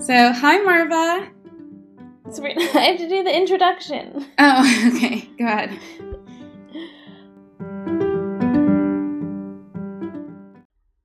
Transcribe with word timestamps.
So, 0.00 0.32
hi, 0.32 0.58
Marva. 0.58 1.28
Sabrina, 2.30 2.60
I 2.74 2.82
have 2.82 2.98
to 2.98 3.08
do 3.08 3.24
the 3.24 3.36
introduction. 3.36 4.26
Oh, 4.38 4.92
okay. 4.94 5.28
Go 5.36 5.44
ahead. 5.44 5.76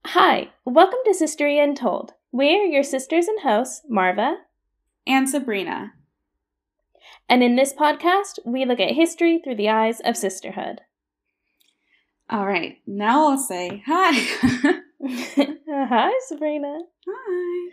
Hi, 0.06 0.52
welcome 0.64 1.00
to 1.06 1.12
Sistery 1.12 1.62
Untold. 1.62 2.14
We're 2.32 2.66
your 2.66 2.84
sisters 2.84 3.28
and 3.28 3.42
hosts, 3.42 3.82
Marva. 3.90 4.36
And 5.08 5.28
Sabrina. 5.28 5.94
And 7.28 7.42
in 7.42 7.56
this 7.56 7.74
podcast, 7.74 8.38
we 8.46 8.64
look 8.64 8.80
at 8.80 8.92
history 8.92 9.42
through 9.44 9.56
the 9.56 9.70
eyes 9.70 10.02
of 10.02 10.16
sisterhood. 10.16 10.82
All 12.30 12.46
right. 12.46 12.78
Now 12.86 13.32
I'll 13.32 13.38
say 13.40 13.82
hi. 13.88 14.12
Hi, 15.06 16.12
Sabrina. 16.28 16.80
hi. 17.06 17.72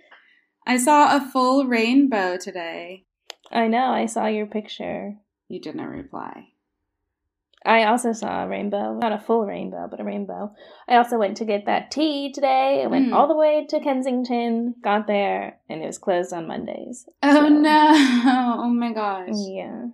I 0.66 0.76
saw 0.76 1.16
a 1.16 1.20
full 1.20 1.66
rainbow 1.66 2.36
today. 2.36 3.04
I 3.50 3.66
know, 3.68 3.86
I 3.90 4.06
saw 4.06 4.26
your 4.26 4.46
picture. 4.46 5.16
You 5.48 5.60
didn't 5.60 5.84
reply. 5.86 6.48
I 7.64 7.84
also 7.84 8.12
saw 8.12 8.44
a 8.44 8.48
rainbow. 8.48 8.94
Not 8.94 9.12
a 9.12 9.18
full 9.18 9.44
rainbow, 9.44 9.86
but 9.90 10.00
a 10.00 10.04
rainbow. 10.04 10.52
I 10.88 10.96
also 10.96 11.18
went 11.18 11.36
to 11.38 11.44
get 11.44 11.66
that 11.66 11.90
tea 11.90 12.32
today. 12.32 12.82
I 12.82 12.86
went 12.86 13.08
Mm. 13.10 13.14
all 13.14 13.28
the 13.28 13.36
way 13.36 13.66
to 13.68 13.80
Kensington, 13.80 14.76
got 14.82 15.06
there, 15.06 15.58
and 15.68 15.82
it 15.82 15.86
was 15.86 15.98
closed 15.98 16.32
on 16.32 16.46
Mondays. 16.46 17.06
Oh, 17.22 17.32
So, 17.34 17.48
no. 17.48 17.92
Oh, 18.62 18.68
my 18.70 18.92
gosh. 18.92 19.34
Yeah. 19.34 19.88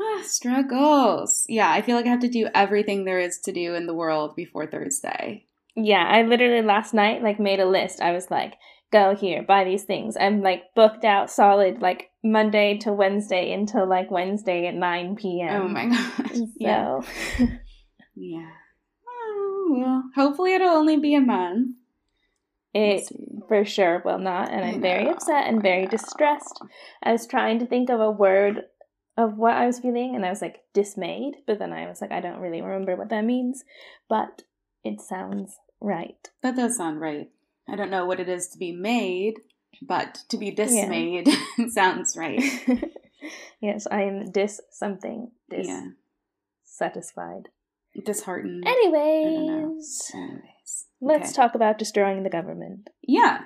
Ah, 0.00 0.22
struggles. 0.22 1.44
Yeah, 1.48 1.70
I 1.70 1.82
feel 1.82 1.96
like 1.96 2.06
I 2.06 2.10
have 2.10 2.20
to 2.20 2.28
do 2.28 2.48
everything 2.54 3.04
there 3.04 3.18
is 3.18 3.40
to 3.40 3.52
do 3.52 3.74
in 3.74 3.86
the 3.86 3.94
world 3.94 4.36
before 4.36 4.66
Thursday. 4.66 5.46
Yeah, 5.74 6.04
I 6.06 6.22
literally 6.22 6.62
last 6.62 6.94
night 6.94 7.22
like 7.22 7.40
made 7.40 7.58
a 7.58 7.66
list. 7.66 8.00
I 8.00 8.12
was 8.12 8.30
like, 8.30 8.54
go 8.94 9.16
here, 9.16 9.42
buy 9.42 9.64
these 9.64 9.82
things. 9.82 10.16
I'm 10.18 10.40
like 10.40 10.72
booked 10.76 11.04
out 11.04 11.28
solid 11.28 11.82
like 11.82 12.10
Monday 12.22 12.78
to 12.78 12.92
Wednesday 12.92 13.52
until 13.52 13.88
like 13.88 14.08
Wednesday 14.08 14.68
at 14.68 14.74
9 14.74 15.16
p.m. 15.16 15.62
Oh, 15.62 15.68
my 15.68 15.88
gosh. 15.88 16.36
So, 16.62 17.04
Yeah. 17.38 17.48
Yeah. 18.14 18.50
Oh, 19.08 19.74
well, 19.76 20.04
hopefully 20.14 20.54
it'll 20.54 20.68
only 20.68 20.96
be 20.96 21.16
a 21.16 21.20
month. 21.20 21.74
It 22.72 23.08
for 23.48 23.64
sure 23.64 24.00
will 24.04 24.18
not. 24.18 24.50
And 24.50 24.64
I 24.64 24.68
I'm 24.68 24.80
very 24.80 25.08
upset 25.08 25.48
and 25.48 25.58
oh 25.58 25.62
very 25.62 25.84
know. 25.84 25.90
distressed. 25.90 26.60
I 27.02 27.10
was 27.12 27.26
trying 27.26 27.58
to 27.58 27.66
think 27.66 27.90
of 27.90 28.00
a 28.00 28.10
word 28.10 28.62
of 29.16 29.36
what 29.36 29.54
I 29.54 29.66
was 29.66 29.78
feeling, 29.80 30.14
and 30.14 30.24
I 30.24 30.30
was 30.30 30.42
like 30.42 30.62
dismayed, 30.72 31.34
but 31.46 31.58
then 31.58 31.72
I 31.72 31.88
was 31.88 32.00
like, 32.00 32.10
I 32.12 32.20
don't 32.20 32.40
really 32.40 32.62
remember 32.62 32.96
what 32.96 33.10
that 33.10 33.24
means, 33.24 33.64
but 34.08 34.42
it 34.82 35.00
sounds 35.00 35.56
right. 35.80 36.30
That 36.42 36.56
does 36.56 36.76
sound 36.76 37.00
right. 37.00 37.28
I 37.68 37.76
don't 37.76 37.90
know 37.90 38.06
what 38.06 38.20
it 38.20 38.28
is 38.28 38.48
to 38.48 38.58
be 38.58 38.72
made, 38.72 39.34
but 39.82 40.20
to 40.28 40.36
be 40.36 40.50
dismayed 40.50 41.28
sounds 41.70 42.16
right. 42.16 42.42
yes, 43.60 43.86
I 43.90 44.02
am 44.02 44.30
dis 44.30 44.60
something. 44.70 45.30
Dis 45.50 45.66
Yeah. 45.68 45.86
satisfied. 46.64 47.48
Disheartened. 48.04 48.66
Anyways, 48.66 50.10
Anyways. 50.14 50.86
let's 51.00 51.30
okay. 51.30 51.36
talk 51.36 51.54
about 51.54 51.78
destroying 51.78 52.22
the 52.24 52.30
government. 52.30 52.90
Yeah. 53.02 53.42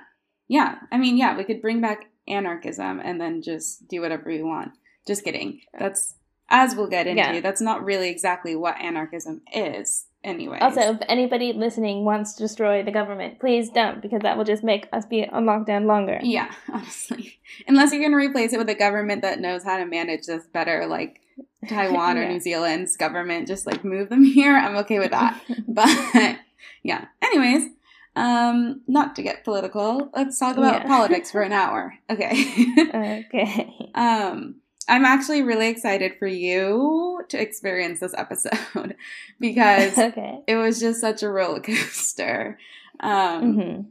Yeah. 0.47 0.75
I 0.91 0.97
mean, 0.97 1.17
yeah, 1.17 1.37
we 1.37 1.43
could 1.43 1.61
bring 1.61 1.81
back 1.81 2.05
anarchism 2.27 2.99
and 2.99 3.21
then 3.21 3.41
just 3.43 3.87
do 3.87 4.01
whatever 4.01 4.23
we 4.29 4.41
want. 4.41 4.71
Just 5.07 5.23
kidding. 5.23 5.61
That's, 5.77 6.15
as 6.49 6.75
we'll 6.75 6.87
get 6.89 7.05
into, 7.07 7.21
Yeah. 7.21 7.41
that's 7.41 7.61
not 7.61 7.85
really 7.85 8.09
exactly 8.09 8.55
what 8.55 8.79
anarchism 8.81 9.41
is, 9.53 10.05
anyway. 10.23 10.59
Also, 10.59 10.81
if 10.81 10.97
anybody 11.07 11.53
listening 11.53 12.05
wants 12.05 12.33
to 12.33 12.43
destroy 12.43 12.83
the 12.83 12.91
government, 12.91 13.39
please 13.39 13.69
don't, 13.69 14.01
because 14.01 14.21
that 14.21 14.37
will 14.37 14.43
just 14.45 14.63
make 14.63 14.87
us 14.91 15.05
be 15.05 15.27
on 15.27 15.45
lockdown 15.45 15.85
longer. 15.85 16.19
Yeah, 16.21 16.51
honestly. 16.73 17.39
Unless 17.67 17.91
you're 17.91 18.01
going 18.01 18.11
to 18.11 18.17
replace 18.17 18.53
it 18.53 18.57
with 18.57 18.69
a 18.69 18.75
government 18.75 19.21
that 19.21 19.39
knows 19.39 19.63
how 19.63 19.77
to 19.77 19.85
manage 19.85 20.25
this 20.25 20.45
better, 20.47 20.85
like 20.87 21.21
Taiwan 21.67 22.17
or 22.17 22.27
New 22.29 22.39
Zealand's 22.39 22.95
government, 22.97 23.47
just 23.47 23.65
like 23.65 23.83
move 23.83 24.09
them 24.09 24.23
here, 24.37 24.55
I'm 24.55 24.75
okay 24.77 24.99
with 24.99 25.11
that. 25.11 25.39
but 25.67 26.37
yeah. 26.83 27.05
Anyways, 27.21 27.69
um, 28.15 28.81
not 28.87 29.15
to 29.15 29.21
get 29.21 29.43
political, 29.43 30.09
let's 30.15 30.39
talk 30.39 30.57
about 30.57 30.81
Yeah. 30.81 30.87
politics 30.87 31.31
for 31.31 31.41
an 31.41 31.53
hour. 31.53 31.93
Okay. 32.09 32.65
okay. 32.79 33.91
um, 33.95 34.55
I'm 34.89 35.05
actually 35.05 35.43
really 35.43 35.67
excited 35.69 36.13
for 36.19 36.27
you 36.27 37.21
to 37.29 37.41
experience 37.41 37.99
this 37.99 38.13
episode 38.17 38.95
because 39.39 39.97
okay. 39.97 40.39
it 40.47 40.55
was 40.55 40.79
just 40.79 40.99
such 40.99 41.23
a 41.23 41.29
roller 41.29 41.59
coaster. 41.61 42.57
Um, 42.99 43.53
hmm 43.53 43.81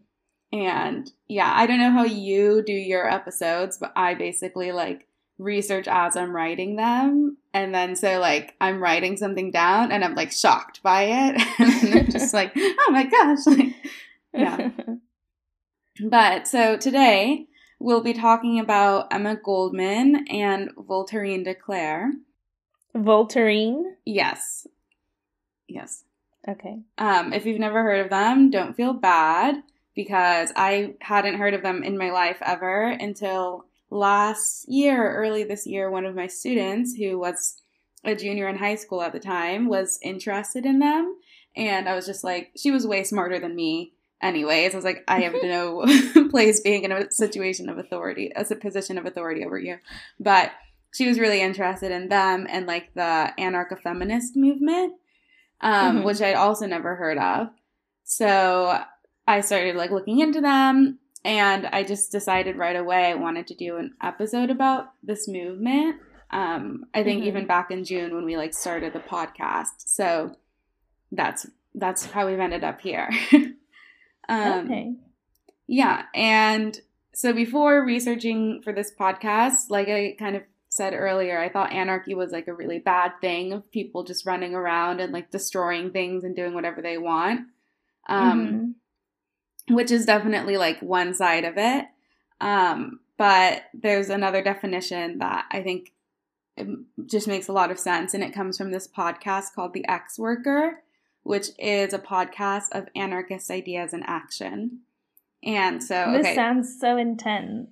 and 0.50 1.12
yeah, 1.28 1.52
I 1.54 1.66
don't 1.66 1.76
know 1.78 1.90
how 1.90 2.04
you 2.04 2.62
do 2.64 2.72
your 2.72 3.06
episodes, 3.06 3.76
but 3.76 3.92
I 3.94 4.14
basically 4.14 4.72
like 4.72 5.06
research 5.36 5.86
as 5.86 6.16
I'm 6.16 6.34
writing 6.34 6.76
them. 6.76 7.36
And 7.52 7.74
then 7.74 7.94
so 7.96 8.18
like 8.18 8.54
I'm 8.58 8.82
writing 8.82 9.18
something 9.18 9.50
down 9.50 9.92
and 9.92 10.02
I'm 10.02 10.14
like 10.14 10.32
shocked 10.32 10.82
by 10.82 11.02
it. 11.02 11.42
and 11.58 11.98
I'm 11.98 12.10
just 12.10 12.32
like, 12.32 12.52
oh 12.56 12.88
my 12.90 13.04
gosh. 13.04 13.46
Like, 13.46 13.74
Yeah. 14.32 14.70
but 16.08 16.48
so 16.48 16.78
today 16.78 17.47
we'll 17.78 18.02
be 18.02 18.12
talking 18.12 18.60
about 18.60 19.08
Emma 19.12 19.36
Goldman 19.36 20.26
and 20.28 20.70
Voltairine 20.76 21.44
de 21.44 21.54
Cleyre. 21.54 22.10
Voltairine. 22.94 23.94
Yes. 24.04 24.66
Yes. 25.66 26.04
Okay. 26.48 26.80
Um, 26.96 27.32
if 27.32 27.44
you've 27.44 27.60
never 27.60 27.82
heard 27.82 28.00
of 28.00 28.10
them, 28.10 28.50
don't 28.50 28.74
feel 28.74 28.92
bad 28.92 29.62
because 29.94 30.52
I 30.56 30.94
hadn't 31.00 31.38
heard 31.38 31.54
of 31.54 31.62
them 31.62 31.82
in 31.82 31.98
my 31.98 32.10
life 32.10 32.38
ever 32.40 32.88
until 32.88 33.66
last 33.90 34.68
year, 34.68 35.14
early 35.14 35.44
this 35.44 35.66
year. 35.66 35.90
One 35.90 36.06
of 36.06 36.14
my 36.14 36.26
students, 36.26 36.94
who 36.94 37.18
was 37.18 37.60
a 38.04 38.14
junior 38.14 38.48
in 38.48 38.56
high 38.56 38.76
school 38.76 39.02
at 39.02 39.12
the 39.12 39.20
time, 39.20 39.68
was 39.68 39.98
interested 40.02 40.64
in 40.64 40.78
them. 40.78 41.16
And 41.56 41.88
I 41.88 41.94
was 41.94 42.06
just 42.06 42.22
like, 42.22 42.52
she 42.56 42.70
was 42.70 42.86
way 42.86 43.02
smarter 43.02 43.38
than 43.38 43.56
me. 43.56 43.92
Anyways, 44.20 44.74
I 44.74 44.76
was 44.76 44.84
like, 44.84 45.04
I 45.08 45.20
have 45.20 45.34
no 45.42 45.84
place 46.30 46.60
being 46.60 46.84
in 46.84 46.92
a 46.92 47.10
situation 47.10 47.68
of 47.68 47.78
authority, 47.78 48.32
as 48.34 48.50
a 48.50 48.56
position 48.56 48.98
of 48.98 49.06
authority 49.06 49.44
over 49.44 49.58
you. 49.58 49.78
But 50.18 50.52
she 50.92 51.06
was 51.06 51.18
really 51.18 51.40
interested 51.40 51.92
in 51.92 52.08
them 52.08 52.46
and 52.48 52.66
like 52.66 52.94
the 52.94 53.32
anarcho 53.38 53.78
feminist 53.80 54.36
movement 54.36 54.94
um, 55.60 55.98
Mhm. 55.98 56.04
which 56.04 56.22
I'd 56.22 56.34
also 56.36 56.66
never 56.66 56.94
heard 56.94 57.18
of. 57.18 57.48
So 58.04 58.80
I 59.26 59.40
started 59.40 59.74
like 59.76 59.90
looking 59.90 60.20
into 60.20 60.40
them, 60.40 60.98
and 61.24 61.66
I 61.66 61.82
just 61.82 62.12
decided 62.12 62.56
right 62.56 62.76
away 62.76 63.06
I 63.06 63.14
wanted 63.16 63.48
to 63.48 63.54
do 63.54 63.76
an 63.76 63.92
episode 64.02 64.50
about 64.50 64.92
this 65.02 65.26
movement. 65.28 65.96
Um, 66.30 66.86
I 66.94 67.02
think 67.02 67.22
Mhm. 67.22 67.26
even 67.26 67.46
back 67.46 67.70
in 67.72 67.84
June 67.84 68.14
when 68.14 68.24
we 68.24 68.36
like 68.36 68.54
started 68.54 68.92
the 68.92 69.00
podcast. 69.00 69.74
So 69.86 70.36
that's 71.12 71.46
that's 71.74 72.06
how 72.06 72.26
we've 72.28 72.38
ended 72.40 72.64
up 72.64 72.80
here. 72.80 73.10
um, 74.28 74.66
okay. 74.66 74.94
yeah, 75.66 76.04
and 76.14 76.80
so 77.14 77.32
before 77.32 77.84
researching 77.84 78.62
for 78.62 78.72
this 78.72 78.92
podcast, 78.98 79.70
like 79.70 79.88
I 79.88 80.14
kind 80.18 80.36
of 80.36 80.42
said 80.68 80.92
earlier, 80.94 81.38
I 81.40 81.48
thought 81.48 81.72
anarchy 81.72 82.14
was 82.14 82.30
like 82.30 82.46
a 82.46 82.52
really 82.54 82.78
bad 82.78 83.12
thing 83.20 83.52
of 83.52 83.70
people 83.72 84.04
just 84.04 84.26
running 84.26 84.54
around 84.54 85.00
and 85.00 85.12
like 85.12 85.30
destroying 85.30 85.90
things 85.90 86.24
and 86.24 86.36
doing 86.36 86.54
whatever 86.54 86.80
they 86.82 86.98
want. 86.98 87.48
Um, 88.08 88.48
Mhm. 89.68 89.74
which 89.74 89.90
is 89.90 90.06
definitely 90.06 90.56
like 90.56 90.80
one 90.80 91.12
side 91.14 91.44
of 91.44 91.54
it. 91.58 91.86
Um, 92.40 93.00
but 93.18 93.64
there's 93.74 94.08
another 94.10 94.42
definition 94.42 95.18
that 95.18 95.46
I 95.50 95.62
think 95.62 95.92
it 96.56 96.68
just 97.06 97.28
makes 97.28 97.48
a 97.48 97.52
lot 97.52 97.70
of 97.70 97.78
sense, 97.78 98.14
and 98.14 98.22
it 98.24 98.32
comes 98.32 98.56
from 98.56 98.70
this 98.70 98.88
podcast 98.88 99.52
called 99.54 99.74
The 99.74 99.86
Ex-Worker, 99.88 100.82
which 101.28 101.50
is 101.58 101.92
a 101.92 101.98
podcast 101.98 102.68
of 102.72 102.88
anarchist 102.96 103.50
ideas 103.50 103.92
in 103.92 104.02
action. 104.04 104.80
And 105.44 105.84
so, 105.84 106.18
This 106.22 106.34
sounds 106.34 106.80
so 106.80 106.96
intense. 106.96 107.68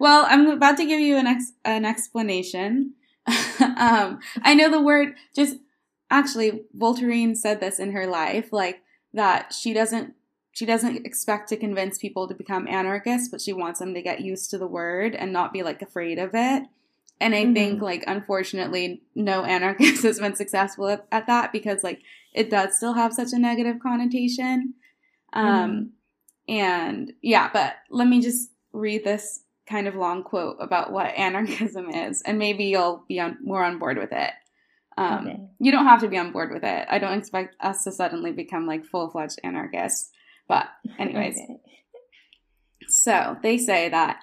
well, 0.00 0.26
I'm 0.28 0.48
about 0.48 0.76
to 0.78 0.84
give 0.84 0.98
you 0.98 1.16
an 1.16 1.28
ex- 1.28 1.52
an 1.64 1.84
explanation. 1.84 2.94
um, 3.60 4.18
I 4.42 4.54
know 4.54 4.68
the 4.68 4.82
word 4.82 5.14
just 5.32 5.58
actually 6.10 6.62
Voltairine 6.76 7.36
said 7.36 7.60
this 7.60 7.78
in 7.78 7.92
her 7.92 8.08
life, 8.08 8.52
like 8.52 8.82
that 9.14 9.52
she 9.52 9.72
doesn't 9.72 10.14
she 10.50 10.66
doesn't 10.66 11.06
expect 11.06 11.50
to 11.50 11.56
convince 11.56 11.98
people 11.98 12.26
to 12.26 12.34
become 12.34 12.66
anarchists, 12.66 13.28
but 13.28 13.40
she 13.40 13.52
wants 13.52 13.78
them 13.78 13.94
to 13.94 14.02
get 14.02 14.22
used 14.22 14.50
to 14.50 14.58
the 14.58 14.66
word 14.66 15.14
and 15.14 15.32
not 15.32 15.52
be 15.52 15.62
like 15.62 15.82
afraid 15.82 16.18
of 16.18 16.30
it. 16.34 16.64
And 17.20 17.34
I 17.34 17.52
think 17.52 17.78
Mhm. 17.78 17.82
like 17.82 18.04
unfortunately 18.06 19.02
no 19.14 19.44
anarchist 19.44 20.02
has 20.08 20.18
been 20.18 20.34
successful 20.34 20.88
at, 20.88 21.06
at 21.12 21.26
that 21.26 21.52
because 21.52 21.84
like 21.84 22.00
it 22.32 22.48
does 22.50 22.76
still 22.76 22.94
have 22.94 23.12
such 23.12 23.32
a 23.32 23.38
negative 23.38 23.78
connotation. 23.80 24.74
Um 25.32 25.92
and 26.48 27.12
yeah, 27.22 27.50
but 27.52 27.74
let 27.90 28.08
me 28.08 28.20
just 28.20 28.50
read 28.72 29.04
this 29.04 29.44
kind 29.66 29.86
of 29.86 29.94
long 29.94 30.24
quote 30.24 30.56
about 30.60 30.92
what 30.92 31.06
anarchism 31.16 31.90
is, 31.90 32.22
and 32.22 32.38
maybe 32.38 32.64
you'll 32.64 33.04
be 33.06 33.20
on, 33.20 33.36
more 33.42 33.62
on 33.64 33.78
board 33.78 33.98
with 33.98 34.12
it. 34.12 34.32
Um, 34.98 35.26
Okay. 35.28 35.40
You 35.60 35.70
don't 35.72 35.86
have 35.86 36.00
to 36.00 36.08
be 36.08 36.18
on 36.18 36.32
board 36.32 36.50
with 36.52 36.64
it. 36.64 36.86
I 36.90 36.98
don't 36.98 37.16
expect 37.18 37.54
us 37.60 37.84
to 37.84 37.92
suddenly 37.92 38.32
become 38.32 38.66
like 38.66 38.84
full 38.84 39.10
fledged 39.10 39.38
anarchists. 39.44 40.10
But, 40.48 40.66
anyways, 40.98 41.36
Okay. 41.38 41.60
so 42.88 43.36
they 43.42 43.56
say 43.58 43.88
that 43.90 44.20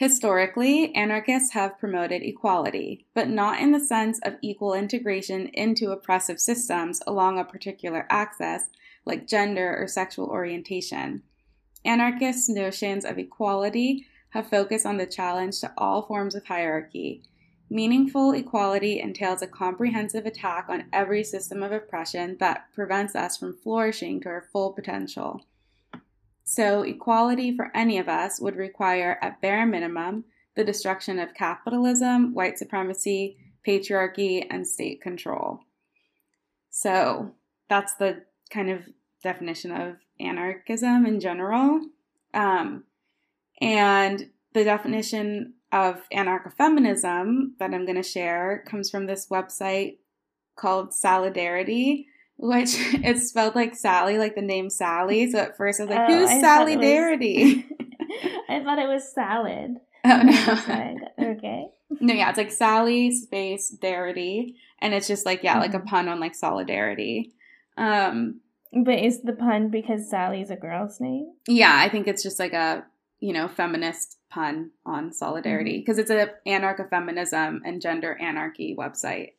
Historically, 0.00 0.94
anarchists 0.94 1.52
have 1.52 1.78
promoted 1.78 2.22
equality, 2.22 3.04
but 3.12 3.28
not 3.28 3.60
in 3.60 3.70
the 3.70 3.78
sense 3.78 4.18
of 4.20 4.38
equal 4.40 4.72
integration 4.72 5.48
into 5.48 5.90
oppressive 5.90 6.40
systems 6.40 7.02
along 7.06 7.38
a 7.38 7.44
particular 7.44 8.06
axis, 8.08 8.70
like 9.04 9.28
gender 9.28 9.76
or 9.78 9.86
sexual 9.86 10.24
orientation. 10.28 11.22
Anarchists' 11.84 12.48
notions 12.48 13.04
of 13.04 13.18
equality 13.18 14.06
have 14.30 14.48
focused 14.48 14.86
on 14.86 14.96
the 14.96 15.04
challenge 15.04 15.60
to 15.60 15.70
all 15.76 16.00
forms 16.00 16.34
of 16.34 16.46
hierarchy. 16.46 17.22
Meaningful 17.68 18.32
equality 18.32 19.00
entails 19.00 19.42
a 19.42 19.46
comprehensive 19.46 20.24
attack 20.24 20.64
on 20.70 20.86
every 20.94 21.22
system 21.22 21.62
of 21.62 21.72
oppression 21.72 22.38
that 22.40 22.72
prevents 22.72 23.14
us 23.14 23.36
from 23.36 23.54
flourishing 23.54 24.18
to 24.22 24.30
our 24.30 24.48
full 24.50 24.72
potential. 24.72 25.44
So, 26.44 26.82
equality 26.82 27.54
for 27.54 27.70
any 27.74 27.98
of 27.98 28.08
us 28.08 28.40
would 28.40 28.56
require, 28.56 29.18
at 29.22 29.40
bare 29.40 29.66
minimum, 29.66 30.24
the 30.56 30.64
destruction 30.64 31.18
of 31.18 31.34
capitalism, 31.34 32.34
white 32.34 32.58
supremacy, 32.58 33.36
patriarchy, 33.66 34.46
and 34.50 34.66
state 34.66 35.00
control. 35.00 35.60
So, 36.70 37.34
that's 37.68 37.94
the 37.94 38.24
kind 38.50 38.70
of 38.70 38.82
definition 39.22 39.70
of 39.70 39.96
anarchism 40.18 41.06
in 41.06 41.20
general. 41.20 41.80
Um, 42.34 42.84
and 43.60 44.30
the 44.54 44.64
definition 44.64 45.54
of 45.72 46.02
anarcho-feminism 46.12 47.54
that 47.58 47.72
I'm 47.72 47.84
going 47.84 47.96
to 47.96 48.02
share 48.02 48.64
comes 48.66 48.90
from 48.90 49.06
this 49.06 49.28
website 49.28 49.98
called 50.56 50.90
Sallydarity, 50.90 52.06
which 52.40 52.74
it's 53.04 53.28
spelled 53.28 53.54
like 53.54 53.76
Sally, 53.76 54.18
like 54.18 54.34
the 54.34 54.42
name 54.42 54.70
Sally. 54.70 55.30
So 55.30 55.38
at 55.38 55.56
first 55.56 55.80
I 55.80 55.84
was 55.84 55.90
like, 55.90 56.10
oh, 56.10 56.18
"Who's 56.18 56.30
Sallydarity?" 56.30 57.64
I 58.48 58.62
thought 58.64 58.78
it 58.78 58.88
was 58.88 59.12
salad. 59.12 59.76
Oh 60.02 60.22
no. 60.22 60.96
okay. 61.32 61.66
No, 62.00 62.14
yeah, 62.14 62.30
it's 62.30 62.38
like 62.38 62.50
Sally 62.50 63.10
space 63.10 63.76
Darity, 63.82 64.54
and 64.80 64.94
it's 64.94 65.06
just 65.06 65.26
like 65.26 65.42
yeah, 65.42 65.52
mm-hmm. 65.52 65.60
like 65.60 65.74
a 65.74 65.78
mm-hmm. 65.78 65.88
pun 65.88 66.08
on 66.08 66.20
like 66.20 66.34
solidarity. 66.34 67.34
Um, 67.76 68.40
but 68.72 68.98
is 68.98 69.20
the 69.20 69.34
pun 69.34 69.68
because 69.68 70.08
Sally's 70.08 70.48
a 70.48 70.56
girl's 70.56 71.00
name? 71.00 71.34
Yeah, 71.46 71.76
I 71.76 71.90
think 71.90 72.08
it's 72.08 72.22
just 72.22 72.38
like 72.38 72.54
a 72.54 72.86
you 73.18 73.34
know 73.34 73.46
feminist 73.46 74.16
pun 74.30 74.70
on 74.86 75.12
solidarity 75.12 75.80
because 75.80 75.98
mm-hmm. 75.98 76.12
it's 76.12 76.32
a 76.46 76.48
anarcho 76.48 76.88
feminism 76.88 77.60
and 77.66 77.82
gender 77.82 78.16
anarchy 78.18 78.74
website. 78.74 79.32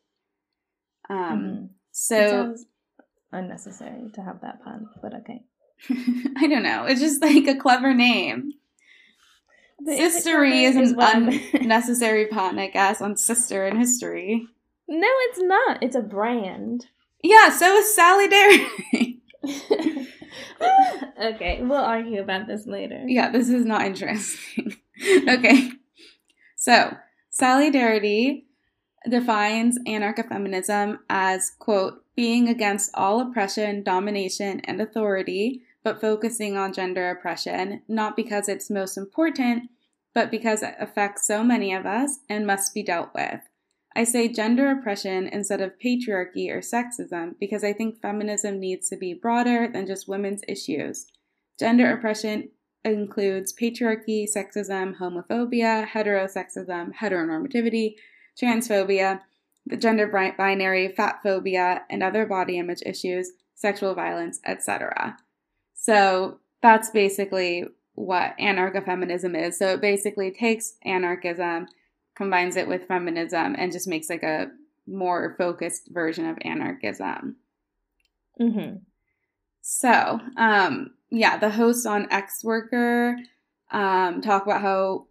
Um, 1.10 1.18
mm-hmm. 1.18 1.66
so 1.92 2.56
unnecessary 3.32 4.10
to 4.14 4.22
have 4.22 4.42
that 4.42 4.64
pun, 4.64 4.90
but 5.02 5.14
okay. 5.16 5.44
I 6.38 6.48
don't 6.48 6.64
know. 6.64 6.86
It's 6.86 7.02
just 7.02 7.22
like 7.22 7.48
a 7.48 7.56
clever 7.56 7.94
name. 7.94 8.54
But 9.84 9.98
Sistery 9.98 10.64
is, 10.64 10.76
is 10.76 10.94
an 10.98 11.42
unnecessary 11.54 12.28
pun, 12.28 12.60
I 12.60 12.68
guess, 12.68 13.02
on 13.02 13.18
sister 13.18 13.66
in 13.66 13.78
history. 13.78 14.48
No, 14.88 15.08
it's 15.08 15.40
not. 15.40 15.82
It's 15.82 15.96
a 15.96 16.02
brand. 16.02 16.86
Yeah, 17.24 17.50
so 17.50 17.76
is 17.78 17.98
Sallydarity. 17.98 19.22
okay, 21.24 21.64
we'll 21.64 21.78
argue 21.78 22.22
about 22.22 22.48
this 22.48 22.68
later. 22.68 23.04
Yeah, 23.08 23.32
this 23.32 23.50
is 23.50 23.66
not 23.66 23.86
interesting. 23.86 24.76
okay. 25.28 25.72
So, 26.58 26.96
Sallydarity 27.32 28.44
defines 29.10 29.80
anarcho 29.88 30.28
feminism 30.28 31.00
as, 31.10 31.52
quote, 31.58 32.01
being 32.16 32.50
against 32.50 32.92
all 32.94 33.20
oppression, 33.20 33.84
domination, 33.84 34.60
and 34.62 34.82
authority, 34.82 35.64
but 35.84 36.02
focusing 36.02 36.58
on 36.58 36.74
gender 36.74 37.10
oppression, 37.10 37.82
not 37.88 38.16
because 38.16 38.48
it's 38.48 38.70
most 38.70 38.98
important, 38.98 39.70
but 40.14 40.30
because 40.30 40.62
it 40.62 40.76
affects 40.80 41.26
so 41.26 41.44
many 41.44 41.74
of 41.74 41.86
us 41.86 42.20
and 42.30 42.46
must 42.46 42.74
be 42.74 42.84
dealt 42.84 43.10
with. 43.16 43.40
I 43.96 44.04
say 44.06 44.30
gender 44.30 44.72
oppression 44.72 45.28
instead 45.28 45.62
of 45.62 45.78
patriarchy 45.84 46.50
or 46.50 46.60
sexism 46.60 47.36
because 47.40 47.64
I 47.64 47.74
think 47.74 48.02
feminism 48.02 48.60
needs 48.60 48.88
to 48.90 48.96
be 48.96 49.14
broader 49.14 49.70
than 49.72 49.86
just 49.86 50.08
women's 50.08 50.44
issues. 50.48 51.08
Gender 51.60 51.92
oppression 51.92 52.50
includes 52.86 53.54
patriarchy, 53.54 54.26
sexism, 54.26 54.98
homophobia, 54.98 55.88
heterosexism, 55.88 56.94
heteronormativity, 56.96 57.96
transphobia, 58.42 59.22
the 59.66 59.78
gender 59.78 60.08
binary, 60.38 60.90
fat 60.90 61.20
phobia, 61.24 61.84
and 61.90 62.02
other 62.04 62.26
body 62.26 62.58
image 62.58 62.82
issues, 62.86 63.32
sexual 63.56 63.94
violence, 63.94 64.40
etc. 64.46 65.18
So 65.74 66.40
that's 66.62 66.90
basically 66.90 67.66
what 67.96 68.38
anarcho 68.40 68.84
feminism 68.86 69.36
is. 69.36 69.58
So 69.58 69.74
it 69.74 69.82
basically 69.82 70.32
takes 70.32 70.74
anarchism 70.84 71.68
combines 72.16 72.56
it 72.56 72.68
with 72.68 72.88
feminism 72.88 73.56
and 73.58 73.72
just 73.72 73.88
makes 73.88 74.10
like 74.10 74.24
a 74.24 74.48
more 74.88 75.36
focused 75.38 75.90
version 75.92 76.28
of 76.28 76.38
anarchism. 76.42 77.38
Mm-hmm. 78.40 78.78
So, 79.62 80.20
um, 80.38 80.92
yeah, 81.10 81.38
the 81.38 81.50
hosts 81.50 81.86
on 81.86 82.08
Ex-Worker 82.12 83.18
um, 83.72 84.22
talk 84.22 84.44
about 84.46 84.62
how 84.62 85.08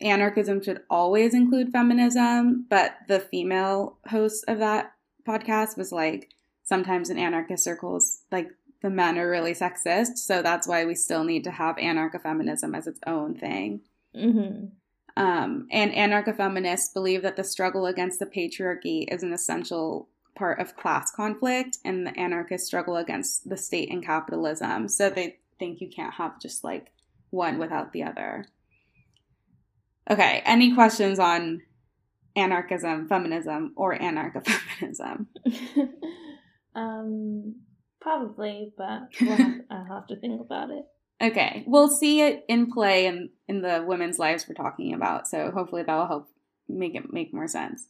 anarchism 0.00 0.62
should 0.62 0.82
always 0.88 1.34
include 1.34 1.72
feminism, 1.72 2.66
but 2.68 2.96
the 3.08 3.20
female 3.20 3.98
host 4.08 4.44
of 4.48 4.58
that 4.58 4.92
podcast 5.26 5.76
was 5.76 5.92
like, 5.92 6.30
sometimes 6.62 7.10
in 7.10 7.18
anarchist 7.18 7.64
circles, 7.64 8.22
like 8.30 8.48
the 8.82 8.90
men 8.90 9.18
are 9.18 9.28
really 9.28 9.52
sexist, 9.52 10.16
so 10.16 10.42
that's 10.42 10.66
why 10.66 10.84
we 10.84 10.94
still 10.94 11.24
need 11.24 11.44
to 11.44 11.50
have 11.50 11.76
anarcho 11.76 12.22
feminism 12.22 12.74
as 12.74 12.86
its 12.86 13.00
own 13.06 13.34
thing. 13.34 13.80
Mm-hmm. 14.16 14.66
Um, 15.16 15.66
and 15.70 15.92
anarcho 15.92 16.36
feminists 16.36 16.92
believe 16.92 17.22
that 17.22 17.36
the 17.36 17.44
struggle 17.44 17.86
against 17.86 18.20
the 18.20 18.26
patriarchy 18.26 19.12
is 19.12 19.22
an 19.22 19.32
essential 19.32 20.08
part 20.34 20.60
of 20.60 20.76
class 20.76 21.10
conflict, 21.10 21.78
and 21.84 22.06
the 22.06 22.18
anarchist 22.18 22.66
struggle 22.66 22.96
against 22.96 23.48
the 23.48 23.56
state 23.56 23.90
and 23.90 24.04
capitalism. 24.04 24.88
So 24.88 25.10
they 25.10 25.38
think 25.58 25.80
you 25.80 25.90
can't 25.90 26.14
have 26.14 26.40
just 26.40 26.64
like 26.64 26.92
one 27.30 27.58
without 27.58 27.92
the 27.92 28.04
other. 28.04 28.46
Okay, 30.08 30.42
any 30.44 30.74
questions 30.74 31.18
on 31.18 31.62
anarchism, 32.36 33.08
feminism, 33.08 33.72
or 33.76 33.96
anarcho 33.96 34.44
feminism? 34.46 35.28
um, 36.74 37.56
probably, 38.00 38.72
but 38.76 39.08
we'll 39.20 39.36
have, 39.36 39.60
I'll 39.70 39.84
have 39.84 40.06
to 40.08 40.16
think 40.16 40.40
about 40.40 40.70
it. 40.70 40.84
Okay, 41.22 41.64
we'll 41.66 41.88
see 41.88 42.22
it 42.22 42.44
in 42.48 42.72
play 42.72 43.06
in 43.06 43.30
in 43.46 43.60
the 43.60 43.84
women's 43.86 44.18
lives 44.18 44.46
we're 44.48 44.54
talking 44.54 44.94
about. 44.94 45.28
So 45.28 45.50
hopefully 45.50 45.82
that 45.82 45.94
will 45.94 46.06
help 46.06 46.28
make 46.66 46.94
it 46.94 47.12
make 47.12 47.34
more 47.34 47.48
sense. 47.48 47.86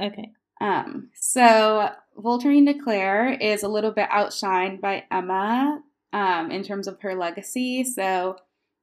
Okay. 0.00 0.30
Um. 0.60 1.10
So 1.14 1.90
Voltairine 2.16 2.66
de 2.66 2.80
Cleyre 2.80 3.38
is 3.38 3.64
a 3.64 3.68
little 3.68 3.90
bit 3.90 4.08
outshined 4.08 4.80
by 4.80 5.04
Emma. 5.10 5.82
Um, 6.14 6.52
in 6.52 6.62
terms 6.62 6.86
of 6.86 7.00
her 7.00 7.16
legacy. 7.16 7.82
So, 7.82 8.36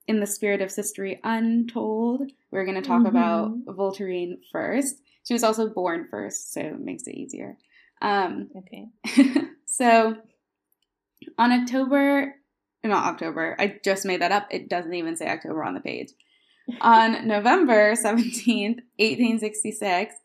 in 0.06 0.20
the 0.20 0.28
spirit 0.28 0.62
of 0.62 0.68
Sistery 0.68 1.18
Untold, 1.24 2.24
we're 2.52 2.66
going 2.66 2.82
to 2.82 2.88
talk 2.88 3.04
mm-hmm. 3.04 3.16
about 3.16 3.66
Voltairine 3.66 4.40
first. 4.52 5.02
She 5.28 5.34
was 5.34 5.44
also 5.44 5.70
born 5.70 6.08
first, 6.10 6.54
so 6.54 6.62
it 6.62 6.80
makes 6.80 7.04
it 7.08 7.16
easier. 7.16 7.58
Um, 8.02 8.50
okay. 8.58 8.88
so, 9.66 10.18
on 11.38 11.52
October 11.52 12.36
not 12.90 13.06
October. 13.06 13.56
I 13.60 13.80
just 13.84 14.06
made 14.06 14.22
that 14.22 14.32
up. 14.32 14.48
It 14.50 14.70
doesn't 14.70 14.94
even 14.94 15.16
say 15.16 15.30
October 15.30 15.64
on 15.64 15.74
the 15.74 15.80
page. 15.80 16.10
on 16.80 17.28
November 17.28 17.94
17th, 17.94 18.82
1866, 18.98 20.16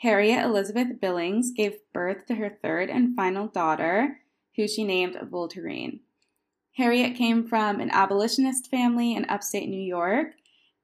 Harriet 0.00 0.44
Elizabeth 0.44 1.00
Billings 1.00 1.52
gave 1.56 1.76
birth 1.92 2.26
to 2.26 2.34
her 2.34 2.58
third 2.62 2.90
and 2.90 3.16
final 3.16 3.48
daughter, 3.48 4.18
who 4.56 4.68
she 4.68 4.84
named 4.84 5.16
Voltairine. 5.16 6.00
Harriet 6.76 7.16
came 7.16 7.46
from 7.46 7.80
an 7.80 7.90
abolitionist 7.90 8.68
family 8.68 9.14
in 9.14 9.24
upstate 9.26 9.68
New 9.68 9.80
York, 9.80 10.32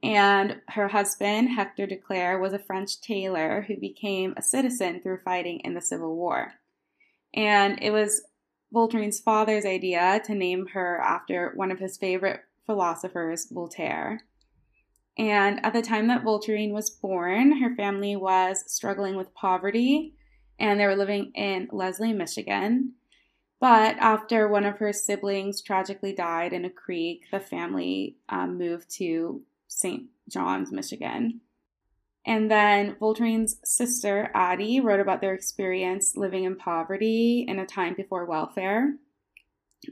and 0.03 0.61
her 0.69 0.89
husband, 0.89 1.51
Hector 1.51 1.87
de 1.87 1.97
Cleyre, 1.97 2.41
was 2.41 2.53
a 2.53 2.59
French 2.59 3.01
tailor 3.01 3.63
who 3.69 3.77
became 3.77 4.35
a 4.37 4.43
citizen 4.43 5.01
through 5.01 5.19
fighting 5.19 5.61
in 5.61 5.75
the 5.75 5.81
Civil 5.81 6.17
War. 6.17 6.55
And 7.35 7.79
it 7.83 7.91
was 7.91 8.23
Voltaire's 8.73 9.21
father's 9.21 9.67
idea 9.67 10.21
to 10.25 10.35
name 10.35 10.69
her 10.73 11.01
after 11.01 11.53
one 11.55 11.71
of 11.71 11.79
his 11.79 11.99
favorite 11.99 12.41
philosophers, 12.65 13.49
Voltaire. 13.51 14.23
And 15.19 15.65
at 15.65 15.75
the 15.75 15.83
time 15.83 16.09
that 16.09 16.23
Voltaire 16.23 16.73
was 16.73 16.89
born, 16.89 17.61
her 17.61 17.75
family 17.75 18.17
was 18.17 18.65
struggling 18.67 19.17
with 19.17 19.35
poverty 19.35 20.15
and 20.59 20.79
they 20.79 20.87
were 20.87 20.97
living 20.97 21.33
in 21.35 21.69
Leslie, 21.73 22.13
Michigan. 22.13 22.95
But 23.61 23.97
after 23.99 24.49
one 24.49 24.65
of 24.65 24.79
her 24.79 24.93
siblings 24.93 25.61
tragically 25.61 26.15
died 26.15 26.53
in 26.55 26.65
a 26.65 26.71
creek, 26.71 27.25
the 27.31 27.41
family 27.41 28.17
um, 28.29 28.57
moved 28.57 28.91
to 28.97 29.43
St. 29.71 30.09
John's, 30.29 30.71
Michigan. 30.71 31.41
And 32.27 32.51
then 32.51 32.97
Voltairine's 33.01 33.57
sister, 33.65 34.31
Addie, 34.35 34.81
wrote 34.81 35.01
about 35.01 35.23
their 35.23 35.33
experience 35.33 36.17
living 36.17 36.45
in 36.45 36.57
poverty 36.57 37.47
in 37.49 37.59
a 37.59 37.67
time 37.67 37.95
before 37.95 38.27
welfare. 38.27 38.97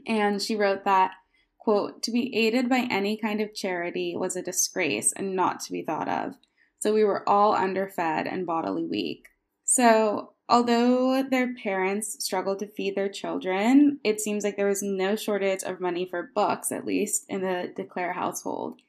And 0.05 0.39
she 0.39 0.55
wrote 0.55 0.85
that, 0.85 1.11
quote, 1.57 2.03
to 2.03 2.11
be 2.11 2.35
aided 2.35 2.69
by 2.69 2.87
any 2.91 3.17
kind 3.17 3.41
of 3.41 3.55
charity 3.55 4.15
was 4.15 4.35
a 4.35 4.43
disgrace 4.43 5.11
and 5.11 5.35
not 5.35 5.59
to 5.61 5.71
be 5.71 5.81
thought 5.81 6.07
of. 6.07 6.35
So 6.79 6.93
we 6.93 7.03
were 7.03 7.27
all 7.27 7.55
underfed 7.55 8.27
and 8.27 8.45
bodily 8.45 8.85
weak. 8.85 9.27
So, 9.65 10.33
although 10.47 11.23
their 11.23 11.53
parents 11.55 12.23
struggled 12.23 12.59
to 12.59 12.67
feed 12.67 12.95
their 12.95 13.09
children, 13.09 13.99
it 14.03 14.21
seems 14.21 14.43
like 14.43 14.55
there 14.55 14.67
was 14.67 14.81
no 14.81 15.15
shortage 15.15 15.63
of 15.63 15.81
money 15.81 16.07
for 16.07 16.31
books, 16.33 16.71
at 16.71 16.85
least 16.85 17.25
in 17.27 17.41
the 17.41 17.73
De 17.75 17.83
Cleyre 17.83 18.13
household. 18.13 18.81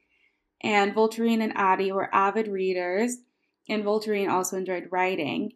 And 0.62 0.94
Voltairine 0.94 1.42
and 1.42 1.56
Addie 1.56 1.92
were 1.92 2.14
avid 2.14 2.48
readers, 2.48 3.18
and 3.68 3.84
Voltairine 3.84 4.30
also 4.30 4.56
enjoyed 4.56 4.88
writing. 4.90 5.52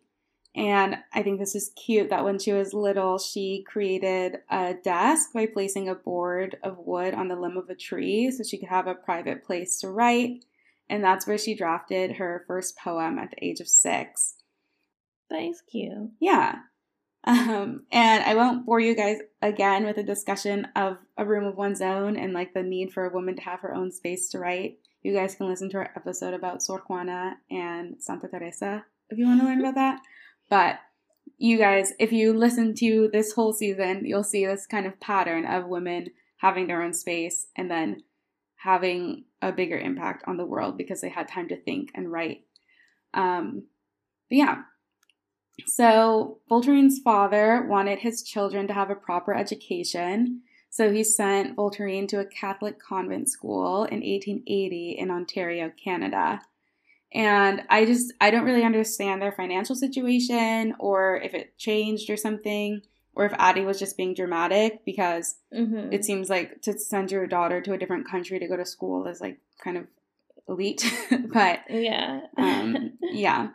And 0.56 0.99
I 1.12 1.23
think 1.23 1.40
this 1.40 1.56
is 1.56 1.73
cute 1.75 2.11
that 2.11 2.25
when 2.25 2.38
she 2.38 2.52
was 2.52 2.73
little, 2.73 3.18
she 3.18 3.64
created 3.66 4.38
a 4.49 4.75
desk 4.75 5.32
by 5.34 5.46
placing 5.46 5.88
a 5.88 5.96
board 5.96 6.58
of 6.62 6.78
wood 6.78 7.12
on 7.12 7.26
the 7.26 7.34
limb 7.34 7.56
of 7.56 7.68
a 7.70 7.75
tree 7.75 8.30
so 8.30 8.44
she 8.44 8.58
could 8.58 8.68
have 8.68 8.87
a 8.87 8.94
private 8.94 9.44
place 9.44 9.80
to 9.80 9.90
write. 9.90 10.44
And 10.88 11.02
that's 11.02 11.26
where 11.26 11.38
she 11.38 11.56
drafted 11.56 12.12
her 12.16 12.44
first 12.46 12.78
poem 12.78 13.18
at 13.18 13.30
the 13.30 13.44
age 13.44 13.58
of 13.58 13.68
six. 13.68 14.37
That 15.28 15.42
is 15.42 15.61
cute. 15.62 16.11
Yeah. 16.20 16.56
Um, 17.26 17.84
and 17.90 18.23
I 18.23 18.34
won't 18.34 18.66
bore 18.66 18.80
you 18.80 18.94
guys 18.94 19.18
again 19.40 19.87
with 19.87 19.96
a 19.96 20.02
discussion 20.02 20.68
of 20.76 20.99
a 21.16 21.25
room 21.25 21.44
of 21.44 21.56
one's 21.56 21.80
own 21.80 22.16
and 22.16 22.32
like 22.32 22.52
the 22.52 22.62
need 22.62 22.92
for 22.92 23.06
a 23.06 23.12
woman 23.12 23.34
to 23.37 23.42
have 23.42 23.61
her 23.61 23.75
own 23.75 23.90
space 23.90 24.28
to 24.28 24.38
write. 24.38 24.78
You 25.04 25.12
guys 25.12 25.34
can 25.34 25.49
listen 25.49 25.68
to 25.70 25.76
our 25.76 25.90
episode 25.94 26.32
about 26.32 26.62
Sor 26.62 26.82
Juana 26.88 27.37
and 27.50 28.02
Santa 28.02 28.26
Teresa 28.26 28.87
if 29.11 29.18
you 29.18 29.26
want 29.26 29.38
to 29.38 29.46
learn 29.46 29.61
about 29.61 29.75
that. 29.75 30.00
But 30.49 30.78
you 31.37 31.58
guys, 31.58 31.92
if 31.99 32.11
you 32.11 32.32
listen 32.32 32.75
to 32.76 33.11
this 33.12 33.32
whole 33.32 33.52
season, 33.52 34.06
you'll 34.06 34.25
see 34.25 34.46
this 34.46 34.66
kind 34.66 34.87
of 34.87 34.99
pattern 35.00 35.44
of 35.44 35.66
women 35.66 36.08
having 36.38 36.66
their 36.66 36.82
own 36.82 36.94
space 36.94 37.49
and 37.54 37.70
then 37.70 38.02
having 38.56 39.25
a 39.42 39.52
bigger 39.52 39.78
impact 39.78 40.25
on 40.26 40.38
the 40.38 40.46
world 40.46 40.78
because 40.78 41.02
they 41.02 41.11
had 41.11 41.28
time 41.28 41.49
to 41.49 41.61
think 41.61 41.90
and 41.94 42.11
write. 42.11 42.46
Um, 43.12 43.64
but 44.30 44.38
yeah. 44.38 44.62
So 45.66 46.38
Voltairine's 46.50 46.99
father 46.99 47.66
wanted 47.68 47.99
his 47.99 48.23
children 48.23 48.66
to 48.68 48.73
have 48.73 48.88
a 48.88 48.94
proper 48.94 49.34
education. 49.34 50.40
So 50.75 50.90
he 50.90 51.04
sent 51.04 51.54
Voltairine 51.54 52.09
to 52.09 52.19
a 52.19 52.25
Catholic 52.25 52.81
convent 52.81 53.28
school 53.28 53.85
in 53.85 54.00
1880 54.00 54.97
in 54.99 55.09
Ontario, 55.09 55.71
Canada. 55.71 56.43
And 57.12 57.62
I 57.71 57.85
just, 57.85 58.12
I 58.21 58.33
don't 58.33 58.45
really 58.45 58.64
understand 58.64 59.23
their 59.23 59.31
financial 59.31 59.76
situation 59.76 60.75
or 60.81 61.19
if 61.19 61.33
it 61.33 61.57
changed 61.59 62.11
or 62.11 62.16
something, 62.16 62.83
or 63.14 63.25
if 63.25 63.33
Addie 63.38 63.64
was 63.64 63.78
just 63.78 63.97
being 63.97 64.14
dramatic 64.14 64.85
because 64.85 65.37
mm-hmm. 65.57 65.93
it 65.93 66.04
seems 66.04 66.28
like 66.28 66.61
to 66.62 66.76
send 66.76 67.12
your 67.12 67.28
daughter 67.28 67.61
to 67.61 67.75
a 67.75 67.78
different 67.78 68.11
country 68.11 68.40
to 68.40 68.49
go 68.49 68.57
to 68.57 68.66
school 68.66 69.07
is 69.07 69.21
like 69.21 69.38
kind 69.62 69.76
of 69.76 69.87
elite. 70.49 70.93
but 71.33 71.61
yeah. 71.71 72.23
um, 72.37 72.95
yeah. 73.00 73.50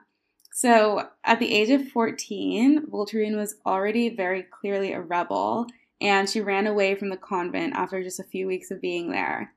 So 0.54 1.10
at 1.26 1.40
the 1.40 1.54
age 1.54 1.70
of 1.70 1.90
14, 1.90 2.88
Voltairine 2.88 3.36
was 3.36 3.56
already 3.66 4.16
very 4.16 4.44
clearly 4.44 4.94
a 4.94 5.02
rebel 5.02 5.68
and 6.02 6.30
she 6.30 6.42
ran 6.42 6.68
away 6.68 6.96
from 6.96 7.10
the 7.10 7.18
convent 7.18 7.74
after 7.76 8.02
just 8.02 8.20
a 8.20 8.24
few 8.24 8.48
weeks 8.48 8.72
of 8.72 8.82
being 8.82 9.12
there. 9.12 9.54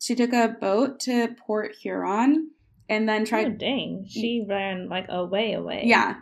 She 0.00 0.14
took 0.14 0.32
a 0.32 0.56
boat 0.60 1.00
to 1.00 1.34
Port 1.46 1.74
Huron 1.80 2.50
and 2.88 3.08
then 3.08 3.24
tried. 3.24 3.46
Oh, 3.46 3.50
dang. 3.50 4.06
She 4.08 4.44
ran 4.48 4.88
like 4.88 5.06
away, 5.08 5.52
away. 5.52 5.84
Yeah. 5.86 6.16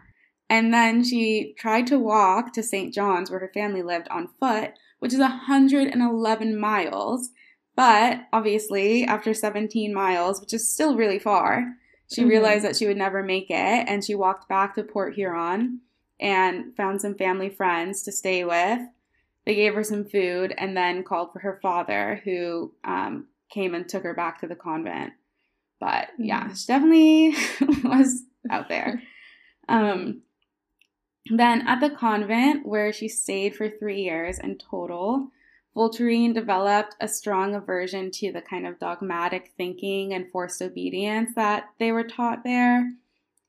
And 0.48 0.74
then 0.74 1.04
she 1.04 1.54
tried 1.56 1.86
to 1.88 1.98
walk 1.98 2.52
to 2.54 2.62
St. 2.62 2.92
John's, 2.92 3.30
where 3.30 3.40
her 3.40 3.50
family 3.54 3.82
lived, 3.82 4.08
on 4.08 4.28
foot, 4.40 4.72
which 4.98 5.12
is 5.12 5.20
111 5.20 6.58
miles. 6.58 7.30
But 7.76 8.22
obviously, 8.32 9.04
after 9.04 9.32
17 9.32 9.94
miles, 9.94 10.40
which 10.40 10.52
is 10.52 10.72
still 10.72 10.96
really 10.96 11.20
far, 11.20 11.76
she 12.12 12.22
mm-hmm. 12.22 12.30
realized 12.30 12.64
that 12.64 12.76
she 12.76 12.86
would 12.86 12.96
never 12.96 13.22
make 13.22 13.48
it. 13.48 13.54
And 13.88 14.04
she 14.04 14.14
walked 14.14 14.48
back 14.48 14.74
to 14.74 14.82
Port 14.82 15.14
Huron 15.14 15.80
and 16.18 16.76
found 16.76 17.00
some 17.00 17.14
family 17.14 17.48
friends 17.48 18.02
to 18.02 18.12
stay 18.12 18.44
with. 18.44 18.80
They 19.50 19.56
gave 19.56 19.74
her 19.74 19.82
some 19.82 20.04
food 20.04 20.54
and 20.56 20.76
then 20.76 21.02
called 21.02 21.32
for 21.32 21.40
her 21.40 21.58
father, 21.60 22.20
who 22.22 22.72
um, 22.84 23.26
came 23.52 23.74
and 23.74 23.88
took 23.88 24.04
her 24.04 24.14
back 24.14 24.40
to 24.40 24.46
the 24.46 24.54
convent. 24.54 25.12
But 25.80 26.10
yeah, 26.20 26.44
mm-hmm. 26.44 26.54
she 26.54 26.66
definitely 26.68 27.34
was 27.88 28.22
out 28.48 28.68
there. 28.68 29.02
Um, 29.68 30.22
then 31.32 31.66
at 31.66 31.80
the 31.80 31.90
convent, 31.90 32.64
where 32.64 32.92
she 32.92 33.08
stayed 33.08 33.56
for 33.56 33.68
three 33.68 34.02
years 34.02 34.38
in 34.38 34.56
total, 34.56 35.30
Voltairine 35.76 36.32
developed 36.32 36.94
a 37.00 37.08
strong 37.08 37.56
aversion 37.56 38.12
to 38.12 38.30
the 38.30 38.42
kind 38.42 38.68
of 38.68 38.78
dogmatic 38.78 39.50
thinking 39.56 40.14
and 40.14 40.30
forced 40.30 40.62
obedience 40.62 41.30
that 41.34 41.64
they 41.80 41.90
were 41.90 42.04
taught 42.04 42.44
there. 42.44 42.92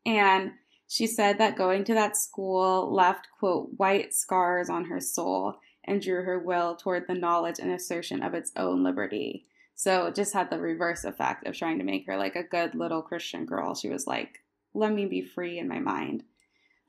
And 0.03 0.53
she 0.87 1.05
said 1.05 1.37
that 1.37 1.55
going 1.55 1.83
to 1.83 1.93
that 1.93 2.17
school 2.17 2.91
left, 2.91 3.27
quote, 3.37 3.69
white 3.77 4.15
scars 4.15 4.67
on 4.67 4.85
her 4.85 4.99
soul 4.99 5.59
and 5.85 6.01
drew 6.01 6.23
her 6.23 6.39
will 6.39 6.75
toward 6.75 7.07
the 7.07 7.13
knowledge 7.13 7.59
and 7.59 7.71
assertion 7.71 8.23
of 8.23 8.33
its 8.33 8.51
own 8.55 8.83
liberty. 8.83 9.45
So 9.75 10.05
it 10.05 10.15
just 10.15 10.33
had 10.33 10.49
the 10.49 10.59
reverse 10.59 11.03
effect 11.03 11.47
of 11.47 11.55
trying 11.55 11.79
to 11.79 11.83
make 11.83 12.05
her 12.05 12.17
like 12.17 12.35
a 12.35 12.43
good 12.43 12.75
little 12.75 13.01
Christian 13.01 13.45
girl. 13.45 13.73
She 13.73 13.89
was 13.89 14.05
like, 14.05 14.41
let 14.73 14.93
me 14.93 15.05
be 15.05 15.21
free 15.21 15.57
in 15.57 15.67
my 15.67 15.79
mind. 15.79 16.23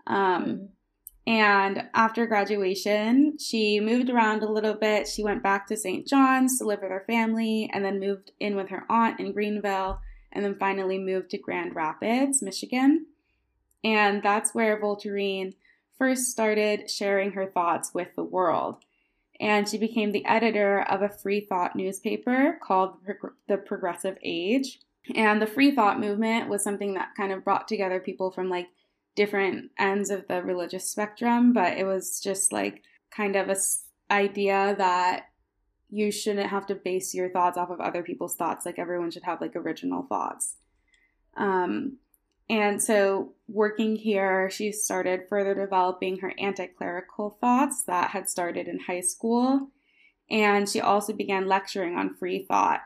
Um, 0.07 0.45
mm-hmm. 0.45 0.65
And 1.25 1.89
after 1.95 2.27
graduation, 2.27 3.39
she 3.39 3.79
moved 3.79 4.11
around 4.11 4.43
a 4.43 4.51
little 4.51 4.75
bit. 4.75 5.07
She 5.07 5.23
went 5.23 5.43
back 5.43 5.69
to 5.69 5.77
St. 5.77 6.07
John's 6.07 6.59
to 6.59 6.65
live 6.65 6.81
with 6.83 6.91
her 6.91 7.05
family 7.07 7.71
and 7.73 7.85
then 7.85 8.01
moved 8.01 8.33
in 8.41 8.57
with 8.57 8.71
her 8.71 8.85
aunt 8.91 9.21
in 9.21 9.33
Greenville 9.33 10.01
and 10.33 10.45
then 10.45 10.57
finally 10.59 10.99
moved 10.99 11.31
to 11.31 11.39
Grand 11.39 11.77
Rapids, 11.77 12.43
Michigan. 12.43 13.07
And 13.85 14.23
that's 14.23 14.55
where 14.55 14.81
Voltairine 14.81 15.55
first 15.99 16.31
started 16.31 16.91
sharing 16.91 17.33
her 17.33 17.47
thoughts 17.47 17.93
with 17.95 18.15
the 18.17 18.25
world 18.25 18.85
and 19.43 19.69
she 19.69 19.77
became 19.77 20.13
the 20.13 20.25
editor 20.25 20.83
of 20.83 21.03
a 21.03 21.09
free 21.09 21.41
thought 21.41 21.75
newspaper 21.75 22.59
called 22.63 22.95
The 23.49 23.57
Progressive 23.57 24.17
Age. 24.23 24.79
And 25.17 25.43
the 25.43 25.49
free 25.49 25.75
thought 25.75 25.99
movement 25.99 26.49
was 26.49 26.63
something 26.63 26.95
that 26.95 27.17
kind 27.17 27.33
of 27.33 27.43
brought 27.43 27.67
together 27.67 27.99
people 27.99 28.31
from 28.31 28.49
like 28.49 28.69
different 29.17 29.73
ends 29.81 30.11
of 30.11 30.29
the 30.29 30.45
religious 30.45 30.89
spectrum, 30.89 31.53
but 31.53 31.77
it 31.77 31.85
was 31.85 32.21
just 32.21 32.53
like 32.53 32.83
kind 33.11 33.35
of 33.35 33.49
a 33.49 33.57
idea 34.13 34.77
that 34.79 35.25
you 35.91 36.13
shouldn't 36.13 36.51
have 36.51 36.67
to 36.67 36.77
base 36.77 37.13
your 37.13 37.29
thoughts 37.29 37.59
off 37.59 37.71
of 37.71 37.81
other 37.81 38.05
people's 38.05 38.37
thoughts. 38.37 38.65
Like 38.65 38.79
everyone 38.79 39.11
should 39.11 39.25
have 39.25 39.41
like 39.41 39.57
original 39.57 40.05
thoughts. 40.05 40.55
Um, 41.37 41.99
and 42.49 42.83
so, 42.83 43.35
working 43.49 43.97
here, 43.97 44.51
she 44.51 44.73
started 44.73 45.29
further 45.29 45.55
developing 45.55 46.19
her 46.19 46.33
anti 46.39 46.67
clerical 46.67 47.39
thoughts 47.41 47.85
that 47.85 48.11
had 48.11 48.29
started 48.29 48.69
in 48.69 48.81
high 48.81 49.01
school. 49.01 49.71
And 50.31 50.69
she 50.69 50.81
also 50.81 51.13
began 51.13 51.47
lecturing 51.47 51.97
on 51.97 52.15
free 52.15 52.45
thought 52.47 52.81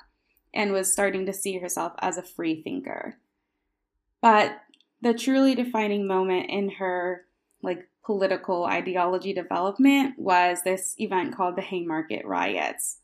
and 0.52 0.72
was 0.72 0.92
starting 0.92 1.26
to 1.26 1.32
see 1.32 1.58
herself 1.58 1.92
as 2.00 2.16
a 2.18 2.22
free 2.22 2.62
thinker. 2.62 3.18
But 4.20 4.60
the 5.00 5.14
truly 5.14 5.54
defining 5.54 6.06
moment 6.06 6.50
in 6.50 6.70
her 6.70 7.26
like 7.62 7.88
political 8.04 8.64
ideology 8.64 9.32
development 9.32 10.18
was 10.18 10.62
this 10.62 10.94
event 10.98 11.36
called 11.36 11.56
the 11.56 11.62
Haymarket 11.62 12.24
Riots. 12.24 12.98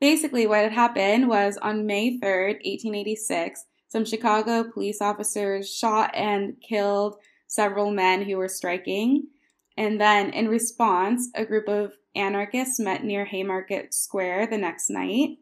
Basically, 0.00 0.46
what 0.46 0.62
had 0.62 0.72
happened 0.72 1.28
was 1.28 1.56
on 1.56 1.86
May 1.86 2.18
3rd, 2.18 2.56
1886, 2.64 3.64
some 3.88 4.04
Chicago 4.04 4.64
police 4.64 5.00
officers 5.00 5.72
shot 5.72 6.10
and 6.14 6.60
killed 6.60 7.16
several 7.46 7.90
men 7.90 8.22
who 8.22 8.36
were 8.36 8.48
striking. 8.48 9.28
And 9.76 10.00
then, 10.00 10.30
in 10.30 10.48
response, 10.48 11.28
a 11.34 11.44
group 11.44 11.68
of 11.68 11.92
anarchists 12.14 12.80
met 12.80 13.04
near 13.04 13.24
Haymarket 13.24 13.92
Square 13.92 14.48
the 14.48 14.58
next 14.58 14.90
night. 14.90 15.38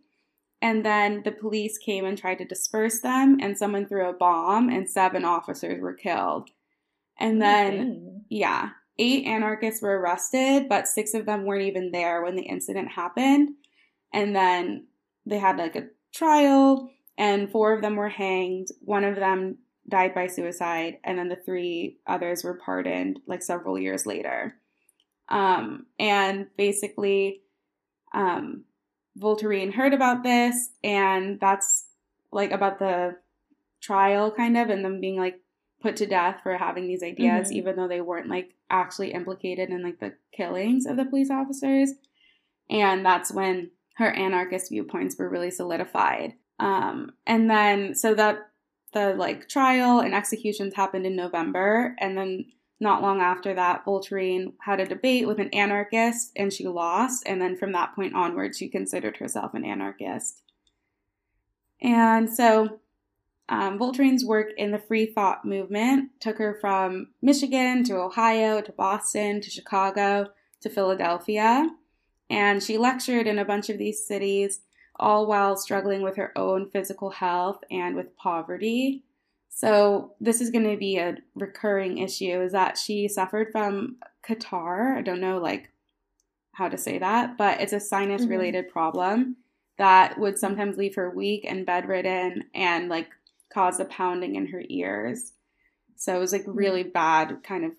And 0.61 0.85
then 0.85 1.23
the 1.25 1.31
police 1.31 1.79
came 1.79 2.05
and 2.05 2.17
tried 2.17 2.39
to 2.39 2.45
disperse 2.45 3.01
them, 3.01 3.39
and 3.41 3.57
someone 3.57 3.87
threw 3.87 4.09
a 4.09 4.15
bomb, 4.15 4.69
and 4.69 4.89
seven 4.89 5.25
officers 5.25 5.81
were 5.81 5.95
killed. 5.95 6.51
And 7.19 7.41
then, 7.41 8.25
yeah, 8.29 8.71
eight 8.99 9.27
anarchists 9.27 9.83
were 9.83 10.01
arrested, 10.01 10.69
but 10.69 10.89
six 10.89 11.15
of 11.15 11.27
them 11.27 11.45
weren't 11.45 11.67
even 11.67 11.93
there 11.93 12.23
when 12.23 12.35
the 12.35 12.43
incident 12.43 12.91
happened. 12.91 13.51
And 14.13 14.35
then 14.35 14.87
they 15.27 15.39
had 15.39 15.59
like 15.59 15.77
a 15.77 15.89
trial, 16.13 16.91
and 17.17 17.51
four 17.51 17.73
of 17.73 17.83
them 17.83 17.97
were 17.97 18.09
hanged. 18.09 18.69
One 18.81 19.05
of 19.05 19.17
them 19.17 19.59
died 19.89 20.15
by 20.15 20.27
suicide, 20.27 20.99
and 21.05 21.19
then 21.19 21.29
the 21.29 21.37
three 21.37 21.99
others 22.07 22.43
were 22.45 22.61
pardoned 22.65 23.21
like 23.27 23.43
several 23.43 23.79
years 23.79 24.07
later. 24.07 24.57
Um, 25.29 25.87
and 25.99 26.49
basically, 26.57 27.43
um, 28.13 28.65
Voltairine 29.19 29.75
heard 29.75 29.95
about 29.95 30.23
this, 30.23 30.71
and 30.83 31.39
that's 31.41 31.87
like 32.33 32.51
about 32.51 32.79
the 32.79 33.17
trial, 33.81 34.31
kind 34.31 34.57
of, 34.57 34.71
and 34.71 34.85
them 34.85 35.01
being 35.01 35.19
like 35.19 35.41
put 35.81 35.97
to 35.97 36.07
death 36.07 36.41
for 36.43 36.57
having 36.57 36.89
these 36.89 37.03
ideas, 37.03 37.49
mm-hmm. 37.49 37.59
even 37.59 37.77
though 37.77 37.89
they 37.89 38.01
weren't 38.01 38.29
like 38.31 38.55
actually 38.71 39.13
implicated 39.13 39.71
in 39.71 39.83
like 39.83 40.01
the 40.01 40.15
killings 40.35 40.87
of 40.87 40.97
the 40.97 41.05
police 41.05 41.31
officers. 41.31 41.91
And 42.71 43.05
that's 43.05 43.33
when 43.33 43.71
her 43.97 44.11
anarchist 44.11 44.71
viewpoints 44.71 45.17
were 45.19 45.29
really 45.29 45.51
solidified. 45.51 46.35
Um, 46.59 47.13
and 47.27 47.51
then, 47.51 47.95
so 47.95 48.15
that 48.15 48.39
the 48.93 49.15
like 49.15 49.49
trial 49.49 50.01
and 50.01 50.15
executions 50.15 50.75
happened 50.75 51.07
in 51.07 51.17
November, 51.17 51.97
and 51.99 52.17
then 52.17 52.47
not 52.81 53.03
long 53.03 53.21
after 53.21 53.55
that, 53.55 53.85
Voltairine 53.85 54.53
had 54.61 54.81
a 54.81 54.87
debate 54.87 55.27
with 55.27 55.39
an 55.39 55.49
anarchist 55.51 56.33
and 56.37 56.53
she 56.53 56.67
lost. 56.67 57.23
And 57.27 57.41
then 57.41 57.57
from 57.57 57.73
that 57.73 57.95
point 57.95 58.15
onward, 58.15 58.57
she 58.57 58.69
considered 58.69 59.17
herself 59.17 59.55
an 59.55 59.65
anarchist. 59.65 60.43
And 61.81 62.29
so 62.33 62.81
um, 63.49 63.79
work 63.79 64.49
in 64.57 64.71
the 64.71 64.79
free 64.79 65.07
thought 65.07 65.45
movement 65.45 66.11
took 66.21 66.39
her 66.39 66.59
from 66.61 67.09
Michigan 67.23 67.85
to 67.85 67.97
Ohio 67.97 68.61
to 68.61 68.73
Boston 68.73 69.41
to 69.41 69.51
Chicago 69.51 70.31
to 70.63 70.69
Philadelphia. 70.69 71.69
And 72.29 72.63
she 72.63 72.79
lectured 72.79 73.27
in 73.27 73.39
a 73.39 73.45
bunch 73.45 73.69
of 73.69 73.79
these 73.79 74.05
cities, 74.07 74.61
all 74.97 75.27
while 75.27 75.57
struggling 75.57 76.03
with 76.03 76.17
her 76.17 76.37
own 76.37 76.71
physical 76.71 77.11
health 77.11 77.63
and 77.71 77.97
with 77.97 78.17
poverty. 78.17 79.03
So 79.51 80.15
this 80.21 80.41
is 80.41 80.51
going 80.51 80.69
to 80.71 80.77
be 80.77 80.99
a 80.99 81.17
recurring 81.35 81.99
issue 81.99 82.43
is 82.43 82.53
that 82.53 82.77
she 82.77 83.09
suffered 83.09 83.53
from 83.53 83.97
catarrh. 84.23 84.99
I 84.99 85.03
don't 85.03 85.21
know 85.21 85.39
like 85.39 85.71
how 86.53 86.69
to 86.69 86.79
say 86.79 86.99
that, 86.99 87.37
but 87.37 87.61
it's 87.61 87.73
a 87.73 87.81
sinus 87.81 88.27
related 88.27 88.67
mm-hmm. 88.67 88.73
problem 88.73 89.37
that 89.79 90.19
would 90.19 90.39
sometimes 90.39 90.77
leave 90.77 90.95
her 90.95 91.11
weak 91.11 91.45
and 91.49 91.67
bedridden 91.67 92.45
and 92.55 92.89
like 92.89 93.09
cause 93.53 93.81
a 93.81 93.85
pounding 93.87 94.37
in 94.37 94.47
her 94.47 94.63
ears. 94.69 95.33
So 95.97 96.17
it 96.17 96.21
was 96.21 96.33
like 96.33 96.43
mm-hmm. 96.43 96.59
really 96.59 96.83
bad 96.85 97.43
kind 97.43 97.65
of 97.65 97.73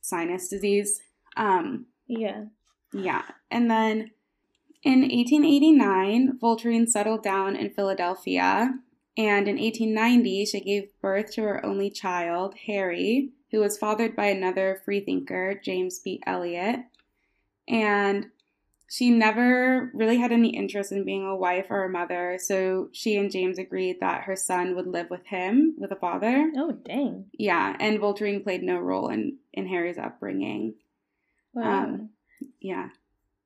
sinus 0.00 0.48
disease. 0.48 1.00
Um 1.36 1.86
yeah. 2.06 2.44
Yeah. 2.92 3.22
And 3.50 3.70
then 3.70 4.10
in 4.82 5.00
1889, 5.02 6.38
Voltairine 6.42 6.88
settled 6.88 7.22
down 7.22 7.56
in 7.56 7.70
Philadelphia 7.70 8.74
and 9.16 9.48
in 9.48 9.56
1890, 9.58 10.46
she 10.46 10.60
gave 10.60 11.00
birth 11.02 11.32
to 11.32 11.42
her 11.42 11.66
only 11.66 11.90
child, 11.90 12.54
Harry, 12.66 13.30
who 13.50 13.60
was 13.60 13.76
fathered 13.76 14.14
by 14.14 14.26
another 14.26 14.80
freethinker, 14.84 15.60
James 15.62 15.98
B. 15.98 16.22
Eliot. 16.26 16.80
And 17.68 18.30
she 18.88 19.10
never 19.10 19.90
really 19.92 20.16
had 20.16 20.32
any 20.32 20.56
interest 20.56 20.90
in 20.90 21.04
being 21.04 21.26
a 21.26 21.36
wife 21.36 21.66
or 21.70 21.84
a 21.84 21.90
mother, 21.90 22.38
so 22.40 22.88
she 22.92 23.16
and 23.16 23.30
James 23.30 23.58
agreed 23.58 23.98
that 24.00 24.24
her 24.24 24.36
son 24.36 24.74
would 24.74 24.86
live 24.86 25.10
with 25.10 25.26
him, 25.26 25.74
with 25.76 25.92
a 25.92 25.96
father. 25.96 26.50
Oh, 26.56 26.72
dang. 26.72 27.26
Yeah, 27.32 27.76
and 27.78 28.00
Voltairine 28.00 28.42
played 28.42 28.62
no 28.62 28.78
role 28.78 29.08
in, 29.08 29.38
in 29.52 29.68
Harry's 29.68 29.98
upbringing. 29.98 30.74
Wow. 31.52 31.84
Um, 31.84 32.10
yeah, 32.60 32.88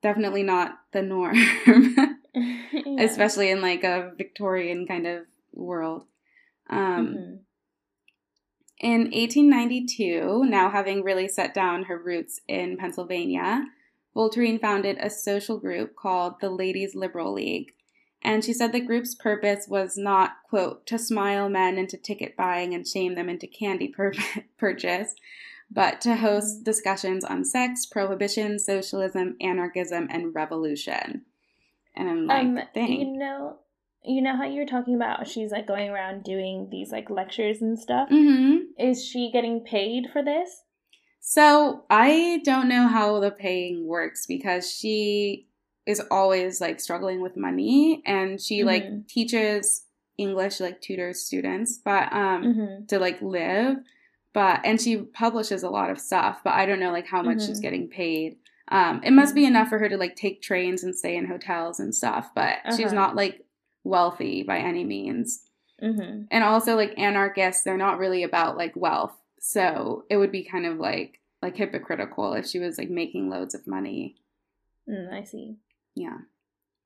definitely 0.05 0.43
not 0.43 0.79
the 0.93 1.01
norm, 1.01 1.35
yeah. 1.67 2.97
especially 2.99 3.51
in 3.51 3.63
like 3.63 3.83
a 3.83 4.13
Victorian 4.17 4.87
kind 4.87 5.07
of 5.07 5.25
world. 5.53 6.05
Um, 6.69 7.07
mm-hmm. 7.07 7.35
In 8.81 9.01
1892, 9.05 10.45
now 10.45 10.69
having 10.71 11.03
really 11.03 11.27
set 11.27 11.55
down 11.55 11.85
her 11.85 11.99
roots 11.99 12.43
in 12.47 12.77
Pennsylvania, 12.77 13.65
Voltairine 14.15 14.61
founded 14.61 14.99
a 15.01 15.09
social 15.09 15.59
group 15.59 15.97
called 15.97 16.35
the 16.41 16.51
Ladies 16.51 16.95
Liberal 16.95 17.33
League. 17.33 17.73
And 18.21 18.45
she 18.45 18.53
said 18.53 18.73
the 18.73 18.81
group's 18.81 19.15
purpose 19.15 19.67
was 19.69 19.97
not, 19.97 20.33
quote, 20.49 20.87
to 20.87 20.99
smile 20.99 21.49
men 21.49 21.79
into 21.79 21.97
ticket 21.97 22.37
buying 22.37 22.75
and 22.75 22.87
shame 22.87 23.15
them 23.15 23.31
into 23.31 23.47
candy 23.47 23.89
pur- 23.89 24.13
purchase, 24.59 25.15
but 25.71 26.01
to 26.03 26.17
host 26.17 26.65
discussions 26.65 27.25
on 27.25 27.45
sex, 27.45 27.87
prohibition, 27.87 28.59
socialism, 28.59 29.37
anarchism, 29.41 30.09
and 30.11 30.35
revolution. 30.35 31.23
And 31.97 32.09
I'm 32.09 32.27
like, 32.27 32.45
um, 32.45 32.61
Dang. 32.75 32.93
you 32.93 33.19
know, 33.19 33.59
you 34.05 34.21
know 34.21 34.37
how 34.37 34.45
you 34.45 34.61
were 34.61 34.67
talking 34.67 34.95
about 34.95 35.27
she's 35.27 35.51
like 35.51 35.67
going 35.67 35.89
around 35.89 36.23
doing 36.23 36.69
these 36.71 36.93
like 36.93 37.09
lectures 37.09 37.63
and 37.63 37.79
stuff 37.79 38.09
mm-hmm. 38.11 38.59
is 38.79 39.05
she 39.05 39.31
getting 39.33 39.61
paid 39.61 40.09
for 40.13 40.23
this 40.23 40.63
so 41.21 41.85
i 41.89 42.41
don't 42.45 42.69
know 42.69 42.87
how 42.87 43.19
the 43.19 43.31
paying 43.31 43.87
works 43.87 44.27
because 44.27 44.71
she 44.71 45.49
is 45.87 46.01
always 46.11 46.61
like 46.61 46.81
struggling 46.81 47.21
with 47.21 47.37
money 47.37 48.03
and 48.07 48.41
she 48.41 48.59
mm-hmm. 48.59 48.69
like 48.69 49.09
teaches 49.09 49.85
english 50.19 50.61
like 50.61 50.81
tutors 50.81 51.25
students 51.25 51.79
but 51.83 52.13
um 52.13 52.45
mm-hmm. 52.45 52.87
to 52.87 52.99
like 52.99 53.21
live 53.23 53.77
but 54.35 54.61
and 54.65 54.81
she 54.81 54.99
publishes 54.99 55.63
a 55.63 55.71
lot 55.71 55.91
of 55.91 55.99
stuff 55.99 56.41
but 56.45 56.53
i 56.53 56.67
don't 56.67 56.81
know 56.81 56.93
like 56.93 57.07
how 57.07 57.23
much 57.23 57.41
she's 57.41 57.53
mm-hmm. 57.53 57.61
getting 57.61 57.89
paid 57.89 58.37
um, 58.69 59.03
it 59.05 59.13
must 59.13 59.35
be 59.35 59.45
enough 59.45 59.69
for 59.69 59.79
her 59.79 59.89
to 59.89 59.97
like 59.97 60.17
take 60.17 60.41
trains 60.41 60.83
and 60.83 60.97
stay 60.97 61.17
in 61.17 61.27
hotels 61.27 61.81
and 61.81 61.95
stuff, 61.95 62.31
but 62.35 62.57
uh-huh. 62.65 62.77
she's 62.77 62.93
not 62.93 63.15
like 63.15 63.45
wealthy 63.85 64.43
by 64.43 64.59
any 64.59 64.85
means. 64.85 65.43
Mm-hmm. 65.83 66.23
And 66.31 66.45
also, 66.45 66.77
like 66.77 66.99
anarchists, 66.99 67.63
they're 67.63 67.77
not 67.77 67.99
really 67.99 68.23
about 68.23 68.57
like 68.57 68.75
wealth. 68.75 69.15
So 69.39 70.05
it 70.09 70.17
would 70.17 70.33
be 70.33 70.45
kind 70.45 70.65
of 70.67 70.79
like 70.79 71.21
like 71.43 71.57
hypocritical 71.57 72.33
if 72.33 72.47
she 72.47 72.59
was 72.59 72.79
like 72.79 72.89
making 72.89 73.29
loads 73.29 73.55
of 73.55 73.67
money. 73.67 74.17
Mm, 74.89 75.13
I 75.13 75.25
see. 75.25 75.57
Yeah. 75.95 76.19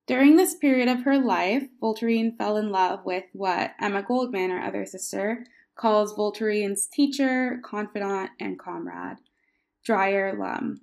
During 0.08 0.36
this 0.36 0.54
period 0.54 0.88
of 0.88 1.02
her 1.02 1.18
life, 1.18 1.64
Voltairine 1.80 2.36
fell 2.36 2.56
in 2.56 2.70
love 2.70 3.04
with 3.04 3.24
what 3.34 3.72
Emma 3.78 4.02
Goldman, 4.02 4.50
her 4.50 4.60
other 4.60 4.84
sister, 4.84 5.44
calls 5.78 6.14
Voltairine's 6.14 6.86
teacher, 6.86 7.60
confidant, 7.64 8.30
and 8.38 8.58
comrade, 8.58 9.18
Dyer 9.86 10.36
Lum. 10.36 10.82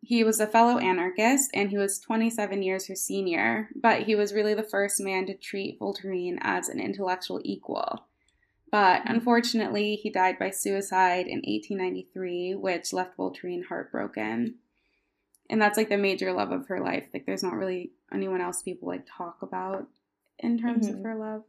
He 0.00 0.22
was 0.22 0.38
a 0.38 0.46
fellow 0.46 0.78
anarchist 0.78 1.50
and 1.52 1.70
he 1.70 1.76
was 1.76 1.98
27 1.98 2.62
years 2.62 2.86
her 2.86 2.94
senior, 2.94 3.68
but 3.74 4.02
he 4.02 4.14
was 4.14 4.32
really 4.32 4.54
the 4.54 4.62
first 4.62 5.00
man 5.00 5.26
to 5.26 5.36
treat 5.36 5.80
Voltairine 5.80 6.38
as 6.40 6.68
an 6.68 6.78
intellectual 6.78 7.40
equal. 7.42 8.06
But 8.70 9.02
unfortunately, 9.06 9.96
he 9.96 10.10
died 10.10 10.38
by 10.38 10.50
suicide 10.50 11.26
in 11.26 11.38
1893, 11.38 12.54
which 12.54 12.92
left 12.92 13.16
Voltairine 13.16 13.64
heartbroken. 13.66 14.56
And 15.50 15.60
that's 15.60 15.78
like 15.78 15.88
the 15.88 15.96
major 15.96 16.32
love 16.32 16.52
of 16.52 16.68
her 16.68 16.80
life. 16.80 17.06
Like, 17.14 17.24
there's 17.24 17.42
not 17.42 17.54
really 17.54 17.92
anyone 18.12 18.42
else 18.42 18.62
people 18.62 18.88
like 18.88 19.06
talk 19.10 19.38
about 19.40 19.88
in 20.38 20.58
terms 20.58 20.86
mm-hmm. 20.86 20.98
of 20.98 21.04
her 21.04 21.14
love. 21.16 21.44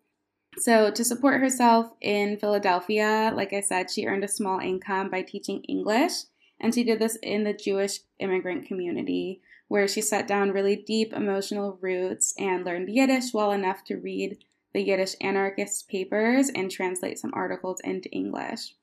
So, 0.58 0.92
to 0.92 1.04
support 1.04 1.40
herself 1.40 1.92
in 2.02 2.38
Philadelphia, 2.38 3.32
like 3.36 3.54
I 3.54 3.62
said, 3.62 3.90
she 3.90 4.06
earned 4.06 4.24
a 4.24 4.28
small 4.28 4.60
income 4.60 5.10
by 5.10 5.22
teaching 5.22 5.64
English 5.64 6.14
and 6.60 6.74
she 6.74 6.84
did 6.84 7.00
this 7.00 7.18
in 7.24 7.44
the 7.44 7.54
Jewish 7.54 8.00
immigrant 8.20 8.68
community, 8.68 9.42
where 9.68 9.88
she 9.88 10.02
set 10.02 10.28
down 10.28 10.52
really 10.52 10.76
deep 10.76 11.14
emotional 11.14 11.78
roots 11.82 12.34
and 12.38 12.66
learned 12.66 12.90
Yiddish 12.90 13.34
well 13.34 13.52
enough 13.52 13.84
to 13.86 13.96
read 13.96 14.38
the 14.74 14.82
Yiddish 14.82 15.16
anarchist 15.22 15.88
papers 15.88 16.50
and 16.54 16.70
translate 16.70 17.18
some 17.18 17.34
articles 17.34 17.80
into 17.84 18.10
English. 18.10 18.76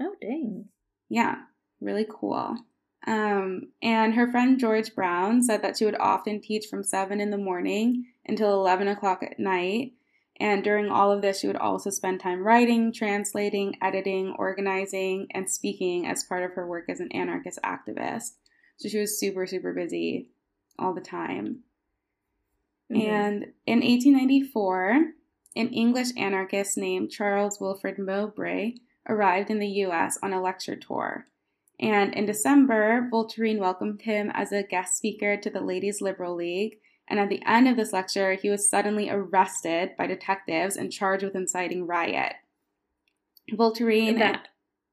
Oh, 0.00 0.14
dang. 0.20 0.66
Yeah, 1.08 1.36
really 1.80 2.06
cool. 2.08 2.56
Um, 3.06 3.72
and 3.82 4.14
her 4.14 4.30
friend 4.30 4.58
George 4.58 4.94
Brown 4.94 5.42
said 5.42 5.62
that 5.62 5.78
she 5.78 5.84
would 5.84 5.98
often 5.98 6.40
teach 6.40 6.66
from 6.66 6.84
7 6.84 7.20
in 7.20 7.30
the 7.30 7.38
morning 7.38 8.06
until 8.26 8.54
11 8.54 8.88
o'clock 8.88 9.22
at 9.22 9.38
night 9.38 9.92
and 10.40 10.64
during 10.64 10.88
all 10.88 11.12
of 11.12 11.20
this, 11.20 11.40
she 11.40 11.46
would 11.46 11.56
also 11.56 11.90
spend 11.90 12.18
time 12.18 12.42
writing, 12.42 12.94
translating, 12.94 13.76
editing, 13.82 14.34
organizing, 14.38 15.26
and 15.32 15.50
speaking 15.50 16.06
as 16.06 16.24
part 16.24 16.42
of 16.42 16.54
her 16.54 16.66
work 16.66 16.86
as 16.88 16.98
an 16.98 17.12
anarchist 17.12 17.58
activist. 17.62 18.32
So 18.78 18.88
she 18.88 18.98
was 18.98 19.20
super, 19.20 19.46
super 19.46 19.74
busy 19.74 20.28
all 20.78 20.94
the 20.94 21.02
time. 21.02 21.60
Mm-hmm. 22.90 23.02
And 23.02 23.42
in 23.66 23.80
1894, 23.80 25.12
an 25.56 25.68
English 25.68 26.08
anarchist 26.16 26.78
named 26.78 27.10
Charles 27.10 27.60
Wilfred 27.60 27.98
Mowbray 27.98 28.76
arrived 29.06 29.50
in 29.50 29.58
the 29.58 29.68
US 29.84 30.18
on 30.22 30.32
a 30.32 30.40
lecture 30.40 30.76
tour. 30.76 31.26
And 31.78 32.14
in 32.14 32.24
December, 32.24 33.10
Voltairine 33.12 33.58
welcomed 33.58 34.02
him 34.02 34.30
as 34.32 34.52
a 34.52 34.62
guest 34.62 34.96
speaker 34.96 35.36
to 35.36 35.50
the 35.50 35.60
Ladies 35.60 36.00
Liberal 36.00 36.34
League 36.34 36.78
and 37.10 37.18
at 37.18 37.28
the 37.28 37.42
end 37.44 37.68
of 37.68 37.76
this 37.76 37.92
lecture, 37.92 38.34
he 38.34 38.48
was 38.48 38.70
suddenly 38.70 39.10
arrested 39.10 39.90
by 39.98 40.06
detectives 40.06 40.76
and 40.76 40.92
charged 40.92 41.24
with 41.24 41.34
inciting 41.34 41.86
riot. 41.86 42.34
Voltairine. 43.52 44.18
That, 44.18 44.46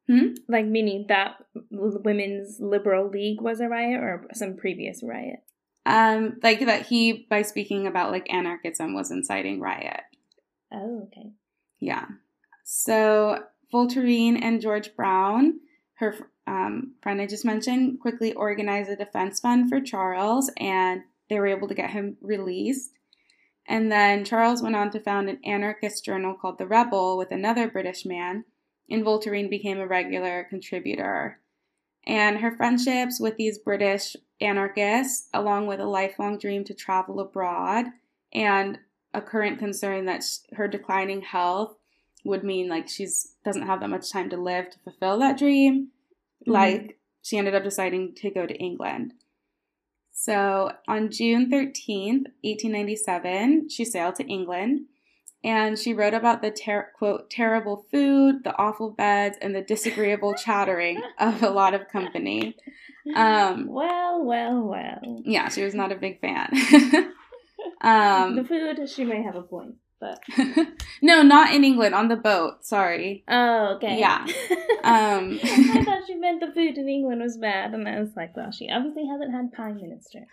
hmm? 0.09 0.33
Like, 0.49 0.65
meaning 0.65 1.05
that 1.09 1.35
Women's 1.69 2.59
Liberal 2.59 3.07
League 3.07 3.39
was 3.39 3.59
a 3.59 3.69
riot 3.69 4.01
or 4.01 4.27
some 4.33 4.57
previous 4.57 5.03
riot? 5.03 5.39
Um, 5.85 6.39
like 6.41 6.65
that 6.65 6.87
he, 6.87 7.27
by 7.29 7.43
speaking 7.43 7.85
about 7.85 8.11
like 8.11 8.33
anarchism, 8.33 8.95
was 8.95 9.11
inciting 9.11 9.61
riot. 9.61 10.01
Oh, 10.73 11.03
okay. 11.03 11.31
Yeah. 11.79 12.05
So 12.65 13.43
Voltairine 13.71 14.39
and 14.41 14.59
George 14.59 14.95
Brown, 14.95 15.59
her 15.95 16.15
um, 16.47 16.95
friend 17.01 17.21
I 17.21 17.27
just 17.27 17.45
mentioned, 17.45 17.99
quickly 18.01 18.33
organized 18.33 18.89
a 18.89 18.95
defense 18.95 19.39
fund 19.39 19.69
for 19.69 19.79
Charles 19.79 20.51
and 20.57 21.03
they 21.29 21.39
were 21.39 21.47
able 21.47 21.67
to 21.67 21.75
get 21.75 21.91
him 21.91 22.17
released. 22.21 22.91
And 23.67 23.91
then 23.91 24.23
Charles 24.23 24.61
went 24.61 24.75
on 24.75 24.91
to 24.91 24.99
found 24.99 25.29
an 25.29 25.39
anarchist 25.43 26.05
journal 26.05 26.33
called 26.33 26.57
The 26.57 26.67
Rebel 26.67 27.17
with 27.17 27.31
another 27.31 27.67
British 27.67 28.05
man, 28.05 28.45
and 28.89 29.03
Voltairine 29.03 29.49
became 29.49 29.79
a 29.79 29.87
regular 29.87 30.45
contributor. 30.49 31.39
And 32.05 32.37
her 32.37 32.55
friendships 32.55 33.19
with 33.19 33.35
these 33.35 33.57
British 33.57 34.15
anarchists, 34.39 35.27
along 35.33 35.67
with 35.67 35.81
a 35.81 35.85
lifelong 35.85 36.37
dream 36.37 36.63
to 36.63 36.73
travel 36.73 37.19
abroad, 37.19 37.87
and 38.33 38.79
a 39.13 39.21
current 39.21 39.59
concern 39.59 40.05
that 40.05 40.23
her 40.53 40.67
declining 40.67 41.21
health 41.21 41.75
would 42.23 42.43
mean 42.43 42.69
like 42.69 42.87
she's 42.87 43.35
doesn't 43.43 43.67
have 43.67 43.79
that 43.79 43.89
much 43.89 44.11
time 44.11 44.29
to 44.29 44.37
live 44.37 44.69
to 44.69 44.79
fulfill 44.79 45.19
that 45.19 45.37
dream. 45.37 45.89
Mm-hmm. 46.43 46.51
Like 46.51 46.99
she 47.21 47.37
ended 47.37 47.55
up 47.55 47.63
deciding 47.63 48.15
to 48.15 48.29
go 48.29 48.45
to 48.45 48.55
England. 48.55 49.13
So 50.19 50.71
on 50.87 51.11
June 51.11 51.51
13th, 51.51 52.25
1897, 52.41 53.69
she 53.69 53.85
sailed 53.85 54.15
to 54.15 54.25
England 54.25 54.87
and 55.43 55.77
she 55.77 55.93
wrote 55.93 56.15
about 56.15 56.41
the 56.41 56.49
ter- 56.49 56.91
quote 56.97 57.29
terrible 57.29 57.85
food, 57.91 58.43
the 58.43 58.57
awful 58.57 58.89
beds, 58.89 59.37
and 59.39 59.55
the 59.55 59.61
disagreeable 59.61 60.33
chattering 60.43 60.99
of 61.19 61.43
a 61.43 61.51
lot 61.51 61.75
of 61.75 61.87
company. 61.89 62.55
Um, 63.15 63.67
well, 63.67 64.25
well, 64.25 64.59
well. 64.63 65.21
Yeah, 65.23 65.49
she 65.49 65.63
was 65.63 65.75
not 65.75 65.91
a 65.91 65.95
big 65.95 66.19
fan. 66.19 66.49
um, 67.81 68.37
the 68.37 68.43
food, 68.43 68.89
she 68.89 69.05
may 69.05 69.21
have 69.21 69.35
a 69.35 69.43
point, 69.43 69.75
but 69.99 70.21
no, 71.01 71.21
not 71.21 71.53
in 71.53 71.63
England 71.63 71.95
on 71.95 72.07
the 72.07 72.15
boat. 72.15 72.65
Sorry. 72.65 73.23
Oh, 73.27 73.75
okay. 73.75 73.99
Yeah. 73.99 74.25
Um, 74.83 75.37
I 75.43 75.83
thought 75.83 76.03
she 76.07 76.15
meant 76.15 76.39
the 76.39 76.53
food 76.53 76.77
in 76.77 76.87
England 76.87 77.19
was 77.19 77.35
bad, 77.35 77.73
and 77.73 77.89
I 77.89 77.99
was 77.99 78.11
like, 78.15 78.37
well, 78.37 78.51
she 78.51 78.69
obviously 78.69 79.05
hasn't 79.05 79.33
had 79.33 79.51
Prime 79.51 79.81
Minister. 79.81 80.27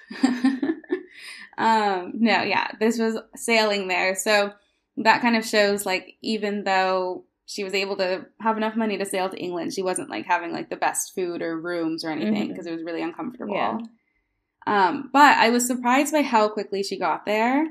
um, 1.59 2.13
no, 2.15 2.43
yeah, 2.43 2.71
this 2.79 2.97
was 2.97 3.19
sailing 3.35 3.89
there, 3.89 4.15
so 4.15 4.53
that 4.99 5.23
kind 5.23 5.35
of 5.35 5.45
shows 5.45 5.85
like 5.85 6.15
even 6.23 6.63
though 6.63 7.25
she 7.47 7.65
was 7.65 7.75
able 7.75 7.97
to 7.97 8.27
have 8.41 8.57
enough 8.57 8.77
money 8.77 8.97
to 8.97 9.05
sail 9.05 9.29
to 9.29 9.37
England, 9.37 9.73
she 9.73 9.83
wasn't 9.83 10.11
like 10.11 10.27
having 10.27 10.53
like 10.53 10.71
the 10.71 10.77
best 10.77 11.15
food 11.15 11.43
or 11.43 11.61
rooms 11.61 12.05
or 12.05 12.11
anything 12.11 12.49
because 12.49 12.67
mm-hmm. 12.67 12.75
it 12.75 12.77
was 12.77 12.85
really 12.85 13.03
uncomfortable. 13.03 13.55
Yeah. 13.55 13.79
Um, 14.67 15.11
but 15.13 15.37
I 15.37 15.51
was 15.51 15.67
surprised 15.67 16.13
by 16.13 16.23
how 16.23 16.49
quickly 16.49 16.83
she 16.83 16.99
got 16.99 17.27
there. 17.27 17.67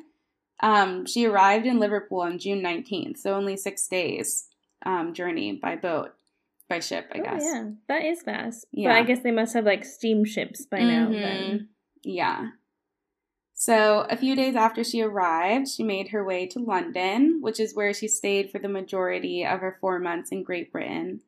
Um, 0.63 1.05
she 1.05 1.25
arrived 1.25 1.65
in 1.65 1.77
Liverpool 1.77 2.21
on 2.21 2.39
June 2.39 2.61
19th, 2.61 3.17
so 3.17 3.35
only 3.35 3.57
six 3.57 3.85
days 3.85 4.47
um, 4.85 5.13
journey 5.13 5.59
by 5.61 5.75
boat, 5.75 6.13
by 6.69 6.79
ship, 6.79 7.11
I 7.13 7.19
oh, 7.19 7.23
guess. 7.23 7.43
Yeah, 7.43 7.69
that 7.89 8.05
is 8.05 8.21
fast. 8.21 8.65
Yeah. 8.71 8.91
But 8.91 8.95
I 8.95 9.03
guess 9.03 9.19
they 9.21 9.31
must 9.31 9.53
have 9.55 9.65
like 9.65 9.83
steamships 9.83 10.65
by 10.65 10.79
now 10.79 11.07
mm-hmm. 11.07 11.13
then. 11.19 11.69
Yeah. 12.03 12.47
So, 13.53 14.07
a 14.09 14.15
few 14.15 14.37
days 14.37 14.55
after 14.55 14.85
she 14.85 15.01
arrived, 15.01 15.67
she 15.67 15.83
made 15.83 16.09
her 16.09 16.23
way 16.23 16.47
to 16.47 16.59
London, 16.59 17.39
which 17.41 17.59
is 17.59 17.75
where 17.75 17.93
she 17.93 18.07
stayed 18.07 18.49
for 18.49 18.59
the 18.59 18.69
majority 18.69 19.45
of 19.45 19.59
her 19.59 19.77
four 19.81 19.99
months 19.99 20.31
in 20.31 20.43
Great 20.43 20.71
Britain. 20.71 21.21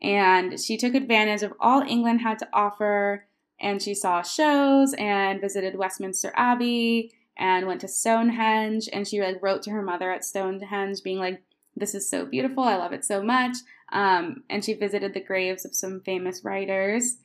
And 0.00 0.58
she 0.58 0.78
took 0.78 0.94
advantage 0.94 1.42
of 1.42 1.52
all 1.60 1.82
England 1.82 2.22
had 2.22 2.38
to 2.38 2.48
offer, 2.54 3.26
and 3.60 3.82
she 3.82 3.94
saw 3.94 4.22
shows 4.22 4.94
and 4.94 5.42
visited 5.42 5.76
Westminster 5.76 6.32
Abbey 6.34 7.12
and 7.36 7.66
went 7.66 7.80
to 7.82 7.88
Stonehenge. 7.88 8.88
And 8.92 9.06
she 9.06 9.20
like 9.20 9.42
wrote 9.42 9.62
to 9.62 9.70
her 9.70 9.82
mother 9.82 10.10
at 10.10 10.24
Stonehenge, 10.24 11.02
being 11.02 11.18
like, 11.18 11.42
"This 11.76 11.94
is 11.94 12.08
so 12.08 12.24
beautiful. 12.26 12.64
I 12.64 12.76
love 12.76 12.92
it 12.92 13.04
so 13.04 13.22
much." 13.22 13.56
Um, 13.92 14.44
and 14.48 14.64
she 14.64 14.74
visited 14.74 15.14
the 15.14 15.20
graves 15.20 15.64
of 15.64 15.74
some 15.74 16.00
famous 16.00 16.44
writers. 16.44 17.18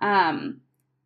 Um, 0.00 0.60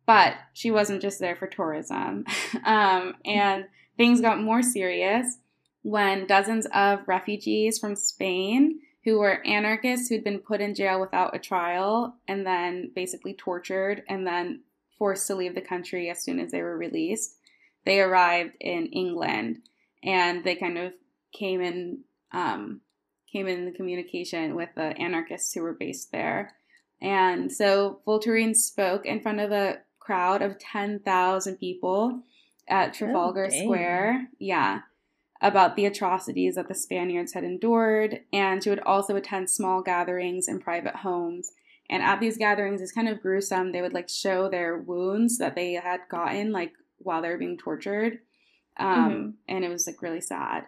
but 0.05 0.35
she 0.53 0.71
wasn't 0.71 1.01
just 1.01 1.19
there 1.19 1.35
for 1.35 1.47
tourism. 1.47 2.25
um, 2.65 3.15
and 3.25 3.65
things 3.97 4.21
got 4.21 4.41
more 4.41 4.61
serious 4.61 5.37
when 5.81 6.27
dozens 6.27 6.65
of 6.73 7.07
refugees 7.07 7.77
from 7.77 7.95
Spain 7.95 8.79
who 9.03 9.19
were 9.19 9.45
anarchists 9.45 10.09
who'd 10.09 10.23
been 10.23 10.39
put 10.39 10.59
in 10.59 10.73
jail 10.73 10.99
without 10.99 11.35
a 11.35 11.39
trial 11.39 12.15
and 12.27 12.45
then 12.45 12.91
basically 12.95 13.35
tortured 13.35 14.03
and 14.09 14.25
then 14.25 14.61
forced 14.97 15.27
to 15.27 15.35
leave 15.35 15.53
the 15.53 15.61
country 15.61 16.09
as 16.09 16.23
soon 16.23 16.39
as 16.39 16.51
they 16.51 16.61
were 16.61 16.77
released. 16.77 17.37
They 17.85 18.01
arrived 18.01 18.53
in 18.59 18.87
England 18.87 19.59
and 20.03 20.43
they 20.43 20.55
kind 20.55 20.77
of 20.77 20.93
came 21.33 21.61
in 21.61 22.03
um, 22.31 22.81
came 23.31 23.47
in 23.47 23.73
communication 23.73 24.55
with 24.55 24.69
the 24.75 24.97
anarchists 24.97 25.53
who 25.53 25.61
were 25.61 25.73
based 25.73 26.11
there. 26.11 26.53
And 27.01 27.51
so 27.51 27.99
Voltairine 28.07 28.55
spoke 28.55 29.05
in 29.05 29.21
front 29.21 29.39
of 29.39 29.51
a 29.51 29.79
crowd 29.99 30.41
of 30.41 30.59
10,000 30.59 31.57
people 31.57 32.21
at 32.67 32.93
Trafalgar 32.93 33.49
oh, 33.51 33.63
Square. 33.63 34.29
Yeah. 34.39 34.81
About 35.41 35.75
the 35.75 35.85
atrocities 35.85 36.55
that 36.55 36.67
the 36.67 36.75
Spaniards 36.75 37.33
had 37.33 37.43
endured. 37.43 38.21
And 38.31 38.63
she 38.63 38.69
would 38.69 38.79
also 38.79 39.15
attend 39.15 39.49
small 39.49 39.81
gatherings 39.81 40.47
in 40.47 40.59
private 40.59 40.97
homes. 40.97 41.51
And 41.89 42.01
at 42.01 42.19
these 42.19 42.37
gatherings, 42.37 42.81
it's 42.81 42.91
kind 42.91 43.09
of 43.09 43.21
gruesome. 43.21 43.71
They 43.71 43.81
would 43.81 43.93
like 43.93 44.09
show 44.09 44.49
their 44.49 44.77
wounds 44.77 45.37
that 45.37 45.55
they 45.55 45.73
had 45.73 46.01
gotten 46.09 46.51
like 46.51 46.71
while 46.97 47.21
they 47.21 47.29
were 47.29 47.37
being 47.37 47.57
tortured. 47.57 48.19
Um, 48.77 49.11
mm-hmm. 49.11 49.29
And 49.47 49.65
it 49.65 49.69
was 49.69 49.87
like 49.87 50.01
really 50.01 50.21
sad. 50.21 50.65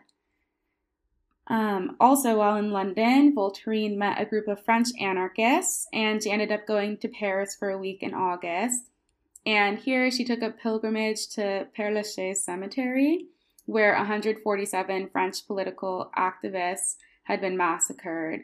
Um, 1.50 1.96
also, 2.00 2.38
while 2.38 2.58
in 2.58 2.72
London, 2.72 3.34
Voltairine 3.34 3.96
met 3.96 4.20
a 4.20 4.26
group 4.26 4.48
of 4.48 4.64
French 4.64 4.90
anarchists, 5.00 5.88
and 5.94 6.22
she 6.22 6.30
ended 6.30 6.52
up 6.52 6.68
going 6.68 6.98
to 6.98 7.08
Paris 7.08 7.56
for 7.58 7.70
a 7.70 7.78
week 7.78 8.04
in 8.04 8.14
August. 8.14 8.90
And 9.46 9.80
here 9.80 10.12
she 10.12 10.26
took 10.26 10.42
a 10.42 10.50
pilgrimage 10.50 11.30
to 11.30 11.68
Père 11.78 11.94
Lachaise 11.94 12.44
Cemetery, 12.44 13.28
where 13.66 13.96
147 13.96 15.10
French 15.10 15.48
political 15.48 16.12
activists 16.18 16.96
had 17.24 17.40
been 17.40 17.56
massacred. 17.56 18.42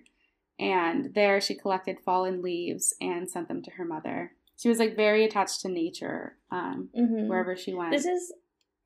And 0.57 1.13
there 1.13 1.41
she 1.41 1.55
collected 1.55 1.99
fallen 2.05 2.41
leaves 2.41 2.93
and 3.01 3.29
sent 3.29 3.49
them 3.49 3.61
to 3.63 3.71
her 3.71 3.83
mother. 3.83 4.31
She 4.63 4.69
was 4.69 4.79
like 4.79 4.95
very 4.95 5.25
attached 5.25 5.59
to 5.61 5.67
nature 5.67 6.37
um, 6.49 6.87
mm-hmm. 6.97 7.27
wherever 7.27 7.53
she 7.53 7.73
went. 7.73 7.91
This 7.91 8.05
is 8.05 8.31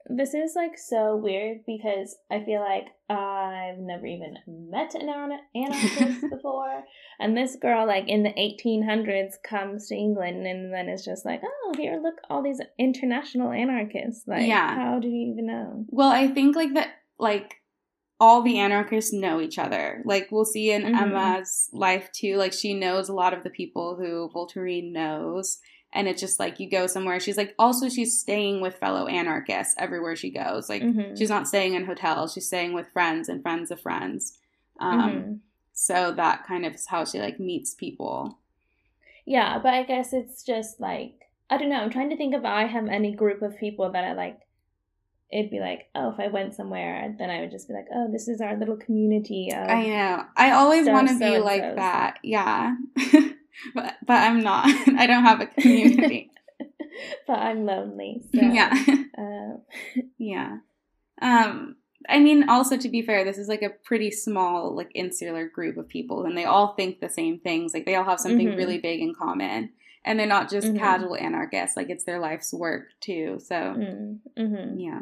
this 0.09 0.33
is 0.33 0.53
like 0.55 0.75
so 0.75 1.15
weird 1.15 1.59
because 1.67 2.15
I 2.31 2.43
feel 2.43 2.61
like 2.61 2.87
I've 3.15 3.77
never 3.77 4.07
even 4.07 4.37
met 4.47 4.95
an 4.95 5.07
anarchist 5.53 6.21
before. 6.31 6.83
And 7.19 7.37
this 7.37 7.57
girl, 7.61 7.85
like 7.85 8.07
in 8.07 8.23
the 8.23 8.33
1800s, 8.33 9.33
comes 9.47 9.87
to 9.89 9.95
England 9.95 10.47
and 10.47 10.73
then 10.73 10.89
it's 10.89 11.05
just 11.05 11.25
like, 11.25 11.41
oh, 11.45 11.73
here, 11.77 11.99
look, 12.01 12.15
all 12.27 12.41
these 12.41 12.59
international 12.79 13.51
anarchists. 13.51 14.23
Like, 14.25 14.47
yeah. 14.47 14.73
how 14.73 14.97
do 14.99 15.07
you 15.07 15.31
even 15.33 15.45
know? 15.45 15.85
Well, 15.89 16.09
I 16.09 16.27
think 16.27 16.55
like 16.55 16.73
that, 16.73 16.89
like, 17.19 17.53
all 18.19 18.41
the 18.41 18.57
anarchists 18.57 19.13
know 19.13 19.39
each 19.39 19.59
other. 19.59 20.01
Like, 20.05 20.29
we'll 20.31 20.45
see 20.45 20.71
in 20.71 20.83
mm-hmm. 20.83 20.95
Emma's 20.95 21.69
life 21.71 22.11
too. 22.11 22.37
Like, 22.37 22.53
she 22.53 22.73
knows 22.73 23.09
a 23.09 23.13
lot 23.13 23.33
of 23.33 23.43
the 23.43 23.49
people 23.49 23.95
who 23.95 24.29
Voltairine 24.33 24.91
knows 24.91 25.59
and 25.93 26.07
it's 26.07 26.21
just 26.21 26.39
like 26.39 26.59
you 26.59 26.69
go 26.69 26.87
somewhere 26.87 27.19
she's 27.19 27.37
like 27.37 27.55
also 27.57 27.89
she's 27.89 28.19
staying 28.19 28.61
with 28.61 28.75
fellow 28.75 29.07
anarchists 29.07 29.75
everywhere 29.77 30.15
she 30.15 30.29
goes 30.29 30.69
like 30.69 30.81
mm-hmm. 30.81 31.15
she's 31.15 31.29
not 31.29 31.47
staying 31.47 31.73
in 31.73 31.85
hotels 31.85 32.33
she's 32.33 32.47
staying 32.47 32.73
with 32.73 32.87
friends 32.91 33.29
and 33.29 33.41
friends 33.41 33.71
of 33.71 33.79
friends 33.79 34.37
um, 34.79 35.01
mm-hmm. 35.01 35.33
so 35.73 36.11
that 36.11 36.45
kind 36.45 36.65
of 36.65 36.73
is 36.73 36.87
how 36.87 37.05
she 37.05 37.19
like 37.19 37.39
meets 37.39 37.73
people 37.73 38.37
yeah 39.25 39.57
but 39.57 39.73
i 39.73 39.83
guess 39.83 40.13
it's 40.13 40.43
just 40.43 40.79
like 40.79 41.29
i 41.49 41.57
don't 41.57 41.69
know 41.69 41.81
i'm 41.81 41.89
trying 41.89 42.09
to 42.09 42.17
think 42.17 42.33
if 42.33 42.45
i 42.45 42.65
have 42.65 42.87
any 42.87 43.13
group 43.13 43.41
of 43.41 43.57
people 43.57 43.91
that 43.91 44.03
i 44.03 44.13
like 44.13 44.39
it'd 45.31 45.51
be 45.51 45.59
like, 45.59 45.87
oh, 45.93 46.11
if 46.11 46.19
I 46.19 46.27
went 46.27 46.55
somewhere, 46.55 47.13
then 47.17 47.29
I 47.29 47.41
would 47.41 47.51
just 47.51 47.67
be 47.67 47.73
like, 47.73 47.87
oh, 47.93 48.09
this 48.11 48.27
is 48.27 48.41
our 48.41 48.57
little 48.57 48.77
community. 48.77 49.53
I 49.53 49.85
know. 49.87 50.23
I 50.35 50.51
always 50.51 50.87
want 50.87 51.09
to 51.09 51.19
be 51.19 51.37
like 51.37 51.75
that. 51.75 52.19
Yeah. 52.23 52.75
but 53.75 53.95
but 54.05 54.13
I'm 54.13 54.41
not. 54.41 54.65
I 54.97 55.07
don't 55.07 55.23
have 55.23 55.41
a 55.41 55.47
community. 55.47 56.31
but 57.27 57.39
I'm 57.39 57.65
lonely. 57.65 58.23
So, 58.33 58.41
yeah. 58.41 58.85
Uh, 59.17 59.57
yeah. 60.17 60.57
Um. 61.21 61.75
I 62.09 62.19
mean, 62.19 62.47
also 62.47 62.77
to 62.77 62.89
be 62.89 63.01
fair, 63.01 63.25
this 63.25 63.37
is 63.37 63.49
like 63.49 63.63
a 63.63 63.71
pretty 63.83 64.11
small, 64.11 64.73
like 64.73 64.91
insular 64.95 65.49
group 65.49 65.75
of 65.77 65.89
people, 65.89 66.23
and 66.23 66.37
they 66.37 66.45
all 66.45 66.73
think 66.73 67.01
the 67.01 67.09
same 67.09 67.39
things. 67.39 67.73
Like 67.73 67.85
they 67.85 67.95
all 67.95 68.05
have 68.05 68.19
something 68.19 68.47
mm-hmm. 68.47 68.57
really 68.57 68.77
big 68.77 69.01
in 69.01 69.13
common, 69.13 69.71
and 70.05 70.17
they're 70.17 70.25
not 70.25 70.49
just 70.49 70.67
mm-hmm. 70.67 70.77
casual 70.77 71.17
anarchists. 71.17 71.75
Like 71.75 71.89
it's 71.89 72.05
their 72.05 72.19
life's 72.19 72.53
work 72.53 72.91
too. 73.01 73.39
So, 73.43 73.55
mm-hmm. 73.55 74.41
mm-hmm. 74.41 74.79
yeah. 74.79 75.01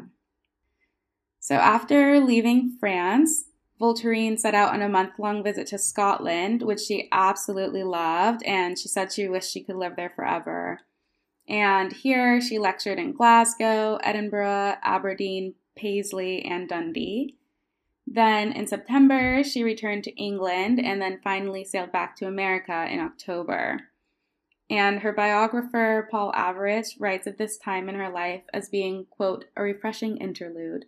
So 1.46 1.54
after 1.54 2.18
leaving 2.18 2.76
France, 2.80 3.44
Voltairine 3.80 4.36
set 4.36 4.56
out 4.56 4.74
on 4.74 4.82
a 4.82 4.88
month 4.88 5.12
long 5.16 5.44
visit 5.44 5.68
to 5.68 5.78
Scotland, 5.78 6.60
which 6.60 6.80
she 6.80 7.08
absolutely 7.12 7.84
loved, 7.84 8.42
and 8.42 8.76
she 8.76 8.88
said 8.88 9.12
she 9.12 9.28
wished 9.28 9.52
she 9.52 9.62
could 9.62 9.76
live 9.76 9.94
there 9.94 10.10
forever. 10.10 10.80
And 11.48 11.92
here 11.92 12.40
she 12.40 12.58
lectured 12.58 12.98
in 12.98 13.12
Glasgow, 13.12 14.00
Edinburgh, 14.02 14.78
Aberdeen, 14.82 15.54
Paisley, 15.76 16.44
and 16.44 16.68
Dundee. 16.68 17.36
Then 18.08 18.50
in 18.50 18.66
September, 18.66 19.44
she 19.44 19.62
returned 19.62 20.02
to 20.02 20.20
England 20.20 20.80
and 20.80 21.00
then 21.00 21.20
finally 21.22 21.62
sailed 21.62 21.92
back 21.92 22.16
to 22.16 22.26
America 22.26 22.88
in 22.90 22.98
October. 22.98 23.82
And 24.68 24.98
her 24.98 25.12
biographer, 25.12 26.08
Paul 26.10 26.32
Avrich, 26.32 26.96
writes 26.98 27.28
of 27.28 27.38
this 27.38 27.56
time 27.56 27.88
in 27.88 27.94
her 27.94 28.10
life 28.10 28.42
as 28.52 28.68
being, 28.68 29.06
quote, 29.10 29.44
a 29.56 29.62
refreshing 29.62 30.16
interlude 30.16 30.86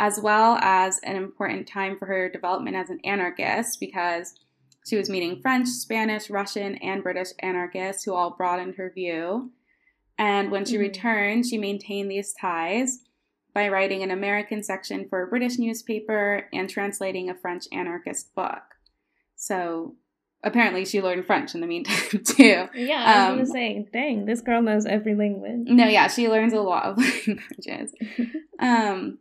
as 0.00 0.18
well 0.18 0.56
as 0.62 0.98
an 1.04 1.14
important 1.14 1.68
time 1.68 1.98
for 1.98 2.06
her 2.06 2.28
development 2.30 2.74
as 2.74 2.88
an 2.90 2.98
anarchist 3.04 3.78
because 3.78 4.34
She 4.86 4.96
was 4.96 5.10
meeting 5.10 5.40
French, 5.42 5.68
Spanish, 5.68 6.30
Russian, 6.30 6.76
and 6.76 7.02
British 7.02 7.28
anarchists 7.40 8.02
who 8.02 8.14
all 8.14 8.30
broadened 8.30 8.76
her 8.76 8.90
view. 8.90 9.50
And 10.18 10.50
when 10.50 10.64
she 10.64 10.76
Mhm. 10.76 10.80
returned, 10.80 11.46
she 11.46 11.58
maintained 11.58 12.10
these 12.10 12.32
ties 12.32 13.04
by 13.52 13.68
writing 13.68 14.02
an 14.02 14.10
American 14.10 14.62
section 14.62 15.06
for 15.06 15.22
a 15.22 15.26
British 15.28 15.58
newspaper 15.58 16.48
and 16.54 16.66
translating 16.70 17.28
a 17.28 17.34
French 17.34 17.66
anarchist 17.72 18.34
book. 18.34 18.62
So 19.36 19.96
apparently 20.42 20.86
she 20.86 21.02
learned 21.02 21.26
French 21.26 21.54
in 21.54 21.60
the 21.60 21.66
meantime, 21.66 22.22
too. 22.24 22.66
Yeah, 22.74 23.04
I 23.04 23.16
was 23.18 23.24
Um, 23.28 23.36
gonna 23.36 23.46
say, 23.46 23.86
dang, 23.92 24.24
this 24.24 24.40
girl 24.40 24.62
knows 24.62 24.86
every 24.86 25.14
language. 25.14 25.68
No, 25.68 25.86
yeah, 25.88 26.08
she 26.08 26.26
learns 26.30 26.54
a 26.54 26.62
lot 26.62 26.84
of 26.86 26.96
languages. 27.26 27.92
um, 28.58 29.18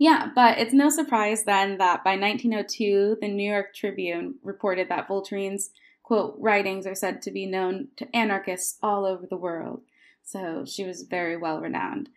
yeah, 0.00 0.30
but 0.34 0.56
it's 0.56 0.72
no 0.72 0.88
surprise 0.88 1.44
then 1.44 1.76
that 1.76 2.02
by 2.02 2.16
1902, 2.16 3.18
the 3.20 3.28
New 3.28 3.48
York 3.48 3.74
Tribune 3.74 4.36
reported 4.42 4.88
that 4.88 5.06
Voltaire's 5.06 5.68
quote 6.02 6.34
writings 6.38 6.86
are 6.86 6.94
said 6.94 7.20
to 7.20 7.30
be 7.30 7.44
known 7.44 7.88
to 7.98 8.16
anarchists 8.16 8.78
all 8.82 9.04
over 9.04 9.26
the 9.26 9.36
world. 9.36 9.82
So 10.24 10.64
she 10.64 10.84
was 10.84 11.02
very 11.02 11.36
well 11.36 11.60
renowned. 11.60 12.08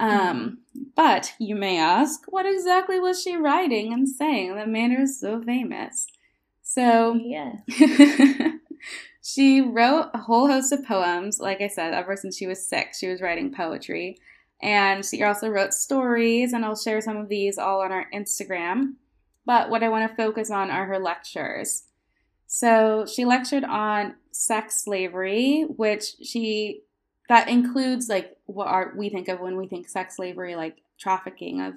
Um, 0.00 0.60
but 0.96 1.34
you 1.38 1.54
may 1.54 1.78
ask, 1.78 2.22
what 2.26 2.46
exactly 2.46 2.98
was 2.98 3.22
she 3.22 3.36
writing 3.36 3.92
and 3.92 4.08
saying 4.08 4.54
that 4.54 4.70
made 4.70 4.92
her 4.92 5.06
so 5.06 5.42
famous? 5.42 6.06
So 6.62 7.20
yeah. 7.22 7.56
she 9.22 9.60
wrote 9.60 10.08
a 10.14 10.18
whole 10.18 10.46
host 10.46 10.72
of 10.72 10.86
poems. 10.86 11.38
Like 11.38 11.60
I 11.60 11.68
said, 11.68 11.92
ever 11.92 12.16
since 12.16 12.38
she 12.38 12.46
was 12.46 12.66
six, 12.66 12.98
she 12.98 13.08
was 13.08 13.20
writing 13.20 13.52
poetry. 13.52 14.16
And 14.62 15.04
she 15.04 15.22
also 15.22 15.48
wrote 15.48 15.72
stories, 15.72 16.52
and 16.52 16.64
I'll 16.64 16.76
share 16.76 17.00
some 17.00 17.16
of 17.16 17.28
these 17.28 17.56
all 17.58 17.80
on 17.80 17.92
our 17.92 18.06
Instagram. 18.14 18.94
But 19.46 19.70
what 19.70 19.82
I 19.82 19.88
want 19.88 20.08
to 20.10 20.16
focus 20.16 20.50
on 20.50 20.70
are 20.70 20.84
her 20.86 20.98
lectures. 20.98 21.84
So 22.46 23.06
she 23.06 23.24
lectured 23.24 23.64
on 23.64 24.16
sex 24.32 24.82
slavery, 24.84 25.62
which 25.62 26.16
she 26.22 26.82
that 27.28 27.48
includes 27.48 28.08
like 28.08 28.36
what 28.46 28.66
our, 28.66 28.92
we 28.96 29.08
think 29.08 29.28
of 29.28 29.38
when 29.38 29.56
we 29.56 29.68
think 29.68 29.88
sex 29.88 30.16
slavery, 30.16 30.56
like 30.56 30.78
trafficking 30.98 31.60
of 31.60 31.74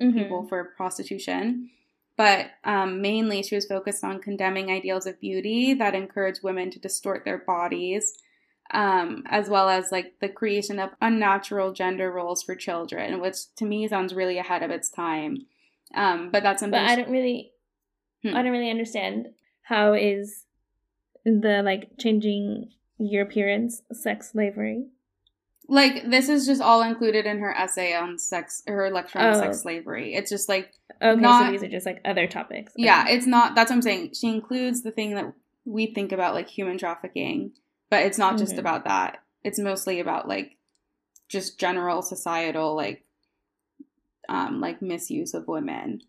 Mhm. 0.00 0.14
people 0.14 0.46
for 0.48 0.72
prostitution. 0.76 1.68
But 2.16 2.50
um, 2.62 3.02
mainly, 3.02 3.42
she 3.42 3.56
was 3.56 3.66
focused 3.66 4.04
on 4.04 4.20
condemning 4.22 4.70
ideals 4.70 5.06
of 5.06 5.18
beauty 5.20 5.74
that 5.74 5.94
encourage 5.96 6.42
women 6.42 6.70
to 6.70 6.78
distort 6.78 7.24
their 7.24 7.38
bodies, 7.38 8.16
um, 8.72 9.22
as 9.26 9.48
well 9.48 9.68
as 9.68 9.92
like 9.92 10.14
the 10.20 10.28
creation 10.28 10.78
of 10.78 10.90
unnatural 11.00 11.72
gender 11.72 12.10
roles 12.10 12.42
for 12.42 12.54
children, 12.56 13.20
which 13.20 13.54
to 13.56 13.64
me 13.64 13.86
sounds 13.88 14.14
really 14.14 14.38
ahead 14.38 14.62
of 14.62 14.70
its 14.70 14.88
time. 14.90 15.38
Um, 15.94 16.30
but 16.30 16.42
that's 16.42 16.60
something. 16.60 16.80
But 16.80 16.90
I 16.90 16.96
don't 16.96 17.10
really, 17.10 17.52
Hmm. 18.22 18.34
I 18.36 18.42
don't 18.42 18.52
really 18.52 18.70
understand 18.70 19.28
how 19.62 19.92
is 19.92 20.44
the 21.24 21.62
like 21.62 21.90
changing 21.98 22.70
your 22.98 23.22
appearance 23.22 23.82
sex 23.92 24.30
slavery. 24.32 24.86
like 25.66 26.10
this 26.10 26.28
is 26.28 26.44
just 26.46 26.60
all 26.60 26.82
included 26.82 27.24
in 27.24 27.38
her 27.38 27.54
essay 27.56 27.94
on 27.94 28.18
sex, 28.18 28.62
her 28.66 28.90
lecture 28.90 29.18
on 29.18 29.34
Oh. 29.34 29.40
sex 29.40 29.60
slavery. 29.62 30.14
It's 30.14 30.30
just 30.30 30.48
like 30.48 30.72
Okay, 31.02 31.20
Not- 31.20 31.46
so 31.46 31.50
these 31.50 31.62
are 31.62 31.68
just 31.68 31.86
like 31.86 32.00
other 32.04 32.26
topics. 32.26 32.72
Yeah, 32.76 33.02
Okay. 33.04 33.16
it's 33.16 33.26
not. 33.26 33.54
That's 33.54 33.70
what 33.70 33.76
I'm 33.76 33.82
saying. 33.82 34.12
She 34.14 34.28
includes 34.28 34.82
the 34.82 34.90
thing 34.90 35.14
that 35.14 35.32
we 35.64 35.86
think 35.86 36.12
about, 36.12 36.34
like 36.34 36.48
human 36.48 36.76
trafficking, 36.78 37.52
but 37.94 38.04
it's 38.06 38.18
not 38.18 38.36
just 38.38 38.54
Mhm. 38.56 38.58
about 38.58 38.82
that. 38.84 39.22
It's 39.44 39.58
mostly 39.60 40.00
about 40.00 40.26
like 40.26 40.56
just 41.28 41.60
general 41.60 42.02
societal, 42.02 42.74
like, 42.74 43.04
um, 44.28 44.60
like 44.60 44.82
misuse 44.82 45.32
of 45.34 45.46
women. 45.46 46.02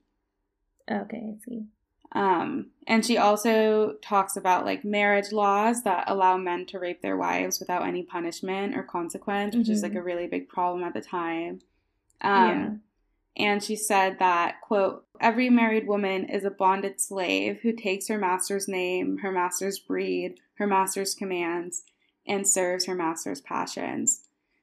okay, 0.90 1.34
I 1.36 1.38
see. 1.46 1.66
Um, 2.12 2.68
and 2.88 3.06
she 3.06 3.18
also 3.18 3.94
talks 4.02 4.36
about 4.38 4.66
like 4.66 4.84
marriage 4.86 5.32
laws 5.32 5.84
that 5.84 6.06
allow 6.08 6.38
men 6.38 6.66
to 6.68 6.80
rape 6.80 7.02
their 7.02 7.18
wives 7.18 7.60
without 7.60 7.88
any 7.88 8.02
punishment 8.04 8.76
or 8.76 8.84
consequence, 8.84 9.56
which 9.56 9.68
is 9.70 9.84
like 9.84 9.92
Mhm. 9.94 10.00
a 10.00 10.04
really 10.04 10.28
big 10.28 10.48
problem 10.48 10.84
at 10.84 10.94
the 10.94 11.02
time. 11.02 11.62
Yeah. 12.24 12.52
Um, 12.52 12.82
and 13.36 13.62
she 13.64 13.76
said 13.76 14.18
that, 14.20 14.62
quote, 14.62 15.06
every 15.20 15.50
married 15.50 15.88
woman 15.88 16.30
is 16.30 16.46
a 16.46 16.52
bonded 16.52 17.02
slave 17.02 17.60
who 17.62 17.74
takes 17.74 18.08
her 18.08 18.18
master's 18.18 18.68
name, 18.68 19.18
her 19.18 19.32
master's 19.32 19.78
breed, 19.80 20.40
her 20.58 20.68
master's 20.68 21.16
commands, 21.16 21.84
and 22.28 22.48
serves 22.48 22.86
her 22.86 22.96
master's 22.96 23.42
passions. 23.42 24.22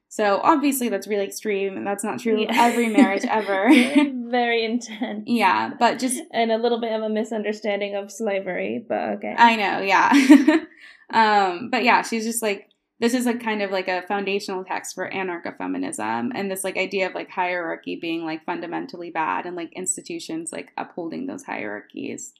So 0.09 0.41
obviously 0.43 0.89
that's 0.89 1.07
really 1.07 1.25
extreme, 1.25 1.75
and 1.75 1.87
that's 1.87 2.03
not 2.03 2.19
true 2.19 2.39
Yeah. 2.39 2.49
of 2.51 2.55
every 2.73 2.87
marriage 2.89 3.25
ever. 3.25 3.69
very, 4.29 4.63
intense. 4.63 5.23
yeah, 5.25 5.71
but 5.79 5.97
just 5.99 6.21
And 6.31 6.51
a 6.51 6.57
little 6.57 6.79
bit 6.79 6.91
of 6.93 7.01
a 7.01 7.09
misunderstanding 7.09 7.95
of 7.95 8.11
slavery, 8.11 8.83
but 8.87 9.09
okay. 9.17 9.33
I 9.37 9.55
know, 9.55 9.79
yeah. 9.81 10.65
um, 11.13 11.69
but 11.71 11.83
yeah, 11.83 12.01
she's 12.03 12.25
just 12.25 12.41
like 12.43 12.69
this 12.99 13.13
is 13.15 13.25
like 13.25 13.43
kind 13.43 13.61
of 13.61 13.69
like 13.71 13.87
a 13.89 14.03
foundational 14.03 14.63
text 14.63 14.95
for 14.95 15.09
anarcho-feminism 15.09 16.31
and 16.35 16.49
this 16.49 16.63
like 16.63 16.77
idea 16.77 17.07
of 17.07 17.13
like 17.15 17.29
hierarchy 17.29 17.97
being 17.99 18.23
like 18.23 18.45
fundamentally 18.45 19.09
bad 19.09 19.45
and 19.45 19.55
like 19.57 19.73
institutions 19.73 20.51
like 20.53 20.69
upholding 20.77 21.25
those 21.25 21.43
hierarchies. 21.43 22.33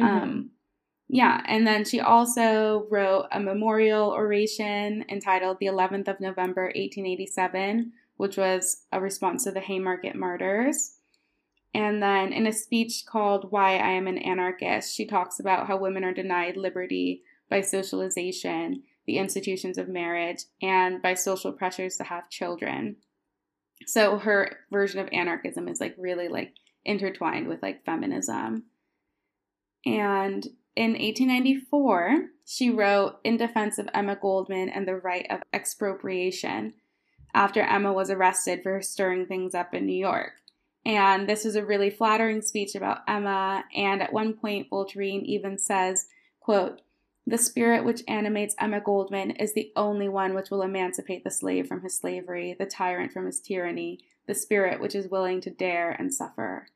Mhm. 0.00 0.04
Um, 0.04 0.50
yeah, 1.12 1.42
and 1.44 1.66
then 1.66 1.84
she 1.84 2.00
also 2.00 2.86
wrote 2.90 3.26
a 3.32 3.38
memorial 3.38 4.08
oration 4.08 5.04
entitled 5.10 5.58
"The 5.60 5.66
11th 5.66 6.08
of 6.08 6.20
November, 6.20 6.72
1887," 6.74 7.92
which 8.16 8.38
was 8.38 8.86
a 8.90 8.98
response 8.98 9.44
to 9.44 9.50
the 9.50 9.60
Haymarket 9.60 10.16
murders. 10.16 10.96
And 11.74 12.02
then 12.02 12.32
in 12.32 12.46
a 12.46 12.52
speech 12.52 13.04
called 13.04 13.52
Why 13.52 13.72
I 13.76 13.90
Am 13.90 14.06
an 14.06 14.16
Anarchist, 14.16 14.96
she 14.96 15.04
talks 15.04 15.38
about 15.38 15.66
how 15.66 15.76
women 15.76 16.02
are 16.02 16.14
denied 16.14 16.56
liberty 16.56 17.24
by 17.50 17.60
socialization, 17.60 18.82
the 19.06 19.18
institutions 19.18 19.76
of 19.76 19.90
marriage, 19.90 20.44
and 20.62 21.02
by 21.02 21.12
social 21.12 21.52
pressures 21.52 21.98
to 21.98 22.04
have 22.04 22.30
children. 22.30 22.96
So 23.86 24.16
her 24.16 24.60
version 24.70 25.00
of 25.00 25.10
anarchism 25.12 25.68
is 25.68 25.78
like 25.78 25.94
really 25.98 26.28
like 26.28 26.54
intertwined 26.86 27.48
with 27.48 27.62
like 27.62 27.84
feminism. 27.84 28.64
And 29.84 30.48
in 30.74 30.92
1894, 30.92 32.28
she 32.46 32.70
wrote 32.70 33.18
In 33.24 33.36
Defense 33.36 33.78
of 33.78 33.88
Emma 33.92 34.16
Goldman 34.16 34.68
and 34.68 34.86
the 34.86 34.96
Right 34.96 35.26
of 35.30 35.42
Expropriation 35.52 36.74
after 37.34 37.62
Emma 37.62 37.92
was 37.92 38.10
arrested 38.10 38.62
for 38.62 38.80
stirring 38.80 39.26
things 39.26 39.54
up 39.54 39.74
in 39.74 39.86
New 39.86 39.96
York. 39.96 40.32
And 40.84 41.28
this 41.28 41.46
is 41.46 41.56
a 41.56 41.64
really 41.64 41.90
flattering 41.90 42.42
speech 42.42 42.74
about 42.74 43.02
Emma. 43.06 43.64
And 43.74 44.02
at 44.02 44.12
one 44.12 44.34
point, 44.34 44.68
Voltaire 44.68 45.02
even 45.02 45.58
says, 45.58 46.06
quote, 46.40 46.80
the 47.26 47.38
spirit 47.38 47.84
which 47.84 48.02
animates 48.08 48.56
Emma 48.58 48.80
Goldman 48.80 49.30
is 49.32 49.54
the 49.54 49.72
only 49.76 50.08
one 50.08 50.34
which 50.34 50.50
will 50.50 50.62
emancipate 50.62 51.22
the 51.22 51.30
slave 51.30 51.68
from 51.68 51.82
his 51.82 51.96
slavery, 51.96 52.56
the 52.58 52.66
tyrant 52.66 53.12
from 53.12 53.26
his 53.26 53.40
tyranny, 53.40 54.00
the 54.26 54.34
spirit 54.34 54.80
which 54.80 54.96
is 54.96 55.08
willing 55.08 55.40
to 55.42 55.50
dare 55.50 55.90
and 55.90 56.12
suffer. 56.12 56.66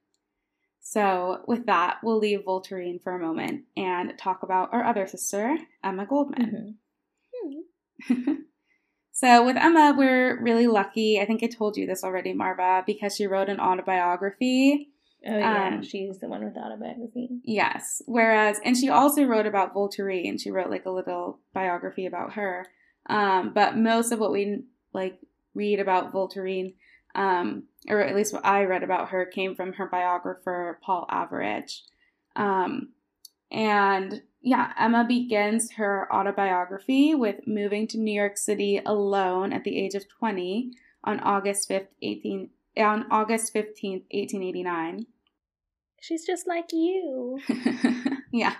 So, 0.89 1.43
with 1.49 1.67
that, 1.67 1.97
we'll 2.05 2.19
leave 2.19 2.45
Voltaire 2.45 2.97
for 3.03 3.13
a 3.13 3.19
moment 3.19 3.65
and 3.77 4.17
talk 4.17 4.45
about 4.45 4.73
our 4.73 4.85
other 4.85 5.09
sister, 5.09 5.59
Emma 5.83 6.07
Goldman. 6.07 6.79
Mhm. 8.09 8.37
so, 9.13 9.45
with 9.45 9.57
Emma, 9.57 9.97
we're 9.99 10.41
really 10.41 10.69
lucky. 10.69 11.21
I 11.21 11.25
think 11.25 11.43
I 11.43 11.49
told 11.49 11.77
you 11.77 11.89
this 11.89 12.05
already, 12.05 12.33
Marva, 12.35 12.85
because 12.87 13.17
she 13.17 13.27
wrote 13.27 13.49
an 13.49 13.59
autobiography. 13.59 14.93
Oh 15.27 15.37
yeah, 15.37 15.75
Um, 15.75 15.83
she's 15.83 16.21
the 16.21 16.29
one 16.29 16.45
with 16.45 16.55
the 16.55 16.61
autobiography. 16.61 17.31
Yes. 17.43 18.01
Whereas, 18.07 18.61
and 18.65 18.77
she 18.77 18.89
also 18.89 19.25
wrote 19.25 19.47
about 19.47 19.75
Voltaire, 19.75 20.09
and 20.25 20.41
she 20.41 20.53
wrote 20.53 20.71
like 20.71 20.87
a 20.87 20.91
little 20.93 21.41
biography 21.53 22.07
about 22.07 22.35
her. 22.35 22.65
Um, 23.07 23.53
but 23.53 23.77
most 23.77 24.13
of 24.13 24.21
what 24.21 24.31
we 24.31 24.63
like 24.93 25.19
read 25.53 25.81
about 25.81 26.13
Voltaire, 26.13 26.71
um, 27.17 27.65
or 27.89 28.01
at 28.01 28.15
least 28.15 28.33
what 28.33 28.45
I 28.45 28.65
read 28.65 28.83
about 28.83 29.09
her, 29.09 29.25
came 29.25 29.57
from 29.57 29.73
her 29.73 29.87
biographer 29.87 30.79
Paul 30.83 31.07
Avrich. 31.11 31.81
Um, 32.37 32.91
and 33.51 34.23
yeah, 34.43 34.73
Emma 34.79 35.05
begins 35.09 35.73
her 35.73 36.13
autobiography 36.13 37.15
with 37.15 37.47
moving 37.47 37.89
to 37.89 37.99
New 37.99 38.13
York 38.13 38.37
City 38.37 38.81
alone 38.85 39.53
at 39.53 39.65
the 39.65 39.79
age 39.79 39.95
of 39.95 40.09
20 40.09 40.73
on 41.03 41.19
August 41.21 41.69
5th, 41.69 41.89
18 42.03 42.51
on 42.77 43.07
August 43.11 43.55
15th, 43.55 44.05
1889. 44.11 45.07
She's 46.01 46.27
just 46.27 46.47
like 46.47 46.73
you. 46.73 47.41
yeah. 48.33 48.55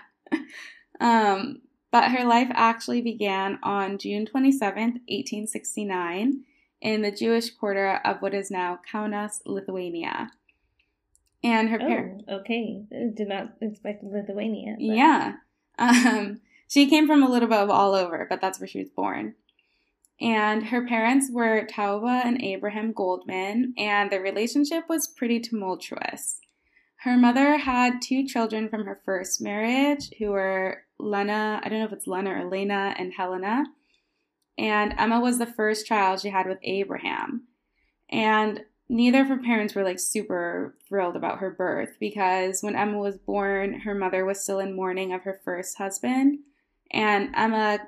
Um, 0.99 1.61
but 1.91 2.11
her 2.11 2.25
life 2.25 2.49
actually 2.51 3.01
began 3.01 3.59
on 3.61 3.97
June 3.97 4.25
27th, 4.25 4.99
1869, 5.07 6.43
in 6.81 7.01
the 7.01 7.11
Jewish 7.11 7.49
quarter 7.51 7.99
of 8.05 8.21
what 8.21 8.33
is 8.33 8.51
now 8.51 8.79
Kaunas, 8.91 9.41
Lithuania. 9.45 10.29
And 11.43 11.69
her 11.69 11.77
parents. 11.77 12.23
Oh, 12.27 12.37
okay. 12.37 12.83
Did 12.89 13.27
not 13.27 13.53
expect 13.61 14.03
Lithuania. 14.03 14.75
but- 14.77 14.83
Yeah. 14.83 15.33
Um, 15.79 16.41
she 16.67 16.87
came 16.89 17.05
from 17.05 17.21
a 17.21 17.29
little 17.29 17.47
bit 17.47 17.59
of 17.59 17.69
all 17.69 17.93
over, 17.93 18.25
but 18.27 18.41
that's 18.41 18.59
where 18.59 18.67
she 18.67 18.79
was 18.79 18.89
born. 18.89 19.35
And 20.19 20.65
her 20.69 20.87
parents 20.87 21.29
were 21.31 21.67
Tauba 21.67 22.25
and 22.25 22.41
Abraham 22.41 22.91
Goldman, 22.93 23.75
and 23.77 24.09
their 24.11 24.19
relationship 24.23 24.85
was 24.89 25.07
pretty 25.07 25.39
tumultuous. 25.39 26.39
Her 27.01 27.15
mother 27.15 27.57
had 27.57 28.01
two 28.01 28.25
children 28.25 28.69
from 28.69 28.85
her 28.85 28.99
first 29.05 29.39
marriage 29.39 30.09
who 30.17 30.31
were 30.31 30.81
Lena, 30.97 31.61
I 31.63 31.69
don't 31.69 31.77
know 31.77 31.85
if 31.85 31.93
it's 31.93 32.07
Lena 32.07 32.31
or 32.31 32.49
Lena, 32.49 32.95
and 32.97 33.13
Helena. 33.13 33.65
And 34.57 34.93
Emma 34.97 35.19
was 35.19 35.37
the 35.37 35.45
first 35.45 35.85
child 35.85 36.21
she 36.21 36.29
had 36.29 36.47
with 36.47 36.57
Abraham. 36.63 37.43
And 38.09 38.61
neither 38.89 39.21
of 39.21 39.27
her 39.27 39.37
parents 39.37 39.75
were 39.75 39.83
like 39.83 39.99
super 39.99 40.75
thrilled 40.87 41.15
about 41.15 41.39
her 41.39 41.51
birth 41.51 41.97
because 41.99 42.61
when 42.61 42.75
Emma 42.75 42.97
was 42.97 43.17
born, 43.17 43.81
her 43.81 43.93
mother 43.93 44.25
was 44.25 44.41
still 44.41 44.59
in 44.59 44.75
mourning 44.75 45.13
of 45.13 45.23
her 45.23 45.39
first 45.43 45.77
husband. 45.77 46.39
And 46.91 47.29
Emma 47.35 47.79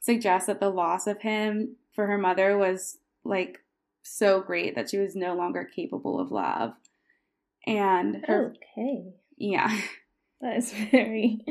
suggests 0.00 0.46
that 0.46 0.60
the 0.60 0.70
loss 0.70 1.06
of 1.06 1.20
him 1.20 1.76
for 1.94 2.06
her 2.06 2.18
mother 2.18 2.56
was 2.56 2.98
like 3.24 3.60
so 4.02 4.40
great 4.40 4.74
that 4.74 4.90
she 4.90 4.98
was 4.98 5.14
no 5.14 5.34
longer 5.34 5.64
capable 5.64 6.18
of 6.18 6.32
love. 6.32 6.72
And 7.66 8.24
her, 8.26 8.54
okay. 8.76 9.04
Yeah. 9.36 9.80
That 10.42 10.56
is 10.56 10.72
very 10.90 11.44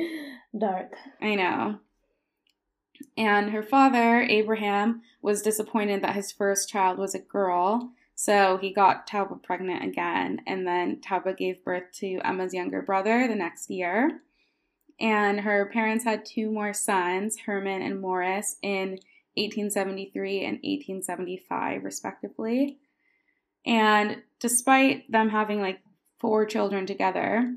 dark. 0.57 0.95
I 1.21 1.35
know. 1.35 1.77
And 3.17 3.51
her 3.51 3.63
father, 3.63 4.21
Abraham, 4.21 5.01
was 5.21 5.41
disappointed 5.41 6.01
that 6.03 6.15
his 6.15 6.31
first 6.31 6.69
child 6.69 6.97
was 6.97 7.13
a 7.13 7.19
girl, 7.19 7.91
so 8.15 8.57
he 8.57 8.73
got 8.73 9.07
Tauba 9.07 9.41
pregnant 9.41 9.83
again, 9.83 10.41
and 10.45 10.67
then 10.67 11.01
Tauba 11.01 11.37
gave 11.37 11.63
birth 11.63 11.91
to 11.95 12.19
Emma's 12.25 12.53
younger 12.53 12.81
brother 12.81 13.27
the 13.27 13.35
next 13.35 13.69
year. 13.69 14.21
And 14.99 15.39
her 15.41 15.69
parents 15.71 16.03
had 16.03 16.25
two 16.25 16.51
more 16.51 16.73
sons, 16.73 17.39
Herman 17.45 17.81
and 17.81 18.01
Morris, 18.01 18.57
in 18.61 18.99
1873 19.35 20.39
and 20.43 20.55
1875, 20.55 21.83
respectively. 21.83 22.79
And 23.65 24.23
despite 24.39 25.09
them 25.09 25.29
having 25.29 25.61
like 25.61 25.79
four 26.19 26.45
children 26.45 26.85
together, 26.85 27.55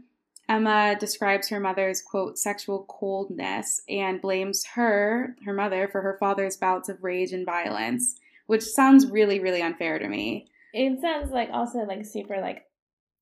Emma 0.48 0.96
describes 0.98 1.48
her 1.48 1.60
mother's 1.60 2.02
quote 2.02 2.38
sexual 2.38 2.84
coldness 2.88 3.80
and 3.88 4.20
blames 4.20 4.64
her, 4.74 5.34
her 5.44 5.52
mother, 5.52 5.88
for 5.90 6.02
her 6.02 6.16
father's 6.18 6.56
bouts 6.56 6.88
of 6.88 7.02
rage 7.02 7.32
and 7.32 7.46
violence, 7.46 8.16
which 8.46 8.62
sounds 8.62 9.06
really, 9.06 9.40
really 9.40 9.62
unfair 9.62 9.98
to 9.98 10.08
me. 10.08 10.46
It 10.74 11.00
sounds 11.00 11.30
like 11.30 11.50
also 11.52 11.78
like 11.80 12.04
super 12.04 12.40
like 12.40 12.64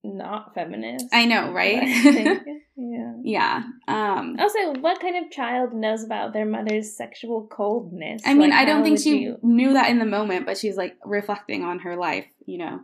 not 0.03 0.55
feminist. 0.55 1.05
I 1.13 1.25
know, 1.25 1.51
right? 1.51 1.83
yeah. 2.75 3.13
Yeah. 3.23 3.63
Um 3.87 4.35
Also, 4.39 4.73
what 4.79 4.99
kind 4.99 5.23
of 5.23 5.31
child 5.31 5.73
knows 5.73 6.03
about 6.03 6.33
their 6.33 6.45
mother's 6.45 6.97
sexual 6.97 7.45
coldness? 7.47 8.23
I 8.25 8.33
mean, 8.33 8.49
Like, 8.49 8.59
I 8.59 8.65
don't 8.65 8.83
think 8.83 8.97
she 8.99 9.19
you- 9.19 9.37
knew 9.43 9.73
that 9.73 9.89
in 9.91 9.99
the 9.99 10.05
moment, 10.05 10.47
but 10.47 10.57
she's 10.57 10.75
like 10.75 10.97
reflecting 11.05 11.63
on 11.63 11.79
her 11.79 11.95
life, 11.95 12.25
you 12.47 12.57
know. 12.57 12.79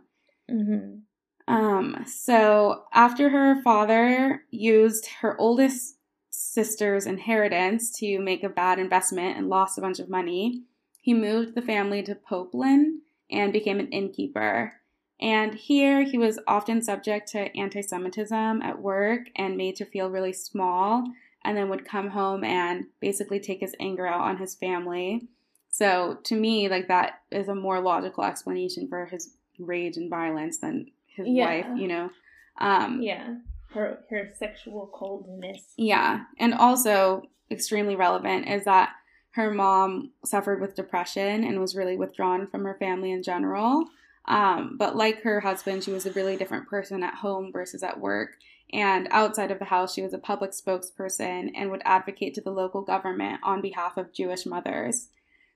Mhm. 0.48 1.00
Um, 1.48 2.04
so 2.06 2.84
after 2.92 3.30
her 3.30 3.62
father 3.62 4.42
used 4.50 5.06
her 5.20 5.34
oldest 5.40 5.96
sister's 6.30 7.06
inheritance 7.06 7.90
to 7.98 8.18
make 8.18 8.44
a 8.44 8.50
bad 8.50 8.78
investment 8.78 9.38
and 9.38 9.48
lost 9.48 9.78
a 9.78 9.80
bunch 9.80 9.98
of 9.98 10.10
money, 10.10 10.64
he 11.00 11.14
moved 11.14 11.54
the 11.54 11.62
family 11.62 12.02
to 12.02 12.14
Popeland 12.14 12.98
and 13.30 13.52
became 13.52 13.80
an 13.80 13.88
innkeeper. 13.88 14.74
And 15.20 15.54
here 15.54 16.04
he 16.04 16.18
was 16.18 16.38
often 16.46 16.82
subject 16.82 17.28
to 17.32 17.56
anti 17.56 17.80
Semitism 17.80 18.62
at 18.62 18.82
work 18.82 19.22
and 19.34 19.56
made 19.56 19.76
to 19.76 19.86
feel 19.86 20.10
really 20.10 20.34
small, 20.34 21.04
and 21.44 21.56
then 21.56 21.70
would 21.70 21.84
come 21.84 22.10
home 22.10 22.44
and 22.44 22.84
basically 23.00 23.40
take 23.40 23.60
his 23.60 23.74
anger 23.80 24.06
out 24.06 24.20
on 24.20 24.36
his 24.36 24.54
family. 24.54 25.28
So 25.70 26.18
to 26.24 26.34
me, 26.34 26.68
like 26.68 26.88
that 26.88 27.20
is 27.30 27.48
a 27.48 27.54
more 27.54 27.80
logical 27.80 28.24
explanation 28.24 28.86
for 28.86 29.06
his 29.06 29.34
rage 29.58 29.96
and 29.96 30.10
violence 30.10 30.58
than 30.58 30.90
his 31.18 31.28
Yeah. 31.28 31.44
wife, 31.46 31.78
you 31.78 31.88
know. 31.88 32.10
Um, 32.58 33.02
Yeah. 33.02 33.34
Her 33.74 34.02
her 34.08 34.30
sexual 34.38 34.86
coldness. 34.94 35.74
yeah, 35.76 36.24
and 36.38 36.54
also 36.54 37.22
extremely 37.50 37.96
relevant 37.96 38.48
is 38.48 38.64
that 38.64 38.94
her 39.32 39.50
mom 39.52 40.12
suffered 40.24 40.60
with 40.60 40.74
depression 40.74 41.44
and 41.44 41.60
was 41.60 41.76
really 41.76 41.96
withdrawn 41.96 42.46
from 42.46 42.64
her 42.64 42.76
family 42.78 43.12
in 43.12 43.22
general. 43.22 43.84
Um, 44.24 44.76
but 44.78 44.96
like 44.96 45.20
her 45.22 45.40
husband, 45.40 45.84
she 45.84 45.90
was 45.92 46.06
a 46.06 46.12
really 46.12 46.36
different 46.36 46.66
person 46.68 47.02
at 47.02 47.14
home 47.14 47.52
versus 47.52 47.82
at 47.82 48.00
work. 48.00 48.30
And 48.72 49.06
outside 49.10 49.50
of 49.50 49.58
the 49.58 49.64
house, 49.66 49.94
she 49.94 50.02
was 50.02 50.12
a 50.12 50.18
public 50.18 50.50
spokesperson 50.52 51.50
and 51.54 51.70
would 51.70 51.82
advocate 51.84 52.34
to 52.34 52.40
the 52.42 52.50
local 52.50 52.82
government 52.82 53.40
on 53.42 53.60
behalf 53.62 53.96
of 53.96 54.12
Jewish 54.12 54.44
mothers. 54.44 55.08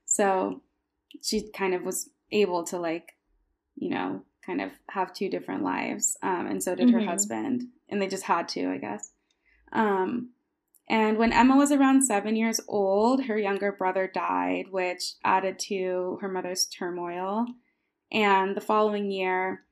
So 0.05 0.61
she 1.21 1.51
kind 1.51 1.73
of 1.75 1.83
was 1.83 2.09
able 2.31 2.63
to, 2.65 2.79
like, 2.79 3.15
you 3.75 3.89
know, 3.89 4.23
kind 4.45 4.61
of 4.61 4.71
have 4.89 5.13
two 5.13 5.29
different 5.29 5.63
lives. 5.63 6.17
Um, 6.21 6.47
and 6.47 6.61
so 6.61 6.75
did 6.75 6.89
her 6.89 6.99
Mhm. 6.99 7.05
husband. 7.07 7.63
And 7.89 8.01
they 8.01 8.07
just 8.07 8.23
had 8.23 8.47
to, 8.49 8.69
I 8.69 8.77
guess. 8.77 9.11
Um, 9.71 10.31
and 10.89 11.17
when 11.17 11.31
Emma 11.31 11.55
was 11.55 11.71
around 11.71 12.03
seven 12.03 12.35
years 12.35 12.59
old, 12.67 13.25
her 13.25 13.37
younger 13.37 13.71
brother 13.71 14.07
died, 14.07 14.65
which 14.69 15.13
added 15.23 15.57
to 15.59 16.17
her 16.21 16.27
mother's 16.27 16.65
turmoil. 16.65 17.45
And 18.11 18.55
the 18.55 18.61
following 18.61 19.09
year, 19.09 19.65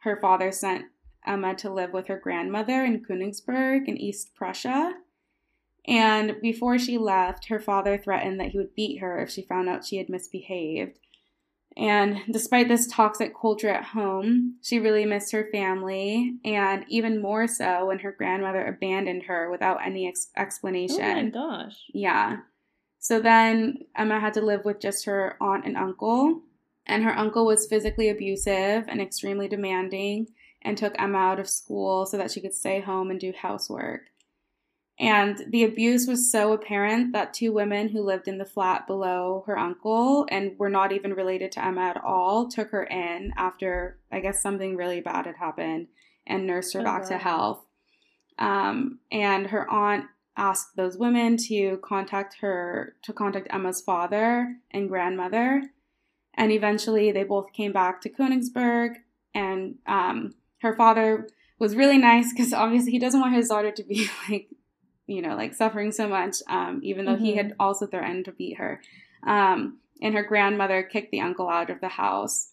her 0.00 0.16
father 0.16 0.52
sent 0.52 0.86
Emma 1.26 1.54
to 1.56 1.72
live 1.72 1.92
with 1.92 2.06
her 2.06 2.18
grandmother 2.18 2.84
in 2.84 3.02
Königsberg 3.04 3.88
in 3.88 3.96
East 3.96 4.34
Prussia. 4.34 4.94
And 5.86 6.36
before 6.42 6.78
she 6.78 6.98
left, 6.98 7.48
her 7.48 7.58
father 7.58 7.96
threatened 7.96 8.38
that 8.38 8.50
he 8.50 8.58
would 8.58 8.74
beat 8.74 8.98
her 8.98 9.18
if 9.18 9.30
she 9.30 9.42
found 9.42 9.68
out 9.68 9.86
she 9.86 9.96
had 9.96 10.10
misbehaved. 10.10 10.98
And 11.78 12.22
despite 12.28 12.66
this 12.66 12.88
toxic 12.88 13.32
culture 13.40 13.68
at 13.68 13.84
home, 13.84 14.56
she 14.62 14.80
really 14.80 15.06
missed 15.06 15.30
her 15.30 15.48
family, 15.52 16.34
and 16.44 16.84
even 16.88 17.22
more 17.22 17.46
so 17.46 17.86
when 17.86 18.00
her 18.00 18.10
grandmother 18.10 18.66
abandoned 18.66 19.22
her 19.24 19.48
without 19.48 19.86
any 19.86 20.08
ex- 20.08 20.30
explanation. 20.36 21.00
Oh 21.00 21.22
my 21.22 21.64
gosh. 21.64 21.84
Yeah. 21.94 22.38
So 22.98 23.20
then 23.20 23.78
Emma 23.96 24.18
had 24.18 24.34
to 24.34 24.40
live 24.40 24.64
with 24.64 24.80
just 24.80 25.04
her 25.04 25.36
aunt 25.40 25.64
and 25.64 25.76
uncle. 25.76 26.42
And 26.84 27.04
her 27.04 27.16
uncle 27.16 27.46
was 27.46 27.68
physically 27.68 28.08
abusive 28.08 28.86
and 28.88 29.00
extremely 29.00 29.46
demanding 29.46 30.28
and 30.62 30.76
took 30.76 31.00
Emma 31.00 31.18
out 31.18 31.38
of 31.38 31.48
school 31.48 32.06
so 32.06 32.16
that 32.16 32.30
she 32.32 32.40
could 32.40 32.54
stay 32.54 32.80
home 32.80 33.10
and 33.10 33.20
do 33.20 33.32
housework. 33.32 34.02
And 35.00 35.44
the 35.50 35.62
abuse 35.62 36.08
was 36.08 36.30
so 36.30 36.52
apparent 36.52 37.12
that 37.12 37.32
two 37.32 37.52
women 37.52 37.88
who 37.88 38.02
lived 38.02 38.26
in 38.26 38.38
the 38.38 38.44
flat 38.44 38.86
below 38.88 39.44
her 39.46 39.56
uncle 39.56 40.26
and 40.28 40.58
were 40.58 40.68
not 40.68 40.90
even 40.90 41.14
related 41.14 41.52
to 41.52 41.64
Emma 41.64 41.82
at 41.82 42.02
all 42.04 42.48
took 42.48 42.70
her 42.70 42.82
in 42.82 43.32
after, 43.36 43.98
I 44.10 44.18
guess, 44.18 44.42
something 44.42 44.76
really 44.76 45.00
bad 45.00 45.26
had 45.26 45.36
happened 45.36 45.86
and 46.26 46.46
nursed 46.46 46.74
her 46.74 46.80
Oh, 46.80 46.84
back 46.84 47.06
to 47.08 47.18
health. 47.18 47.64
Um, 48.38 48.98
and 49.12 49.48
her 49.48 49.70
aunt 49.70 50.06
asked 50.36 50.76
those 50.76 50.96
women 50.96 51.36
to 51.36 51.78
contact 51.78 52.36
her 52.40 52.94
to 53.02 53.12
contact 53.12 53.48
Emma's 53.50 53.80
father 53.80 54.56
and 54.70 54.88
grandmother, 54.88 55.62
and 56.34 56.52
eventually 56.52 57.10
they 57.10 57.24
both 57.24 57.52
came 57.52 57.72
back 57.72 58.00
to 58.00 58.10
Königsberg. 58.10 58.96
And 59.34 59.76
um, 59.86 60.34
her 60.58 60.74
father 60.76 61.28
was 61.58 61.76
really 61.76 61.98
nice 61.98 62.32
because 62.32 62.52
obviously 62.52 62.92
he 62.92 62.98
doesn't 62.98 63.20
want 63.20 63.34
his 63.34 63.48
daughter 63.48 63.72
to 63.72 63.82
be 63.82 64.08
like, 64.28 64.48
you 65.08 65.20
know, 65.22 65.34
like 65.34 65.54
suffering 65.54 65.90
so 65.90 66.06
much, 66.08 66.36
um, 66.48 66.80
even 66.84 67.04
though 67.06 67.16
he 67.16 67.32
Mhm. 67.32 67.36
had 67.36 67.56
also 67.58 67.86
threatened 67.86 68.26
to 68.26 68.32
beat 68.32 68.58
her. 68.58 68.80
Um, 69.24 69.80
and 70.00 70.14
her 70.14 70.22
grandmother 70.22 70.82
kicked 70.84 71.10
the 71.10 71.20
uncle 71.20 71.48
out 71.48 71.70
of 71.70 71.80
the 71.80 71.88
house. 71.88 72.52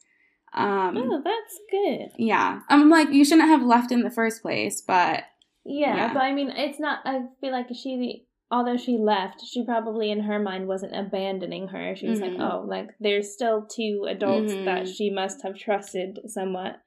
Um, 0.53 0.97
Oh, 0.97 1.21
that's 1.23 1.59
good. 1.69 2.11
yeah, 2.17 2.61
I'm 2.69 2.89
like, 2.89 3.09
you 3.11 3.23
shouldn't 3.25 3.49
have 3.49 3.61
left 3.61 3.91
in 3.91 4.01
the 4.03 4.09
first 4.09 4.41
place, 4.41 4.81
but 4.81 5.25
Yeah, 5.67 5.95
Yeah. 5.95 6.13
but 6.13 6.21
I 6.21 6.31
mean, 6.33 6.49
it's 6.51 6.79
not. 6.79 6.99
I 7.05 7.23
feel 7.41 7.51
like 7.51 7.67
she, 7.75 8.25
although 8.51 8.77
she 8.77 8.97
left, 8.97 9.41
she 9.41 9.65
probably 9.65 10.11
in 10.11 10.21
her 10.21 10.39
mind 10.39 10.67
wasn't 10.67 10.95
abandoning 10.95 11.67
her. 11.69 11.95
She 11.95 12.07
was 12.07 12.19
Mhm. 12.21 12.37
like, 12.37 12.39
oh, 12.39 12.61
like 12.65 12.95
there's 12.99 13.33
still 13.33 13.65
two 13.65 14.05
adults 14.07 14.53
that 14.63 14.83
Mhm. 14.83 14.95
she 14.95 15.09
must 15.09 15.41
have 15.43 15.55
trusted 15.57 16.19
somewhat 16.29 16.81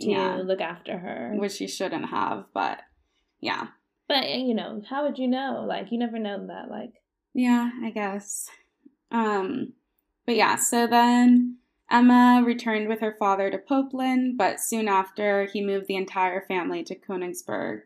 to 0.00 0.10
yeah, 0.10 0.36
look 0.36 0.60
after 0.60 0.96
her. 0.98 1.34
which 1.36 1.52
she 1.52 1.66
shouldn't 1.66 2.06
have. 2.06 2.46
But 2.54 2.80
yeah, 3.40 3.66
but 4.10 4.28
you 4.28 4.54
know, 4.54 4.82
how 4.90 5.06
would 5.06 5.18
you 5.18 5.28
know? 5.28 5.64
Like, 5.64 5.92
you 5.92 5.98
never 5.98 6.18
know 6.18 6.44
that. 6.48 6.68
Like, 6.68 6.94
Yeah, 7.32 7.70
I 7.80 7.90
guess. 7.90 8.50
Um, 9.12 9.74
but 10.26 10.34
yeah, 10.34 10.56
so 10.56 10.88
then 10.88 11.58
Emma 11.88 12.42
returned 12.44 12.88
with 12.88 12.98
her 13.00 13.14
father 13.20 13.52
to 13.52 13.58
Popeland, 13.58 14.36
but 14.36 14.58
soon 14.58 14.88
after 14.88 15.44
he 15.44 15.64
moved 15.64 15.86
the 15.86 15.94
entire 15.94 16.40
family 16.40 16.82
to 16.84 16.98
Königsberg. 16.98 17.82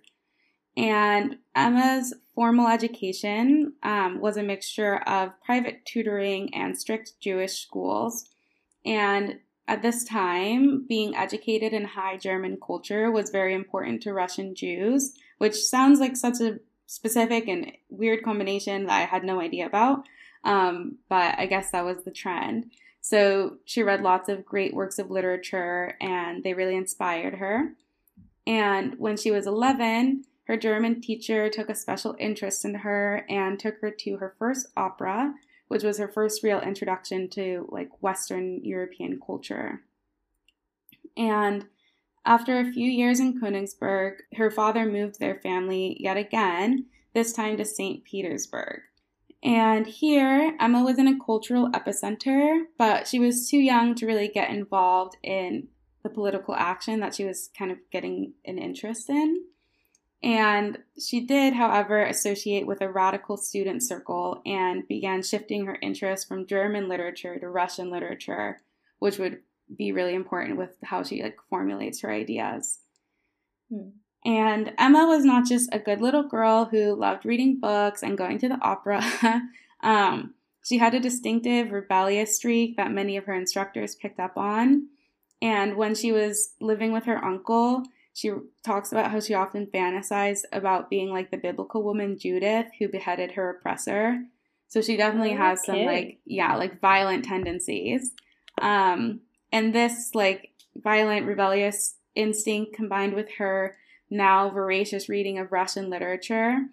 And 0.78 1.36
Emma's 1.55 2.14
formal 2.34 2.68
education 2.68 3.74
um, 3.82 4.18
was 4.18 4.38
a 4.38 4.42
mixture 4.42 4.96
of 5.07 5.38
private 5.44 5.84
tutoring 5.84 6.55
and 6.55 6.76
strict 6.78 7.20
Jewish 7.20 7.61
schools. 7.61 8.30
And 8.86 9.40
at 9.68 9.82
this 9.82 10.05
time, 10.05 10.86
being 10.88 11.14
educated 11.14 11.74
in 11.74 11.84
high 11.84 12.16
German 12.16 12.57
culture 12.66 13.11
was 13.11 13.28
very 13.28 13.53
important 13.53 14.03
to 14.03 14.14
Russian 14.14 14.55
Jews, 14.55 15.14
which 15.45 15.62
sounds 15.62 16.01
like 16.01 16.16
such 16.16 16.40
a 16.40 16.59
specific 16.86 17.49
and 17.49 17.70
weird 17.90 18.24
combination 18.24 18.86
that 18.86 18.99
I 18.99 19.05
had 19.05 19.24
no 19.24 19.42
idea 19.42 19.66
about. 19.66 20.07
Um, 20.42 20.97
but 21.11 21.38
I 21.38 21.45
guess 21.45 21.70
that 21.70 21.84
was 21.84 22.03
the 22.03 22.11
trend. 22.11 22.70
So 23.03 23.59
she 23.66 23.82
read 23.82 24.01
lots 24.01 24.30
of 24.30 24.47
great 24.47 24.72
works 24.72 24.99
of 24.99 25.11
literature 25.11 25.99
and 26.01 26.42
they 26.42 26.55
really 26.55 26.76
inspired 26.76 27.34
her. 27.34 27.74
And 28.47 28.95
when 28.99 29.18
she 29.18 29.30
was 29.30 29.47
11, 29.47 30.24
her 30.45 30.57
German 30.57 31.03
teacher 31.03 31.51
took 31.51 31.68
a 31.68 31.74
special 31.74 32.16
interest 32.18 32.64
in 32.64 32.76
her 32.76 33.26
and 33.28 33.61
took 33.61 33.82
her 33.82 33.90
to 33.90 34.16
her 34.16 34.34
first 34.38 34.68
opera, 34.78 35.34
which 35.68 35.82
was 35.82 35.99
her 35.99 36.09
first 36.09 36.42
real 36.42 36.61
introduction 36.61 37.28
to 37.32 37.68
like 37.70 37.90
Western 38.03 38.64
European 38.64 39.20
culture. 39.20 39.82
And 41.18 41.66
after 42.27 42.59
a 42.59 42.72
few 42.72 42.91
years 42.91 43.20
in 43.20 43.41
Königsberg, 43.41 44.16
her 44.37 44.51
father 44.51 44.87
moved 44.87 45.20
their 45.20 45.41
family 45.41 45.97
yet 46.01 46.16
again, 46.16 46.87
this 47.12 47.33
time 47.33 47.57
to 47.59 47.64
St. 47.64 48.05
Petersburg. 48.05 48.81
And 49.43 49.87
here, 49.87 50.57
Emma 50.59 50.83
was 50.83 50.99
in 50.99 51.07
a 51.07 51.18
cultural 51.22 51.68
epicenter, 51.70 52.62
but 52.79 53.07
she 53.07 53.18
was 53.18 53.49
too 53.49 53.59
young 53.59 53.95
to 53.97 54.07
really 54.07 54.29
get 54.29 54.51
involved 54.51 55.16
in 55.22 55.68
the 56.03 56.09
political 56.09 56.55
action 56.55 57.01
that 57.01 57.14
she 57.14 57.25
was 57.25 57.51
kind 57.57 57.70
of 57.70 57.79
getting 57.93 58.33
an 58.47 58.59
interest 58.59 59.11
in. 59.11 59.45
And 60.22 60.79
she 60.99 61.20
did, 61.20 61.53
however, 61.53 62.03
associate 62.03 62.66
with 62.66 62.81
a 62.81 62.89
radical 62.89 63.37
student 63.37 63.83
circle 63.83 64.41
and 64.47 64.89
began 64.89 65.22
shifting 65.22 65.66
her 65.66 65.77
interest 65.83 66.27
from 66.27 66.47
German 66.47 66.89
literature 66.89 67.39
to 67.39 67.49
Russian 67.49 67.91
literature, 67.91 68.62
which 68.99 69.18
would 69.18 69.41
be 69.76 69.92
really 69.92 70.14
important 70.14 70.58
with 70.58 70.70
how 70.82 71.02
she 71.02 71.22
like 71.22 71.36
formulates 71.48 72.00
her 72.02 72.10
ideas. 72.10 72.78
Hmm. 73.70 73.90
And 74.24 74.72
Emma 74.78 75.06
was 75.06 75.24
not 75.24 75.46
just 75.46 75.68
a 75.72 75.78
good 75.78 76.00
little 76.00 76.22
girl 76.22 76.64
who 76.64 76.94
loved 76.94 77.26
reading 77.26 77.60
books 77.60 78.02
and 78.02 78.16
going 78.16 78.38
to 78.38 78.48
the 78.48 78.58
opera. 78.62 79.02
um, 79.82 80.34
she 80.64 80.78
had 80.78 80.94
a 80.94 81.00
distinctive 81.00 81.72
rebellious 81.72 82.34
streak 82.34 82.76
that 82.76 82.90
many 82.90 83.18
of 83.18 83.26
her 83.26 83.34
instructors 83.34 83.94
picked 83.94 84.18
up 84.18 84.38
on. 84.38 84.88
And 85.42 85.76
when 85.76 85.94
she 85.94 86.10
was 86.10 86.54
living 86.58 86.90
with 86.92 87.04
her 87.04 87.22
uncle, 87.22 87.82
she 88.14 88.30
talks 88.64 88.92
about 88.92 89.10
how 89.10 89.20
she 89.20 89.34
often 89.34 89.66
fantasized 89.66 90.44
about 90.52 90.88
being 90.88 91.10
like 91.10 91.30
the 91.30 91.36
biblical 91.36 91.82
woman 91.82 92.16
Judith 92.18 92.66
who 92.78 92.88
beheaded 92.88 93.32
her 93.32 93.50
oppressor. 93.50 94.22
So 94.68 94.80
she 94.80 94.96
definitely 94.96 95.34
okay. 95.34 95.38
has 95.38 95.64
some 95.64 95.84
like 95.84 96.20
yeah, 96.24 96.56
like 96.56 96.80
violent 96.80 97.24
tendencies. 97.26 98.12
Um 98.62 99.20
and 99.55 99.72
this 99.72 100.11
like 100.14 100.50
violent 100.76 101.26
rebellious 101.26 101.94
instinct 102.16 102.74
combined 102.74 103.14
with 103.14 103.30
her 103.38 103.76
now 104.11 104.50
voracious 104.50 105.09
reading 105.09 105.38
of 105.38 105.52
Russian 105.52 105.88
literature 105.88 106.66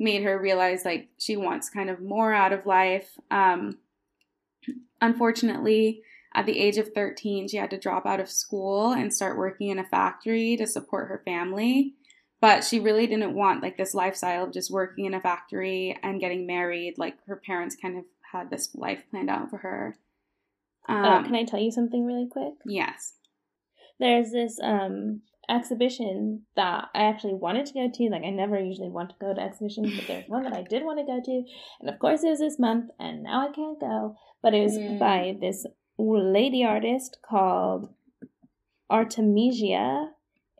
made 0.00 0.24
her 0.24 0.38
realize 0.38 0.84
like 0.84 1.08
she 1.16 1.36
wants 1.36 1.70
kind 1.70 1.88
of 1.88 2.00
more 2.00 2.34
out 2.34 2.52
of 2.52 2.66
life. 2.66 3.16
Um 3.30 3.78
unfortunately, 5.00 6.02
at 6.34 6.46
the 6.46 6.58
age 6.58 6.76
of 6.76 6.92
13, 6.92 7.46
she 7.46 7.56
had 7.56 7.70
to 7.70 7.78
drop 7.78 8.04
out 8.04 8.18
of 8.18 8.28
school 8.28 8.90
and 8.90 9.14
start 9.14 9.38
working 9.38 9.68
in 9.68 9.78
a 9.78 9.84
factory 9.84 10.56
to 10.56 10.66
support 10.66 11.08
her 11.08 11.22
family. 11.24 11.94
But 12.40 12.64
she 12.64 12.80
really 12.80 13.06
didn't 13.06 13.34
want 13.34 13.62
like 13.62 13.76
this 13.76 13.94
lifestyle 13.94 14.44
of 14.44 14.52
just 14.52 14.72
working 14.72 15.04
in 15.04 15.14
a 15.14 15.20
factory 15.20 15.96
and 16.02 16.20
getting 16.20 16.48
married. 16.48 16.94
Like 16.98 17.14
her 17.28 17.36
parents 17.36 17.76
kind 17.80 17.96
of 17.96 18.04
had 18.32 18.50
this 18.50 18.74
life 18.74 19.04
planned 19.12 19.30
out 19.30 19.50
for 19.50 19.58
her. 19.58 19.96
Oh, 20.88 20.94
um, 20.94 21.04
oh, 21.04 21.26
can 21.26 21.34
I 21.34 21.44
tell 21.44 21.60
you 21.60 21.70
something 21.70 22.04
really 22.04 22.28
quick? 22.30 22.54
Yes. 22.66 23.14
There's 23.98 24.32
this 24.32 24.58
um 24.62 25.22
exhibition 25.48 26.42
that 26.56 26.86
I 26.94 27.04
actually 27.04 27.34
wanted 27.34 27.66
to 27.66 27.74
go 27.74 27.90
to. 27.92 28.08
Like 28.10 28.24
I 28.24 28.30
never 28.30 28.58
usually 28.58 28.88
want 28.88 29.10
to 29.10 29.16
go 29.20 29.34
to 29.34 29.40
exhibitions, 29.40 29.94
but 29.96 30.06
there's 30.06 30.28
one 30.28 30.44
that 30.44 30.54
I 30.54 30.62
did 30.62 30.84
want 30.84 30.98
to 30.98 31.04
go 31.04 31.20
to, 31.22 31.44
and 31.80 31.90
of 31.90 31.98
course 31.98 32.22
it 32.22 32.30
was 32.30 32.40
this 32.40 32.58
month, 32.58 32.90
and 32.98 33.22
now 33.22 33.48
I 33.48 33.52
can't 33.52 33.80
go. 33.80 34.16
But 34.42 34.54
it 34.54 34.62
was 34.62 34.78
mm. 34.78 34.98
by 34.98 35.36
this 35.40 35.66
lady 35.96 36.64
artist 36.64 37.18
called 37.28 37.88
Artemisia 38.90 40.10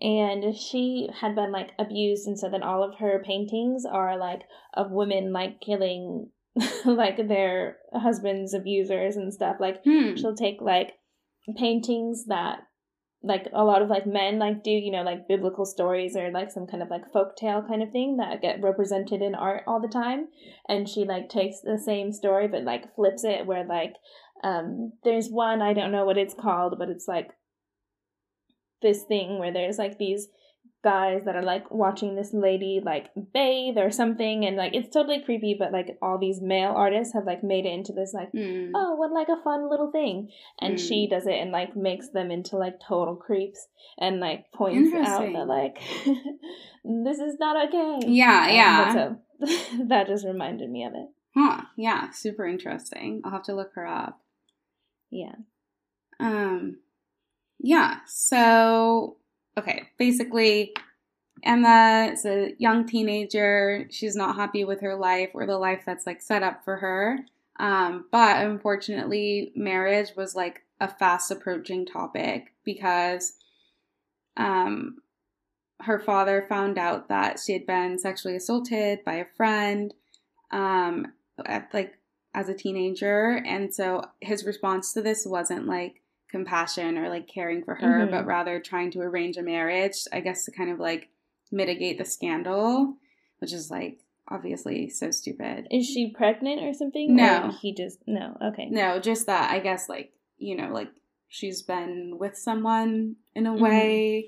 and 0.01 0.57
she 0.57 1.09
had 1.21 1.35
been 1.35 1.53
like 1.53 1.71
abused 1.79 2.27
and 2.27 2.39
so 2.39 2.49
then 2.51 2.63
all 2.63 2.83
of 2.83 2.99
her 2.99 3.23
paintings 3.25 3.85
are 3.85 4.19
like 4.19 4.43
of 4.75 4.91
women 4.91 5.33
like 5.33 5.61
killing 5.61 6.29
like 6.85 7.17
their 7.29 7.79
husbands 7.93 8.55
abusers 8.55 9.17
and 9.17 9.33
stuff 9.33 9.57
like 9.59 9.83
hmm. 9.85 10.15
she'll 10.15 10.37
take 10.37 10.61
like 10.61 10.93
paintings 11.57 12.27
that 12.27 12.61
like 13.23 13.49
a 13.55 13.65
lot 13.65 13.83
of 13.83 13.89
like 13.89 14.07
men 14.07 14.39
like 14.39 14.63
do 14.63 14.71
you 14.71 14.93
know 14.93 15.03
like 15.03 15.27
biblical 15.27 15.65
stories 15.65 16.15
or 16.17 16.31
like 16.31 16.51
some 16.51 16.67
kind 16.67 16.83
of 16.83 16.91
like 16.91 17.13
folk 17.13 17.37
tale 17.37 17.65
kind 17.67 17.83
of 17.83 17.91
thing 17.91 18.19
that 18.19 18.43
get 18.43 18.63
represented 18.63 19.21
in 19.21 19.35
art 19.35 19.63
all 19.67 19.81
the 19.81 19.89
time 19.89 20.29
and 20.69 20.89
she 20.89 21.05
like 21.05 21.29
takes 21.29 21.61
the 21.61 21.79
same 21.79 22.13
story 22.13 22.47
but 22.47 22.63
like 22.63 22.95
flips 22.95 23.25
it 23.25 23.47
where 23.47 23.65
like 23.65 23.95
um, 24.45 24.93
there's 25.03 25.29
one 25.29 25.63
I 25.63 25.73
don't 25.73 25.91
know 25.91 26.05
what 26.05 26.19
it's 26.19 26.35
called, 26.35 26.77
but 26.79 26.91
it's 26.91 27.09
like 27.09 27.31
this 28.83 29.03
thing 29.05 29.39
where 29.39 29.53
there's 29.53 29.79
like 29.79 29.99
these 29.99 30.29
guys 30.85 31.23
that 31.25 31.35
are 31.35 31.43
like 31.43 31.71
watching 31.71 32.15
this 32.15 32.35
lady 32.35 32.81
like 32.85 33.11
bathe 33.33 33.79
or 33.79 33.91
something 33.91 34.45
and 34.45 34.55
like 34.55 34.75
it's 34.75 34.93
totally 34.93 35.23
creepy 35.25 35.57
but 35.59 35.73
like 35.73 35.97
all 36.03 36.19
these 36.19 36.43
male 36.43 36.73
artists 36.77 37.15
have 37.15 37.25
like 37.25 37.43
made 37.43 37.65
it 37.65 37.73
into 37.73 37.91
this 37.93 38.13
like 38.13 38.31
mm. 38.33 38.71
oh 38.75 38.95
what 38.95 39.11
like 39.11 39.29
a 39.29 39.43
fun 39.43 39.71
little 39.71 39.91
thing. 39.91 40.31
And 40.61 40.75
mm. 40.77 40.89
she 40.89 41.09
does 41.09 41.27
it 41.27 41.35
and 41.35 41.51
like 41.51 41.75
makes 41.75 42.11
them 42.11 42.31
into 42.31 42.57
like 42.57 42.75
total 42.87 43.17
creeps 43.17 43.67
and 43.99 44.21
like 44.21 44.53
points 44.53 44.95
out 44.95 45.33
that 45.33 45.47
like 45.49 45.79
this 46.85 47.19
is 47.19 47.37
not 47.41 47.69
okay. 47.69 48.07
Yeah 48.07 48.49
yeah. 48.51 48.93
so 48.93 49.17
that 49.89 50.07
just 50.07 50.27
reminded 50.27 50.71
me 50.71 50.85
of 50.85 50.93
it. 50.95 51.09
Huh 51.35 51.63
yeah 51.79 52.11
super 52.11 52.47
interesting. 52.47 53.23
I'll 53.25 53.33
have 53.33 53.45
to 53.45 53.57
look 53.57 53.71
her 53.75 53.87
up. 53.87 54.21
Yeah. 55.11 55.37
Um 56.21 56.77
yeah, 57.67 58.01
so 58.07 59.17
okay, 59.59 59.89
basically 59.99 60.75
Emma 61.43 62.11
is 62.13 62.25
a 62.25 62.55
young 62.59 62.87
teenager. 62.87 63.87
She's 63.91 64.17
not 64.17 64.37
happy 64.37 64.65
with 64.65 64.81
her 64.81 64.95
life 64.95 65.31
or 65.35 65.47
the 65.47 65.59
life 65.59 65.83
that's 65.85 66.07
like 66.07 66.23
set 66.23 66.43
up 66.43 66.65
for 66.65 66.77
her. 66.77 67.19
Um, 67.61 68.07
but 68.11 68.45
unfortunately, 68.45 69.53
marriage 69.55 70.11
was 70.17 70.35
like 70.35 70.63
a 70.81 70.89
fast 70.89 71.31
approaching 71.31 71.87
topic 71.87 72.53
because 72.65 73.35
um, 74.37 74.97
her 75.81 76.01
father 76.01 76.47
found 76.49 76.79
out 76.79 77.09
that 77.09 77.39
she 77.45 77.53
had 77.53 77.67
been 77.67 77.99
sexually 77.99 78.37
assaulted 78.37 79.05
by 79.05 79.15
a 79.15 79.27
friend 79.37 79.95
um, 80.51 81.13
at 81.47 81.69
like 81.73 81.99
as 82.35 82.49
a 82.49 82.55
teenager. 82.55 83.43
And 83.47 83.73
so 83.73 84.03
his 84.21 84.45
response 84.45 84.93
to 84.93 85.03
this 85.03 85.25
wasn't 85.27 85.67
like 85.67 86.03
compassion 86.35 86.99
or 86.99 87.09
like 87.09 87.29
caring 87.29 87.63
for 87.63 87.77
her, 87.77 88.01
mm-hmm. 88.01 88.11
but 88.11 88.27
rather 88.27 88.59
trying 88.59 88.91
to 88.91 88.99
arrange 88.99 89.37
a 89.37 89.43
marriage, 89.43 89.99
I 90.13 90.19
guess 90.19 90.45
to 90.47 90.51
kind 90.51 90.69
of 90.69 90.81
like 90.81 91.11
mitigate 91.53 91.97
the 91.97 92.05
scandal, 92.05 92.97
which 93.39 93.53
is 93.53 93.71
like 93.71 94.01
obviously 94.29 94.91
so 94.91 95.13
stupid. 95.13 95.69
Is 95.71 95.87
she 95.87 96.11
pregnant 96.11 96.65
or 96.65 96.75
something? 96.75 97.15
No. 97.15 97.45
Or 97.45 97.53
he 97.53 97.73
just, 97.73 98.01
no, 98.09 98.37
okay. 98.43 98.67
No, 98.69 98.99
just 98.99 99.27
that 99.27 99.53
I 99.53 99.61
guess 99.61 99.89
like, 99.89 100.13
you 100.37 100.57
know, 100.57 100.73
like 100.73 100.89
she's 101.29 101.63
been 101.63 102.17
with 102.19 102.37
someone 102.37 103.15
in 103.37 103.47
a 103.47 103.53
mm-hmm. 103.53 103.63
way. 103.63 104.27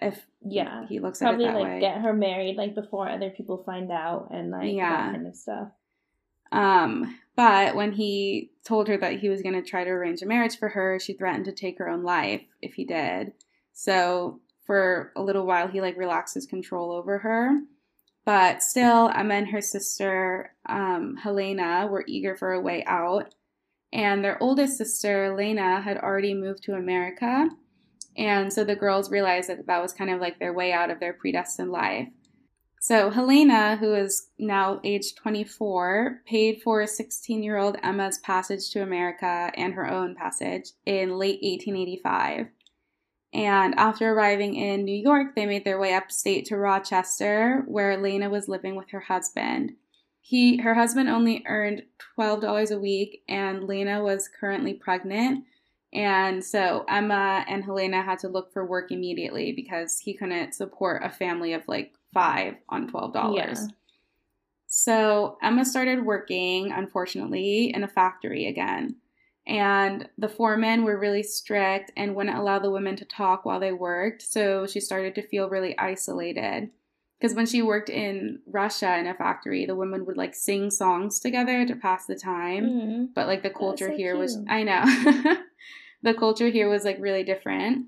If 0.00 0.26
yeah, 0.42 0.86
he 0.88 1.00
looks 1.00 1.18
Probably, 1.18 1.44
at 1.44 1.50
it 1.50 1.52
that 1.52 1.60
like, 1.60 1.72
way. 1.74 1.80
Get 1.80 2.00
her 2.00 2.14
married 2.14 2.56
like 2.56 2.74
before 2.74 3.10
other 3.10 3.28
people 3.28 3.62
find 3.62 3.92
out 3.92 4.28
and 4.30 4.50
like 4.50 4.72
yeah. 4.72 4.90
that 4.90 5.12
kind 5.12 5.26
of 5.26 5.36
stuff. 5.36 5.68
Um, 6.50 7.18
but 7.36 7.76
when 7.76 7.92
he 7.92 8.50
told 8.64 8.88
her 8.88 8.96
that 8.96 9.20
he 9.20 9.28
was 9.28 9.42
going 9.42 9.54
to 9.54 9.62
try 9.62 9.84
to 9.84 9.90
arrange 9.90 10.22
a 10.22 10.26
marriage 10.26 10.58
for 10.58 10.70
her, 10.70 10.98
she 10.98 11.12
threatened 11.12 11.44
to 11.44 11.52
take 11.52 11.78
her 11.78 11.88
own 11.88 12.02
life 12.02 12.42
if 12.62 12.74
he 12.74 12.84
did. 12.84 13.32
So 13.72 14.40
for 14.64 15.12
a 15.14 15.22
little 15.22 15.46
while, 15.46 15.68
he 15.68 15.80
like 15.82 15.96
relaxed 15.98 16.34
his 16.34 16.46
control 16.46 16.90
over 16.90 17.18
her. 17.18 17.60
But 18.24 18.62
still, 18.62 19.08
Emma 19.14 19.34
and 19.34 19.48
her 19.48 19.60
sister, 19.60 20.54
um, 20.68 21.16
Helena, 21.16 21.86
were 21.88 22.04
eager 22.08 22.34
for 22.34 22.52
a 22.52 22.60
way 22.60 22.82
out. 22.84 23.34
And 23.92 24.24
their 24.24 24.42
oldest 24.42 24.78
sister, 24.78 25.36
Lena, 25.36 25.80
had 25.80 25.98
already 25.98 26.34
moved 26.34 26.64
to 26.64 26.74
America. 26.74 27.48
And 28.16 28.52
so 28.52 28.64
the 28.64 28.74
girls 28.74 29.10
realized 29.10 29.48
that 29.48 29.66
that 29.66 29.82
was 29.82 29.92
kind 29.92 30.10
of 30.10 30.20
like 30.20 30.38
their 30.38 30.52
way 30.52 30.72
out 30.72 30.90
of 30.90 30.98
their 30.98 31.12
predestined 31.12 31.70
life. 31.70 32.08
So 32.86 33.10
Helena, 33.10 33.74
who 33.74 33.94
is 33.94 34.28
now 34.38 34.80
age 34.84 35.16
24, 35.16 36.22
paid 36.24 36.62
for 36.62 36.86
16 36.86 37.42
year 37.42 37.56
old 37.56 37.76
Emma's 37.82 38.18
passage 38.18 38.70
to 38.70 38.80
America 38.80 39.50
and 39.56 39.74
her 39.74 39.90
own 39.90 40.14
passage 40.14 40.70
in 40.84 41.18
late 41.18 41.40
1885. 41.42 42.46
And 43.32 43.74
after 43.74 44.12
arriving 44.12 44.54
in 44.54 44.84
New 44.84 44.94
York, 44.94 45.34
they 45.34 45.46
made 45.46 45.64
their 45.64 45.80
way 45.80 45.94
upstate 45.94 46.46
to 46.46 46.58
Rochester, 46.58 47.64
where 47.66 48.00
Lena 48.00 48.30
was 48.30 48.46
living 48.46 48.76
with 48.76 48.90
her 48.90 49.00
husband. 49.00 49.72
He, 50.20 50.58
her 50.58 50.74
husband 50.74 51.08
only 51.08 51.42
earned 51.48 51.82
$12 52.16 52.70
a 52.70 52.78
week, 52.78 53.24
and 53.28 53.64
Lena 53.64 54.00
was 54.00 54.28
currently 54.28 54.74
pregnant. 54.74 55.44
And 55.92 56.44
so 56.44 56.84
Emma 56.88 57.44
and 57.48 57.64
Helena 57.64 58.02
had 58.02 58.20
to 58.20 58.28
look 58.28 58.52
for 58.52 58.64
work 58.64 58.92
immediately 58.92 59.50
because 59.50 59.98
he 59.98 60.14
couldn't 60.14 60.54
support 60.54 61.02
a 61.04 61.10
family 61.10 61.52
of 61.52 61.66
like 61.66 61.95
five 62.12 62.54
on 62.68 62.90
$12. 62.90 63.36
Yeah. 63.36 63.54
So 64.66 65.38
Emma 65.42 65.64
started 65.64 66.04
working, 66.04 66.72
unfortunately, 66.72 67.72
in 67.74 67.84
a 67.84 67.88
factory 67.88 68.46
again. 68.46 68.96
And 69.46 70.08
the 70.18 70.28
foremen 70.28 70.82
were 70.82 70.98
really 70.98 71.22
strict 71.22 71.92
and 71.96 72.16
wouldn't 72.16 72.36
allow 72.36 72.58
the 72.58 72.70
women 72.70 72.96
to 72.96 73.04
talk 73.04 73.44
while 73.44 73.60
they 73.60 73.72
worked. 73.72 74.22
So 74.22 74.66
she 74.66 74.80
started 74.80 75.14
to 75.14 75.26
feel 75.26 75.48
really 75.48 75.78
isolated. 75.78 76.70
Because 77.18 77.34
when 77.34 77.46
she 77.46 77.62
worked 77.62 77.88
in 77.88 78.40
Russia 78.46 78.98
in 78.98 79.06
a 79.06 79.14
factory, 79.14 79.64
the 79.64 79.76
women 79.76 80.04
would 80.04 80.16
like 80.16 80.34
sing 80.34 80.70
songs 80.70 81.20
together 81.20 81.64
to 81.64 81.76
pass 81.76 82.06
the 82.06 82.16
time. 82.16 82.64
Mm-hmm. 82.64 83.04
But 83.14 83.28
like 83.28 83.42
the 83.42 83.50
culture 83.50 83.88
so 83.88 83.96
here 83.96 84.16
was. 84.16 84.36
I 84.48 84.64
know, 84.64 84.84
the 86.02 86.12
culture 86.12 86.48
here 86.48 86.68
was 86.68 86.84
like 86.84 86.98
really 87.00 87.22
different. 87.22 87.86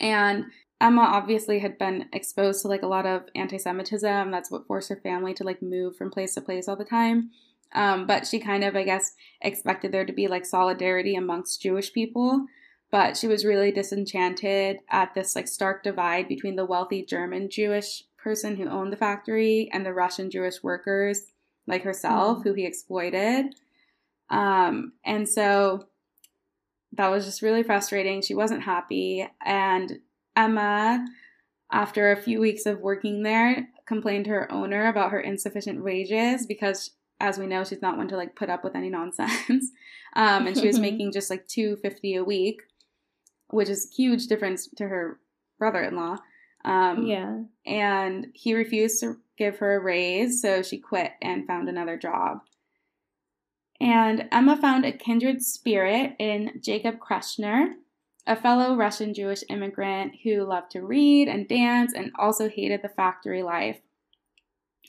And 0.00 0.46
Emma 0.80 1.02
obviously 1.02 1.58
had 1.58 1.76
been 1.78 2.06
exposed 2.12 2.62
to 2.62 2.68
like 2.68 2.82
a 2.82 2.86
lot 2.88 3.06
of 3.06 3.24
anti 3.34 3.58
Semitism. 3.58 4.30
That's 4.30 4.50
what 4.50 4.66
forced 4.66 4.88
her 4.88 4.96
family 4.96 5.34
to 5.34 5.44
like 5.44 5.60
move 5.62 5.96
from 5.96 6.10
place 6.10 6.34
to 6.34 6.40
place 6.40 6.68
all 6.68 6.76
the 6.76 6.84
time. 6.84 7.30
Um, 7.72 8.06
but 8.06 8.26
she 8.26 8.40
kind 8.40 8.64
of, 8.64 8.74
I 8.74 8.84
guess, 8.84 9.14
expected 9.40 9.92
there 9.92 10.06
to 10.06 10.12
be 10.12 10.26
like 10.26 10.44
solidarity 10.46 11.14
amongst 11.14 11.62
Jewish 11.62 11.92
people. 11.92 12.46
But 12.90 13.16
she 13.16 13.28
was 13.28 13.44
really 13.44 13.70
disenchanted 13.70 14.78
at 14.90 15.14
this 15.14 15.36
like 15.36 15.46
stark 15.46 15.82
divide 15.84 16.26
between 16.26 16.56
the 16.56 16.64
wealthy 16.64 17.04
German 17.04 17.48
Jewish 17.48 18.02
person 18.16 18.56
who 18.56 18.68
owned 18.68 18.92
the 18.92 18.96
factory 18.96 19.70
and 19.72 19.86
the 19.86 19.94
Russian 19.94 20.30
Jewish 20.30 20.62
workers 20.62 21.32
like 21.66 21.82
herself 21.82 22.38
Mhm. 22.38 22.42
who 22.42 22.54
he 22.54 22.66
exploited. 22.66 23.54
Um, 24.28 24.92
and 25.04 25.28
so 25.28 25.86
that 26.92 27.08
was 27.08 27.24
just 27.24 27.42
really 27.42 27.62
frustrating. 27.62 28.22
She 28.22 28.34
wasn't 28.34 28.62
happy. 28.62 29.28
And 29.44 30.00
Emma, 30.40 31.06
after 31.70 32.10
a 32.10 32.20
few 32.20 32.40
weeks 32.40 32.66
of 32.66 32.80
working 32.80 33.22
there, 33.22 33.68
complained 33.86 34.24
to 34.24 34.30
her 34.30 34.50
owner 34.50 34.88
about 34.88 35.10
her 35.10 35.20
insufficient 35.20 35.84
wages 35.84 36.46
because, 36.46 36.90
as 37.20 37.38
we 37.38 37.46
know, 37.46 37.64
she's 37.64 37.82
not 37.82 37.96
one 37.96 38.08
to 38.08 38.16
like 38.16 38.34
put 38.36 38.50
up 38.50 38.64
with 38.64 38.74
any 38.74 38.90
nonsense. 38.90 39.70
Um, 40.16 40.48
and 40.48 40.58
she 40.58 40.66
was 40.66 40.78
making 40.88 41.12
just 41.12 41.30
like 41.30 41.46
two 41.46 41.76
fifty 41.76 42.16
a 42.16 42.24
week, 42.24 42.62
which 43.50 43.68
is 43.68 43.86
a 43.86 43.94
huge 43.94 44.26
difference 44.26 44.66
to 44.76 44.88
her 44.88 45.20
brother-in-law. 45.56 46.16
Um, 46.64 47.06
yeah. 47.06 47.42
and 47.64 48.26
he 48.34 48.54
refused 48.54 48.98
to 49.02 49.18
give 49.38 49.58
her 49.58 49.76
a 49.76 49.80
raise, 49.80 50.42
so 50.42 50.62
she 50.62 50.78
quit 50.78 51.12
and 51.22 51.46
found 51.46 51.68
another 51.68 51.96
job. 51.96 52.40
And 53.80 54.28
Emma 54.32 54.56
found 54.56 54.84
a 54.84 54.90
kindred 54.90 55.42
spirit 55.42 56.16
in 56.18 56.60
Jacob 56.60 56.98
Kershner, 56.98 57.74
a 58.26 58.36
fellow 58.36 58.76
Russian 58.76 59.14
Jewish 59.14 59.42
immigrant 59.48 60.16
who 60.22 60.44
loved 60.44 60.70
to 60.72 60.82
read 60.82 61.28
and 61.28 61.48
dance 61.48 61.92
and 61.94 62.12
also 62.18 62.48
hated 62.48 62.82
the 62.82 62.88
factory 62.88 63.42
life. 63.42 63.80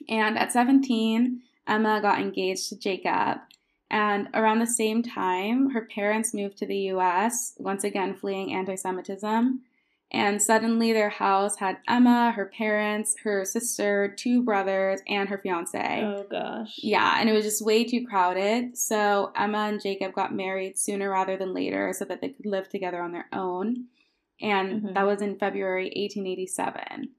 And 0.09 0.37
at 0.37 0.51
17, 0.51 1.41
Emma 1.67 2.01
got 2.01 2.19
engaged 2.19 2.69
to 2.69 2.79
Jacob. 2.79 3.39
And 3.89 4.29
around 4.33 4.59
the 4.59 4.67
same 4.67 5.03
time, 5.03 5.71
her 5.71 5.85
parents 5.85 6.33
moved 6.33 6.57
to 6.59 6.65
the 6.65 6.89
US, 6.93 7.53
once 7.57 7.83
again 7.83 8.15
fleeing 8.15 8.53
anti 8.53 8.75
Semitism. 8.75 9.61
And 10.13 10.41
suddenly 10.41 10.91
their 10.91 11.09
house 11.09 11.55
had 11.55 11.77
Emma, 11.87 12.31
her 12.35 12.45
parents, 12.45 13.15
her 13.23 13.45
sister, 13.45 14.13
two 14.17 14.43
brothers, 14.43 14.99
and 15.07 15.29
her 15.29 15.37
fiance. 15.37 16.01
Oh 16.03 16.25
gosh. 16.29 16.73
Yeah, 16.77 17.15
and 17.17 17.29
it 17.29 17.33
was 17.33 17.45
just 17.45 17.63
way 17.63 17.85
too 17.85 18.05
crowded. 18.05 18.77
So 18.77 19.31
Emma 19.37 19.59
and 19.69 19.81
Jacob 19.81 20.13
got 20.13 20.35
married 20.35 20.77
sooner 20.77 21.09
rather 21.09 21.37
than 21.37 21.53
later 21.53 21.93
so 21.97 22.03
that 22.05 22.19
they 22.19 22.27
could 22.29 22.45
live 22.45 22.67
together 22.67 23.01
on 23.01 23.13
their 23.13 23.27
own. 23.31 23.85
And 24.41 24.81
Mhm. 24.83 24.93
that 24.95 25.05
was 25.07 25.21
in 25.21 25.37
February 25.39 25.89
1887. 25.95 27.11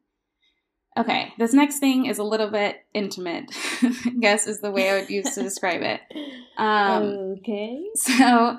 Okay, 0.98 1.32
this 1.38 1.54
next 1.54 1.78
thing 1.78 2.04
is 2.04 2.18
a 2.18 2.22
little 2.24 2.50
bit 2.50 2.84
intimate, 2.92 3.50
I 3.82 4.12
guess 4.20 4.46
is 4.46 4.60
the 4.60 4.70
way 4.70 4.90
I 4.90 5.00
would 5.00 5.08
use 5.08 5.34
to 5.34 5.42
describe 5.42 5.80
it. 5.82 6.00
Um, 6.58 7.38
okay. 7.38 7.82
so 7.94 8.58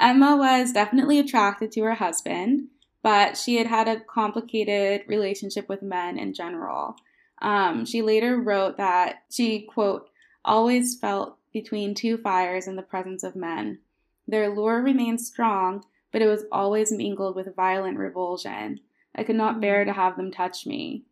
Emma 0.00 0.34
was 0.38 0.72
definitely 0.72 1.18
attracted 1.18 1.70
to 1.72 1.82
her 1.82 1.92
husband, 1.94 2.68
but 3.04 3.36
she 3.36 3.56
had 3.56 3.66
had 3.66 3.86
a 3.86 4.00
complicated 4.00 5.02
relationship 5.06 5.68
with 5.68 5.82
men 5.82 6.18
in 6.18 6.32
general. 6.32 6.96
Um, 7.42 7.84
she 7.84 8.00
later 8.00 8.40
wrote 8.40 8.78
that 8.78 9.24
she, 9.30 9.60
quote, 9.60 10.08
always 10.42 10.98
felt 10.98 11.36
between 11.52 11.94
two 11.94 12.16
fires 12.16 12.66
in 12.66 12.76
the 12.76 12.82
presence 12.82 13.22
of 13.22 13.36
men. 13.36 13.78
Their 14.26 14.48
lure 14.48 14.80
remained 14.82 15.20
strong, 15.20 15.84
but 16.12 16.22
it 16.22 16.26
was 16.26 16.46
always 16.50 16.90
mingled 16.90 17.36
with 17.36 17.54
violent 17.54 17.98
revulsion. 17.98 18.80
I 19.14 19.22
could 19.22 19.36
not 19.36 19.60
bear 19.60 19.84
to 19.84 19.92
have 19.92 20.16
them 20.16 20.32
touch 20.32 20.64
me. 20.64 21.04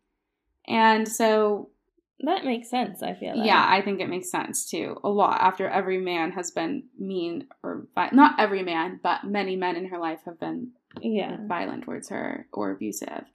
And 0.67 1.07
so 1.07 1.69
That 2.21 2.43
makes 2.43 2.71
sense. 2.71 3.03
I 3.03 3.13
feel 3.13 3.37
like. 3.37 3.45
yeah, 3.45 3.65
I 3.69 3.81
think 3.81 4.01
it 4.01 4.09
makes 4.09 4.31
sense 4.31 4.67
too. 4.67 4.99
A 5.03 5.09
lot 5.09 5.39
after 5.41 5.69
every 5.69 5.99
man 5.99 6.31
has 6.31 6.49
been 6.49 6.85
mean 6.97 7.47
or 7.61 7.85
not 8.11 8.39
every 8.39 8.63
man, 8.63 8.99
but 9.03 9.25
many 9.25 9.55
men 9.55 9.75
in 9.75 9.85
her 9.89 9.99
life 9.99 10.21
have 10.25 10.39
been 10.39 10.71
Yeah. 11.01 11.37
violent 11.47 11.83
towards 11.83 12.09
her 12.09 12.47
or 12.53 12.71
abusive. 12.71 13.25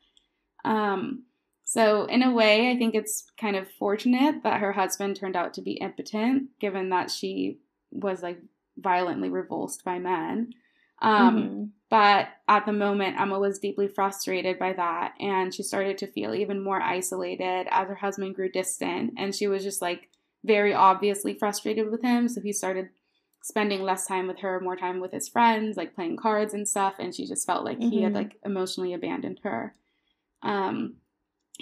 Um, 0.64 1.24
so 1.64 2.04
in 2.04 2.22
a 2.22 2.32
way, 2.32 2.70
I 2.70 2.76
think 2.78 2.94
it's 2.94 3.30
kind 3.38 3.56
of 3.56 3.70
fortunate 3.72 4.42
that 4.42 4.60
her 4.60 4.72
husband 4.72 5.16
turned 5.16 5.36
out 5.36 5.54
to 5.54 5.62
be 5.62 5.72
impotent, 5.72 6.58
given 6.60 6.88
that 6.90 7.10
she 7.10 7.58
was 7.90 8.22
like 8.22 8.40
violently 8.76 9.28
revulsed 9.28 9.84
by 9.84 9.98
men. 9.98 10.54
Um, 11.00 11.36
Mhm. 11.36 11.70
but 11.90 12.28
at 12.48 12.66
the 12.66 12.72
moment, 12.72 13.20
Emma 13.20 13.38
was 13.38 13.58
deeply 13.58 13.86
frustrated 13.86 14.58
by 14.58 14.72
that, 14.72 15.14
and 15.20 15.54
she 15.54 15.62
started 15.62 15.98
to 15.98 16.06
feel 16.06 16.34
even 16.34 16.62
more 16.62 16.80
isolated 16.80 17.68
as 17.70 17.86
her 17.88 17.94
husband 17.94 18.34
grew 18.34 18.50
distant. 18.50 19.14
And 19.16 19.34
she 19.34 19.46
was 19.46 19.62
just 19.62 19.80
like 19.82 20.08
very 20.44 20.72
obviously 20.72 21.34
frustrated 21.34 21.90
with 21.90 22.02
him. 22.02 22.28
So 22.28 22.40
he 22.40 22.52
started 22.52 22.90
spending 23.48 23.82
less 23.82 24.06
time 24.06 24.28
with 24.28 24.38
her, 24.40 24.60
more 24.60 24.76
time 24.76 25.00
with 25.00 25.10
his 25.10 25.28
friends, 25.28 25.76
like 25.76 25.94
playing 25.94 26.18
cards 26.18 26.52
and 26.52 26.68
stuff. 26.68 26.94
And 26.98 27.14
she 27.14 27.26
just 27.26 27.46
felt 27.46 27.64
like 27.64 27.78
he 27.80 28.02
had 28.02 28.12
Mhm. 28.12 28.16
like 28.16 28.36
emotionally 28.44 28.92
abandoned 28.92 29.40
her. 29.42 29.74
Um, 30.42 30.96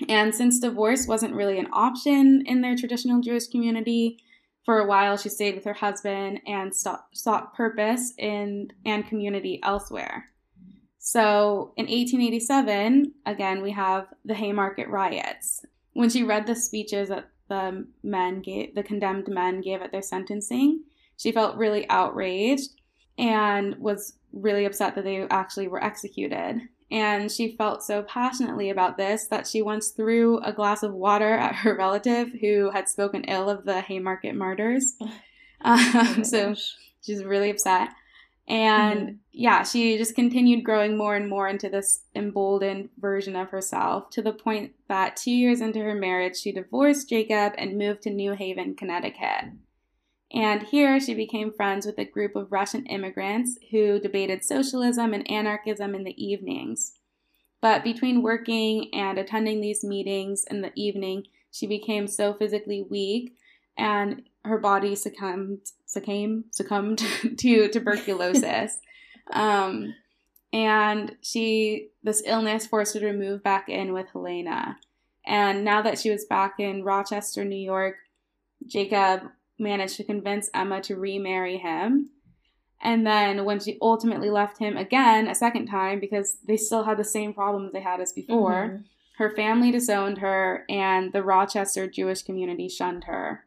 and 0.08 0.34
since 0.34 0.58
divorce 0.58 1.06
wasn't 1.06 1.34
really 1.34 1.58
an 1.58 1.68
option 1.72 2.44
in 2.44 2.60
their 2.60 2.76
traditional 2.76 3.20
Jewish 3.20 3.46
community, 3.46 4.18
for 4.64 4.80
a 4.80 4.86
while 4.86 5.16
she 5.16 5.28
stayed 5.28 5.54
with 5.54 5.64
her 5.64 5.74
husband 5.74 6.40
and 6.44 6.74
sought, 6.74 7.06
sought 7.12 7.54
purpose 7.54 8.12
in 8.18 8.72
and 8.84 9.06
community 9.06 9.60
elsewhere. 9.62 10.30
So 10.98 11.72
in 11.76 11.86
1887, 11.86 13.14
again, 13.26 13.62
we 13.62 13.70
have 13.70 14.12
the 14.24 14.34
Haymarket 14.34 14.88
riots. 14.88 15.64
When 15.92 16.10
she 16.10 16.24
read 16.24 16.46
the 16.48 16.56
speeches 16.56 17.10
that 17.10 17.30
the 17.48 17.86
men 18.02 18.40
gave, 18.42 18.74
the 18.74 18.82
condemned 18.82 19.28
men 19.28 19.60
gave 19.60 19.82
at 19.82 19.92
their 19.92 20.02
sentencing, 20.02 20.82
she 21.16 21.32
felt 21.32 21.56
really 21.56 21.88
outraged 21.88 22.70
and 23.18 23.76
was 23.76 24.14
really 24.32 24.64
upset 24.64 24.94
that 24.94 25.04
they 25.04 25.22
actually 25.30 25.68
were 25.68 25.82
executed. 25.82 26.60
And 26.90 27.32
she 27.32 27.56
felt 27.56 27.82
so 27.82 28.02
passionately 28.02 28.70
about 28.70 28.96
this 28.96 29.26
that 29.28 29.46
she 29.46 29.60
once 29.62 29.88
threw 29.90 30.38
a 30.40 30.52
glass 30.52 30.82
of 30.82 30.92
water 30.94 31.34
at 31.34 31.54
her 31.56 31.74
relative 31.78 32.28
who 32.40 32.70
had 32.70 32.88
spoken 32.88 33.24
ill 33.24 33.48
of 33.50 33.64
the 33.64 33.80
Haymarket 33.80 34.34
martyrs. 34.34 34.94
Oh 35.00 35.12
Um, 35.62 36.22
so 36.22 36.48
gosh. 36.50 36.74
she's 37.02 37.24
really 37.24 37.48
upset. 37.50 37.88
And 38.46 39.08
Mhm. 39.08 39.16
yeah, 39.32 39.64
she 39.64 39.96
just 39.98 40.14
continued 40.14 40.62
growing 40.64 40.96
more 40.96 41.16
and 41.16 41.28
more 41.28 41.48
into 41.48 41.68
this 41.70 42.02
emboldened 42.14 42.90
version 42.98 43.34
of 43.34 43.48
herself 43.50 44.10
to 44.10 44.22
the 44.22 44.32
point 44.32 44.72
that 44.88 45.16
two 45.16 45.32
years 45.32 45.60
into 45.62 45.80
her 45.80 45.94
marriage, 45.94 46.36
she 46.36 46.52
divorced 46.52 47.08
Jacob 47.08 47.54
and 47.58 47.76
moved 47.78 48.02
to 48.02 48.10
New 48.10 48.32
Haven, 48.34 48.74
Connecticut. 48.76 49.46
And 50.36 50.64
here 50.64 51.00
she 51.00 51.14
became 51.14 51.50
friends 51.50 51.86
with 51.86 51.98
a 51.98 52.04
group 52.04 52.36
of 52.36 52.52
Russian 52.52 52.84
immigrants 52.86 53.58
who 53.70 53.98
debated 53.98 54.44
socialism 54.44 55.14
and 55.14 55.28
anarchism 55.30 55.94
in 55.94 56.04
the 56.04 56.22
evenings. 56.22 56.92
But 57.62 57.82
between 57.82 58.22
working 58.22 58.90
and 58.92 59.18
attending 59.18 59.62
these 59.62 59.82
meetings 59.82 60.44
in 60.50 60.60
the 60.60 60.72
evening, 60.74 61.24
she 61.50 61.66
became 61.66 62.06
so 62.06 62.34
physically 62.34 62.82
weak 62.82 63.34
and 63.78 64.24
her 64.44 64.58
body 64.58 64.94
succumbed 64.94 65.60
succumbed 65.86 66.44
succumbed 66.50 66.98
to 67.38 67.68
tuberculosis. 67.68 68.78
um, 69.32 69.94
and 70.52 71.16
she 71.22 71.88
this 72.02 72.22
illness 72.26 72.66
forced 72.66 72.92
her 72.92 73.00
to 73.00 73.12
move 73.14 73.42
back 73.42 73.70
in 73.70 73.94
with 73.94 74.08
Helena. 74.12 74.76
And 75.24 75.64
now 75.64 75.80
that 75.80 75.98
she 75.98 76.10
was 76.10 76.26
back 76.26 76.56
in 76.58 76.84
Rochester, 76.84 77.42
New 77.42 77.56
York, 77.56 77.96
Jacob 78.66 79.22
managed 79.58 79.96
to 79.96 80.04
convince 80.04 80.50
Emma 80.54 80.80
to 80.82 80.96
remarry 80.96 81.56
him. 81.58 82.10
And 82.80 83.06
then 83.06 83.44
when 83.44 83.58
she 83.58 83.78
ultimately 83.80 84.30
left 84.30 84.58
him 84.58 84.76
again 84.76 85.28
a 85.28 85.34
second 85.34 85.66
time 85.66 85.98
because 85.98 86.38
they 86.46 86.56
still 86.56 86.84
had 86.84 86.98
the 86.98 87.04
same 87.04 87.32
problems 87.32 87.72
they 87.72 87.80
had 87.80 88.00
as 88.00 88.12
before, 88.12 88.68
Mhm. 88.68 88.84
her 89.16 89.30
family 89.30 89.70
disowned 89.70 90.18
her 90.18 90.64
and 90.68 91.12
the 91.12 91.22
Rochester 91.22 91.86
Jewish 91.86 92.22
community 92.22 92.68
shunned 92.68 93.04
her. 93.04 93.46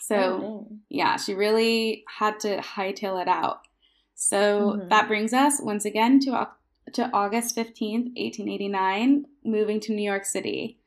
So, 0.00 0.16
Oh, 0.18 0.66
yeah, 0.88 1.16
she 1.16 1.34
really 1.34 2.04
had 2.18 2.40
to 2.40 2.58
hightail 2.58 3.22
it 3.22 3.28
out. 3.28 3.68
So 4.14 4.76
Mhm. 4.76 4.88
that 4.88 5.06
brings 5.06 5.32
us 5.32 5.60
once 5.60 5.84
again 5.84 6.18
to 6.20 6.48
to 6.94 7.08
August 7.12 7.54
15th, 7.54 8.10
1889, 8.16 9.26
moving 9.44 9.78
to 9.80 9.94
New 9.94 10.02
York 10.02 10.24
City. 10.24 10.78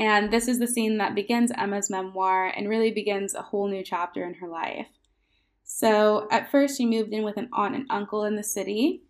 And 0.00 0.32
this 0.32 0.48
is 0.48 0.58
the 0.58 0.66
scene 0.66 0.96
that 0.96 1.14
begins 1.14 1.52
Emma's 1.58 1.90
memoir 1.90 2.46
and 2.46 2.70
really 2.70 2.90
begins 2.90 3.34
a 3.34 3.42
whole 3.42 3.68
new 3.68 3.84
chapter 3.84 4.24
in 4.24 4.32
her 4.32 4.48
life. 4.48 4.86
So 5.62 6.26
at 6.30 6.50
first, 6.50 6.78
she 6.78 6.86
moved 6.86 7.12
in 7.12 7.22
with 7.22 7.36
an 7.36 7.50
aunt 7.52 7.74
and 7.74 7.86
uncle 7.90 8.24
in 8.24 8.34
the 8.34 8.42
city, 8.42 9.02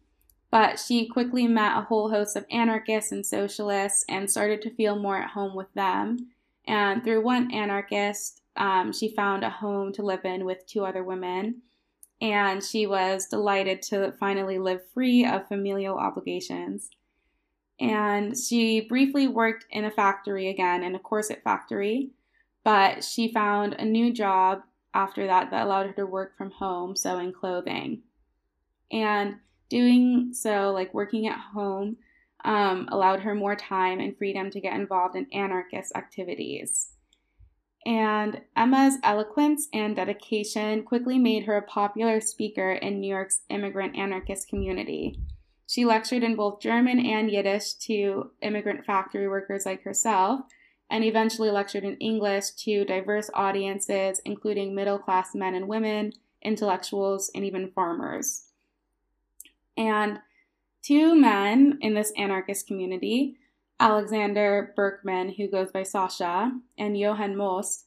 but 0.50 0.80
she 0.80 1.06
quickly 1.06 1.46
met 1.46 1.78
a 1.78 1.82
whole 1.82 2.10
host 2.10 2.34
of 2.34 2.44
anarchists 2.50 3.12
and 3.12 3.24
socialists 3.24 4.04
and 4.08 4.28
started 4.28 4.62
to 4.62 4.74
feel 4.74 4.98
more 4.98 5.16
at 5.16 5.30
home 5.30 5.54
with 5.54 5.72
them. 5.74 6.30
And 6.66 7.04
through 7.04 7.22
one 7.22 7.54
anarchist, 7.54 8.42
um, 8.56 8.92
she 8.92 9.14
found 9.14 9.44
a 9.44 9.50
home 9.50 9.92
to 9.92 10.02
live 10.02 10.24
in 10.24 10.44
with 10.44 10.66
two 10.66 10.84
other 10.84 11.04
women. 11.04 11.62
And 12.20 12.64
she 12.64 12.88
was 12.88 13.26
delighted 13.26 13.80
to 13.82 14.12
finally 14.18 14.58
live 14.58 14.80
free 14.92 15.24
of 15.24 15.46
familial 15.46 15.96
obligations. 15.96 16.90
And 17.80 18.36
she 18.36 18.82
briefly 18.82 19.26
worked 19.26 19.64
in 19.70 19.86
a 19.86 19.90
factory 19.90 20.48
again, 20.48 20.82
in 20.82 20.94
a 20.94 20.98
corset 20.98 21.42
factory, 21.42 22.10
but 22.62 23.02
she 23.02 23.32
found 23.32 23.72
a 23.74 23.84
new 23.84 24.12
job 24.12 24.60
after 24.92 25.26
that 25.26 25.50
that 25.50 25.64
allowed 25.64 25.86
her 25.86 25.92
to 25.94 26.06
work 26.06 26.36
from 26.36 26.50
home 26.50 26.94
sewing 26.94 27.32
clothing. 27.32 28.02
And 28.92 29.36
doing 29.70 30.34
so, 30.34 30.72
like 30.72 30.92
working 30.92 31.26
at 31.26 31.38
home, 31.38 31.96
um, 32.44 32.88
allowed 32.90 33.20
her 33.20 33.34
more 33.34 33.56
time 33.56 34.00
and 34.00 34.16
freedom 34.16 34.50
to 34.50 34.60
get 34.60 34.74
involved 34.74 35.16
in 35.16 35.26
anarchist 35.32 35.92
activities. 35.96 36.90
And 37.86 38.42
Emma's 38.56 38.98
eloquence 39.02 39.68
and 39.72 39.96
dedication 39.96 40.82
quickly 40.82 41.18
made 41.18 41.44
her 41.44 41.56
a 41.56 41.62
popular 41.62 42.20
speaker 42.20 42.72
in 42.72 43.00
New 43.00 43.08
York's 43.08 43.40
immigrant 43.48 43.96
anarchist 43.96 44.48
community. 44.48 45.18
She 45.70 45.84
lectured 45.84 46.24
in 46.24 46.34
both 46.34 46.58
German 46.58 46.98
and 46.98 47.30
Yiddish 47.30 47.74
to 47.74 48.32
immigrant 48.42 48.84
factory 48.84 49.28
workers 49.28 49.64
like 49.64 49.84
herself, 49.84 50.40
and 50.90 51.04
eventually 51.04 51.48
lectured 51.52 51.84
in 51.84 51.96
English 51.98 52.50
to 52.64 52.84
diverse 52.84 53.30
audiences, 53.34 54.20
including 54.24 54.74
middle 54.74 54.98
class 54.98 55.32
men 55.32 55.54
and 55.54 55.68
women, 55.68 56.12
intellectuals, 56.42 57.30
and 57.36 57.44
even 57.44 57.70
farmers. 57.70 58.46
And 59.76 60.18
two 60.82 61.14
men 61.14 61.78
in 61.80 61.94
this 61.94 62.12
anarchist 62.16 62.66
community, 62.66 63.36
Alexander 63.78 64.72
Berkman, 64.74 65.34
who 65.34 65.46
goes 65.46 65.70
by 65.70 65.84
Sasha, 65.84 66.50
and 66.78 66.98
Johann 66.98 67.36
Most, 67.36 67.84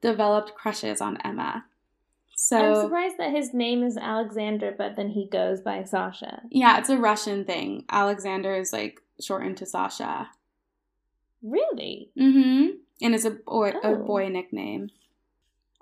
developed 0.00 0.54
crushes 0.54 1.00
on 1.00 1.18
Emma. 1.24 1.64
So 2.48 2.56
I'm 2.58 2.80
surprised 2.82 3.18
that 3.18 3.32
his 3.32 3.52
name 3.52 3.82
is 3.82 3.96
Alexander, 3.96 4.72
but 4.76 4.94
then 4.94 5.08
he 5.08 5.26
goes 5.26 5.60
by 5.60 5.82
Sasha. 5.82 6.42
Yeah, 6.48 6.78
it's 6.78 6.88
a 6.88 6.96
Russian 6.96 7.44
thing. 7.44 7.84
Alexander 7.90 8.54
is 8.54 8.72
like 8.72 9.00
shortened 9.20 9.56
to 9.56 9.66
Sasha. 9.66 10.30
Really? 11.42 12.10
Mm-hmm. 12.16 12.76
And 13.02 13.14
it's 13.16 13.24
a 13.24 13.32
boy 13.32 13.72
Oh. 13.82 13.94
a 13.94 13.96
boy 13.96 14.28
nickname. 14.28 14.90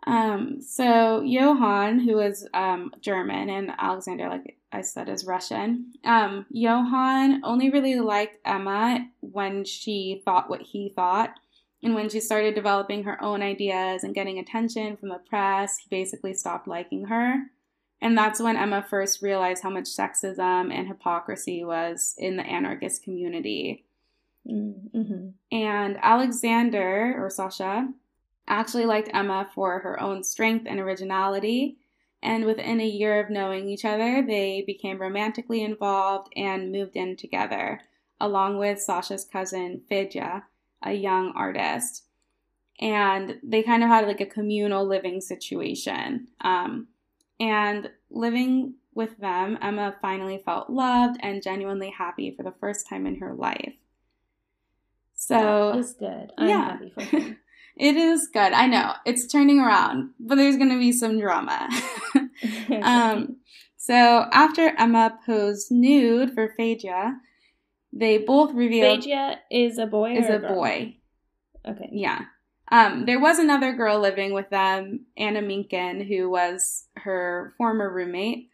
Um, 0.06 0.62
so 0.62 1.20
Johann, 1.20 1.98
who 2.00 2.18
is 2.20 2.48
um, 2.54 2.92
German, 3.00 3.50
and 3.50 3.70
Alexander, 3.76 4.28
like 4.30 4.56
I 4.72 4.80
said, 4.80 5.10
is 5.10 5.26
Russian. 5.26 5.92
Um, 6.02 6.46
Johann 6.50 7.42
only 7.44 7.68
really 7.70 8.00
liked 8.00 8.38
Emma 8.46 9.06
when 9.20 9.64
she 9.66 10.22
thought 10.24 10.48
what 10.48 10.62
he 10.62 10.92
thought. 10.96 11.30
And 11.84 11.94
when 11.94 12.08
she 12.08 12.18
started 12.18 12.54
developing 12.54 13.04
her 13.04 13.22
own 13.22 13.42
ideas 13.42 14.04
and 14.04 14.14
getting 14.14 14.38
attention 14.38 14.96
from 14.96 15.10
the 15.10 15.20
press, 15.28 15.76
he 15.76 15.86
basically 15.90 16.32
stopped 16.32 16.66
liking 16.66 17.04
her. 17.04 17.50
And 18.00 18.16
that's 18.16 18.40
when 18.40 18.56
Emma 18.56 18.84
first 18.88 19.20
realized 19.20 19.62
how 19.62 19.68
much 19.68 19.84
sexism 19.84 20.72
and 20.72 20.88
hypocrisy 20.88 21.62
was 21.62 22.14
in 22.16 22.38
the 22.38 22.42
anarchist 22.42 23.02
community. 23.02 23.84
Mm-hmm. 24.50 25.28
And 25.52 25.98
Alexander, 26.02 27.16
or 27.22 27.28
Sasha, 27.28 27.88
actually 28.48 28.86
liked 28.86 29.10
Emma 29.12 29.48
for 29.54 29.80
her 29.80 30.00
own 30.00 30.24
strength 30.24 30.66
and 30.66 30.80
originality. 30.80 31.76
And 32.22 32.46
within 32.46 32.80
a 32.80 32.86
year 32.86 33.22
of 33.22 33.28
knowing 33.28 33.68
each 33.68 33.84
other, 33.84 34.24
they 34.26 34.64
became 34.66 35.02
romantically 35.02 35.62
involved 35.62 36.32
and 36.34 36.72
moved 36.72 36.96
in 36.96 37.16
together, 37.16 37.82
along 38.18 38.56
with 38.56 38.80
Sasha's 38.80 39.26
cousin, 39.26 39.82
Fedja, 39.90 40.44
a 40.84 40.92
young 40.92 41.32
artist. 41.34 42.04
And 42.80 43.38
they 43.42 43.62
kind 43.62 43.82
of 43.82 43.88
had 43.88 44.06
like 44.06 44.20
a 44.20 44.26
communal 44.26 44.86
living 44.86 45.20
situation. 45.20 46.28
Um, 46.40 46.88
and 47.40 47.90
living 48.10 48.74
with 48.94 49.16
them, 49.18 49.58
Emma 49.60 49.96
finally 50.00 50.42
felt 50.44 50.70
loved 50.70 51.18
and 51.20 51.42
genuinely 51.42 51.90
happy 51.90 52.30
for 52.30 52.42
the 52.42 52.54
first 52.60 52.88
time 52.88 53.06
in 53.06 53.16
her 53.16 53.34
life. 53.34 53.74
So 55.14 55.78
it's 55.78 55.94
good. 55.94 56.32
I'm 56.36 56.48
yeah. 56.48 56.64
happy 56.64 56.90
for 56.90 57.02
him. 57.02 57.38
it 57.76 57.96
is 57.96 58.28
good. 58.32 58.52
I 58.52 58.66
know 58.66 58.94
it's 59.04 59.26
turning 59.26 59.60
around, 59.60 60.10
but 60.20 60.36
there's 60.36 60.56
going 60.56 60.70
to 60.70 60.78
be 60.78 60.92
some 60.92 61.18
drama. 61.18 61.68
um, 62.82 63.36
so 63.76 64.26
after 64.32 64.74
Emma 64.78 65.18
posed 65.24 65.70
nude 65.70 66.34
for 66.34 66.54
Fedja, 66.58 67.16
they 67.94 68.18
both 68.18 68.52
revealed 68.52 69.04
Fedja 69.04 69.36
is 69.50 69.78
a 69.78 69.86
boy. 69.86 70.16
is 70.16 70.28
or 70.28 70.34
a 70.34 70.38
girl? 70.40 70.54
boy. 70.54 70.96
Okay. 71.66 71.88
Yeah. 71.92 72.22
Um, 72.70 73.06
there 73.06 73.20
was 73.20 73.38
another 73.38 73.72
girl 73.72 74.00
living 74.00 74.32
with 74.32 74.50
them, 74.50 75.06
Anna 75.16 75.40
Minkin, 75.40 76.06
who 76.06 76.28
was 76.28 76.86
her 76.96 77.54
former 77.56 77.92
roommate, 77.92 78.48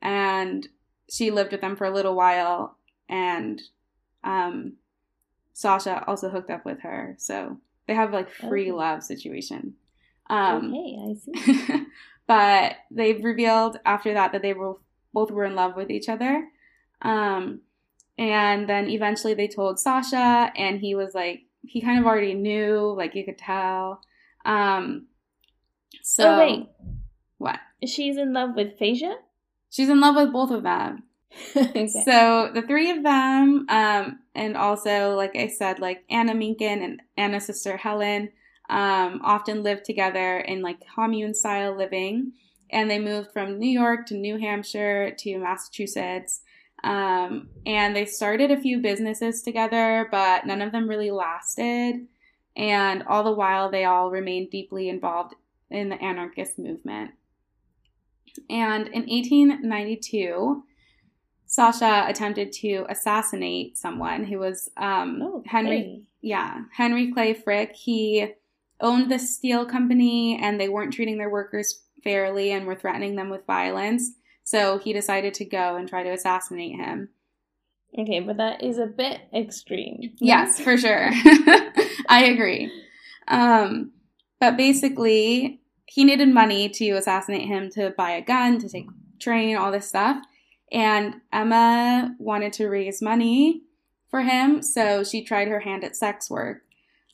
and 0.00 0.68
she 1.10 1.30
lived 1.30 1.52
with 1.52 1.60
them 1.60 1.76
for 1.76 1.86
a 1.86 1.90
little 1.90 2.14
while. 2.14 2.76
And 3.08 3.60
um, 4.22 4.74
Sasha 5.54 6.04
also 6.06 6.28
hooked 6.28 6.50
up 6.50 6.64
with 6.64 6.80
her, 6.80 7.16
so 7.18 7.58
they 7.86 7.94
have 7.94 8.12
like 8.12 8.30
free 8.30 8.70
Okay. 8.70 8.72
love 8.72 9.02
situation. 9.02 9.74
Um, 10.30 10.72
okay, 10.72 10.98
I 11.00 11.14
see. 11.14 11.86
but 12.26 12.76
they've 12.90 13.22
revealed 13.24 13.78
after 13.84 14.14
that 14.14 14.32
that 14.32 14.42
they 14.42 14.54
were 14.54 14.74
both 15.12 15.30
were 15.30 15.44
in 15.44 15.54
love 15.54 15.74
with 15.74 15.90
each 15.90 16.08
other. 16.08 16.48
Um, 17.02 17.60
and 18.18 18.68
then 18.68 18.88
eventually 18.88 19.34
they 19.34 19.48
told 19.48 19.78
Sasha, 19.78 20.52
and 20.56 20.80
he 20.80 20.94
was 20.94 21.14
like, 21.14 21.42
he 21.62 21.80
kind 21.80 21.98
of 21.98 22.06
already 22.06 22.34
knew, 22.34 22.94
like 22.96 23.14
you 23.14 23.24
could 23.24 23.38
tell. 23.38 24.00
Um, 24.44 25.06
so 26.02 26.34
oh 26.34 26.38
wait, 26.38 26.68
what? 27.38 27.58
she's 27.86 28.16
in 28.16 28.32
love 28.32 28.50
with 28.54 28.78
Fedja. 28.78 29.14
She's 29.70 29.88
in 29.88 30.00
love 30.00 30.16
with 30.16 30.32
both 30.32 30.50
of 30.50 30.62
them. 30.62 31.04
okay. 31.56 31.88
So 31.88 32.50
the 32.54 32.62
three 32.62 32.90
of 32.90 33.02
them, 33.02 33.66
um, 33.68 34.20
and 34.34 34.56
also 34.56 35.14
like 35.16 35.34
I 35.34 35.48
said, 35.48 35.80
like 35.80 36.04
Anna 36.08 36.32
Minkin 36.34 36.84
and 36.84 37.02
Anna's 37.16 37.46
sister 37.46 37.76
Helen, 37.76 38.30
um, 38.70 39.20
often 39.24 39.62
lived 39.62 39.84
together 39.84 40.38
in 40.38 40.62
like 40.62 40.78
commune 40.94 41.34
style 41.34 41.76
living, 41.76 42.32
and 42.70 42.90
they 42.90 42.98
moved 42.98 43.32
from 43.32 43.58
New 43.58 43.70
York 43.70 44.06
to 44.06 44.14
New 44.14 44.38
Hampshire 44.38 45.14
to 45.18 45.38
Massachusetts. 45.38 46.40
Um, 46.84 47.48
and 47.64 47.96
they 47.96 48.04
started 48.04 48.50
a 48.50 48.60
few 48.60 48.78
businesses 48.78 49.42
together, 49.42 50.06
but 50.10 50.46
none 50.46 50.60
of 50.60 50.70
them 50.70 50.88
really 50.88 51.10
lasted. 51.10 52.06
And 52.56 53.02
all 53.04 53.24
the 53.24 53.32
while, 53.32 53.70
they 53.70 53.84
all 53.84 54.10
remained 54.10 54.50
deeply 54.50 54.90
involved 54.90 55.34
in 55.70 55.88
the 55.88 56.00
anarchist 56.00 56.58
movement. 56.58 57.12
And 58.50 58.88
in 58.88 59.06
1892, 59.06 60.62
Sasha 61.46 62.04
attempted 62.06 62.52
to 62.52 62.84
assassinate 62.88 63.78
someone 63.78 64.24
who 64.24 64.38
was 64.38 64.68
um, 64.76 65.20
oh, 65.22 65.42
Henry. 65.46 65.78
hey. 65.78 66.02
Yeah, 66.20 66.62
Henry 66.72 67.12
Clay 67.12 67.32
Frick. 67.32 67.74
He 67.74 68.28
owned 68.80 69.10
the 69.10 69.18
steel 69.18 69.64
company, 69.64 70.38
and 70.40 70.60
they 70.60 70.68
weren't 70.68 70.92
treating 70.92 71.16
their 71.16 71.30
workers 71.30 71.82
fairly 72.02 72.50
and 72.50 72.66
were 72.66 72.74
threatening 72.74 73.16
them 73.16 73.30
with 73.30 73.46
violence. 73.46 74.12
So 74.44 74.78
he 74.78 74.92
decided 74.92 75.34
to 75.34 75.44
go 75.44 75.74
and 75.76 75.88
try 75.88 76.02
to 76.02 76.10
assassinate 76.10 76.76
him. 76.76 77.08
Okay, 77.98 78.20
but 78.20 78.36
that 78.36 78.62
is 78.62 78.78
a 78.78 78.86
bit 78.86 79.22
extreme. 79.34 80.12
Yes, 80.18 80.60
for 80.64 80.76
sure. 80.76 81.10
I 82.08 82.24
agree. 82.32 82.70
Um, 83.28 83.92
but 84.40 84.56
basically, 84.56 85.60
he 85.86 86.04
needed 86.04 86.28
money 86.28 86.68
to 86.68 86.90
assassinate 86.90 87.46
him 87.48 87.70
to 87.70 87.94
buy 87.96 88.12
a 88.12 88.22
gun, 88.22 88.58
to 88.60 88.68
take 88.68 88.86
train, 89.20 89.56
all 89.56 89.72
this 89.72 89.88
stuff. 89.88 90.22
And 90.72 91.16
Emma 91.32 92.14
wanted 92.18 92.52
to 92.54 92.68
raise 92.68 93.00
money 93.00 93.62
for 94.08 94.22
him, 94.22 94.60
so 94.62 95.04
she 95.04 95.24
tried 95.24 95.48
her 95.48 95.60
hand 95.60 95.84
at 95.84 95.96
sex 95.96 96.28
work. 96.28 96.62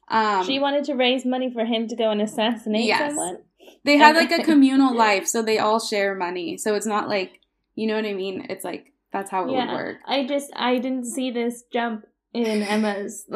Um, 0.08 0.44
she 0.44 0.58
wanted 0.58 0.84
to 0.84 0.94
raise 0.94 1.24
money 1.24 1.52
for 1.52 1.64
him 1.64 1.86
to 1.88 1.94
go 1.96 2.10
and 2.10 2.20
assassinate 2.20 2.86
Yes. 2.86 3.10
someone. 3.10 3.38
They 3.84 3.96
had 3.96 4.16
like 4.16 4.30
a 4.32 4.42
communal 4.50 4.94
life, 4.94 5.26
so 5.26 5.42
they 5.42 5.58
all 5.58 5.80
share 5.80 6.14
money. 6.14 6.56
So 6.58 6.74
it's 6.74 6.86
not 6.86 7.08
like, 7.08 7.40
you 7.74 7.86
know 7.86 7.94
what 7.96 8.04
I 8.06 8.12
mean? 8.14 8.46
It's 8.50 8.64
like 8.64 8.92
that's 9.12 9.30
how 9.30 9.44
it 9.44 9.46
would 9.52 9.68
work. 9.68 9.96
I 10.06 10.24
just 10.26 10.50
I 10.54 10.78
didn't 10.78 11.06
see 11.06 11.30
this 11.30 11.64
jump 11.72 12.06
in 12.32 12.62
Emma's. 12.62 13.26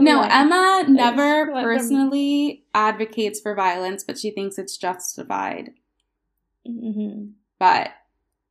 No, 0.00 0.18
life. 0.18 0.30
Emma 0.32 0.84
never 0.88 1.46
personally 1.52 2.64
advocates 2.74 3.40
for 3.40 3.54
violence, 3.54 4.04
but 4.04 4.18
she 4.18 4.30
thinks 4.30 4.58
it's 4.58 4.76
justified. 4.76 5.70
Mhm. 6.68 7.32
But 7.58 7.90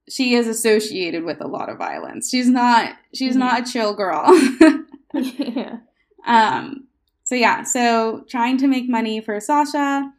she 0.09 0.33
is 0.33 0.47
associated 0.47 1.23
with 1.23 1.41
a 1.41 1.47
lot 1.47 1.69
of 1.69 1.77
violence. 1.77 2.29
She's 2.29 2.49
not 2.49 2.95
she's 3.13 3.35
Mhm. 3.35 3.39
not 3.39 3.61
a 3.67 3.71
chill 3.71 3.93
girl. 3.93 4.23
yeah. 5.13 5.77
um 6.25 6.87
so 7.23 7.35
yeah, 7.35 7.63
so 7.63 8.23
trying 8.27 8.57
to 8.57 8.67
make 8.67 8.89
money 8.89 9.21
for 9.21 9.39
Sasha, 9.39 10.11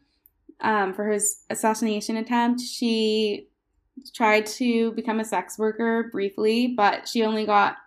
um, 0.61 0.93
for 0.93 1.09
his 1.09 1.43
assassination 1.49 2.17
attempt. 2.17 2.61
She 2.61 3.47
tried 4.13 4.45
to 4.47 4.91
become 4.93 5.19
a 5.19 5.25
sex 5.25 5.57
worker 5.59 6.09
briefly, 6.11 6.73
but 6.75 7.07
she 7.07 7.23
only 7.23 7.45
got 7.45 7.77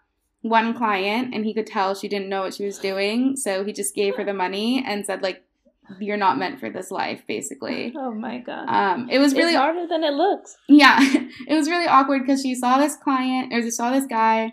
one 0.43 0.75
client 0.75 1.35
and 1.35 1.45
he 1.45 1.53
could 1.53 1.67
tell 1.67 1.95
she 1.95 2.07
didn't 2.09 2.29
know 2.29 2.43
what 2.43 2.55
she 2.55 2.65
was 2.65 2.79
doing. 2.79 3.37
So 3.37 3.65
he 3.65 3.73
just 3.73 3.95
gave 3.95 4.15
her 4.17 4.25
the 4.25 4.33
money 4.35 4.85
and 4.87 5.05
said, 5.05 5.23
like, 5.23 5.43
you're 6.01 6.17
not 6.17 6.39
meant 6.39 6.59
for 6.61 6.69
this 6.71 6.91
life, 6.91 7.23
basically. 7.27 7.93
Oh 7.97 8.13
my 8.13 8.39
god. 8.39 8.69
Um, 8.69 9.09
it 9.11 9.19
was 9.19 9.35
really 9.35 9.53
it's 9.53 9.59
harder 9.59 9.87
than 9.87 10.05
it 10.05 10.13
looks. 10.15 10.57
yeah, 10.69 10.99
it 11.03 11.55
was 11.55 11.69
really 11.69 11.87
awkward 11.87 12.21
because 12.23 12.43
she 12.43 12.55
saw 12.55 12.79
this 12.79 12.97
client 12.97 13.53
or 13.53 13.63
she 13.63 13.71
saw 13.71 13.91
this 13.91 14.07
guy 14.07 14.53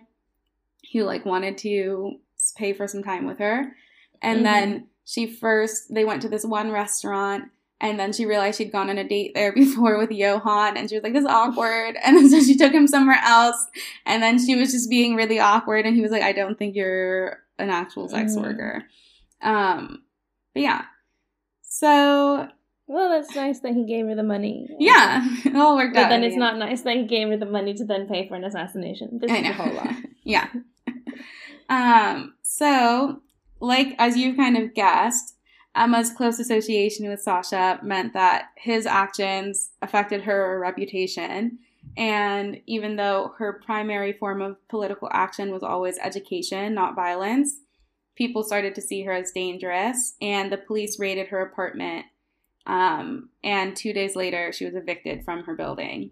who 0.91 1.03
like 1.03 1.25
wanted 1.25 1.57
to 1.59 2.17
pay 2.57 2.73
for 2.73 2.87
some 2.87 3.03
time 3.03 3.25
with 3.25 3.39
her, 3.39 3.75
and 4.21 4.39
Mhm. 4.39 4.43
then 4.43 4.87
she 5.05 5.25
first 5.27 5.93
they 5.93 6.05
went 6.05 6.21
to 6.21 6.29
this 6.29 6.45
one 6.45 6.71
restaurant. 6.71 7.45
And 7.83 7.99
then 7.99 8.13
she 8.13 8.25
realized 8.25 8.57
she'd 8.57 8.71
gone 8.71 8.89
on 8.89 8.97
a 8.97 9.03
date 9.07 9.33
there 9.35 9.51
before 9.63 9.97
with 9.99 10.09
Johan, 10.11 10.77
and 10.77 10.89
she 10.89 10.95
was 10.95 11.03
like, 11.03 11.13
"This 11.13 11.21
is 11.25 11.29
awkward." 11.29 11.97
And 12.03 12.15
then 12.17 12.29
so 12.33 12.39
she 12.39 12.55
took 12.57 12.71
him 12.73 12.87
somewhere 12.87 13.19
else, 13.23 13.57
and 14.05 14.23
then 14.23 14.43
she 14.43 14.55
was 14.55 14.71
just 14.71 14.89
being 14.89 15.15
really 15.15 15.37
awkward. 15.39 15.85
And 15.85 15.95
he 15.95 16.01
was 16.01 16.09
like, 16.11 16.23
"I 16.23 16.31
don't 16.31 16.57
think 16.57 16.75
you're 16.75 17.39
an 17.59 17.69
actual 17.69 18.07
sex 18.09 18.35
Mhm. 18.35 18.41
worker." 18.41 18.83
Um, 19.41 20.03
but 20.53 20.63
yeah, 20.63 20.83
so 21.61 22.47
Well, 22.87 23.09
that's 23.09 23.35
nice 23.35 23.59
that 23.59 23.73
he 23.73 23.85
gave 23.85 24.05
her 24.07 24.15
the 24.15 24.23
money. 24.23 24.69
yeah, 24.79 25.21
it 25.43 25.55
all 25.55 25.75
worked 25.75 25.97
out. 25.97 26.03
But 26.03 26.09
then 26.09 26.23
it's 26.23 26.35
the 26.35 26.39
not 26.39 26.57
nice 26.57 26.81
that 26.83 26.95
he 26.95 27.03
gave 27.05 27.27
her 27.29 27.37
the 27.37 27.45
money 27.45 27.73
to 27.73 27.83
then 27.85 28.07
pay 28.07 28.27
for 28.27 28.35
an 28.35 28.43
assassination. 28.45 29.19
This 29.19 29.29
I 29.31 29.37
is 29.37 29.43
know. 29.43 29.49
a 29.49 29.53
whole 29.53 29.73
lot. 29.73 29.93
yeah. 30.23 30.47
um, 31.69 32.33
so, 32.43 33.21
like, 33.59 33.95
as 33.99 34.15
you 34.17 34.35
kind 34.35 34.57
of 34.57 34.73
guessed, 34.73 35.35
Emma's 35.75 36.11
close 36.11 36.39
association 36.39 37.09
with 37.09 37.21
Sasha 37.21 37.79
meant 37.81 38.13
that 38.13 38.49
his 38.57 38.85
actions 38.85 39.71
affected 39.81 40.21
her 40.21 40.59
reputation. 40.59 41.57
And 41.97 42.61
even 42.67 42.95
though 42.95 43.33
her 43.37 43.61
primary 43.65 44.13
form 44.13 44.41
of 44.41 44.67
political 44.67 45.09
action 45.11 45.51
was 45.51 45.63
always 45.63 45.97
education, 45.97 46.73
not 46.73 46.95
violence, 46.95 47.55
people 48.15 48.43
started 48.43 48.75
to 48.75 48.81
see 48.81 49.03
her 49.03 49.11
as 49.11 49.31
dangerous, 49.31 50.15
and 50.21 50.51
the 50.51 50.57
police 50.57 50.99
raided 50.99 51.27
her 51.27 51.41
apartment. 51.41 52.05
Um, 52.65 53.29
and 53.43 53.75
two 53.75 53.93
days 53.93 54.15
later, 54.15 54.53
she 54.53 54.65
was 54.65 54.75
evicted 54.75 55.25
from 55.25 55.43
her 55.43 55.55
building. 55.55 56.11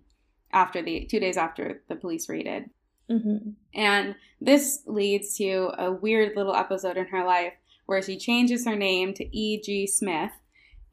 After 0.51 0.81
the 0.81 1.05
two 1.05 1.19
days 1.19 1.37
after 1.37 1.81
the 1.87 1.95
police 1.95 2.27
raided, 2.27 2.69
hmm 3.09 3.37
and 3.73 4.15
this 4.41 4.81
leads 4.85 5.37
to 5.37 5.71
a 5.77 5.91
weird 5.91 6.35
little 6.35 6.55
episode 6.55 6.97
in 6.97 7.05
her 7.05 7.23
life 7.23 7.53
where 7.91 8.01
she 8.01 8.15
changes 8.17 8.65
her 8.65 8.75
name 8.77 9.13
to 9.13 9.37
E.G. 9.37 9.85
Smith 9.87 10.31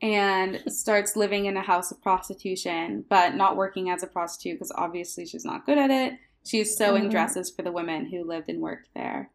and 0.02 0.60
starts 0.66 1.14
living 1.14 1.46
in 1.46 1.56
a 1.56 1.62
house 1.62 1.92
of 1.92 2.02
prostitution, 2.02 3.04
but 3.08 3.36
not 3.36 3.56
working 3.56 3.88
as 3.88 4.02
a 4.02 4.06
prostitute 4.08 4.56
because 4.58 4.72
obviously 4.74 5.24
she's 5.24 5.44
not 5.44 5.64
good 5.64 5.78
at 5.78 5.90
it. 5.92 6.14
She's 6.44 6.76
sewing 6.76 7.04
Mhm. 7.04 7.10
dresses 7.12 7.50
for 7.50 7.62
the 7.62 7.70
women 7.70 8.06
who 8.06 8.24
lived 8.24 8.48
and 8.48 8.60
worked 8.60 8.88
there. 8.96 9.30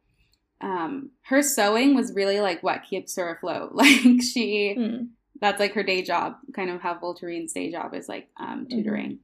Um, 0.59 1.11
her 1.23 1.41
sewing 1.41 1.95
was 1.95 2.13
really 2.13 2.41
like 2.41 2.61
what 2.63 2.83
keeps 2.83 3.15
her 3.15 3.29
afloat. 3.33 3.71
Like 3.75 4.21
she, 4.21 4.73
Hmm. 4.75 5.05
that's 5.39 5.59
like 5.61 5.71
her 5.73 5.83
day 5.83 6.01
job, 6.01 6.35
kind 6.53 6.69
of 6.69 6.81
how 6.81 6.99
Voltaire's 6.99 7.53
day 7.53 7.71
job 7.71 7.93
is 7.93 8.09
like 8.09 8.27
um, 8.37 8.67
tutoring. 8.69 9.19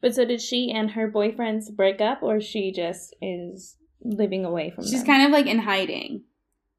But 0.00 0.14
so 0.14 0.24
did 0.24 0.40
she 0.40 0.70
and 0.70 0.90
her 0.92 1.10
boyfriends 1.10 1.70
break 1.74 2.00
up, 2.00 2.22
or 2.22 2.40
she 2.40 2.72
just 2.72 3.14
is 3.20 3.76
living 4.02 4.44
away 4.46 4.70
from 4.70 4.84
She's 4.84 5.02
them? 5.02 5.06
kind 5.06 5.24
of 5.26 5.30
like 5.32 5.46
in 5.46 5.58
hiding, 5.60 6.24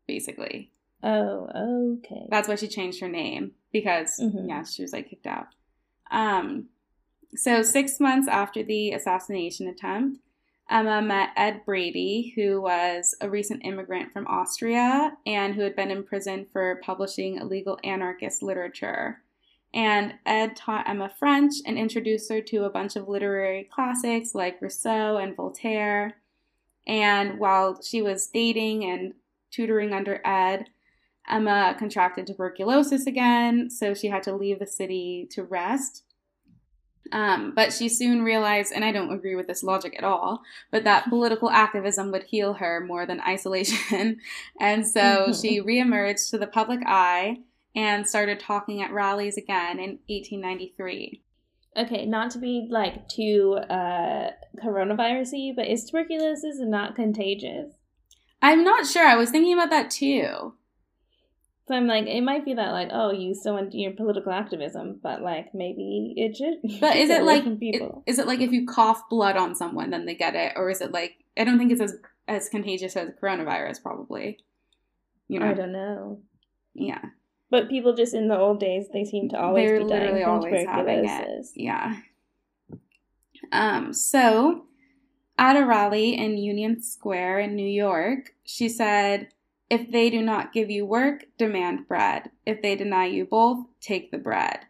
basically. 0.07 0.71
Oh, 1.03 1.97
okay. 1.99 2.25
That's 2.29 2.47
why 2.47 2.55
she 2.55 2.67
changed 2.67 2.99
her 3.01 3.09
name 3.09 3.51
because 3.71 4.19
Mhm. 4.19 4.47
yeah, 4.47 4.63
she 4.63 4.81
was 4.81 4.93
like 4.93 5.09
kicked 5.09 5.27
out. 5.27 5.47
Um, 6.11 6.69
so 7.35 7.61
six 7.61 7.99
months 7.99 8.27
after 8.27 8.63
the 8.63 8.91
assassination 8.91 9.67
attempt, 9.67 10.19
Emma 10.69 11.01
met 11.01 11.29
Ed 11.35 11.61
Brady, 11.65 12.33
who 12.35 12.61
was 12.61 13.15
a 13.21 13.29
recent 13.29 13.63
immigrant 13.65 14.11
from 14.11 14.25
Austria 14.25 15.15
and 15.25 15.53
who 15.53 15.61
had 15.61 15.75
been 15.75 15.91
in 15.91 16.03
prison 16.03 16.47
for 16.51 16.81
publishing 16.83 17.35
illegal 17.37 17.77
anarchist 17.83 18.41
literature. 18.41 19.21
And 19.75 20.15
Ed 20.25 20.55
taught 20.55 20.87
Emma 20.89 21.09
French 21.19 21.55
and 21.67 21.77
introduced 21.77 22.31
her 22.31 22.41
to 22.41 22.63
a 22.63 22.69
bunch 22.69 22.95
of 22.95 23.07
literary 23.09 23.65
classics 23.65 24.33
like 24.33 24.61
Rousseau 24.61 25.17
and 25.17 25.35
Voltaire. 25.35 26.17
And 26.87 27.37
while 27.39 27.81
she 27.81 28.01
was 28.01 28.27
dating 28.27 28.85
and 28.85 29.13
tutoring 29.55 29.93
under 29.93 30.21
Ed, 30.25 30.65
Emma 31.27 31.75
contracted 31.77 32.27
tuberculosis 32.27 33.07
again, 33.07 33.69
so 33.69 33.93
she 33.93 34.07
had 34.07 34.23
to 34.23 34.35
leave 34.35 34.59
the 34.59 34.67
city 34.67 35.27
to 35.31 35.43
rest. 35.43 36.03
Um, 37.11 37.53
but 37.55 37.71
she 37.71 37.87
soon 37.87 38.23
realized, 38.23 38.71
and 38.73 38.83
I 38.83 38.91
don't 38.91 39.13
agree 39.13 39.35
with 39.35 39.47
this 39.47 39.63
logic 39.63 39.95
at 39.97 40.03
all, 40.03 40.41
but 40.71 40.83
that 40.83 41.05
political 41.09 41.49
activism 41.49 42.11
would 42.11 42.23
heal 42.23 42.53
her 42.53 42.83
more 42.85 43.05
than 43.05 43.21
isolation. 43.21 44.17
and 44.59 44.87
so 44.87 45.33
she 45.41 45.61
reemerged 45.61 46.29
to 46.31 46.37
the 46.37 46.47
public 46.47 46.81
eye 46.85 47.37
and 47.75 48.07
started 48.07 48.39
talking 48.39 48.81
at 48.81 48.91
rallies 48.91 49.37
again 49.37 49.79
in 49.79 49.99
1893. 50.07 51.21
Okay, 51.77 52.05
not 52.05 52.31
to 52.31 52.39
be 52.39 52.67
like 52.69 53.07
too 53.09 53.57
uh 53.69 54.29
coronavirusy, 54.63 55.53
but 55.53 55.67
is 55.67 55.83
tuberculosis 55.83 56.55
not 56.59 56.95
contagious? 56.95 57.73
I'm 58.45 58.63
not 58.63 58.85
sure. 58.85 59.03
I 59.05 59.15
was 59.15 59.31
thinking 59.31 59.53
about 59.53 59.71
that 59.71 59.89
too. 59.89 60.53
So 61.67 61.73
I'm 61.73 61.87
like, 61.87 62.05
it 62.05 62.21
might 62.21 62.45
be 62.45 62.53
that 62.53 62.73
like, 62.73 62.89
oh, 62.91 63.11
you 63.11 63.33
still 63.33 63.57
into 63.57 63.77
your 63.79 63.93
political 63.93 64.31
activism, 64.31 64.99
but 65.01 65.23
like 65.23 65.55
maybe 65.55 66.13
it 66.15 66.37
should. 66.37 66.59
But 66.79 66.95
is 66.95 67.09
it 67.09 67.23
like 67.23 67.59
people? 67.59 68.03
is 68.05 68.19
it 68.19 68.27
like 68.27 68.41
if 68.41 68.51
you 68.51 68.67
cough 68.67 69.09
blood 69.09 69.35
on 69.35 69.55
someone 69.55 69.89
then 69.89 70.05
they 70.05 70.13
get 70.13 70.35
it, 70.35 70.53
or 70.55 70.69
is 70.69 70.79
it 70.81 70.91
like 70.91 71.15
I 71.35 71.43
don't 71.43 71.57
think 71.57 71.71
it's 71.71 71.81
as 71.81 71.95
as 72.27 72.47
contagious 72.49 72.95
as 72.95 73.09
coronavirus 73.19 73.81
probably. 73.81 74.37
You 75.27 75.39
know, 75.39 75.47
I 75.49 75.53
don't 75.55 75.71
know. 75.71 76.19
yeah, 76.75 77.01
But 77.49 77.67
people 77.67 77.95
just 77.95 78.13
in 78.13 78.27
the 78.27 78.37
old 78.37 78.59
days, 78.59 78.85
they 78.93 79.05
seem 79.05 79.29
to 79.29 79.39
always 79.41 79.67
They're 79.67 79.79
be 79.79 79.89
dying 79.89 80.01
literally 80.01 80.23
from 80.23 80.31
always 80.33 80.67
having 80.67 81.05
it. 81.09 81.45
yeah. 81.55 81.95
Um, 83.51 83.91
so 83.91 84.65
at 85.37 85.57
a 85.57 85.65
rally 85.65 86.15
in 86.15 86.37
Union 86.37 86.81
Square 86.81 87.39
in 87.39 87.55
New 87.55 87.67
York, 87.67 88.33
she 88.43 88.69
said, 88.69 89.29
"If 89.69 89.91
they 89.91 90.09
do 90.09 90.21
not 90.21 90.53
give 90.53 90.69
you 90.69 90.85
work, 90.85 91.25
demand 91.37 91.87
bread. 91.87 92.31
If 92.45 92.61
they 92.61 92.75
deny 92.75 93.05
you 93.07 93.25
both, 93.25 93.65
take 93.81 94.11
the 94.11 94.17
bread." 94.17 94.65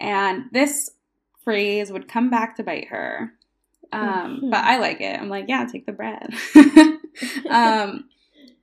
And 0.00 0.44
this 0.52 0.90
phrase 1.44 1.92
would 1.92 2.08
come 2.08 2.30
back 2.30 2.56
to 2.56 2.62
bite 2.62 2.88
her. 2.88 3.34
Um, 3.92 4.40
Mhm. 4.42 4.50
but 4.50 4.64
I 4.64 4.78
like 4.78 5.00
it. 5.00 5.20
I'm 5.20 5.28
like, 5.28 5.46
yeah, 5.48 5.66
take 5.66 5.84
the 5.86 5.92
bread. 5.92 6.34
um, 7.50 8.08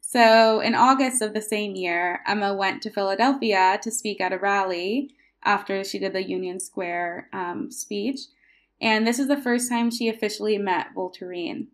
so 0.01 0.59
in 0.59 0.73
August 0.73 1.21
of 1.21 1.34
the 1.34 1.41
same 1.41 1.75
year, 1.75 2.21
Emma 2.25 2.53
went 2.55 2.82
to 2.84 2.89
Philadelphia 2.89 3.80
to 3.84 3.91
speak 3.91 4.19
at 4.19 4.34
a 4.34 4.39
rally 4.39 5.13
after 5.43 5.84
she 5.84 5.99
did 5.99 6.13
the 6.13 6.23
Union 6.27 6.59
Square 6.59 7.30
um, 7.32 7.69
speech. 7.71 8.21
And 8.82 9.05
this 9.05 9.19
is 9.19 9.27
the 9.27 9.41
first 9.41 9.69
time 9.69 9.91
she 9.91 10.07
officially 10.07 10.57
met 10.57 10.95
Voltairine. 10.95 11.67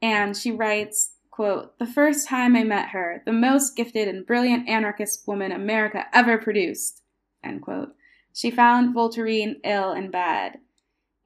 And 0.00 0.36
she 0.36 0.50
writes, 0.50 1.12
quote, 1.30 1.78
the 1.78 1.86
first 1.86 2.28
time 2.28 2.56
I 2.56 2.64
met 2.64 2.88
her, 2.88 3.22
the 3.24 3.32
most 3.32 3.76
gifted 3.76 4.08
and 4.08 4.26
brilliant 4.26 4.68
anarchist 4.68 5.26
woman 5.26 5.52
America 5.52 6.06
ever 6.12 6.38
produced, 6.38 7.02
end 7.44 7.62
quote. 7.62 7.94
She 8.32 8.50
found 8.50 8.94
Voltairine 8.94 9.56
ill 9.64 9.92
and 9.92 10.10
bed. 10.10 10.58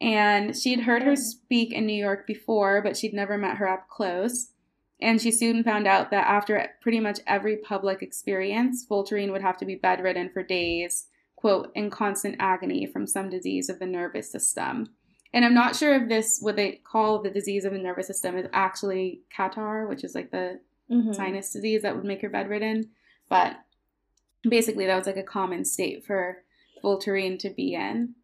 And 0.01 0.55
she'd 0.57 0.81
heard 0.81 1.03
her 1.05 1.17
speak 1.17 1.73
in 1.73 1.87
New 1.87 1.95
York 1.95 2.27
before, 2.27 2.83
but 2.83 2.97
she'd 2.97 3.15
never 3.15 3.39
met 3.39 3.57
her 3.57 3.69
up 3.69 3.89
close. 3.89 4.51
And 5.01 5.21
she 5.21 5.31
soon 5.31 5.63
found 5.63 5.87
out 5.87 6.11
that 6.11 6.27
after 6.27 6.69
pretty 6.81 7.01
much 7.01 7.21
every 7.27 7.57
public 7.57 8.03
experience, 8.03 8.87
Voltairine 8.87 9.33
would 9.33 9.43
have 9.43 9.57
to 9.59 9.65
be 9.65 9.75
bedridden 9.75 10.31
for 10.31 10.43
days, 10.43 11.07
quote, 11.37 11.71
in 11.75 11.91
constant 11.91 12.37
agony 12.39 12.87
from 12.87 13.07
some 13.07 13.31
disease 13.31 13.69
of 13.69 13.79
the 13.79 13.87
nervous 13.87 14.31
system. 14.31 14.91
And 15.33 15.45
I'm 15.45 15.55
not 15.55 15.77
sure 15.77 15.95
if 15.95 16.09
this, 16.09 16.39
what 16.41 16.57
they 16.57 16.81
call 16.85 17.21
the 17.23 17.31
disease 17.31 17.65
of 17.65 17.73
the 17.73 17.79
nervous 17.79 18.07
system, 18.07 18.37
is 18.37 18.47
actually 18.53 19.21
catarrh, 19.37 19.89
which 19.89 20.05
is 20.05 20.15
like 20.15 20.31
the 20.31 20.61
Mhm. 20.91 21.15
sinus 21.15 21.53
disease 21.53 21.83
that 21.83 21.95
would 21.97 22.05
make 22.05 22.23
her 22.23 22.29
bedridden. 22.29 22.91
But 23.29 23.57
basically, 24.49 24.87
that 24.87 24.97
was 24.97 25.07
like 25.07 25.17
a 25.17 25.23
common 25.23 25.65
state 25.65 26.05
for 26.05 26.43
Voltairine 26.83 27.39
to 27.41 27.51
be 27.51 27.75
in. 27.75 28.15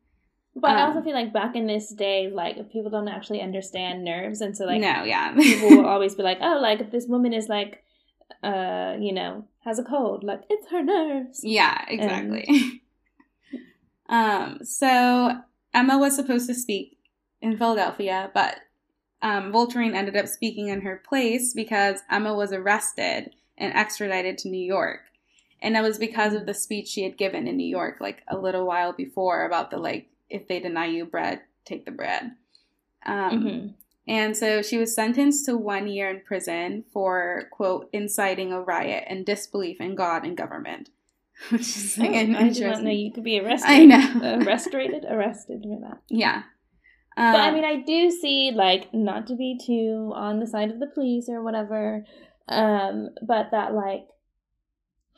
But 0.54 0.76
I 0.76 0.82
also 0.82 0.98
Um, 0.98 1.04
feel 1.04 1.14
like 1.14 1.32
back 1.32 1.56
in 1.56 1.66
this 1.66 1.88
day, 1.90 2.28
like 2.30 2.70
people 2.70 2.90
don't 2.90 3.08
actually 3.08 3.40
understand 3.40 4.04
nerves, 4.04 4.40
and 4.40 4.56
so 4.56 4.66
like 4.66 4.80
no, 4.80 5.02
yeah. 5.04 5.34
people 5.40 5.70
will 5.70 5.86
always 5.86 6.14
be 6.14 6.22
like, 6.22 6.38
"Oh, 6.40 6.58
like 6.60 6.90
this 6.90 7.06
woman 7.06 7.32
is 7.32 7.48
like, 7.48 7.82
uh, 8.42 8.96
you 9.00 9.12
know, 9.12 9.44
has 9.64 9.78
a 9.78 9.82
cold. 9.84 10.22
Like 10.22 10.42
it's 10.50 10.68
her 10.68 10.82
nerves." 10.82 11.40
Yeah, 11.42 11.82
exactly. 11.88 12.82
um, 14.08 14.58
so 14.62 15.40
Emma 15.74 15.98
was 15.98 16.16
supposed 16.16 16.46
to 16.48 16.54
speak 16.54 16.98
in 17.40 17.56
Philadelphia, 17.56 18.30
but 18.34 18.56
um, 19.22 19.54
ended 19.54 20.16
up 20.16 20.26
speaking 20.26 20.68
in 20.68 20.80
her 20.82 21.02
place 21.06 21.52
because 21.54 22.00
Emma 22.10 22.34
was 22.34 22.52
arrested 22.52 23.30
and 23.56 23.72
extradited 23.74 24.38
to 24.38 24.48
New 24.48 24.64
York. 24.64 25.00
And 25.60 25.76
that 25.76 25.84
was 25.84 25.98
because 25.98 26.34
of 26.34 26.46
the 26.46 26.54
speech 26.54 26.88
she 26.88 27.04
had 27.04 27.16
given 27.16 27.46
in 27.46 27.56
New 27.56 27.68
York, 27.68 27.98
like 28.00 28.22
a 28.28 28.36
little 28.36 28.66
while 28.66 28.92
before, 28.92 29.44
about 29.44 29.70
the 29.70 29.76
like, 29.76 30.08
if 30.28 30.48
they 30.48 30.58
deny 30.58 30.86
you 30.86 31.04
bread, 31.04 31.42
take 31.64 31.84
the 31.84 31.92
bread. 31.92 32.32
Um, 33.06 33.44
Mm-hmm. 33.44 33.68
And 34.08 34.36
so 34.36 34.62
she 34.62 34.78
was 34.78 34.94
sentenced 34.94 35.46
to 35.46 35.56
one 35.56 35.86
year 35.86 36.10
in 36.10 36.22
prison 36.22 36.84
for, 36.92 37.44
quote, 37.52 37.88
inciting 37.92 38.52
a 38.52 38.60
riot 38.60 39.04
and 39.06 39.24
disbelief 39.24 39.80
in 39.80 39.94
God 39.94 40.24
and 40.24 40.36
government. 40.36 40.90
Which 41.50 41.60
is 41.62 41.98
I 41.98 42.24
did 42.48 42.60
not 42.62 42.82
know 42.82 42.90
you 42.90 43.12
could 43.12 43.24
be 43.24 43.38
arrested. 43.40 43.70
I 43.70 43.84
know. 43.84 44.38
arrested, 44.42 45.04
arrested 45.08 45.62
for 45.62 45.80
that. 45.82 45.98
Yeah. 46.08 46.42
But 47.16 47.22
I 47.40 47.48
Um, 47.48 47.54
mean, 47.54 47.64
I 47.64 47.76
do 47.82 48.10
see 48.10 48.52
like 48.54 48.92
not 48.94 49.26
to 49.26 49.36
be 49.36 49.58
too 49.64 50.12
on 50.14 50.40
the 50.40 50.46
side 50.46 50.70
of 50.70 50.78
the 50.80 50.86
police 50.86 51.28
or 51.28 51.42
whatever, 51.42 52.04
um, 52.48 53.10
but 53.26 53.50
that 53.50 53.74
like 53.74 54.06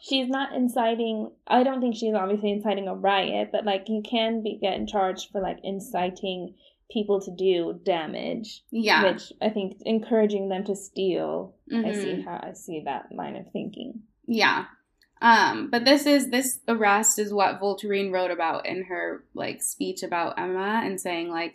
she's 0.01 0.29
not 0.29 0.53
inciting. 0.55 1.31
I 1.47 1.63
don't 1.63 1.81
think 1.81 1.95
she's 1.97 2.15
obviously 2.15 2.51
inciting 2.51 2.89
a 2.89 2.95
riot, 2.95 3.51
but 3.53 3.65
like 3.65 3.89
you 3.89 4.03
can 4.03 4.43
be 4.43 4.59
getting 4.61 4.87
charged 4.87 5.31
for 5.31 5.41
like 5.41 5.59
inciting 5.63 6.55
people 6.91 7.21
to 7.21 7.31
do 7.35 7.81
damage, 7.85 8.63
yeah. 8.71 9.05
which 9.13 9.33
I 9.41 9.49
think 9.51 9.77
encouraging 9.87 10.49
them 10.49 10.65
to 10.65 10.75
steal. 10.77 11.55
I 11.73 11.77
Mhm. 11.77 11.95
see 12.03 12.21
how 12.23 12.41
I 12.43 12.53
see 12.53 12.83
that 12.85 13.07
line 13.13 13.37
of 13.37 13.51
thinking. 13.53 14.03
Yeah. 14.27 14.65
Um, 15.23 15.71
but 15.71 15.85
this 15.85 16.07
is 16.07 16.31
this 16.31 16.61
arrest 16.69 17.19
is 17.19 17.33
what 17.33 17.61
Voltairine 17.61 18.13
wrote 18.13 18.31
about 18.31 18.67
in 18.67 18.85
her 18.85 19.25
like 19.35 19.63
speech 19.63 20.03
about 20.03 20.39
Emma 20.39 20.83
and 20.85 21.01
saying 21.01 21.31
like 21.31 21.55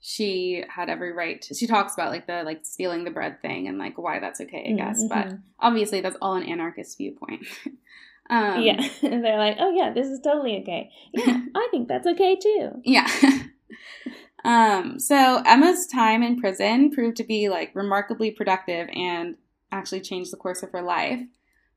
she 0.00 0.64
had 0.68 0.88
every 0.88 1.12
right 1.12 1.42
to, 1.42 1.54
she 1.54 1.66
talks 1.66 1.92
about 1.94 2.10
like 2.10 2.26
the 2.26 2.42
like 2.42 2.64
stealing 2.64 3.04
the 3.04 3.10
bread 3.10 3.42
thing 3.42 3.68
and 3.68 3.78
like 3.78 3.98
why 3.98 4.18
that's 4.18 4.40
okay, 4.40 4.70
I 4.70 4.72
guess. 4.72 5.04
But 5.06 5.28
Mhm. 5.28 5.42
obviously 5.58 6.00
that's 6.00 6.16
all 6.22 6.34
an 6.36 6.44
anarchist 6.44 6.96
viewpoint. 6.96 7.44
um 8.30 8.62
yeah, 8.62 8.88
they're 9.02 9.38
like, 9.38 9.56
oh 9.60 9.74
yeah, 9.74 9.92
this 9.92 10.06
is 10.06 10.20
totally 10.20 10.58
okay. 10.62 10.90
Yeah, 11.12 11.40
I 11.54 11.68
think 11.70 11.88
that's 11.88 12.06
okay 12.06 12.36
too. 12.36 12.70
Yeah. 12.84 13.08
um, 14.44 14.98
so 14.98 15.42
Emma's 15.44 15.86
time 15.86 16.22
in 16.22 16.40
prison 16.40 16.90
proved 16.92 17.18
to 17.18 17.24
be 17.24 17.50
like 17.50 17.74
remarkably 17.74 18.30
productive 18.30 18.88
and 18.94 19.36
actually 19.70 20.00
changed 20.00 20.32
the 20.32 20.36
course 20.38 20.62
of 20.62 20.70
her 20.72 20.82
life 20.82 21.20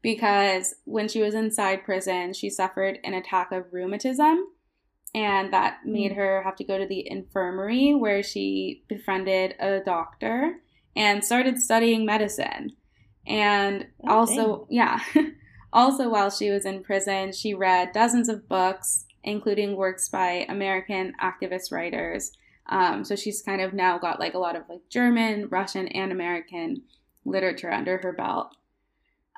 because 0.04 0.76
when 0.84 1.08
she 1.08 1.22
was 1.22 1.34
inside 1.34 1.84
prison, 1.84 2.34
she 2.34 2.49
suffered 2.51 2.99
an 3.04 3.16
attack 3.16 3.51
of 3.51 3.74
rheumatism 3.74 4.45
and 5.16 5.51
that 5.54 5.78
made 5.86 6.12
Mm. 6.12 6.16
her 6.16 6.43
have 6.43 6.56
to 6.58 6.64
go 6.64 6.78
to 6.78 6.86
the 6.86 7.10
infirmary 7.10 7.93
where 7.95 8.22
she 8.22 8.84
befriended 8.88 9.56
a 9.60 9.80
doctor 9.80 10.60
and 10.95 11.24
started 11.24 11.58
studying 11.60 12.06
medicine. 12.06 12.76
And 13.26 13.88
Oh, 14.08 14.18
also, 14.20 14.68
yeah. 14.70 14.99
also, 15.74 16.10
while 16.10 16.30
she 16.30 16.49
was 16.51 16.66
in 16.66 16.84
prison, 16.84 17.32
she 17.32 17.54
read 17.54 17.91
dozens 17.93 18.28
of 18.28 18.49
books, 18.49 19.06
including 19.24 19.76
works 19.78 20.10
by 20.10 20.45
American 20.49 21.14
activist 21.22 21.72
writers. 21.72 22.32
Um, 22.68 23.04
so 23.06 23.16
she's 23.16 23.41
kind 23.41 23.62
of 23.62 23.74
now 23.74 23.97
got 23.97 24.20
like 24.20 24.34
a 24.34 24.39
lot 24.39 24.56
of 24.56 24.64
like 24.68 24.82
German, 24.89 25.47
Russian, 25.49 25.88
and 25.89 26.12
American 26.12 26.84
literature 27.24 27.72
under 27.72 27.97
her 27.99 28.12
belt. 28.14 28.56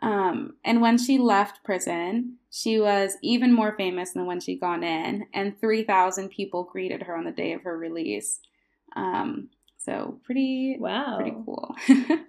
Um, 0.02 0.56
and 0.64 0.82
when 0.82 0.98
she 0.98 1.18
left 1.18 1.64
prison, 1.64 2.38
she 2.52 2.80
was 2.80 3.18
even 3.22 3.54
more 3.54 3.76
famous 3.78 4.12
than 4.12 4.26
when 4.26 4.40
she'd 4.40 4.60
gone 4.62 4.84
in, 4.84 5.28
and 5.34 5.60
3,000 5.60 6.30
people 6.30 6.64
greeted 6.64 7.04
her 7.04 7.16
on 7.18 7.24
the 7.26 7.32
day 7.32 7.54
of 7.54 7.64
her 7.64 7.78
release. 7.78 8.40
Um, 8.96 9.50
so 9.78 10.20
pretty, 10.24 10.78
Wow. 10.80 11.16
pretty 11.16 11.38
cool. 11.46 11.76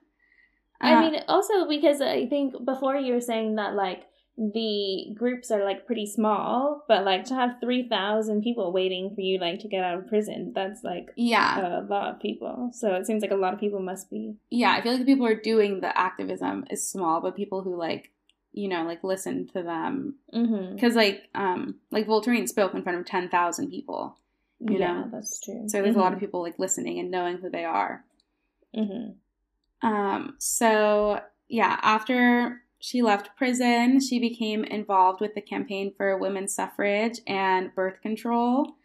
I 0.81 0.95
Uh, 0.95 1.01
mean, 1.01 1.21
also 1.29 1.67
because 1.69 2.01
I 2.01 2.27
think 2.27 2.65
before 2.65 2.97
you 2.97 3.15
were 3.15 3.21
saying 3.21 3.57
that 3.57 3.75
like 3.75 4.07
the 4.39 5.07
groups 5.15 5.51
are 5.51 5.65
like 5.65 5.87
pretty 5.87 6.07
small, 6.07 6.85
but 6.89 7.05
like 7.05 7.25
to 7.25 7.35
have 7.35 7.57
three 7.61 7.89
thousand 7.89 8.43
people 8.43 8.71
waiting 8.73 9.15
for 9.15 9.23
you 9.23 9.39
like 9.39 9.61
to 9.61 9.69
get 9.69 9.83
out 9.83 9.99
of 9.99 10.09
prison, 10.09 10.53
that's 10.55 10.85
like 10.85 11.09
yeah, 11.17 11.81
a 11.81 11.83
lot 11.83 12.15
of 12.15 12.21
people. 12.21 12.71
So 12.75 12.95
it 12.95 13.07
seems 13.07 13.23
like 13.23 13.31
a 13.31 13.37
lot 13.37 13.55
of 13.55 13.61
people 13.61 13.81
must 13.81 14.11
be. 14.11 14.35
yeah. 14.51 14.73
I 14.73 14.83
feel 14.83 14.93
like 14.93 15.01
the 15.01 15.07
people 15.07 15.27
who 15.27 15.33
are 15.33 15.41
doing 15.41 15.81
the 15.81 15.97
activism 15.99 16.65
is 16.71 16.89
small, 16.89 17.21
but 17.23 17.35
people 17.35 17.63
who 17.63 17.77
like, 17.77 18.11
you 18.53 18.69
know, 18.69 18.83
like 18.85 19.03
listen 19.03 19.47
to 19.55 19.63
them 19.63 20.17
Mm-hmm. 20.35 20.75
because 20.75 20.95
like, 20.95 21.23
um, 21.35 21.77
like 21.91 22.07
Voltaire 22.07 22.47
spoke 22.47 22.75
in 22.75 22.83
front 22.83 22.99
of 22.99 23.07
10,000 23.07 23.71
people. 23.71 24.19
You 24.61 24.79
yeah, 24.79 24.93
know? 24.93 25.09
that's 25.13 25.41
true. 25.41 25.65
So 25.69 25.81
there's 25.83 25.97
a 25.97 25.99
lot 25.99 26.13
of 26.13 26.21
people 26.21 26.43
like 26.43 26.59
listening 26.59 26.99
and 26.99 27.11
knowing 27.11 27.39
who 27.39 27.49
they 27.49 27.65
are. 27.65 28.05
Mm-hmm. 28.77 29.87
Um, 29.87 30.35
so 30.39 31.21
yeah, 31.49 31.79
after 31.83 32.61
she 32.87 33.03
left 33.03 33.37
prison, 33.37 33.99
she 33.99 34.21
became 34.21 34.63
involved 34.63 35.21
with 35.21 35.35
the 35.35 35.41
campaign 35.41 35.93
for 35.97 36.17
women's 36.17 36.55
suffrage 36.55 37.19
and 37.27 37.75
birth 37.75 38.01
control. 38.01 38.77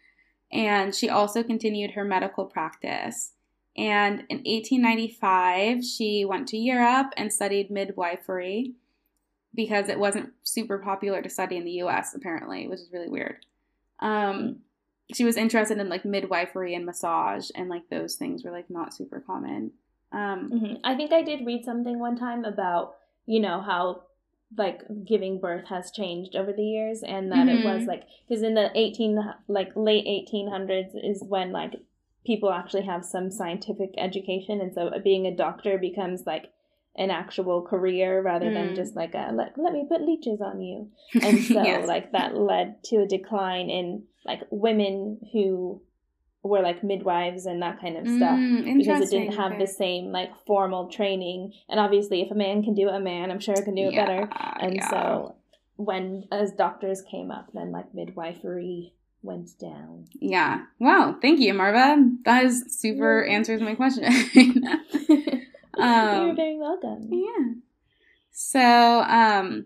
And 0.52 0.96
she 0.96 1.08
also 1.08 1.44
continued 1.44 1.92
her 1.92 2.04
medical 2.04 2.46
practice. 2.46 3.34
And 3.78 4.22
in 4.28 4.38
1895, 4.38 5.86
she 5.86 6.26
went 6.26 6.48
to 6.48 6.58
Europe 6.58 7.14
and 7.16 7.32
studied 7.32 7.70
midwifery 7.70 8.74
because 9.54 9.88
it 9.88 10.00
wasn't 10.00 10.34
super 10.42 10.80
popular 10.80 11.22
to 11.22 11.30
study 11.30 11.58
in 11.58 11.64
the 11.64 11.84
US, 11.84 12.16
apparently, 12.16 12.68
which 12.68 12.80
is 12.80 12.90
really 12.92 13.08
weird. 13.08 13.46
Um, 14.00 14.62
she 15.14 15.26
was 15.26 15.38
interested 15.38 15.78
in 15.78 15.90
like 15.90 16.06
midwifery 16.06 16.74
and 16.74 16.88
massage, 16.88 17.52
and 17.54 17.70
like 17.70 17.88
those 17.92 18.16
things 18.16 18.44
were 18.44 18.52
like 18.52 18.72
not 18.72 18.96
super 18.96 19.20
common. 19.20 19.74
Um, 20.12 20.50
hmm 20.50 20.74
I 20.84 20.96
think 20.96 21.14
I 21.14 21.22
did 21.22 21.46
read 21.46 21.64
something 21.64 22.00
one 22.00 22.18
time 22.18 22.46
about 22.46 22.96
you 23.26 23.40
know 23.40 23.62
how 23.62 24.04
like 24.58 24.82
giving 25.08 25.40
birth 25.40 25.66
has 25.68 25.92
changed 25.92 26.36
over 26.36 26.52
the 26.52 26.64
years, 26.64 27.04
and 27.04 27.32
that 27.32 27.48
it 27.48 27.64
was 27.64 27.84
Mhm. 27.84 27.88
like 27.88 28.04
because 28.28 28.44
in 28.44 28.54
the 28.54 28.70
eighteen 28.76 29.18
like 29.48 29.72
late 29.76 30.06
eighteen 30.06 30.48
hundreds 30.50 30.94
is 30.96 31.24
when 31.24 31.52
like 31.52 31.76
people 32.26 32.52
actually 32.52 32.84
have 32.84 33.04
some 33.06 33.32
scientific 33.32 33.92
education, 33.98 34.60
and 34.62 34.74
so 34.74 34.92
being 35.04 35.26
a 35.26 35.36
doctor 35.36 35.78
becomes 35.78 36.26
like 36.26 36.52
an 36.98 37.10
actual 37.10 37.62
career 37.62 38.22
rather 38.22 38.52
than 38.52 38.74
Mm. 38.74 38.76
just 38.76 38.98
like 38.98 39.14
a 39.16 39.32
let, 39.34 39.58
let 39.58 39.72
me 39.72 39.86
put 39.88 40.02
leeches 40.02 40.42
on 40.42 40.62
you 40.62 40.92
and 41.24 41.42
so 41.42 41.64
Yes. 41.64 41.88
like 41.88 42.12
that 42.12 42.36
led 42.36 42.84
to 42.84 42.98
a 42.98 43.08
decline 43.08 43.70
in 43.70 44.04
like 44.26 44.42
women 44.52 45.18
who 45.32 45.82
were 46.44 46.62
like 46.62 46.84
midwives 46.84 47.46
and 47.46 47.62
that 47.62 47.80
kind 47.80 47.96
of 47.98 48.06
stuff 48.08 48.38
Mm, 48.40 48.78
because 48.78 49.02
it 49.02 49.12
didn't 49.18 49.36
have 49.38 49.52
okay. 49.54 49.62
the 49.66 49.68
same 49.68 50.12
like 50.12 50.32
formal 50.48 50.88
training 50.88 51.54
and 51.70 51.80
obviously 51.80 52.22
if 52.22 52.32
a 52.32 52.36
man 52.36 52.64
can 52.64 52.74
do 52.74 52.88
it 52.90 52.96
a 52.96 53.00
man 53.00 53.30
i'm 53.30 53.40
sure 53.40 53.54
can 53.56 53.76
do 53.76 53.84
it 53.90 53.96
better 53.96 54.28
and 54.60 54.76
yeah. 54.76 54.90
so 54.90 55.36
when 55.76 56.26
as 56.32 56.52
doctors 56.54 57.02
came 57.04 57.30
up 57.30 57.50
then 57.54 57.72
like 57.72 57.94
midwifery 57.94 58.94
went 59.24 59.52
down 59.60 60.08
Yeah. 60.20 60.66
Wow. 60.80 61.16
Thank 61.22 61.40
you, 61.42 61.54
Marva. 61.54 62.10
That 62.26 62.44
is 62.46 62.66
super 62.70 63.24
Yeah. 63.24 63.34
answers 63.36 63.62
my 63.62 63.76
question. 63.76 64.04
you're 64.34 65.38
Um, 65.78 66.36
very 66.36 66.58
welcome 66.58 67.08
yeah. 67.12 67.54
So, 68.32 69.02
um, 69.04 69.66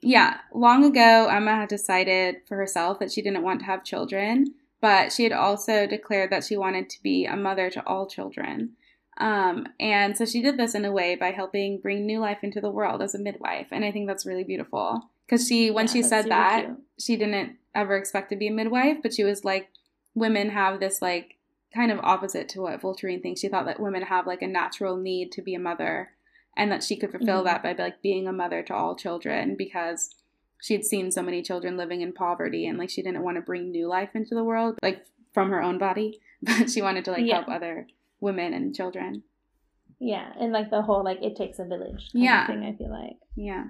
yeah, 0.00 0.38
long 0.54 0.84
ago, 0.84 1.28
Emma 1.30 1.54
had 1.54 1.68
decided 1.68 2.36
for 2.48 2.56
herself 2.56 2.98
that 2.98 3.12
she 3.12 3.22
didn't 3.22 3.42
want 3.42 3.60
to 3.60 3.66
have 3.66 3.84
children, 3.84 4.54
but 4.86 5.12
she 5.12 5.24
had 5.24 5.32
also 5.32 5.84
declared 5.84 6.30
that 6.30 6.44
she 6.44 6.56
wanted 6.56 6.88
to 6.90 7.02
be 7.02 7.26
a 7.26 7.34
mother 7.36 7.68
to 7.70 7.84
all 7.88 8.06
children. 8.06 8.70
Um, 9.18 9.66
and 9.80 10.16
so 10.16 10.24
she 10.24 10.40
did 10.42 10.56
this 10.56 10.76
in 10.76 10.84
a 10.84 10.92
way 10.92 11.16
by 11.16 11.32
helping 11.32 11.80
bring 11.80 12.06
new 12.06 12.20
life 12.20 12.38
into 12.42 12.60
the 12.60 12.70
world 12.70 13.02
as 13.02 13.12
a 13.12 13.18
midwife. 13.18 13.66
And 13.72 13.84
I 13.84 13.90
think 13.90 14.06
that's 14.06 14.24
really 14.26 14.44
beautiful. 14.44 15.02
Because 15.26 15.48
she, 15.48 15.72
when 15.72 15.86
Yeah, 15.86 15.92
she 15.92 16.02
said 16.04 16.26
that, 16.26 16.64
cute. 16.66 16.78
she 17.00 17.16
didn't 17.16 17.56
ever 17.74 17.96
expect 17.96 18.30
to 18.30 18.36
be 18.36 18.46
a 18.46 18.52
midwife, 18.52 18.98
but 19.02 19.12
she 19.12 19.24
was 19.24 19.44
like, 19.44 19.70
women 20.14 20.50
have 20.50 20.78
this 20.78 21.02
like 21.02 21.34
kind 21.74 21.90
of 21.90 21.98
opposite 22.04 22.48
to 22.50 22.60
what 22.60 22.80
Voltairine 22.80 23.22
thinks. 23.22 23.40
She 23.40 23.48
thought 23.48 23.66
that 23.66 23.80
women 23.80 24.02
have 24.02 24.24
like 24.24 24.42
a 24.42 24.46
natural 24.46 24.96
need 24.96 25.32
to 25.32 25.42
be 25.42 25.56
a 25.56 25.58
mother, 25.58 26.10
and 26.56 26.70
that 26.70 26.84
she 26.84 26.96
could 26.96 27.10
fulfill 27.10 27.40
Mhm. 27.42 27.46
that 27.46 27.62
by 27.64 27.72
like 27.72 28.00
being 28.02 28.28
a 28.28 28.32
mother 28.32 28.62
to 28.62 28.72
all 28.74 28.94
children 28.94 29.56
because 29.56 30.14
she 30.62 30.74
had 30.74 30.84
seen 30.84 31.10
so 31.10 31.22
many 31.22 31.42
children 31.42 31.76
living 31.76 32.00
in 32.00 32.12
poverty, 32.12 32.66
and 32.66 32.78
like 32.78 32.90
she 32.90 33.02
didn't 33.02 33.22
want 33.22 33.36
to 33.36 33.42
bring 33.42 33.70
new 33.70 33.86
life 33.88 34.10
into 34.14 34.34
the 34.34 34.44
world, 34.44 34.78
like 34.82 35.04
from 35.32 35.50
her 35.50 35.62
own 35.62 35.78
body, 35.78 36.20
but 36.42 36.70
she 36.70 36.80
wanted 36.82 37.04
to 37.04 37.12
like 37.12 37.24
Yeah. 37.26 37.36
help 37.36 37.48
other 37.48 37.86
women 38.20 38.52
and 38.54 38.74
children. 38.74 39.22
yeah 39.98 40.32
and 40.38 40.52
like 40.52 40.70
the 40.70 40.82
whole 40.82 41.02
like 41.04 41.22
it 41.22 41.34
takes 41.36 41.58
a 41.58 41.64
village 41.64 42.10
kind 42.12 42.24
Yeah. 42.24 42.42
of 42.42 42.46
thing 42.48 42.64
i 42.64 42.72
feel 42.76 42.90
like 42.90 43.16
Yeah. 43.34 43.64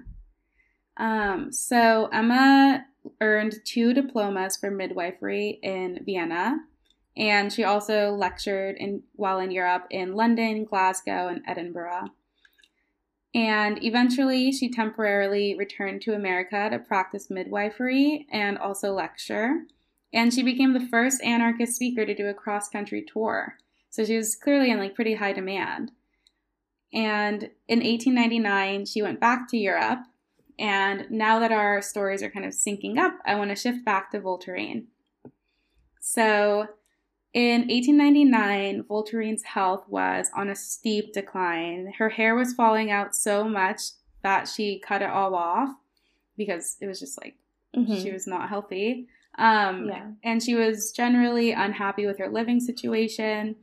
Um, 0.97 1.51
so 1.51 2.07
Emma 2.11 2.85
earned 3.21 3.55
two 3.65 3.93
diplomas 3.93 4.57
for 4.57 4.71
midwifery 4.71 5.59
in 5.61 5.99
Vienna, 6.05 6.57
and 7.15 7.53
she 7.53 7.63
also 7.63 8.11
lectured 8.11 8.75
in 8.77 9.03
while 9.13 9.39
in 9.39 9.51
Europe 9.51 9.85
in 9.91 10.13
London, 10.15 10.65
Glasgow, 10.65 11.27
and 11.27 11.41
Edinburgh. 11.47 12.07
And 13.35 13.83
eventually, 13.83 14.51
she 14.51 14.69
temporarily 14.69 15.55
returned 15.55 16.01
to 16.03 16.13
America 16.15 16.69
to 16.71 16.79
practice 16.79 17.29
midwifery 17.29 18.25
and 18.31 18.57
also 18.57 18.93
lecture. 18.93 19.65
And 20.13 20.33
she 20.33 20.41
became 20.43 20.73
the 20.73 20.87
first 20.87 21.21
anarchist 21.23 21.75
speaker 21.75 22.05
to 22.05 22.15
do 22.15 22.27
a 22.27 22.33
cross 22.33 22.69
country 22.69 23.03
tour. 23.03 23.57
So 23.89 24.05
she 24.05 24.15
was 24.17 24.35
clearly 24.35 24.71
in 24.71 24.79
like 24.79 24.95
pretty 24.95 25.15
high 25.15 25.33
demand. 25.33 25.91
And 26.93 27.49
in 27.67 27.79
1899, 27.79 28.85
she 28.85 29.01
went 29.01 29.19
back 29.19 29.49
to 29.49 29.57
Europe 29.57 29.99
And 30.59 31.09
now 31.11 31.39
that 31.39 31.51
our 31.51 31.81
stories 31.81 32.23
are 32.23 32.31
kind 32.31 32.45
of 32.45 32.53
syncing 32.53 32.97
up, 32.97 33.13
I 33.25 33.35
want 33.35 33.51
to 33.51 33.55
shift 33.55 33.85
back 33.85 34.11
to 34.11 34.19
Voltairine. 34.19 34.85
So, 35.99 36.67
in 37.33 37.67
1899, 37.67 38.83
Voltairine's 38.83 39.43
health 39.43 39.83
was 39.87 40.27
on 40.35 40.49
a 40.49 40.55
steep 40.55 41.13
decline. 41.13 41.93
Her 41.97 42.09
hair 42.09 42.35
was 42.35 42.53
falling 42.53 42.89
out 42.89 43.15
so 43.15 43.43
much 43.43 43.81
that 44.23 44.47
she 44.47 44.79
cut 44.79 45.01
it 45.01 45.09
all 45.09 45.35
off 45.35 45.69
because 46.37 46.77
it 46.81 46.87
was 46.87 46.99
just 46.99 47.19
like 47.21 47.35
mm-hmm. 47.75 48.01
she 48.01 48.11
was 48.11 48.27
not 48.27 48.49
healthy. 48.49 49.07
Um, 49.37 49.87
yeah. 49.87 50.07
And 50.23 50.41
she 50.41 50.55
was 50.55 50.91
generally 50.91 51.51
unhappy 51.51 52.05
with 52.07 52.17
her 52.17 52.29
living 52.29 52.59
situation. 52.59 53.55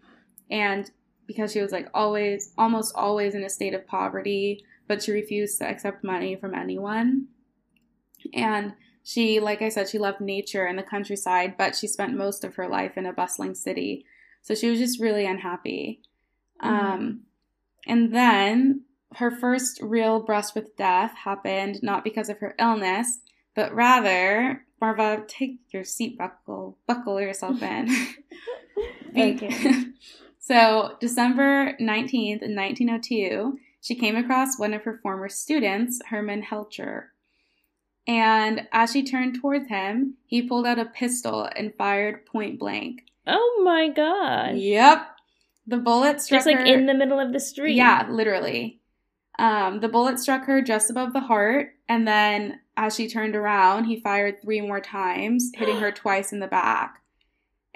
And 0.51 0.91
because 1.27 1.53
she 1.53 1.61
was 1.61 1.73
like 1.73 1.89
always, 1.95 2.53
almost 2.57 2.95
always 2.95 3.35
in 3.35 3.45
a 3.45 3.51
state 3.51 3.75
of 3.75 3.87
poverty, 3.87 4.65
but 4.87 5.03
she 5.03 5.11
refused 5.11 5.59
to 5.59 5.67
accept 5.67 6.05
money 6.05 6.37
from 6.37 6.55
anyone. 6.55 7.29
And 8.33 8.75
she, 9.05 9.39
like 9.39 9.61
I 9.61 9.69
said, 9.69 9.89
she 9.89 9.99
loved 9.99 10.23
nature 10.23 10.65
and 10.65 10.79
the 10.79 10.83
countryside, 10.83 11.57
but 11.59 11.77
she 11.77 11.87
spent 11.87 12.17
most 12.17 12.43
of 12.43 12.55
her 12.55 12.67
life 12.67 12.97
in 12.97 13.05
a 13.05 13.13
bustling 13.13 13.55
city. 13.55 14.07
So 14.41 14.55
she 14.55 14.71
was 14.71 14.79
just 14.79 14.99
really 14.99 15.27
unhappy. 15.27 16.01
Mm-hmm. 16.63 16.75
Um, 16.75 17.21
and 17.87 18.15
then 18.15 18.85
her 19.17 19.31
first 19.31 19.79
real 19.83 20.21
brush 20.21 20.55
with 20.55 20.75
death 20.77 21.15
happened 21.17 21.83
not 21.83 22.03
because 22.03 22.31
of 22.31 22.39
her 22.39 22.55
illness, 22.59 23.21
but 23.55 23.75
rather, 23.75 24.65
Marva, 24.81 25.23
take 25.29 25.59
your 25.71 25.85
seat 25.85 26.17
buckle, 26.17 26.79
buckle 26.87 27.21
yourself 27.21 27.63
in. 27.63 27.95
okay. 29.19 29.85
so, 30.39 30.97
December 30.99 31.77
19th, 31.79 32.41
1902, 32.41 33.59
she 33.83 33.95
came 33.95 34.17
across 34.17 34.59
one 34.59 34.73
of 34.73 34.85
her 34.85 34.99
former 35.03 35.29
students, 35.29 36.01
Herman 36.09 36.41
Helcher. 36.41 37.13
And 38.07 38.69
as 38.73 38.93
she 38.93 39.03
turned 39.03 39.41
towards 39.41 39.69
him, 39.69 40.15
he 40.27 40.43
pulled 40.43 40.67
out 40.67 40.79
a 40.79 40.85
pistol 40.85 41.49
and 41.57 41.75
fired 41.75 42.27
point 42.27 42.59
blank. 42.59 43.05
Oh 43.27 43.63
my 43.65 43.89
god. 43.89 44.57
Yep. 44.57 45.09
The 45.67 45.79
bullet 45.79 46.21
struck 46.21 46.45
her. 46.45 46.51
Just 46.51 46.59
like 46.59 46.69
her, 46.69 46.75
in 46.75 46.87
the 46.87 46.95
middle 46.95 47.19
of 47.19 47.33
the 47.33 47.41
street. 47.41 47.77
Yeah, 47.77 48.07
literally. 48.11 48.81
Um, 49.39 49.81
the 49.81 49.89
bullet 49.89 50.19
struck 50.19 50.45
her 50.45 50.61
just 50.61 50.91
above 50.91 51.13
the 51.13 51.21
heart, 51.21 51.71
and 51.89 52.07
then 52.07 52.61
as 52.77 52.95
she 52.95 53.09
turned 53.09 53.35
around, 53.35 53.85
he 53.85 54.01
fired 54.01 54.41
three 54.41 54.61
more 54.61 54.81
times, 54.81 55.51
hitting 55.55 55.79
her 55.79 55.91
twice 55.93 56.33
in 56.33 56.41
the 56.41 56.47
back. 56.47 57.01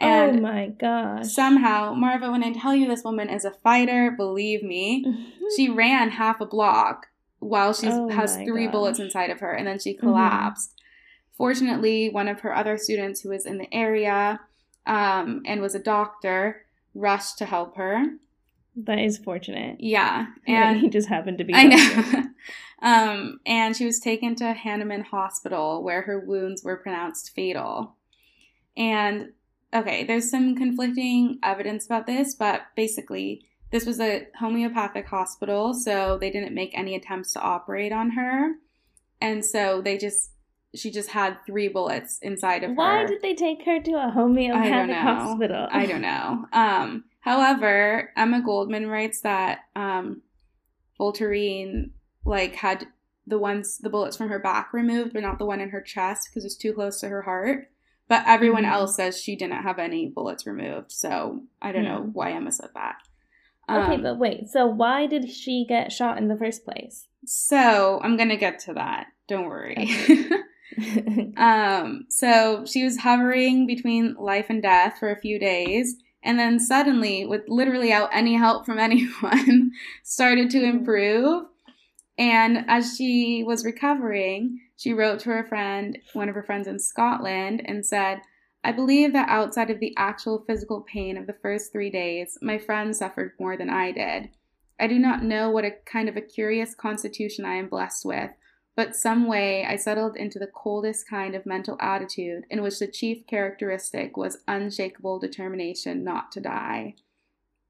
Oh 0.01 0.07
and 0.07 0.39
oh 0.39 0.43
my 0.43 0.69
gosh. 0.69 1.33
Somehow, 1.33 1.95
Marva, 1.95 2.31
when 2.31 2.45
I 2.45 2.53
tell 2.53 2.75
you 2.75 2.87
this 2.87 3.03
woman 3.03 3.29
is 3.29 3.45
a 3.45 3.51
fighter, 3.51 4.13
believe 4.17 4.63
me, 4.63 5.05
she 5.57 5.69
ran 5.69 6.11
half 6.11 6.41
a 6.41 6.47
block 6.47 7.09
while 7.41 7.73
she 7.73 7.89
oh 7.89 8.09
has 8.09 8.37
three 8.37 8.65
gosh. 8.67 8.73
bullets 8.73 8.99
inside 8.99 9.31
of 9.31 9.41
her 9.41 9.53
and 9.53 9.67
then 9.67 9.79
she 9.79 9.95
mm-hmm. 9.95 10.07
collapsed. 10.07 10.71
Mm-hmm. 10.71 11.37
Fortunately, 11.37 12.11
one 12.11 12.27
of 12.27 12.41
her 12.41 12.55
other 12.55 12.77
students 12.77 13.21
who 13.21 13.29
was 13.29 13.47
in 13.47 13.59
the 13.59 13.73
area 13.73 14.41
um, 14.87 15.43
and 15.47 15.61
was 15.61 15.75
a 15.75 15.79
doctor 15.79 16.65
rushed 16.95 17.39
to 17.39 17.45
help 17.45 17.77
her. 17.77 18.05
That 18.75 18.99
is 18.99 19.19
fortunate. 19.19 19.77
Yeah, 19.81 20.27
and 20.47 20.81
he 20.81 20.89
just 20.89 21.09
happened 21.09 21.39
to 21.39 21.45
be. 21.45 21.55
I 21.55 21.65
know. 21.65 22.25
um, 22.83 23.41
and 23.47 23.77
she 23.77 23.87
was 23.87 24.01
taken 24.01 24.35
to 24.37 24.53
Hahnemann 24.53 25.05
Hospital 25.05 25.83
where 25.83 26.03
her 26.03 26.19
wounds 26.19 26.65
were 26.65 26.77
pronounced 26.77 27.35
fatal. 27.35 27.95
And 28.77 29.33
okay, 29.75 30.05
there's 30.05 30.31
some 30.31 30.57
conflicting 30.57 31.39
evidence 31.43 31.87
about 31.87 32.07
this, 32.07 32.35
but 32.35 32.63
basically, 32.77 33.47
this 33.71 33.85
was 33.85 34.01
a 34.01 34.27
homeopathic 34.39 35.07
hospital, 35.07 35.75
so 35.75 36.19
they 36.19 36.31
didn't 36.31 36.55
make 36.55 36.77
any 36.77 36.95
attempts 36.95 37.33
to 37.35 37.41
operate 37.41 37.93
on 37.93 38.11
her. 38.13 38.53
And 39.21 39.45
so 39.45 39.83
they 39.83 39.99
just 39.99 40.31
she 40.75 40.91
just 40.91 41.11
had 41.11 41.39
three 41.47 41.69
bullets 41.69 42.19
inside 42.21 42.63
of 42.63 42.73
Why 42.73 42.99
her. 42.99 43.03
Why 43.03 43.07
did 43.07 43.23
they 43.23 43.35
take 43.35 43.65
her 43.65 43.81
to 43.81 43.93
a 43.93 44.11
homeopathic 44.11 44.91
I 44.91 45.01
hospital? 45.01 45.69
I 45.71 45.87
don't 45.87 46.03
know. 46.03 46.45
Um, 46.53 47.05
however, 47.21 48.11
Emma 48.17 48.43
Goldman 48.43 48.87
writes 48.87 49.23
that 49.23 49.61
um, 49.75 50.23
like 52.25 52.55
had 52.55 52.87
the 53.27 53.39
ones 53.39 53.79
the 53.79 53.91
bullets 53.91 54.17
from 54.17 54.29
her 54.29 54.39
back 54.39 54.73
removed, 54.73 55.13
but 55.13 55.23
not 55.23 55.39
the 55.39 55.47
one 55.47 55.61
in 55.61 55.71
her 55.71 55.81
chest 55.81 56.29
because 56.29 56.45
it's 56.45 56.57
too 56.57 56.73
close 56.73 57.01
to 57.01 57.09
her 57.09 57.23
heart. 57.23 57.71
But 58.09 58.25
everyone 58.27 58.63
mm-hmm. 58.63 58.73
else 58.73 58.97
says 58.97 59.21
she 59.21 59.37
didn't 59.37 59.63
have 59.63 59.79
any 59.79 60.09
bullets 60.09 60.47
removed, 60.47 60.91
so 60.93 61.43
I 61.61 61.73
don't 61.73 61.85
know 61.85 62.03
hmm. 62.03 62.11
why 62.13 62.33
Emma 62.33 62.51
said 62.51 62.71
that. 62.75 62.97
Okay, 63.69 63.95
um, 63.95 64.03
but 64.03 64.19
wait. 64.19 64.49
So 64.49 64.67
why 64.67 65.07
did 65.07 65.31
she 65.31 65.67
get 65.69 65.93
shot 65.93 66.19
in 66.19 66.29
the 66.29 66.37
first 66.37 66.65
place? 66.65 67.07
So 67.27 68.01
I'm 68.03 68.17
gonna 68.17 68.37
get 68.37 68.61
to 68.61 68.75
that. 68.75 69.09
Don't 69.29 69.47
worry. 69.47 69.77
Okay. 69.79 70.31
um, 71.37 72.07
so 72.09 72.65
she 72.67 72.85
was 72.85 72.99
hovering 72.99 73.67
between 73.67 74.15
life 74.19 74.47
and 74.49 74.63
death 74.63 74.99
for 74.99 75.11
a 75.11 75.21
few 75.21 75.39
days, 75.39 75.97
and 76.23 76.39
then 76.39 76.59
suddenly, 76.59 77.27
with 77.27 77.43
literally 77.49 77.93
out 77.93 78.11
any 78.13 78.35
help 78.35 78.67
from 78.67 78.79
anyone, 78.79 79.73
started 80.03 80.51
to 80.51 80.59
mm-hmm. 80.59 80.79
improve. 80.79 81.45
And 82.17 82.65
as 82.67 82.97
she 82.97 83.45
was 83.47 83.65
recovering, 83.65 84.61
she 84.77 84.93
wrote 84.93 85.21
to 85.21 85.31
her 85.31 85.47
friend, 85.47 85.99
one 86.15 86.29
of 86.29 86.35
her 86.35 86.43
friends 86.43 86.67
in 86.67 86.81
Scotland, 86.81 87.63
and 87.65 87.87
said, 87.87 88.19
I 88.65 88.73
believe 88.73 89.13
that 89.13 89.29
outside 89.29 89.71
of 89.71 89.81
the 89.81 89.95
actual 89.97 90.45
physical 90.47 90.83
pain 90.83 91.17
of 91.17 91.27
the 91.27 91.37
first 91.43 91.73
three 91.73 91.91
days, 91.91 92.37
my 92.43 92.59
friend 92.59 92.95
suffered 92.95 93.33
more 93.39 93.57
than 93.57 93.71
I 93.71 93.93
did. 93.93 94.31
I 94.81 94.87
do 94.87 94.99
not 94.99 95.23
know 95.23 95.51
what 95.51 95.65
a 95.65 95.73
kind 95.87 96.09
of 96.09 96.17
a 96.17 96.21
curious 96.21 96.75
constitution 96.75 97.45
I 97.45 97.55
am 97.55 97.69
blessed 97.69 98.05
with, 98.05 98.31
but 98.77 98.95
some 98.95 99.27
way 99.27 99.65
I 99.65 99.77
settled 99.77 100.17
into 100.17 100.39
the 100.39 100.47
coldest 100.47 101.09
kind 101.09 101.35
of 101.35 101.47
mental 101.47 101.77
attitude 101.81 102.45
in 102.51 102.63
which 102.63 102.79
the 102.79 102.87
chief 102.87 103.27
characteristic 103.27 104.17
was 104.17 104.39
unshakable 104.47 105.19
determination 105.19 106.05
not 106.05 106.31
to 106.33 106.41
die. 106.41 106.95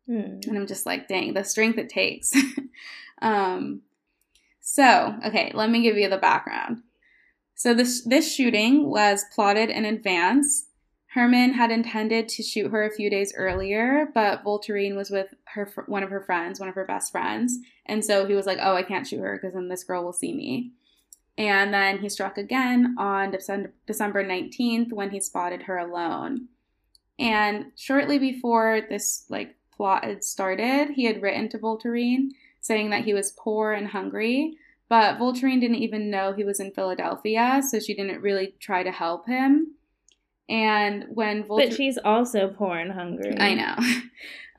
Mm. 0.09 0.47
And 0.47 0.57
I'm 0.57 0.67
just 0.67 0.87
like, 0.87 1.09
dang, 1.09 1.35
the 1.35 1.45
strength 1.45 1.79
it 1.79 1.89
takes. 1.89 2.33
um, 3.23 3.83
so, 4.61 5.15
okay, 5.25 5.51
let 5.55 5.71
me 5.71 5.83
give 5.83 5.97
you 5.97 6.09
the 6.09 6.19
background. 6.19 6.83
So 7.55 7.75
this 7.75 8.05
this 8.05 8.33
shooting 8.33 8.89
was 8.89 9.25
plotted 9.35 9.69
in 9.69 9.85
advance 9.85 10.68
Herman 11.15 11.55
had 11.55 11.71
intended 11.71 12.29
to 12.29 12.43
shoot 12.43 12.71
her 12.71 12.85
a 12.85 12.95
few 12.95 13.09
days 13.09 13.33
earlier, 13.35 14.09
but 14.15 14.45
Voltairine 14.45 14.95
was 14.95 15.11
with 15.11 15.35
her 15.47 15.73
one 15.87 16.03
of 16.03 16.11
her 16.11 16.21
friends, 16.21 16.61
one 16.61 16.69
of 16.69 16.75
her 16.75 16.85
best 16.85 17.11
friends, 17.13 17.59
and 17.87 18.05
so 18.05 18.27
he 18.27 18.35
was 18.35 18.47
like, 18.47 18.59
"Oh, 18.61 18.75
I 18.75 18.83
can't 18.83 19.07
shoot 19.07 19.21
her 19.21 19.37
because 19.37 19.55
then 19.55 19.69
this 19.69 19.85
girl 19.85 20.05
will 20.05 20.13
see 20.13 20.35
me." 20.35 20.73
And 21.39 21.73
then 21.73 21.99
he 21.99 22.09
struck 22.09 22.37
again 22.37 22.95
on 22.99 23.31
December 23.31 24.23
19th 24.23 24.93
when 24.93 25.11
he 25.11 25.21
spotted 25.21 25.63
her 25.63 25.79
alone. 25.79 26.49
And 27.19 27.73
shortly 27.75 28.19
before 28.19 28.83
this 28.89 29.25
like 29.31 29.57
plot 29.73 30.05
had 30.05 30.25
started, 30.25 30.91
he 30.91 31.05
had 31.05 31.23
written 31.23 31.49
to 31.51 31.59
Voltairine 31.59 32.31
saying 32.61 32.91
that 32.91 33.05
he 33.05 33.15
was 33.15 33.37
poor 33.39 33.73
and 33.73 33.89
hungry, 33.89 34.59
but 34.89 35.17
Voltairine 35.17 35.61
didn't 35.61 35.77
even 35.77 36.11
know 36.11 36.33
he 36.33 36.45
was 36.45 36.61
in 36.61 36.73
Philadelphia, 36.73 37.63
so 37.67 37.79
she 37.81 37.95
didn't 37.95 38.21
really 38.21 38.55
try 38.61 38.83
to 38.83 38.91
help 38.91 39.27
him. 39.27 39.77
And 40.49 41.05
when 41.11 41.45
Volta- 41.45 41.67
But 41.69 41.77
she's 41.77 41.99
also 41.99 42.49
poor 42.49 42.77
and 42.77 42.93
hungry. 42.93 43.37
I 43.39 43.55
know. 43.55 43.77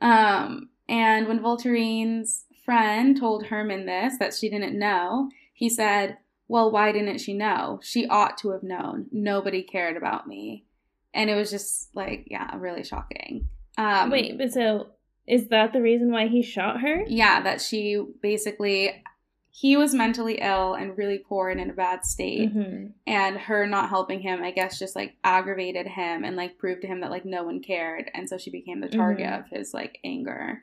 um, 0.06 0.68
and 0.88 1.26
when 1.28 1.40
Voltairine's 1.40 2.44
friend 2.64 3.18
told 3.18 3.46
Herman 3.46 3.86
this, 3.86 4.18
that 4.18 4.34
she 4.34 4.48
didn't 4.48 4.78
know, 4.78 5.30
he 5.52 5.68
said, 5.68 6.18
Well, 6.48 6.70
why 6.70 6.92
didn't 6.92 7.18
she 7.18 7.34
know? 7.34 7.80
She 7.82 8.06
ought 8.06 8.38
to 8.38 8.50
have 8.50 8.62
known. 8.62 9.06
Nobody 9.10 9.62
cared 9.62 9.96
about 9.96 10.26
me. 10.26 10.64
And 11.12 11.28
it 11.28 11.34
was 11.34 11.50
just 11.50 11.94
like, 11.94 12.28
yeah, 12.30 12.56
really 12.56 12.84
shocking. 12.84 13.48
Um, 13.76 14.10
Wait, 14.10 14.38
but 14.38 14.52
so 14.52 14.90
is 15.26 15.48
that 15.48 15.72
the 15.72 15.80
reason 15.80 16.10
why 16.12 16.28
he 16.28 16.42
shot 16.42 16.80
her? 16.80 17.04
Yeah, 17.06 17.42
that 17.42 17.60
she 17.60 18.04
basically 18.22 19.02
he 19.50 19.76
was 19.76 19.92
mentally 19.92 20.38
ill 20.40 20.74
and 20.74 20.96
really 20.96 21.18
poor 21.18 21.50
and 21.50 21.60
in 21.60 21.70
a 21.70 21.74
bad 21.74 22.04
state 22.04 22.54
mm-hmm. 22.54 22.86
and 23.06 23.36
her 23.36 23.66
not 23.66 23.88
helping 23.88 24.20
him 24.20 24.42
i 24.42 24.50
guess 24.50 24.78
just 24.78 24.96
like 24.96 25.16
aggravated 25.24 25.86
him 25.86 26.24
and 26.24 26.36
like 26.36 26.58
proved 26.58 26.82
to 26.82 26.86
him 26.86 27.00
that 27.00 27.10
like 27.10 27.24
no 27.24 27.42
one 27.42 27.60
cared 27.60 28.10
and 28.14 28.28
so 28.28 28.38
she 28.38 28.50
became 28.50 28.80
the 28.80 28.88
target 28.88 29.26
mm-hmm. 29.26 29.40
of 29.40 29.48
his 29.50 29.74
like 29.74 29.98
anger 30.04 30.62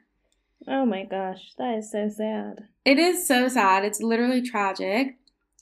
oh 0.68 0.86
my 0.86 1.04
gosh 1.04 1.54
that 1.58 1.78
is 1.78 1.92
so 1.92 2.10
sad 2.10 2.68
it 2.86 2.98
is 2.98 3.28
so 3.28 3.48
sad 3.48 3.84
it's 3.84 4.02
literally 4.02 4.42
tragic 4.42 5.18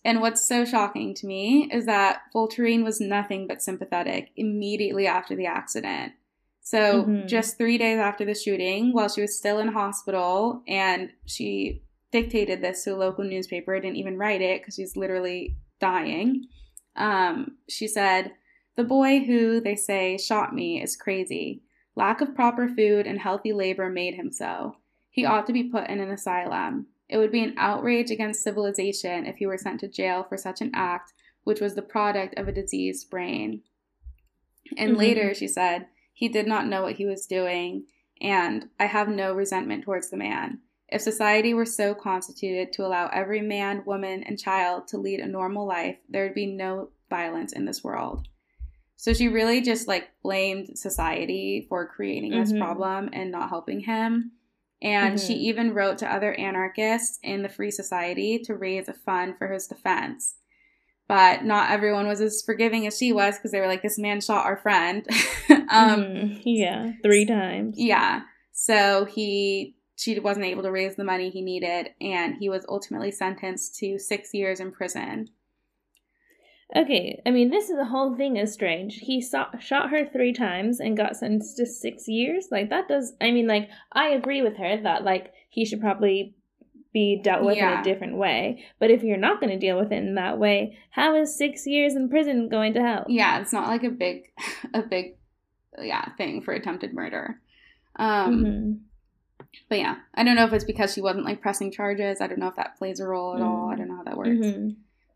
and 0.05 0.21
what's 0.21 0.47
so 0.47 0.65
shocking 0.65 1.15
to 1.15 1.25
me 1.25 1.67
is 1.73 1.87
that 1.87 2.21
Voltairine 2.33 2.83
was 2.83 3.01
nothing 3.01 3.47
but 3.47 3.63
sympathetic 3.63 4.29
immediately 4.37 5.07
after 5.07 5.35
the 5.35 5.47
accident. 5.47 6.13
So, 6.61 7.03
mm-hmm. 7.03 7.27
just 7.27 7.57
three 7.57 7.79
days 7.79 7.97
after 7.97 8.23
the 8.23 8.35
shooting, 8.35 8.93
while 8.93 9.09
she 9.09 9.21
was 9.21 9.35
still 9.35 9.57
in 9.57 9.69
hospital 9.69 10.61
and 10.67 11.09
she 11.25 11.81
dictated 12.15 12.61
this 12.61 12.85
to 12.85 12.93
a 12.93 12.95
local 12.95 13.25
newspaper. 13.25 13.75
I 13.75 13.81
didn't 13.81 13.97
even 13.97 14.17
write 14.17 14.41
it 14.41 14.61
because 14.61 14.75
she's 14.75 14.95
literally 14.95 15.57
dying. 15.81 16.47
Um, 16.95 17.57
she 17.67 17.89
said, 17.89 18.31
The 18.77 18.85
boy 18.85 19.25
who, 19.25 19.59
they 19.59 19.75
say, 19.75 20.17
shot 20.17 20.55
me 20.55 20.81
is 20.81 20.95
crazy. 20.95 21.61
Lack 21.93 22.21
of 22.21 22.33
proper 22.33 22.69
food 22.69 23.05
and 23.05 23.19
healthy 23.19 23.51
labor 23.51 23.89
made 23.89 24.13
him 24.13 24.31
so. 24.31 24.77
He 25.09 25.25
ought 25.25 25.45
to 25.47 25.53
be 25.53 25.65
put 25.65 25.89
in 25.89 25.99
an 25.99 26.09
asylum. 26.09 26.87
It 27.09 27.17
would 27.17 27.33
be 27.33 27.43
an 27.43 27.55
outrage 27.57 28.11
against 28.11 28.43
civilization 28.43 29.25
if 29.25 29.35
he 29.35 29.45
were 29.45 29.57
sent 29.57 29.81
to 29.81 29.89
jail 29.89 30.23
for 30.23 30.37
such 30.37 30.61
an 30.61 30.71
act, 30.73 31.11
which 31.43 31.59
was 31.59 31.75
the 31.75 31.81
product 31.81 32.33
of 32.37 32.47
a 32.47 32.53
diseased 32.53 33.09
brain. 33.09 33.61
And 34.77 34.93
Mhm. 34.93 34.97
later, 34.97 35.33
she 35.33 35.49
said, 35.49 35.87
he 36.13 36.29
did 36.29 36.47
not 36.47 36.65
know 36.65 36.81
what 36.83 36.95
he 36.95 37.05
was 37.05 37.27
doing, 37.27 37.87
and 38.21 38.69
I 38.79 38.85
have 38.85 39.09
no 39.09 39.33
resentment 39.33 39.83
towards 39.83 40.09
the 40.09 40.17
man. 40.17 40.61
If 40.89 41.01
society 41.01 41.53
were 41.53 41.65
so 41.65 41.95
constituted 41.95 42.71
to 42.73 42.85
allow 42.85 43.07
every 43.07 43.41
man, 43.41 43.83
woman, 43.85 44.23
and 44.23 44.39
child 44.39 44.87
to 44.89 44.97
lead 44.97 45.19
a 45.19 45.25
normal 45.27 45.65
life, 45.65 45.97
there 46.09 46.23
would 46.25 46.35
be 46.35 46.45
no 46.45 46.89
violence 47.09 47.53
in 47.53 47.65
this 47.65 47.83
world. 47.83 48.27
So 48.95 49.13
she 49.13 49.27
really 49.27 49.61
just 49.61 49.87
like 49.87 50.09
blamed 50.23 50.77
society 50.77 51.65
for 51.67 51.87
creating 51.87 52.31
this 52.31 52.51
Mhm. 52.51 52.59
problem 52.59 53.09
and 53.13 53.31
not 53.31 53.49
helping 53.49 53.81
him. 53.81 54.31
And 54.81 55.19
she 55.19 55.33
Mhm. 55.33 55.39
even 55.39 55.73
wrote 55.73 55.97
to 55.99 56.11
other 56.13 56.33
anarchists 56.33 57.19
in 57.23 57.41
the 57.41 57.49
Free 57.49 57.71
Society 57.71 58.39
to 58.39 58.55
raise 58.55 58.87
a 58.87 58.93
fund 58.93 59.37
for 59.37 59.47
his 59.51 59.67
defense. 59.67 60.35
But 61.07 61.43
not 61.45 61.71
everyone 61.71 62.07
was 62.07 62.21
as 62.21 62.41
forgiving 62.43 62.87
as 62.87 62.97
she 62.97 63.11
was 63.11 63.35
because 63.37 63.51
they 63.51 63.59
were 63.59 63.67
like, 63.67 63.81
this 63.83 63.97
man 63.99 64.21
shot 64.21 64.45
our 64.45 64.57
friend. 64.57 65.05
um, 65.69 66.01
Mhm. 66.03 66.41
yeah, 66.45 66.91
three 67.03 67.25
times. 67.25 67.77
yeah. 67.79 68.21
So 68.51 69.05
he 69.05 69.75
she 69.95 70.19
wasn't 70.19 70.45
able 70.45 70.63
to 70.63 70.71
raise 70.71 70.95
the 70.95 71.03
money 71.03 71.29
he 71.29 71.41
needed, 71.41 71.89
and 72.01 72.35
he 72.37 72.49
was 72.49 72.65
ultimately 72.67 73.11
sentenced 73.11 73.75
to 73.79 73.97
six 73.97 74.33
years 74.33 74.59
in 74.59 74.71
prison. 74.71 75.29
Okay, 76.75 77.21
I 77.25 77.31
mean, 77.31 77.51
this 77.51 77.69
is 77.69 77.77
the 77.77 77.85
whole 77.85 78.15
thing 78.15 78.37
is 78.37 78.51
strange. 78.51 78.95
He 78.95 79.21
saw, 79.21 79.55
shot 79.59 79.91
her 79.91 80.05
three 80.05 80.33
times 80.33 80.79
and 80.79 80.97
got 80.97 81.15
sentenced 81.15 81.57
to 81.57 81.65
six 81.65 82.07
years. 82.07 82.47
Like 82.51 82.69
that 82.71 82.87
does. 82.87 83.13
I 83.21 83.31
mean, 83.31 83.47
like 83.47 83.69
I 83.91 84.09
agree 84.09 84.41
with 84.41 84.57
her 84.57 84.81
that 84.81 85.03
like 85.03 85.31
he 85.49 85.63
should 85.63 85.79
probably 85.79 86.35
be 86.91 87.21
dealt 87.21 87.43
with 87.43 87.57
in 87.57 87.63
a 87.65 87.83
different 87.83 88.17
way. 88.17 88.65
But 88.79 88.89
if 88.89 89.03
you're 89.03 89.17
not 89.17 89.39
going 89.41 89.51
to 89.51 89.59
deal 89.59 89.77
with 89.77 89.91
it 89.91 89.97
in 89.97 90.15
that 90.15 90.39
way, 90.39 90.77
how 90.89 91.15
is 91.15 91.37
six 91.37 91.67
years 91.67 91.93
in 91.93 92.09
prison 92.09 92.49
going 92.49 92.73
to 92.73 92.81
help? 92.81 93.05
Yeah, 93.09 93.39
it's 93.41 93.53
not 93.53 93.67
like 93.67 93.83
a 93.83 93.89
big, 93.89 94.31
a 94.73 94.81
big, 94.81 95.17
yeah, 95.77 96.15
thing 96.15 96.41
for 96.41 96.53
attempted 96.53 96.93
murder. 96.93 97.41
Um, 97.97 98.43
Mhm. 98.43 98.79
But 99.69 99.79
yeah, 99.79 99.95
I 100.13 100.23
don't 100.23 100.35
know 100.35 100.45
if 100.45 100.53
it's 100.53 100.63
because 100.65 100.93
she 100.93 101.01
wasn't 101.01 101.25
like 101.25 101.41
pressing 101.41 101.71
charges. 101.71 102.21
I 102.21 102.27
don't 102.27 102.39
know 102.39 102.47
if 102.47 102.55
that 102.55 102.77
plays 102.77 102.99
a 102.99 103.07
role 103.07 103.35
at 103.35 103.41
all. 103.41 103.69
I 103.69 103.75
don't 103.75 103.87
know 103.87 103.95
how 103.97 104.03
that 104.03 104.17
works. 104.17 104.29
Mhm. 104.29 104.75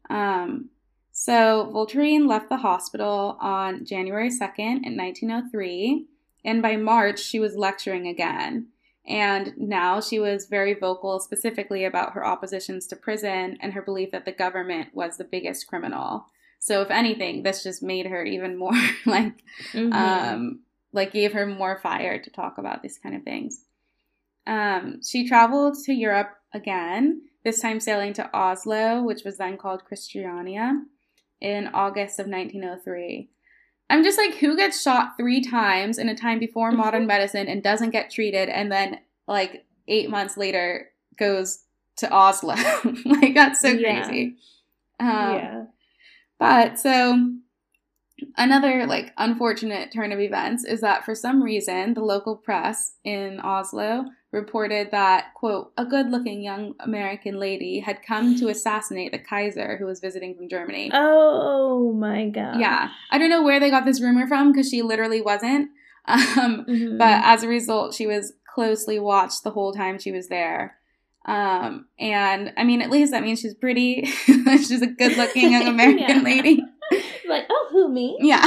Um, 0.09 0.70
so 1.11 1.70
Voltairine 1.74 2.28
left 2.28 2.49
the 2.49 2.57
hospital 2.57 3.38
on 3.39 3.86
January 3.86 4.30
2nd 4.30 4.86
in 4.86 4.95
1903, 4.95 6.07
and 6.45 6.61
by 6.61 6.76
March 6.78 7.20
she 7.20 7.39
was 7.39 7.55
lecturing 7.57 8.07
again. 8.07 8.67
And 9.05 9.53
now 9.57 10.01
she 10.01 10.20
was 10.20 10.45
very 10.45 10.74
vocal 10.74 11.20
specifically 11.20 11.84
about 11.86 12.13
her 12.13 12.26
oppositions 12.26 12.86
to 12.88 12.95
prison 12.95 13.57
and 13.59 13.74
her 13.74 13.82
belief 13.82 14.11
that 14.11 14.26
the 14.26 14.32
government 14.32 14.93
was 14.93 15.17
the 15.17 15.24
biggest 15.24 15.67
criminal. 15.67 16.28
So 16.59 16.82
if 16.82 16.91
anything, 16.91 17.43
this 17.43 17.63
just 17.63 17.82
made 17.82 18.05
her 18.07 18.24
even 18.24 18.57
more 18.57 18.74
like 19.05 19.43
Mhm. 19.74 19.93
um, 19.93 20.59
like 20.91 21.11
gave 21.11 21.34
her 21.34 21.45
more 21.45 21.80
fire 21.80 22.20
to 22.20 22.30
talk 22.30 22.57
about 22.57 22.82
these 22.84 22.97
kind 22.97 23.15
of 23.15 23.24
things. 23.24 23.65
Um, 24.50 25.02
she 25.04 25.28
traveled 25.28 25.78
to 25.86 25.93
Europe 25.93 26.32
again, 26.54 27.22
this 27.43 27.62
time 27.62 27.80
sailing 27.80 28.14
to 28.14 28.30
Oslo, 28.36 29.04
which 29.04 29.24
was 29.24 29.38
then 29.38 29.58
called 29.58 29.86
Christiania, 29.86 30.82
in 31.39 31.68
August 31.68 32.20
of 32.20 32.26
1903. 32.28 33.30
I'm 33.91 34.04
just 34.04 34.18
like, 34.18 34.36
who 34.36 34.56
gets 34.58 34.82
shot 34.82 35.18
three 35.18 35.41
times 35.41 35.97
in 36.00 36.10
a 36.10 36.16
time 36.16 36.39
before 36.39 36.72
modern 36.72 37.06
medicine 37.08 37.47
and 37.47 37.62
doesn't 37.62 37.91
get 37.91 38.10
treated, 38.10 38.50
and 38.50 38.72
then 38.72 39.00
like 39.28 39.66
eight 39.88 40.10
months 40.10 40.36
later 40.36 40.89
goes 41.18 41.60
to 41.97 42.10
Oslo? 42.12 42.56
like 43.06 43.36
that's 43.36 43.62
so 43.62 43.70
Yeah. 43.70 44.04
crazy. 44.06 44.36
Um, 45.00 45.08
yeah. 45.10 45.64
but 46.39 46.80
so 46.80 47.34
another 48.38 48.86
like 48.86 49.14
unfortunate 49.18 49.91
turn 49.93 50.12
of 50.12 50.20
events 50.20 50.66
is 50.66 50.82
that 50.82 51.06
for 51.06 51.16
some 51.16 51.41
reason 51.41 51.93
the 51.93 52.02
local 52.04 52.36
press 52.36 52.93
in 53.06 53.39
Oslo 53.39 54.06
reported 54.32 54.92
that 54.92 55.34
quote 55.34 55.72
a 55.78 55.86
good-looking 55.86 56.44
young 56.44 56.76
American 56.80 57.40
lady 57.40 57.80
had 57.80 58.04
come 58.04 58.36
to 58.38 58.48
assassinate 58.50 59.12
the 59.12 59.20
Kaiser 59.20 59.78
who 59.78 59.86
was 59.86 60.00
visiting 60.00 60.36
from 60.36 60.48
Germany. 60.50 60.92
Oh 60.94 61.92
my 61.94 62.30
god. 62.30 62.60
Yeah, 62.60 62.90
I 63.12 63.18
don't 63.18 63.30
know 63.30 63.44
where 63.44 63.60
they 63.60 63.70
got 63.70 63.86
this 63.86 64.02
rumor 64.02 64.28
from 64.28 64.52
because 64.52 64.70
she 64.70 64.82
literally 64.82 65.22
wasn't. 65.22 65.70
Um, 66.06 66.66
Mhm. 66.68 66.98
but 66.98 67.22
as 67.24 67.44
a 67.44 67.48
result, 67.48 67.94
she 67.94 68.08
was 68.08 68.34
closely 68.56 68.98
watched 69.00 69.44
the 69.44 69.52
whole 69.52 69.72
time 69.74 70.00
she 70.00 70.12
was 70.12 70.28
there. 70.28 70.78
Um, 71.26 71.86
and 72.00 72.52
I 72.58 72.64
mean, 72.64 72.82
at 72.82 72.90
least 72.90 73.12
that 73.12 73.22
means 73.22 73.40
she's 73.42 73.54
pretty. 73.54 74.06
she's 74.26 74.82
a 74.82 74.88
good-looking 74.88 75.52
young 75.52 75.68
American 75.76 76.18
Yeah. 76.18 76.22
lady. 76.24 76.64
like, 77.28 77.46
oh, 77.50 77.68
who 77.72 77.90
me? 77.94 78.18
Yeah. 78.22 78.44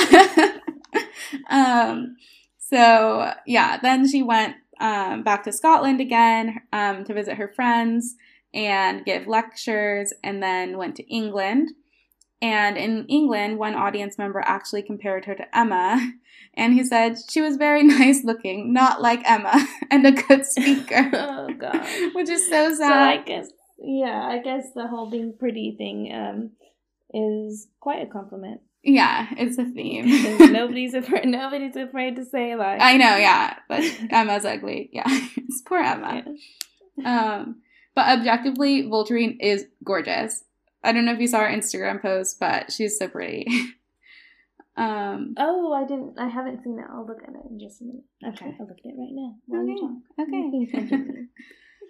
um, 1.51 2.17
so 2.59 3.33
yeah, 3.47 3.79
then 3.81 4.09
she 4.09 4.23
went 4.23 4.57
um, 4.83 5.23
back 5.23 5.45
to 5.45 5.53
Scotland 5.53 6.01
again 6.01 6.61
um, 6.73 7.05
to 7.05 7.15
visit 7.15 7.37
her 7.37 7.49
friends 7.49 8.17
and 8.53 9.05
give 9.07 9.27
lectures, 9.27 10.13
and 10.23 10.43
then 10.43 10.77
went 10.77 10.97
to 10.97 11.09
England. 11.09 11.71
And 12.43 12.77
in 12.77 13.07
England, 13.07 13.59
one 13.59 13.75
audience 13.75 14.19
member 14.19 14.43
actually 14.45 14.83
compared 14.83 15.25
her 15.25 15.35
to 15.37 15.57
Emma, 15.57 16.13
and 16.55 16.75
he 16.75 16.85
said 16.85 17.17
she 17.31 17.41
was 17.41 17.57
very 17.57 17.83
nice 17.99 18.25
looking, 18.25 18.73
not 18.73 19.01
like 19.01 19.21
Emma, 19.25 19.67
and 19.91 20.05
a 20.05 20.13
good 20.13 20.45
speaker, 20.45 21.11
oh 21.15 21.49
god. 21.55 21.87
which 22.15 22.29
is 22.29 22.47
so 22.47 22.75
sad. 22.75 22.79
So 22.79 22.93
I 22.93 23.17
guess 23.25 23.51
yeah, 23.79 24.27
I 24.27 24.39
guess 24.39 24.73
the 24.75 24.89
whole 24.89 25.09
being 25.09 25.33
pretty 25.39 25.77
thing 25.79 26.13
um 26.13 26.51
is 27.15 27.69
quite 27.79 28.03
a 28.03 28.11
compliment. 28.11 28.61
Yeah, 28.85 29.29
it's 29.37 29.59
a 29.59 29.65
theme. 29.65 30.53
nobody's 30.53 30.95
afraid 30.95 31.27
nobody's 31.27 31.77
afraid 31.77 32.17
to 32.17 32.25
say 32.25 32.57
like 32.57 32.81
I 32.81 32.97
know, 32.97 33.17
yeah, 33.17 33.57
but 33.69 33.83
Emma's 34.11 34.45
ugly. 34.45 34.91
Yeah, 34.93 35.05
it's 35.37 35.63
poor 35.63 35.81
Emma. 35.81 36.25
Yeah. 36.97 37.35
Um, 37.35 37.63
but 37.95 38.09
objectively, 38.19 38.83
Voltairine 38.85 39.37
is 39.41 39.67
gorgeous. 39.85 40.45
I 40.83 40.93
don't 40.93 41.05
know 41.05 41.13
if 41.13 41.21
you 41.21 41.29
saw 41.29 41.41
her 41.41 41.47
Instagram 41.49 42.03
post, 42.03 42.41
but 42.41 42.73
she's 42.73 42.99
so 42.99 43.07
pretty. 43.09 43.47
um, 44.77 45.35
Oh, 45.37 45.73
I 45.73 45.85
didn't 45.87 46.19
I 46.19 46.27
haven't 46.29 46.65
seen 46.65 46.79
it. 46.81 46.87
I'll 46.93 47.07
look 47.07 47.23
at 47.23 47.35
it 47.35 47.51
in 47.51 47.61
just 47.61 47.81
a 47.83 47.85
minute. 47.85 48.05
Okay. 48.27 48.57
I'll 48.59 48.67
look 48.67 48.79
at 48.79 48.85
it 48.85 48.97
right 48.99 49.13
now. 49.13 49.37
Okay, 50.21 50.67
okay. 50.75 51.27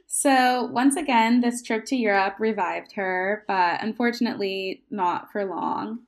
so 0.07 0.64
once 0.72 0.97
again, 0.97 1.40
this 1.40 1.62
trip 1.62 1.86
to 1.86 1.97
Europe 1.97 2.34
revived 2.38 2.93
her, 2.93 3.45
but 3.49 3.82
unfortunately, 3.82 4.82
not 4.90 5.32
for 5.32 5.47
long, 5.47 6.01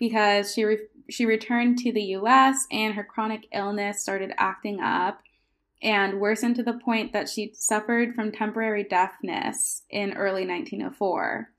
because 0.00 0.52
she 0.52 0.64
re- 0.64 0.88
she 1.08 1.26
returned 1.26 1.78
to 1.78 1.92
the 1.92 2.02
U.S. 2.18 2.66
and 2.72 2.94
her 2.94 3.04
chronic 3.04 3.46
illness 3.52 4.00
started 4.02 4.32
acting 4.38 4.80
up. 4.80 5.20
And 5.82 6.20
worsened 6.20 6.56
to 6.56 6.62
the 6.62 6.74
point 6.74 7.14
that 7.14 7.26
she 7.28 7.52
suffered 7.54 8.14
from 8.14 8.32
temporary 8.32 8.84
deafness 8.84 9.84
in 9.88 10.12
early 10.12 10.46
1904. 10.46 11.50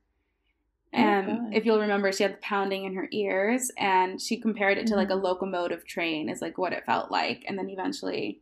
Oh, 0.93 0.99
Um, 1.01 1.25
God. 1.25 1.53
if 1.55 1.65
you'll 1.65 1.79
remember, 1.79 2.11
she 2.11 2.21
had 2.21 2.33
the 2.33 2.37
pounding 2.37 2.83
in 2.85 2.93
her 2.93 3.07
ears, 3.11 3.71
and 3.79 4.21
she 4.21 4.39
compared 4.39 4.77
it 4.77 4.85
to 4.87 4.95
like 4.95 5.09
a 5.09 5.13
Mhm. 5.13 5.23
locomotive 5.23 5.87
train, 5.87 6.29
is 6.29 6.39
like 6.39 6.59
what 6.59 6.71
it 6.73 6.85
felt 6.85 7.09
like. 7.09 7.43
And 7.47 7.57
then 7.57 7.67
eventually, 7.69 8.41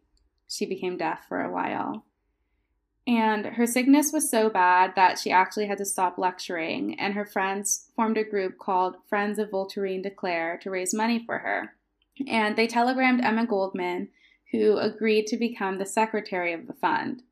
she 0.49 0.65
became 0.65 0.98
deaf 0.98 1.26
for 1.30 1.41
a 1.41 1.52
while. 1.52 2.06
And 3.08 3.46
her 3.46 3.66
sickness 3.66 4.12
was 4.14 4.30
so 4.30 4.50
bad 4.50 4.94
that 4.96 5.18
she 5.18 5.32
actually 5.32 5.66
had 5.66 5.80
to 5.80 5.86
stop 5.86 6.18
lecturing, 6.18 7.00
and 7.00 7.14
her 7.16 7.26
friends 7.26 7.90
formed 7.96 8.18
a 8.18 8.24
group 8.24 8.58
called 8.60 8.98
Friends 9.08 9.40
of 9.40 9.50
Voltairine 9.50 10.04
de 10.04 10.12
Cleyre 10.12 10.60
to 10.62 10.70
raise 10.70 10.94
money 10.94 11.24
for 11.26 11.40
her. 11.40 11.76
And 12.28 12.56
they 12.56 12.68
telegrammed 12.68 13.22
Emma 13.24 13.46
Goldman, 13.46 14.10
who 14.52 14.78
agreed 14.78 15.28
to 15.28 15.38
become 15.38 15.78
the 15.78 15.86
secretary 15.86 16.54
of 16.54 16.68
the 16.68 16.74
fund. 16.74 17.24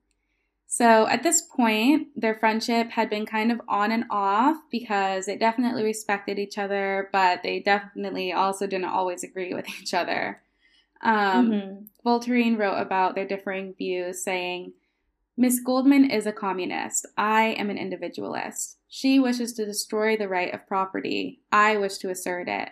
So 0.67 1.07
at 1.07 1.23
this 1.23 1.41
point, 1.41 2.09
their 2.15 2.35
friendship 2.35 2.89
had 2.91 3.09
been 3.09 3.25
kind 3.25 3.51
of 3.51 3.61
on 3.67 3.91
and 3.91 4.03
off 4.09 4.57
because 4.69 5.25
they 5.25 5.37
definitely 5.37 5.83
respected 5.83 6.37
each 6.37 6.57
other, 6.57 7.09
but 7.13 7.41
they 7.41 7.59
definitely 7.61 8.33
also 8.33 8.67
didn't 8.67 8.85
always 8.89 9.23
agree 9.23 9.53
with 9.53 9.67
each 9.81 9.93
other. 9.93 10.41
Um, 11.01 11.51
Mhm. 11.51 11.87
Voltairine 12.05 12.57
wrote 12.57 12.77
about 12.77 13.15
their 13.15 13.27
differing 13.27 13.73
views, 13.75 14.23
saying, 14.23 14.73
Miss 15.39 15.59
Goldman 15.59 16.09
is 16.09 16.25
a 16.25 16.31
communist. 16.31 17.05
I 17.15 17.49
am 17.59 17.69
an 17.69 17.77
individualist. 17.77 18.79
She 18.87 19.19
wishes 19.19 19.53
to 19.53 19.65
destroy 19.65 20.17
the 20.17 20.27
right 20.27 20.51
of 20.51 20.65
property. 20.65 21.41
I 21.51 21.77
wish 21.77 21.99
to 21.99 22.09
assert 22.09 22.47
it. 22.47 22.69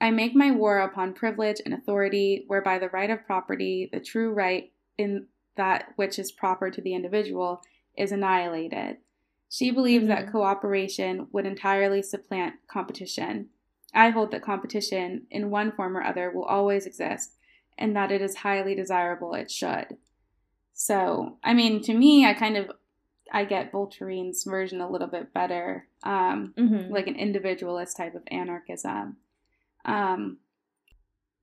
I 0.00 0.10
make 0.10 0.34
my 0.34 0.50
war 0.50 0.80
upon 0.80 1.14
privilege 1.14 1.60
and 1.64 1.72
authority, 1.72 2.42
whereby 2.48 2.80
the 2.80 2.88
right 2.88 3.08
of 3.08 3.24
property, 3.24 3.88
the 3.92 4.00
true 4.00 4.32
right 4.32 4.72
in 4.98 5.28
that 5.54 5.92
which 5.94 6.18
is 6.18 6.32
proper 6.32 6.72
to 6.72 6.80
the 6.80 6.92
individual, 6.92 7.62
is 7.96 8.10
annihilated. 8.10 8.96
She 9.48 9.70
believes 9.70 10.08
that 10.08 10.26
Mhm. 10.26 10.32
cooperation 10.32 11.28
would 11.30 11.46
entirely 11.46 12.02
supplant 12.02 12.66
competition. 12.66 13.50
I 13.94 14.10
hold 14.10 14.32
that 14.32 14.42
competition, 14.42 15.28
in 15.30 15.50
one 15.50 15.70
form 15.70 15.96
or 15.96 16.02
other, 16.02 16.32
will 16.32 16.46
always 16.46 16.84
exist, 16.84 17.36
and 17.78 17.94
that 17.94 18.10
it 18.10 18.20
is 18.20 18.36
highly 18.38 18.74
desirable 18.74 19.34
it 19.34 19.52
should. 19.52 19.98
So, 20.82 21.38
I 21.44 21.54
mean, 21.54 21.80
to 21.82 21.94
me, 21.94 22.26
I 22.26 22.34
kind 22.34 22.56
of 22.56 22.68
I 23.32 23.44
get 23.44 23.70
Voltaire's 23.70 24.42
version 24.42 24.80
a 24.80 24.90
little 24.90 25.06
bit 25.06 25.32
better, 25.32 25.86
um, 26.02 26.54
Mm-hmm. 26.58 26.92
like 26.92 27.06
an 27.06 27.14
individualist 27.14 27.96
type 27.96 28.16
of 28.16 28.22
anarchism. 28.26 29.16
Um, 29.84 30.38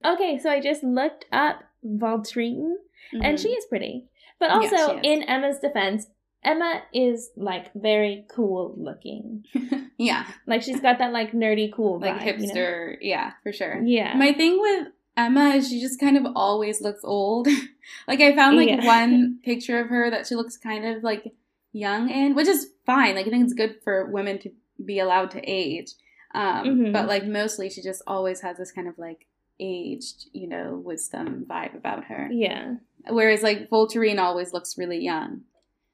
Okay, 0.03 0.39
so 0.39 0.49
I 0.49 0.59
just 0.61 0.83
looked 0.83 1.25
up 1.31 1.63
Voltaire, 1.83 2.75
and 3.13 3.37
mhm. 3.37 3.41
she 3.41 3.49
is 3.49 3.65
pretty. 3.65 4.05
But 4.39 4.49
also, 4.51 4.97
is. 4.97 5.01
in 5.03 5.23
Emma's 5.23 5.59
defense, 5.59 6.07
Emma 6.43 6.81
is 6.93 7.31
like 7.37 7.73
very 7.73 8.25
cool 8.29 8.73
looking. 8.77 9.45
yeah, 9.97 10.25
Like 10.47 10.63
she's 10.63 10.79
got 10.81 10.99
that 10.99 11.11
like 11.13 11.31
nerdy 11.31 11.71
cool 11.71 11.99
like 11.99 12.19
vibe, 12.19 12.39
you 12.41 12.47
know? 12.47 12.53
hipster. 12.53 12.97
Yeah, 13.01 13.31
for 13.43 13.51
sure. 13.53 13.81
Yeah. 13.83 14.15
My 14.17 14.33
thing 14.33 14.59
with 14.59 14.87
Emma 15.19 15.61
she 15.61 15.79
just 15.81 15.99
kind 15.99 16.15
of 16.17 16.25
always 16.35 16.81
looks 16.81 17.01
old. 17.03 17.47
like 18.07 18.21
I 18.21 18.35
found 18.35 18.57
like 18.57 18.69
Yeah. 18.69 18.85
one 18.85 19.39
picture 19.43 19.79
of 19.79 19.87
her 19.89 20.09
that 20.09 20.27
she 20.27 20.35
looks 20.35 20.57
kind 20.57 20.85
of 20.85 21.03
like 21.03 21.33
young 21.73 22.09
in, 22.09 22.35
which 22.35 22.47
is 22.47 22.67
fine. 22.85 23.15
Like 23.15 23.27
I 23.27 23.29
think 23.29 23.43
it's 23.43 23.53
good 23.53 23.75
for 23.83 24.05
women 24.05 24.39
to 24.39 24.49
be 24.83 24.99
allowed 24.99 25.31
to 25.31 25.41
age. 25.43 25.91
Um, 26.33 26.65
Mhm. 26.67 26.93
But 26.93 27.07
like 27.07 27.25
mostly, 27.25 27.69
she 27.69 27.81
just 27.81 28.01
always 28.07 28.41
has 28.41 28.57
this 28.57 28.71
kind 28.71 28.87
of 28.87 28.97
like 28.97 29.25
aged, 29.59 30.29
you 30.31 30.47
know, 30.47 30.81
wisdom 30.85 31.45
vibe 31.49 31.75
about 31.75 32.05
her. 32.05 32.29
yeah. 32.31 32.75
Whereas 33.09 33.41
like 33.43 33.69
Voltairine 33.69 34.19
always 34.19 34.53
looks 34.53 34.77
really 34.77 34.99
young. 35.03 35.41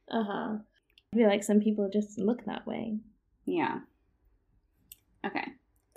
Uh 0.10 0.24
huh. 0.24 0.58
I 1.14 1.16
feel 1.18 1.28
like 1.30 1.44
some 1.44 1.62
people 1.62 1.90
just 1.90 2.18
look 2.20 2.46
that 2.46 2.68
way. 2.68 2.98
Yeah. 3.46 3.80
Okay. 5.26 5.48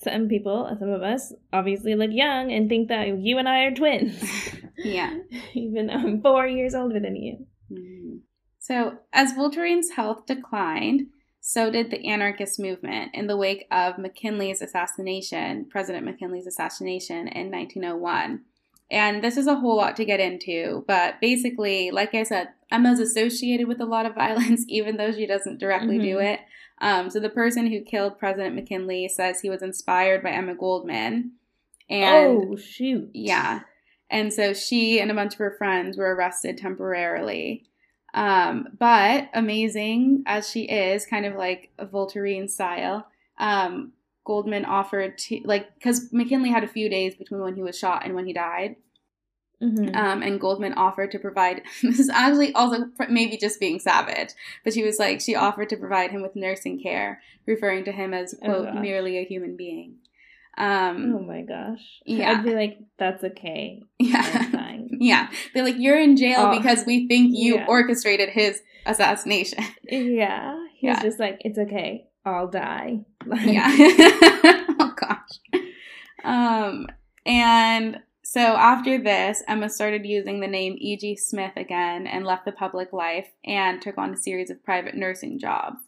Some 0.00 0.28
people, 0.28 0.68
some 0.78 0.90
of 0.90 1.02
us, 1.02 1.32
obviously 1.52 1.94
look 1.96 2.10
young 2.12 2.52
and 2.52 2.68
think 2.68 2.88
that 2.88 3.18
you 3.18 3.38
and 3.38 3.48
I 3.48 3.64
are 3.64 3.74
twins. 3.74 4.22
Yeah. 4.84 5.12
Even 5.54 5.88
though 5.88 5.94
I'm 5.94 6.22
four 6.22 6.46
years 6.46 6.72
older 6.72 7.00
than 7.00 7.16
you. 7.16 7.46
Mhm. 7.72 8.20
So, 8.60 8.98
as 9.12 9.32
Voltairine's 9.32 9.90
health 9.90 10.26
declined, 10.26 11.08
so 11.40 11.68
did 11.70 11.90
the 11.90 12.06
anarchist 12.06 12.60
movement 12.60 13.10
in 13.12 13.26
the 13.26 13.36
wake 13.36 13.66
of 13.72 13.98
McKinley's 13.98 14.62
assassination, 14.62 15.66
President 15.68 16.04
McKinley's 16.04 16.46
assassination 16.46 17.26
in 17.26 17.50
1901. 17.50 18.42
And 18.90 19.22
this 19.22 19.36
is 19.36 19.46
a 19.48 19.56
whole 19.56 19.76
lot 19.76 19.96
to 19.96 20.04
get 20.04 20.20
into, 20.20 20.84
but 20.86 21.20
basically, 21.20 21.90
like 21.90 22.14
I 22.14 22.22
said, 22.22 22.50
Emma's 22.70 23.00
associated 23.00 23.66
with 23.66 23.80
a 23.80 23.84
lot 23.86 24.06
of 24.06 24.14
violence, 24.14 24.64
even 24.68 24.96
though 24.96 25.10
she 25.12 25.26
doesn't 25.26 25.58
directly 25.58 25.98
do 25.98 26.16
Mhm. 26.18 26.34
it. 26.34 26.40
Um, 26.80 27.10
so, 27.10 27.20
the 27.20 27.28
person 27.28 27.66
who 27.66 27.80
killed 27.80 28.18
President 28.18 28.54
McKinley 28.54 29.08
says 29.08 29.40
he 29.40 29.50
was 29.50 29.62
inspired 29.62 30.22
by 30.22 30.30
Emma 30.30 30.54
Goldman. 30.54 31.32
And 31.90 32.52
oh 32.52 32.56
shoot. 32.56 33.10
yeah. 33.14 33.60
And 34.10 34.32
so 34.32 34.54
she 34.54 35.00
and 35.00 35.10
a 35.10 35.14
bunch 35.14 35.34
of 35.34 35.38
her 35.38 35.54
friends 35.58 35.96
were 35.96 36.14
arrested 36.14 36.58
temporarily. 36.58 37.66
Um, 38.14 38.68
but 38.78 39.28
amazing 39.34 40.22
as 40.26 40.48
she 40.48 40.62
is, 40.62 41.04
kind 41.04 41.26
of 41.26 41.34
like 41.34 41.70
a 41.78 41.86
Voltairine 41.86 42.48
style, 42.48 43.06
um, 43.38 43.92
Goldman 44.24 44.64
offered 44.64 45.18
to, 45.18 45.40
like, 45.44 45.74
because 45.74 46.12
McKinley 46.12 46.50
had 46.50 46.64
a 46.64 46.68
few 46.68 46.88
days 46.88 47.14
between 47.14 47.40
when 47.40 47.54
he 47.54 47.62
was 47.62 47.78
shot 47.78 48.04
and 48.04 48.14
when 48.14 48.26
he 48.26 48.32
died. 48.32 48.76
Mhm. 49.62 49.96
Um, 49.96 50.22
and 50.22 50.40
Goldman 50.40 50.74
offered 50.74 51.10
to 51.12 51.18
provide, 51.18 51.62
this 51.82 51.98
is 51.98 52.08
actually 52.08 52.52
also 52.54 52.84
pr- 52.96 53.10
maybe 53.10 53.36
just 53.36 53.58
being 53.58 53.80
savage, 53.80 54.30
but 54.64 54.72
she 54.72 54.84
was 54.84 54.98
like, 54.98 55.20
she 55.20 55.34
offered 55.34 55.68
to 55.70 55.76
provide 55.76 56.10
him 56.12 56.22
with 56.22 56.36
nursing 56.36 56.80
care, 56.80 57.20
referring 57.46 57.84
to 57.86 57.92
him 57.92 58.14
as, 58.14 58.34
Oh, 58.42 58.46
quote, 58.46 58.66
gosh. 58.66 58.82
merely 58.82 59.18
a 59.18 59.24
human 59.24 59.56
being. 59.56 59.96
Um, 60.56 61.14
oh 61.16 61.20
my 61.20 61.42
gosh. 61.42 61.80
yeah. 62.04 62.30
I'd 62.32 62.44
be 62.44 62.54
like, 62.54 62.78
that's 62.98 63.22
okay. 63.24 63.82
yeah. 63.98 64.44
Yeah. 65.00 65.28
They're 65.54 65.62
like, 65.64 65.76
you're 65.78 66.00
in 66.00 66.16
jail 66.16 66.46
Oh, 66.52 66.58
because 66.58 66.84
we 66.84 67.06
think 67.06 67.30
you 67.36 67.56
yeah. 67.56 67.66
orchestrated 67.68 68.30
his 68.30 68.60
assassination. 68.86 69.62
yeah. 69.88 70.56
He's 70.74 70.82
Yeah. 70.88 71.02
just 71.02 71.20
like, 71.20 71.40
it's 71.44 71.58
okay. 71.58 72.06
I'll 72.24 72.48
die. 72.48 73.00
Like, 73.24 73.46
yeah. 73.46 73.68
oh 74.80 74.92
gosh. 74.96 75.62
Um 76.24 76.88
and 77.24 78.00
so 78.28 78.40
after 78.40 79.02
this, 79.02 79.42
Emma 79.48 79.70
started 79.70 80.04
using 80.04 80.40
the 80.40 80.46
name 80.46 80.76
E.G. 80.78 81.16
Smith 81.16 81.56
again 81.56 82.06
and 82.06 82.26
left 82.26 82.44
the 82.44 82.52
public 82.52 82.92
life 82.92 83.30
and 83.42 83.80
took 83.80 83.96
on 83.96 84.12
a 84.12 84.18
series 84.18 84.50
of 84.50 84.62
private 84.62 84.94
nursing 84.94 85.38
jobs. 85.38 85.78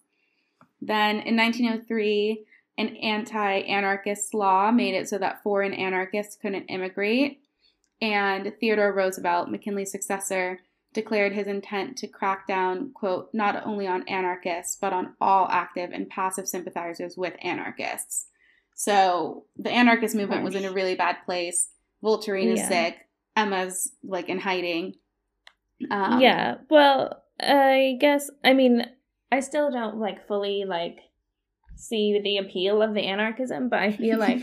Then 0.80 1.16
in 1.16 1.36
1903, 1.36 2.46
an 2.78 2.96
anti 2.96 3.58
anarchist 3.58 4.32
law 4.32 4.70
made 4.70 4.94
it 4.94 5.06
so 5.06 5.18
that 5.18 5.42
foreign 5.42 5.74
anarchists 5.74 6.34
couldn't 6.34 6.68
immigrate. 6.68 7.42
And 8.00 8.54
Theodore 8.58 8.94
Roosevelt, 8.94 9.50
McKinley's 9.50 9.92
successor, 9.92 10.60
declared 10.94 11.34
his 11.34 11.46
intent 11.46 11.98
to 11.98 12.06
crack 12.06 12.46
down, 12.46 12.92
quote, 12.94 13.28
not 13.34 13.66
only 13.66 13.86
on 13.86 14.08
anarchists, 14.08 14.78
but 14.80 14.94
on 14.94 15.12
all 15.20 15.46
active 15.50 15.90
and 15.92 16.08
passive 16.08 16.48
sympathizers 16.48 17.18
with 17.18 17.34
anarchists. 17.42 18.28
So 18.74 19.44
the 19.58 19.70
anarchist 19.70 20.14
movement 20.14 20.42
was 20.42 20.54
in 20.54 20.64
a 20.64 20.72
really 20.72 20.94
bad 20.94 21.18
place. 21.26 21.68
Voltairine 22.02 22.52
is 22.52 22.60
Yeah. 22.60 22.68
sick. 22.68 22.96
Emma's 23.36 23.92
like 24.02 24.28
in 24.28 24.38
hiding. 24.38 24.94
Um, 25.90 26.20
yeah. 26.20 26.56
Well, 26.68 27.22
I 27.40 27.96
guess 28.00 28.30
I 28.44 28.54
mean 28.54 28.84
I 29.32 29.40
still 29.40 29.70
don't 29.70 29.98
like 29.98 30.26
fully 30.26 30.64
like 30.66 30.98
see 31.76 32.20
the 32.22 32.38
appeal 32.38 32.82
of 32.82 32.94
the 32.94 33.06
anarchism, 33.06 33.68
but 33.68 33.78
I 33.80 33.92
feel 33.92 34.18
like 34.28 34.40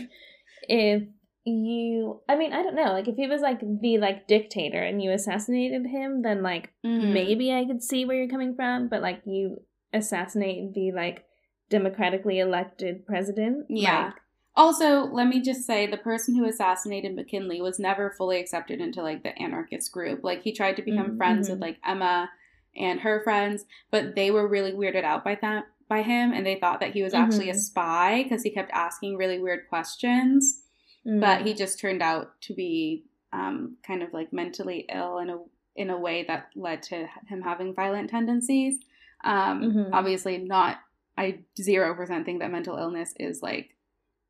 if 0.62 1.02
you 1.44 2.20
I 2.28 2.36
mean, 2.36 2.52
I 2.52 2.62
don't 2.62 2.74
know, 2.74 2.92
like 2.92 3.08
if 3.08 3.16
he 3.16 3.26
was 3.26 3.40
like 3.40 3.60
the 3.60 3.98
like 3.98 4.26
dictator 4.26 4.82
and 4.82 5.02
you 5.02 5.12
assassinated 5.12 5.86
him, 5.86 6.22
then 6.22 6.42
like 6.42 6.72
mhm. 6.84 7.12
maybe 7.12 7.52
I 7.52 7.64
could 7.64 7.82
see 7.82 8.04
where 8.04 8.16
you're 8.16 8.28
coming 8.28 8.54
from, 8.54 8.88
but 8.88 9.02
like 9.02 9.22
you 9.24 9.58
assassinate 9.92 10.74
the 10.74 10.92
like 10.92 11.24
democratically 11.70 12.38
elected 12.40 13.06
president. 13.06 13.66
Yeah. 13.68 14.06
like, 14.06 14.14
Also, 14.58 15.04
let 15.06 15.28
me 15.28 15.40
just 15.40 15.64
say 15.64 15.86
the 15.86 15.96
person 15.96 16.34
who 16.34 16.44
assassinated 16.44 17.14
McKinley 17.14 17.62
was 17.62 17.78
never 17.78 18.10
fully 18.10 18.40
accepted 18.40 18.80
into 18.80 19.02
like 19.02 19.22
the 19.22 19.38
anarchist 19.40 19.92
group. 19.92 20.24
Like 20.24 20.42
he 20.42 20.52
tried 20.52 20.74
to 20.76 20.82
become 20.82 21.12
Mhm, 21.12 21.16
friends 21.16 21.46
mhm. 21.48 21.52
with 21.52 21.60
like 21.60 21.78
Emma 21.86 22.28
and 22.76 22.98
her 23.00 23.20
friends, 23.22 23.64
but 23.92 24.16
they 24.16 24.32
were 24.32 24.48
really 24.48 24.72
weirded 24.72 25.04
out 25.04 25.22
by 25.24 25.36
that 25.42 25.66
by 25.88 26.02
him 26.02 26.32
and 26.32 26.44
they 26.44 26.56
thought 26.56 26.80
that 26.80 26.92
he 26.92 27.02
was 27.02 27.14
actually 27.14 27.48
a 27.48 27.54
Mhm. 27.54 27.58
spy 27.60 28.22
because 28.24 28.42
he 28.42 28.50
kept 28.50 28.70
asking 28.72 29.16
really 29.16 29.38
weird 29.38 29.68
questions. 29.68 30.64
mm, 31.06 31.20
But 31.20 31.46
he 31.46 31.54
just 31.54 31.78
turned 31.78 32.02
out 32.02 32.38
to 32.42 32.52
be 32.54 33.04
um, 33.32 33.76
kind 33.86 34.02
of 34.02 34.12
like 34.12 34.32
mentally 34.32 34.86
ill 34.92 35.18
in 35.18 35.30
a 35.30 35.38
in 35.76 35.90
a 35.90 35.98
way 35.98 36.24
that 36.24 36.50
led 36.56 36.82
to 36.82 37.06
him 37.28 37.42
having 37.42 37.74
violent 37.74 38.10
tendencies. 38.10 38.80
Um, 39.22 39.62
Mhm. 39.62 39.90
Obviously, 39.92 40.38
not. 40.38 40.80
I 41.16 41.44
zero 41.60 41.94
percent 41.94 42.24
think 42.26 42.40
that 42.40 42.50
mental 42.50 42.76
illness 42.76 43.14
is 43.20 43.42
like 43.42 43.76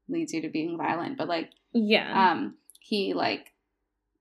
leads 0.09 0.33
you 0.33 0.43
to 0.43 0.49
being 0.49 0.77
violent, 0.79 1.17
but 1.19 1.29
like 1.29 1.51
yeah. 1.73 2.31
um, 2.33 2.57
he 2.81 3.15
like 3.15 3.53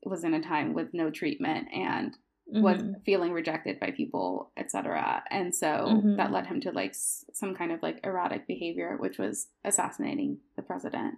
was 0.03 0.23
in 0.23 0.33
a 0.33 0.41
time 0.41 0.73
with 0.73 0.93
no 0.93 1.09
treatment 1.09 1.67
and 1.73 2.15
was 2.49 2.81
Mhm. 2.81 3.03
feeling 3.03 3.33
rejected 3.33 3.77
by 3.79 3.91
people, 3.91 4.51
etc. 4.55 5.21
And 5.29 5.53
so 5.53 5.67
Mhm. 5.67 6.15
that 6.17 6.31
led 6.31 6.47
him 6.47 6.61
to 6.61 6.71
like 6.71 6.91
s- 6.91 7.25
some 7.33 7.53
kind 7.55 7.71
of 7.73 7.81
like 7.83 7.99
erratic 8.05 8.47
behavior, 8.47 8.95
which 8.97 9.17
was 9.17 9.49
assassinating 9.65 10.39
the 10.55 10.61
president. 10.61 11.15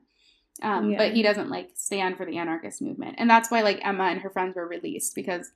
Um, 0.63 0.91
Yeah. 0.91 0.97
But 0.97 1.13
he 1.13 1.21
doesn't 1.21 1.49
like 1.49 1.69
stand 1.75 2.17
for 2.17 2.25
the 2.25 2.37
anarchist 2.37 2.81
movement, 2.81 3.15
and 3.19 3.29
that's 3.29 3.51
why 3.51 3.61
like 3.61 3.79
Emma 3.85 4.05
and 4.05 4.21
her 4.21 4.29
friends 4.31 4.55
were 4.55 4.67
released 4.67 5.13
because 5.15 5.51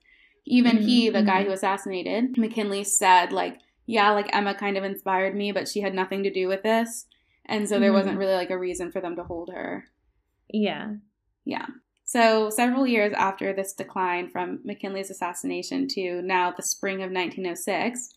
even 0.46 0.76
he, 0.78 1.08
the 1.08 1.22
guy 1.22 1.42
Mhm. 1.42 1.46
who 1.46 1.52
assassinated 1.52 2.36
McKinley, 2.38 2.84
said 2.84 3.32
like, 3.32 3.58
yeah, 3.86 4.10
like 4.12 4.34
Emma 4.34 4.54
kind 4.54 4.76
of 4.78 4.84
inspired 4.84 5.34
me, 5.34 5.50
but 5.52 5.66
she 5.68 5.80
had 5.80 5.94
nothing 5.94 6.22
to 6.22 6.30
do 6.30 6.46
with 6.48 6.62
this, 6.62 7.06
and 7.46 7.68
so 7.68 7.78
there 7.78 7.90
Mhm. 7.90 7.94
wasn't 7.94 8.18
really 8.18 8.34
like 8.34 8.50
a 8.50 8.58
reason 8.58 8.90
for 8.92 9.00
them 9.00 9.16
to 9.16 9.24
hold 9.24 9.50
her. 9.52 9.86
yeah. 10.48 10.94
Yeah. 11.46 11.66
So, 12.06 12.48
several 12.50 12.86
years 12.86 13.12
after 13.14 13.52
this 13.52 13.72
decline 13.74 14.28
from 14.28 14.60
McKinley's 14.64 15.10
assassination 15.10 15.88
to 15.88 16.20
now 16.22 16.50
the 16.52 16.62
spring 16.62 17.02
of 17.02 17.10
1906, 17.10 18.14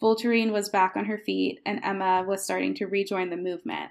Voltairine 0.00 0.52
was 0.52 0.68
back 0.70 0.96
on 0.96 1.04
her 1.04 1.18
feet 1.18 1.60
and 1.66 1.80
Emma 1.84 2.24
was 2.26 2.42
starting 2.42 2.74
to 2.74 2.86
rejoin 2.86 3.28
the 3.30 3.36
movement. 3.36 3.90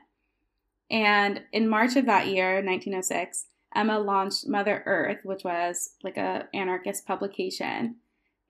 And 0.90 1.44
in 1.52 1.68
March 1.70 1.96
of 1.96 2.06
that 2.08 2.28
year, 2.28 2.62
1906, 2.64 3.48
Emma 3.76 4.00
launched 4.00 4.48
Mother 4.48 4.82
Earth, 4.88 5.20
which 5.24 5.44
was 5.44 5.96
like 6.04 6.18
a 6.18 6.48
anarchist 6.54 7.06
publication. 7.06 7.98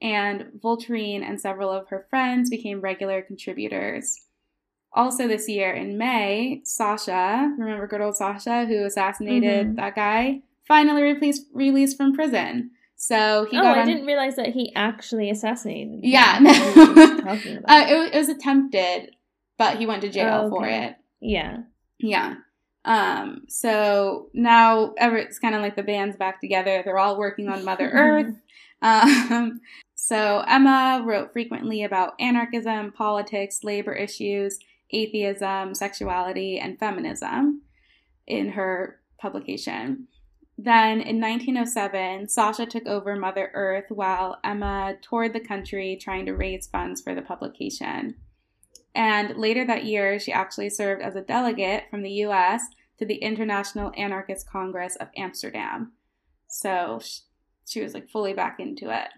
And 0.02 0.54
Voltairine 0.64 1.24
and 1.24 1.40
several 1.42 1.70
of 1.72 1.90
her 1.90 2.08
friends 2.10 2.50
became 2.50 2.80
regular 2.80 3.22
contributors. 3.22 4.26
Also, 4.94 5.28
this 5.28 5.48
year 5.48 5.72
in 5.72 5.98
May, 5.98 6.62
Sasha, 6.64 7.54
remember 7.58 7.86
good 7.88 8.02
old 8.02 8.16
Sasha 8.16 8.66
who 8.66 8.86
assassinated 8.86 9.68
Mhm. 9.68 9.76
that 9.76 9.96
guy, 9.96 10.42
finally 10.68 11.04
released, 11.04 11.46
released 11.54 11.96
from 11.98 12.14
prison. 12.14 12.72
So 12.96 13.46
he 13.50 13.58
oh, 13.58 13.62
I 13.64 13.80
on. 13.82 13.88
didn't 13.88 14.06
realize 14.08 14.36
that 14.36 14.48
he 14.50 14.74
actually 14.76 15.30
assassinated. 15.30 16.00
Yeah, 16.04 16.40
no. 16.42 16.52
just 16.52 17.24
talking 17.24 17.58
about 17.64 17.70
uh, 17.70 17.86
it. 17.88 18.14
it, 18.14 18.18
was 18.18 18.30
attempted, 18.30 19.12
but 19.58 19.78
he 19.78 19.86
went 19.86 20.02
to 20.02 20.10
jail 20.10 20.44
Oh, 20.46 20.50
for 20.50 20.68
it. 20.68 20.96
Yeah. 21.22 21.58
Yeah. 22.00 22.36
Um, 22.84 23.44
so 23.48 24.30
now 24.34 24.94
ever 24.98 25.18
it's 25.18 25.38
kind 25.40 25.54
of 25.56 25.62
like 25.62 25.76
the 25.76 25.84
band's 25.84 26.18
back 26.18 26.42
together. 26.42 26.82
They're 26.84 26.98
all 26.98 27.18
working 27.18 27.48
on 27.48 27.64
Mother 27.64 27.90
Earth. 27.94 28.36
Um, 28.82 29.62
So 30.02 30.44
Emma 30.48 31.04
wrote 31.06 31.34
frequently 31.34 31.84
about 31.84 32.14
anarchism, 32.22 32.94
politics, 32.94 33.66
labor 33.66 33.94
issues, 33.94 34.58
atheism, 34.92 35.74
sexuality, 35.74 36.60
and 36.60 36.80
feminism 36.80 37.62
in 38.28 38.50
her 38.50 39.00
publication. 39.20 40.08
Then 40.58 41.00
in 41.00 41.22
1907, 41.22 42.28
Sasha 42.28 42.66
took 42.66 42.86
over 42.86 43.16
Mother 43.16 43.50
Earth 43.54 43.86
while 43.90 44.40
Emma 44.44 44.96
toured 45.02 45.32
the 45.34 45.40
country 45.40 45.98
trying 46.00 46.26
to 46.26 46.34
raise 46.34 46.68
funds 46.68 47.02
for 47.02 47.16
the 47.16 47.22
publication. 47.22 48.16
And 48.94 49.38
later 49.38 49.66
that 49.66 49.86
year, 49.86 50.20
she 50.20 50.34
actually 50.34 50.70
served 50.70 51.02
as 51.02 51.16
a 51.16 51.22
delegate 51.22 51.86
from 51.90 52.02
the 52.02 52.12
US 52.26 52.64
to 52.98 53.06
the 53.06 53.16
International 53.16 53.94
Anarchist 53.96 54.50
Congress 54.50 54.98
of 54.98 55.08
Amsterdam. 55.16 55.94
So 56.50 57.00
she 57.66 57.82
was 57.82 57.94
like 57.94 58.10
fully 58.10 58.34
back 58.34 58.60
into 58.60 58.90
it. 58.90 59.10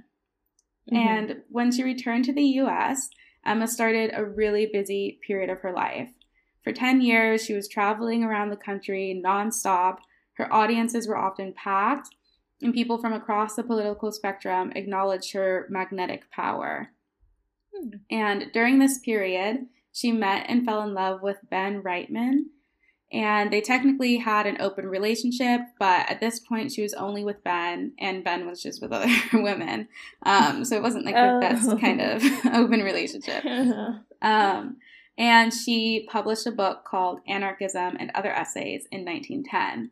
Mm-hmm. 0.91 0.95
And 0.95 1.37
when 1.49 1.71
she 1.71 1.83
returned 1.83 2.25
to 2.25 2.33
the 2.33 2.43
US, 2.43 3.09
Emma 3.45 3.67
started 3.67 4.11
a 4.13 4.25
really 4.25 4.65
busy 4.65 5.19
period 5.25 5.49
of 5.49 5.59
her 5.59 5.73
life. 5.73 6.09
For 6.63 6.71
10 6.71 7.01
years, 7.01 7.43
she 7.43 7.53
was 7.53 7.67
traveling 7.67 8.23
around 8.23 8.49
the 8.49 8.55
country 8.55 9.19
nonstop. 9.23 9.97
Her 10.33 10.51
audiences 10.53 11.07
were 11.07 11.17
often 11.17 11.53
packed, 11.53 12.09
and 12.61 12.73
people 12.73 12.99
from 12.99 13.13
across 13.13 13.55
the 13.55 13.63
political 13.63 14.11
spectrum 14.11 14.71
acknowledged 14.75 15.33
her 15.33 15.65
magnetic 15.69 16.29
power. 16.31 16.91
Hmm. 17.75 17.89
And 18.11 18.51
during 18.53 18.77
this 18.79 18.99
period, 18.99 19.67
she 19.91 20.11
met 20.11 20.45
and 20.47 20.63
fell 20.63 20.83
in 20.83 20.93
love 20.93 21.21
with 21.21 21.37
Ben 21.49 21.81
Reitman, 21.81 22.45
and 23.11 23.51
they 23.51 23.59
technically 23.59 24.17
had 24.17 24.47
an 24.47 24.61
open 24.61 24.87
relationship, 24.87 25.61
but 25.79 26.09
at 26.09 26.19
this 26.19 26.39
point 26.39 26.71
she 26.71 26.81
was 26.81 26.93
only 26.93 27.23
with 27.25 27.43
Ben, 27.43 27.91
and 27.99 28.23
Ben 28.23 28.47
was 28.47 28.61
just 28.61 28.81
with 28.81 28.91
other 28.91 29.11
women. 29.33 29.89
Um, 30.23 30.63
so 30.63 30.75
it 30.75 30.81
wasn't 30.81 31.05
like 31.05 31.15
the 31.15 31.35
oh. 31.35 31.39
best 31.39 31.79
kind 31.79 32.01
of 32.01 32.23
open 32.53 32.81
relationship. 32.81 33.43
Um, 34.23 34.77
and 35.17 35.51
she 35.51 36.07
published 36.11 36.45
a 36.45 36.51
book 36.51 36.85
called 36.85 37.21
Anarchism 37.27 37.97
and 37.99 38.11
Other 38.13 38.31
Essays 38.31 38.85
in 38.91 39.03
1910. 39.03 39.89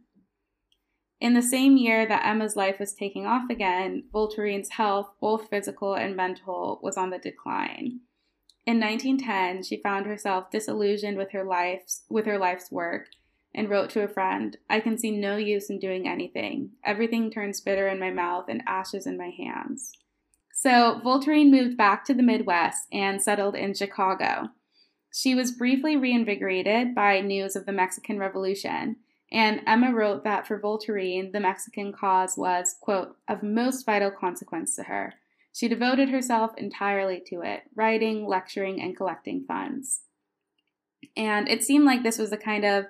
In 1.19 1.33
the 1.33 1.41
same 1.41 1.77
year 1.77 2.07
that 2.07 2.25
Emma's 2.25 2.55
life 2.55 2.79
was 2.79 2.93
taking 2.93 3.25
off 3.25 3.49
again, 3.49 4.03
Voltaire's 4.13 4.69
health, 4.69 5.09
both 5.19 5.49
physical 5.49 5.95
and 5.95 6.15
mental, 6.15 6.79
was 6.81 6.95
on 6.95 7.09
the 7.09 7.17
decline. 7.17 8.01
In 8.69 8.79
1910, 8.79 9.63
she 9.63 9.81
found 9.81 10.05
herself 10.05 10.51
disillusioned 10.51 11.17
with 11.17 11.31
her 11.31 11.43
life's 11.43 12.03
with 12.07 12.27
her 12.27 12.37
life's 12.37 12.71
work 12.71 13.07
and 13.51 13.67
wrote 13.67 13.89
to 13.89 14.03
a 14.03 14.07
friend, 14.07 14.55
"I 14.69 14.79
can 14.79 14.95
see 14.95 15.09
no 15.09 15.37
use 15.37 15.71
in 15.71 15.79
doing 15.79 16.07
anything. 16.07 16.73
Everything 16.83 17.31
turns 17.31 17.61
bitter 17.61 17.87
in 17.87 17.97
my 17.97 18.11
mouth 18.11 18.45
and 18.47 18.61
ashes 18.67 19.07
in 19.07 19.17
my 19.17 19.31
hands." 19.31 19.97
So, 20.53 20.99
Voltaire 21.03 21.43
moved 21.45 21.77
back 21.77 22.05
to 22.05 22.13
the 22.13 22.21
Midwest 22.21 22.87
and 22.91 23.19
settled 23.19 23.55
in 23.55 23.73
Chicago. 23.73 24.49
She 25.11 25.33
was 25.33 25.51
briefly 25.51 25.97
reinvigorated 25.97 26.93
by 26.93 27.21
news 27.21 27.55
of 27.55 27.65
the 27.65 27.71
Mexican 27.71 28.19
Revolution, 28.19 28.97
and 29.31 29.63
Emma 29.65 29.91
wrote 29.91 30.23
that 30.25 30.45
for 30.45 30.59
Voltaire, 30.59 31.27
the 31.31 31.39
Mexican 31.39 31.91
cause 31.91 32.37
was, 32.37 32.75
quote, 32.79 33.17
of 33.27 33.41
most 33.41 33.83
vital 33.83 34.11
consequence 34.11 34.75
to 34.75 34.83
her. 34.83 35.15
She 35.59 35.67
devoted 35.67 36.07
herself 36.07 36.53
entirely 36.55 37.21
to 37.25 37.41
it, 37.41 37.63
writing, 37.75 38.25
lecturing, 38.25 38.81
and 38.81 38.95
collecting 38.95 39.43
funds. 39.45 40.03
And 41.17 41.49
it 41.49 41.65
seemed 41.65 41.83
like 41.83 42.01
this 42.01 42.17
was 42.17 42.29
the 42.29 42.37
kind 42.37 42.63
of 42.63 42.85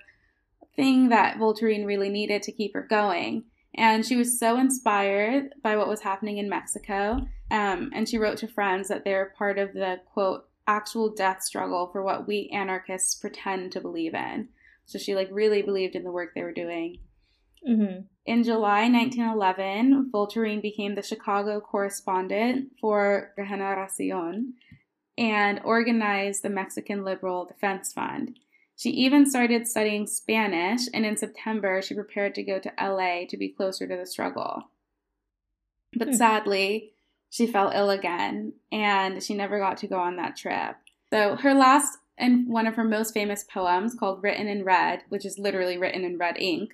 thing 0.76 1.10
that 1.10 1.40
Voltaire 1.40 1.84
really 1.84 2.10
needed 2.10 2.44
to 2.44 2.52
keep 2.52 2.76
her 2.76 2.86
going. 2.88 3.46
And 3.74 4.06
she 4.06 4.16
was 4.16 4.38
so 4.38 4.60
inspired 4.60 5.56
by 5.64 5.78
what 5.78 5.88
was 5.88 6.02
happening 6.02 6.38
in 6.38 6.48
Mexico. 6.48 7.26
Um, 7.50 7.90
and 7.92 8.08
she 8.08 8.20
wrote 8.20 8.38
to 8.38 8.48
friends 8.48 8.88
that 8.90 9.04
they're 9.04 9.34
part 9.36 9.58
of 9.58 9.74
the 9.74 10.02
quote, 10.14 10.48
actual 10.68 11.10
death 11.10 11.42
struggle 11.42 11.90
for 11.92 12.04
what 12.04 12.28
we 12.28 12.52
anarchists 12.54 13.16
pretend 13.16 13.72
to 13.72 13.82
believe 13.82 14.14
in. 14.14 14.50
So 14.86 15.00
she 15.00 15.16
like 15.16 15.30
really 15.32 15.64
believed 15.64 15.96
in 15.96 16.04
the 16.04 16.12
work 16.12 16.36
they 16.36 16.44
were 16.44 16.54
doing. 16.54 17.00
Mm-hmm. 17.68 18.02
In 18.26 18.44
July 18.44 18.90
1911, 18.90 20.10
Voltaire 20.12 20.62
became 20.62 20.96
the 20.96 21.02
Chicago 21.02 21.60
correspondent 21.60 22.72
for 22.80 23.34
Regeneracion 23.38 24.54
and 25.18 25.60
organized 25.64 26.44
the 26.44 26.50
Mexican 26.50 27.04
Liberal 27.04 27.46
Defense 27.46 27.92
Fund. 27.92 28.38
She 28.78 28.92
even 28.92 29.30
started 29.30 29.68
studying 29.68 30.08
Spanish, 30.08 30.82
and 30.94 31.06
in 31.06 31.18
September, 31.18 31.82
she 31.82 31.94
prepared 31.94 32.34
to 32.36 32.44
go 32.44 32.60
to 32.60 32.72
LA 32.80 33.26
to 33.28 33.36
be 33.36 33.50
closer 33.50 33.86
to 33.86 33.98
the 33.98 34.06
struggle. 34.06 34.64
But 35.98 36.10
hmm. 36.10 36.14
sadly, 36.14 36.94
she 37.30 37.46
fell 37.46 37.72
ill 37.76 37.90
again, 37.90 38.54
and 38.72 39.22
she 39.22 39.34
never 39.34 39.60
got 39.60 39.78
to 39.80 39.88
go 39.88 39.98
on 39.98 40.16
that 40.16 40.38
trip. 40.38 40.78
So, 41.12 41.36
her 41.36 41.54
last 41.54 41.98
and 42.20 42.48
one 42.48 42.68
of 42.68 42.76
her 42.76 42.84
most 42.84 43.14
famous 43.14 43.44
poems, 43.44 43.96
called 43.96 44.22
Written 44.22 44.48
in 44.48 44.64
Red, 44.64 45.04
which 45.10 45.26
is 45.26 45.40
literally 45.40 45.78
written 45.78 46.04
in 46.04 46.18
red 46.18 46.38
ink, 46.38 46.72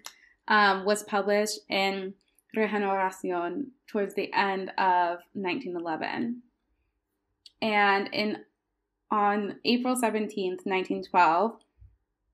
um, 0.48 0.86
was 0.86 1.04
published 1.04 1.60
in 1.70 2.14
Regeneracion 2.56 3.68
towards 3.88 4.14
the 4.16 4.32
end 4.34 4.70
of 4.78 5.20
1911. 5.34 6.42
And 7.62 8.10
in 8.14 8.38
on 9.12 9.60
April 9.64 9.96
17th, 9.96 10.66
1912, 10.66 11.58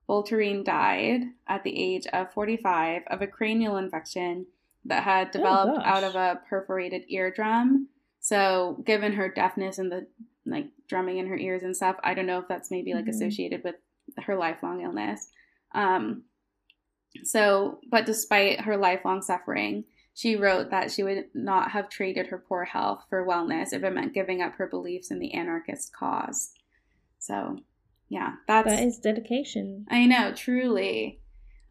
Voltaire 0.08 0.64
died 0.64 1.22
at 1.48 1.64
the 1.64 1.78
age 1.78 2.06
of 2.08 2.34
45 2.34 3.04
of 3.08 3.22
a 3.22 3.28
cranial 3.28 3.78
infection 3.78 4.48
that 4.86 5.04
had 5.04 5.28
oh, 5.28 5.32
developed 5.32 5.80
oh, 5.80 5.88
out 5.88 6.04
of 6.04 6.16
a 6.16 6.42
perforated 6.50 7.04
eardrum. 7.10 7.88
So, 8.20 8.84
given 8.86 9.14
her 9.14 9.30
deafness 9.30 9.78
and 9.78 9.92
the 9.92 10.08
like 10.46 10.68
drumming 10.88 11.18
in 11.18 11.28
her 11.28 11.38
ears 11.38 11.64
and 11.64 11.76
stuff, 11.76 11.98
I 12.04 12.14
don't 12.14 12.26
know 12.26 12.40
if 12.40 12.48
that's 12.48 12.72
maybe 12.72 12.94
like 12.94 13.06
mm-hmm. 13.06 13.12
associated 13.12 13.64
with 13.64 13.76
her 14.18 14.36
lifelong 14.36 14.82
illness. 14.82 15.28
Um, 15.74 16.24
so, 17.24 17.80
but 17.90 18.06
despite 18.06 18.62
her 18.62 18.78
lifelong 18.78 19.22
suffering, 19.22 19.86
she 20.14 20.36
wrote 20.36 20.72
that 20.72 20.92
she 20.92 21.04
would 21.04 21.26
not 21.34 21.72
have 21.72 21.90
traded 21.90 22.28
her 22.28 22.38
poor 22.38 22.66
health 22.66 23.04
for 23.10 23.26
wellness 23.26 23.74
if 23.74 23.84
it 23.84 23.94
meant 23.94 24.14
giving 24.14 24.42
up 24.42 24.56
her 24.56 24.68
beliefs 24.68 25.12
in 25.12 25.20
the 25.20 25.34
anarchist 25.34 25.94
cause. 25.94 26.52
So, 27.20 27.60
yeah, 28.10 28.34
that's 28.48 28.68
that 28.68 28.84
is 28.84 29.00
dedication. 29.00 29.86
I 29.90 30.06
know, 30.06 30.34
truly. 30.34 31.22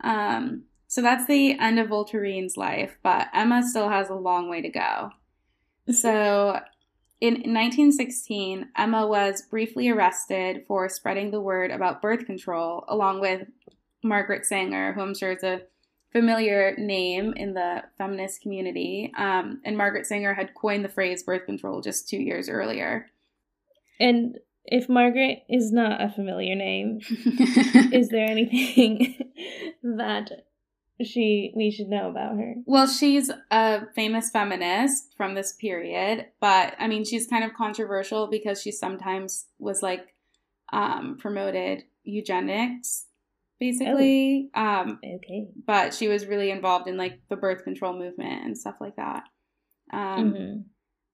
Um, 0.02 0.64
so 0.86 1.02
that's 1.02 1.26
the 1.26 1.58
end 1.58 1.78
of 1.78 1.88
Voltaire's 1.88 2.56
life, 2.56 2.96
but 3.02 3.28
Emma 3.34 3.62
still 3.62 3.88
has 3.88 4.08
a 4.08 4.14
long 4.14 4.48
way 4.48 4.62
to 4.62 4.70
go. 4.70 5.10
so, 5.92 6.60
in 7.20 7.34
1916, 7.34 8.70
Emma 8.76 9.06
was 9.06 9.42
briefly 9.42 9.90
arrested 9.90 10.64
for 10.66 10.88
spreading 10.88 11.30
the 11.30 11.40
word 11.40 11.70
about 11.70 12.00
birth 12.00 12.24
control, 12.24 12.84
along 12.88 13.20
with 13.20 13.46
Margaret 14.02 14.46
Sanger, 14.46 14.92
who 14.92 15.00
I'm 15.00 15.14
sure 15.14 15.32
is 15.32 15.42
a 15.42 15.62
familiar 16.12 16.74
name 16.76 17.32
in 17.36 17.54
the 17.54 17.82
feminist 17.98 18.42
community. 18.42 19.12
Um, 19.16 19.60
and 19.64 19.76
Margaret 19.76 20.06
Sanger 20.06 20.34
had 20.34 20.54
coined 20.54 20.84
the 20.84 20.88
phrase 20.88 21.22
birth 21.22 21.46
control 21.46 21.80
just 21.80 22.08
two 22.08 22.18
years 22.18 22.48
earlier. 22.48 23.06
And 23.98 24.38
if 24.64 24.88
Margaret 24.88 25.44
is 25.48 25.72
not 25.72 26.02
a 26.02 26.08
familiar 26.08 26.54
name, 26.54 27.00
is 27.92 28.08
there 28.08 28.26
anything 28.26 29.16
that 29.82 30.30
she 31.02 31.52
we 31.56 31.70
should 31.70 31.88
know 31.88 32.10
about 32.10 32.36
her? 32.36 32.54
Well, 32.66 32.86
she's 32.86 33.30
a 33.50 33.86
famous 33.94 34.30
feminist 34.30 35.14
from 35.16 35.34
this 35.34 35.52
period, 35.52 36.26
but 36.40 36.74
I 36.78 36.88
mean, 36.88 37.04
she's 37.04 37.26
kind 37.26 37.44
of 37.44 37.54
controversial 37.54 38.26
because 38.26 38.60
she 38.60 38.72
sometimes 38.72 39.46
was 39.58 39.82
like 39.82 40.14
um, 40.72 41.16
promoted 41.18 41.84
eugenics 42.04 43.06
basically. 43.60 44.50
Oh. 44.54 44.60
Um, 44.60 44.98
okay. 45.04 45.46
But 45.66 45.94
she 45.94 46.08
was 46.08 46.26
really 46.26 46.50
involved 46.50 46.88
in 46.88 46.96
like 46.96 47.20
the 47.28 47.36
birth 47.36 47.62
control 47.62 47.92
movement 47.92 48.44
and 48.44 48.58
stuff 48.58 48.76
like 48.80 48.96
that. 48.96 49.24
Um, 49.92 50.32
mm-hmm. 50.32 50.60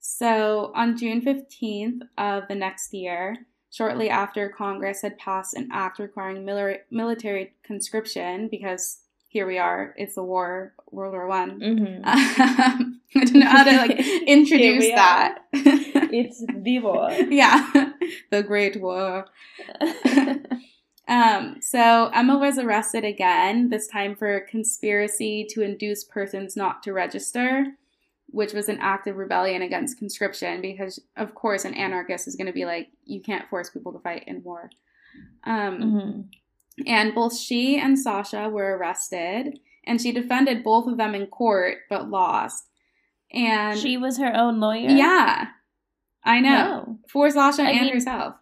So 0.00 0.72
on 0.74 0.96
June 0.96 1.20
15th 1.20 2.02
of 2.16 2.44
the 2.48 2.54
next 2.54 2.94
year, 2.94 3.38
shortly 3.72 4.08
after 4.08 4.48
Congress 4.48 5.02
had 5.02 5.18
passed 5.18 5.54
an 5.54 5.68
act 5.72 5.98
requiring 5.98 6.44
mil- 6.44 6.76
military 6.90 7.54
conscription, 7.64 8.48
because 8.48 9.00
here 9.28 9.46
we 9.46 9.58
are, 9.58 9.94
it's 9.96 10.14
the 10.14 10.22
war, 10.22 10.74
World 10.90 11.12
War 11.12 11.26
One. 11.26 11.60
Mm-hmm. 11.60 12.02
I 12.04 13.24
don't 13.24 13.34
know 13.34 13.48
how 13.48 13.64
to 13.64 13.76
like 13.76 13.98
introduce 14.26 14.86
that. 14.88 15.38
it's 15.52 16.44
the 16.46 16.78
war. 16.78 17.10
yeah, 17.28 17.90
the 18.30 18.42
Great 18.42 18.80
War. 18.80 19.26
Um, 21.08 21.58
so 21.60 22.10
Emma 22.12 22.36
was 22.36 22.58
arrested 22.58 23.04
again, 23.04 23.68
this 23.68 23.86
time 23.86 24.16
for 24.16 24.40
conspiracy 24.40 25.46
to 25.50 25.62
induce 25.62 26.02
persons 26.02 26.56
not 26.56 26.82
to 26.82 26.92
register, 26.92 27.66
which 28.28 28.52
was 28.52 28.68
an 28.68 28.78
act 28.80 29.06
of 29.06 29.16
rebellion 29.16 29.62
against 29.62 29.98
conscription, 29.98 30.60
because 30.60 31.00
of 31.16 31.34
course 31.34 31.64
an 31.64 31.74
anarchist 31.74 32.26
is 32.26 32.34
going 32.34 32.48
to 32.48 32.52
be 32.52 32.64
like, 32.64 32.88
you 33.04 33.20
can't 33.20 33.48
force 33.48 33.70
people 33.70 33.92
to 33.92 34.00
fight 34.00 34.24
in 34.26 34.42
war. 34.42 34.68
Um, 35.44 35.78
mm-hmm. 35.78 36.20
And 36.86 37.14
both 37.14 37.38
she 37.38 37.78
and 37.78 37.98
Sasha 37.98 38.48
were 38.48 38.76
arrested, 38.76 39.60
and 39.84 40.00
she 40.00 40.10
defended 40.10 40.64
both 40.64 40.88
of 40.88 40.96
them 40.96 41.14
in 41.14 41.28
court 41.28 41.78
but 41.88 42.10
lost. 42.10 42.64
And 43.32 43.78
she 43.78 43.96
was 43.96 44.18
her 44.18 44.34
own 44.34 44.60
lawyer. 44.60 44.88
Yeah. 44.88 45.46
I 46.24 46.40
know. 46.40 46.50
No. 46.50 46.98
For 47.08 47.30
Sasha 47.30 47.62
I 47.62 47.70
and 47.70 47.80
mean- 47.82 47.94
herself. 47.94 48.34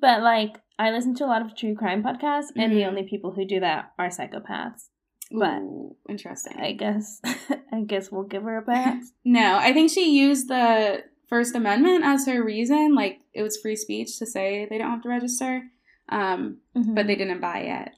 But 0.00 0.22
like, 0.22 0.56
I 0.78 0.90
listen 0.90 1.14
to 1.16 1.24
a 1.24 1.26
lot 1.26 1.42
of 1.42 1.56
true 1.56 1.74
crime 1.74 2.02
podcasts, 2.02 2.48
and 2.56 2.72
the 2.72 2.82
Mhm. 2.82 2.88
only 2.88 3.02
people 3.02 3.32
who 3.32 3.44
do 3.44 3.60
that 3.60 3.92
are 3.98 4.08
psychopaths. 4.08 4.88
But- 5.30 5.60
Ooh, 5.60 5.96
interesting. 6.08 6.56
I 6.58 6.72
guess, 6.72 7.20
I 7.72 7.80
guess 7.86 8.10
we'll 8.12 8.22
give 8.24 8.44
her 8.44 8.58
a 8.58 8.62
pass. 8.74 9.12
No, 9.24 9.56
I 9.58 9.72
think 9.72 9.90
she 9.90 10.16
used 10.18 10.48
the 10.48 11.04
First 11.28 11.54
Amendment 11.54 12.04
as 12.04 12.26
her 12.26 12.42
reason. 12.42 12.94
Like 12.94 13.20
it 13.34 13.42
was 13.42 13.58
free 13.60 13.76
speech 13.76 14.18
to 14.18 14.26
say 14.26 14.66
they 14.70 14.78
don't 14.78 14.90
have 14.90 15.02
to 15.02 15.08
register, 15.08 15.62
um, 16.08 16.58
but 16.74 17.06
they 17.06 17.16
didn't 17.16 17.40
buy 17.40 17.58
it. 17.58 17.90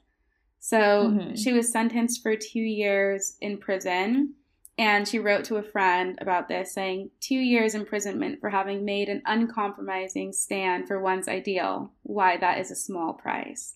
So 0.59 0.77
Mhm. 1.11 1.37
she 1.41 1.53
was 1.53 1.71
sentenced 1.71 2.21
for 2.21 2.35
two 2.35 2.59
years 2.59 3.37
in 3.41 3.57
prison. 3.57 4.35
And 4.81 5.07
she 5.07 5.19
wrote 5.19 5.43
to 5.45 5.57
a 5.57 5.63
friend 5.63 6.17
about 6.19 6.47
this, 6.47 6.73
saying, 6.73 7.11
Two 7.19 7.35
years 7.35 7.75
imprisonment 7.75 8.39
for 8.39 8.49
having 8.49 8.83
made 8.83 9.09
an 9.09 9.21
uncompromising 9.27 10.33
stand 10.33 10.87
for 10.87 10.99
one's 10.99 11.27
ideal. 11.27 11.91
Why, 12.01 12.37
that 12.37 12.57
is 12.57 12.71
a 12.71 12.75
small 12.75 13.13
price. 13.13 13.75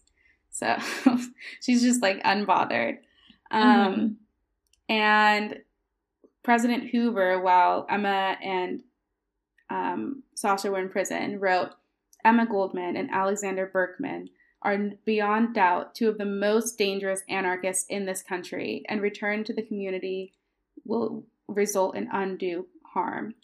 So 0.49 0.75
she's 1.61 1.83
just 1.83 2.01
like 2.01 2.23
unbothered. 2.23 2.97
Um, 3.51 3.61
Mhm. 3.61 4.15
And 4.89 5.59
President 6.41 6.89
Hoover, 6.89 7.39
while 7.39 7.85
Emma 7.87 8.35
and 8.41 8.81
um, 9.69 10.23
Sasha 10.33 10.71
were 10.71 10.79
in 10.79 10.89
prison, 10.89 11.39
wrote 11.39 11.69
Emma 12.23 12.47
Goldman 12.47 12.97
and 12.97 13.11
Alexander 13.11 13.67
Berkman 13.71 14.29
are 14.63 14.89
beyond 15.05 15.53
doubt 15.53 15.93
two 15.93 16.09
of 16.09 16.17
the 16.17 16.25
most 16.25 16.79
dangerous 16.79 17.21
anarchists 17.29 17.85
in 17.89 18.07
this 18.07 18.23
country, 18.23 18.83
and 18.89 19.03
return 19.03 19.43
to 19.43 19.53
the 19.53 19.61
community 19.61 20.33
will 20.85 21.25
result 21.47 21.95
in 21.95 22.09
undue 22.11 22.67
harm. 22.83 23.35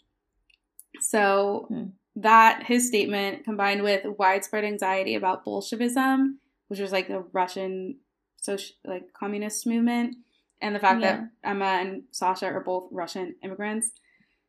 So, 1.00 1.66
Hmm. 1.68 1.84
that 2.16 2.64
his 2.64 2.86
statement 2.88 3.44
combined 3.44 3.82
with 3.82 4.04
widespread 4.18 4.64
anxiety 4.64 5.14
about 5.14 5.44
Bolshevism, 5.44 6.38
which 6.68 6.78
was 6.80 6.92
like 6.92 7.08
the 7.08 7.20
Russian 7.32 7.98
social 8.36 8.76
like 8.84 9.12
communist 9.14 9.66
movement, 9.66 10.16
and 10.60 10.74
the 10.74 10.80
fact 10.80 11.00
that 11.00 11.28
Emma 11.42 11.64
and 11.64 12.02
Sasha 12.10 12.46
are 12.46 12.60
both 12.60 12.88
Russian 12.92 13.36
immigrants, 13.42 13.92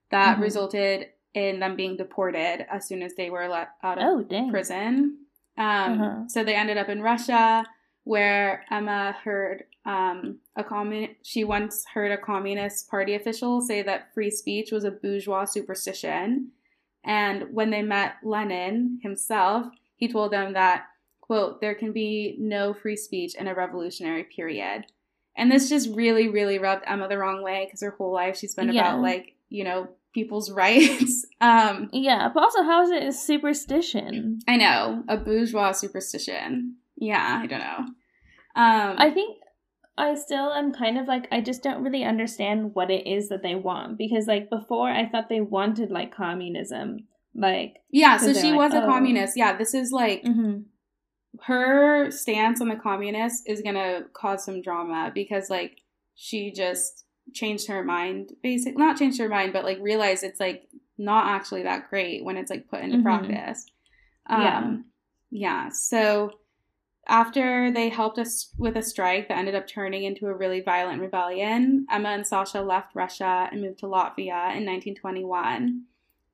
that 0.10 0.38
Mhm. 0.38 0.42
resulted 0.42 1.10
in 1.34 1.60
them 1.60 1.76
being 1.76 1.96
deported 1.96 2.66
as 2.70 2.86
soon 2.88 3.02
as 3.02 3.16
they 3.16 3.30
were 3.30 3.48
let 3.48 3.70
out 3.82 3.98
of 3.98 4.04
Oh, 4.06 4.22
dang. 4.22 4.50
prison. 4.50 5.26
Um, 5.58 6.02
Uh-huh. 6.02 6.28
So 6.28 6.44
they 6.44 6.56
ended 6.56 6.78
up 6.78 6.90
in 6.90 7.02
Russia, 7.02 7.66
where 8.04 8.66
Emma 8.70 9.14
heard 9.24 9.66
um, 9.86 10.40
a 10.56 10.64
commun- 10.64 11.16
She 11.24 11.44
once 11.44 11.86
heard 11.94 12.12
a 12.12 12.18
Communist 12.18 12.90
Party 12.90 13.16
official 13.16 13.62
say 13.62 13.82
that 13.84 14.14
free 14.14 14.32
speech 14.32 14.72
was 14.72 14.84
a 14.84 14.92
bourgeois 14.92 15.46
superstition, 15.46 16.52
and 17.04 17.54
when 17.54 17.70
they 17.70 17.82
met 17.82 18.14
Lenin 18.24 19.00
himself, 19.04 19.68
he 19.96 20.08
told 20.08 20.32
them 20.32 20.54
that 20.54 20.86
quote 21.22 21.62
there 21.62 21.76
can 21.76 21.92
be 21.94 22.36
no 22.40 22.74
free 22.74 22.96
speech 22.98 23.36
in 23.36 23.48
a 23.48 23.54
revolutionary 23.56 24.24
period. 24.24 24.86
And 25.36 25.52
this 25.52 25.68
just 25.70 25.90
really, 25.90 26.28
really 26.28 26.60
rubbed 26.60 26.84
Emma 26.86 27.08
the 27.08 27.18
wrong 27.18 27.42
way 27.44 27.66
because 27.66 27.82
her 27.82 27.92
whole 27.98 28.14
life 28.14 28.38
she's 28.38 28.54
been 28.56 28.72
Yeah. 28.72 28.90
about 28.92 29.02
like 29.02 29.36
you 29.50 29.64
know 29.64 29.88
people's 30.14 30.52
rights. 30.64 31.26
um, 31.42 31.90
Yeah, 31.92 32.30
but 32.34 32.44
also, 32.44 32.64
how 32.64 32.84
is 32.84 32.92
it 32.92 33.04
a 33.04 33.12
superstition? 33.12 34.40
I 34.48 34.58
know, 34.58 35.04
a 35.08 35.18
bourgeois 35.18 35.72
superstition. 35.72 36.76
Yeah, 36.96 37.40
I 37.42 37.48
don't 37.48 37.60
know. 37.60 37.80
Um, 38.56 38.96
I 39.00 39.10
think 39.12 39.38
I 39.98 40.16
still 40.16 40.52
am 40.52 40.74
kind 40.74 40.98
of 40.98 41.08
like 41.08 41.28
I 41.32 41.42
just 41.42 41.62
don't 41.62 41.84
really 41.84 42.04
understand 42.04 42.74
what 42.74 42.90
it 42.90 43.06
is 43.08 43.30
that 43.30 43.44
they 43.44 43.56
want 43.56 43.98
because 43.98 44.26
like 44.28 44.50
before 44.50 44.90
I 44.90 45.08
thought 45.08 45.30
they 45.30 45.42
wanted 45.42 45.92
like 45.92 46.16
communism, 46.16 47.08
like 47.36 47.78
yeah, 47.92 48.18
so 48.18 48.34
she 48.34 48.52
like, 48.52 48.58
was 48.58 48.74
a 48.74 48.84
"Oh." 48.84 48.88
communist. 48.88 49.38
Yeah, 49.38 49.56
this 49.56 49.74
is 49.76 49.92
like 49.92 50.24
mhm. 50.24 50.66
her 51.44 52.10
stance 52.12 52.60
on 52.62 52.70
the 52.70 52.76
communists 52.76 53.44
is 53.46 53.62
gonna 53.62 54.02
cause 54.14 54.44
some 54.44 54.62
drama 54.62 55.12
because 55.14 55.50
like 55.50 55.80
she 56.16 56.52
just 56.52 57.06
changed 57.34 57.68
her 57.68 57.84
mind, 57.84 58.32
basically 58.42 58.84
not 58.84 58.98
changed 58.98 59.20
her 59.20 59.30
mind, 59.30 59.54
but 59.54 59.64
like 59.64 59.80
realized 59.80 60.24
it's 60.24 60.40
like 60.40 60.64
not 60.98 61.28
actually 61.28 61.64
that 61.64 61.90
great 61.90 62.24
when 62.24 62.38
it's 62.38 62.50
like 62.52 62.68
put 62.68 62.82
into 62.82 62.98
Mhm. 62.98 63.04
practice. 63.04 63.66
Um, 64.28 64.42
Yeah. 64.42 64.78
yeah. 65.66 65.70
So 65.70 66.32
after 67.08 67.72
they 67.72 67.90
helped 67.90 68.18
us 68.18 68.52
with 68.58 68.78
a 68.78 68.82
strike 68.82 69.28
that 69.28 69.38
ended 69.38 69.56
up 69.56 69.68
turning 69.68 70.04
into 70.04 70.28
a 70.28 70.34
really 70.34 70.62
violent 70.62 71.02
rebellion, 71.02 71.86
Emma 71.92 72.10
and 72.10 72.26
Sasha 72.26 72.62
left 72.62 72.96
Russia 72.96 73.50
and 73.52 73.62
moved 73.62 73.80
to 73.80 73.88
Latvia 73.88 74.56
in 74.56 74.66
1921. 74.66 75.84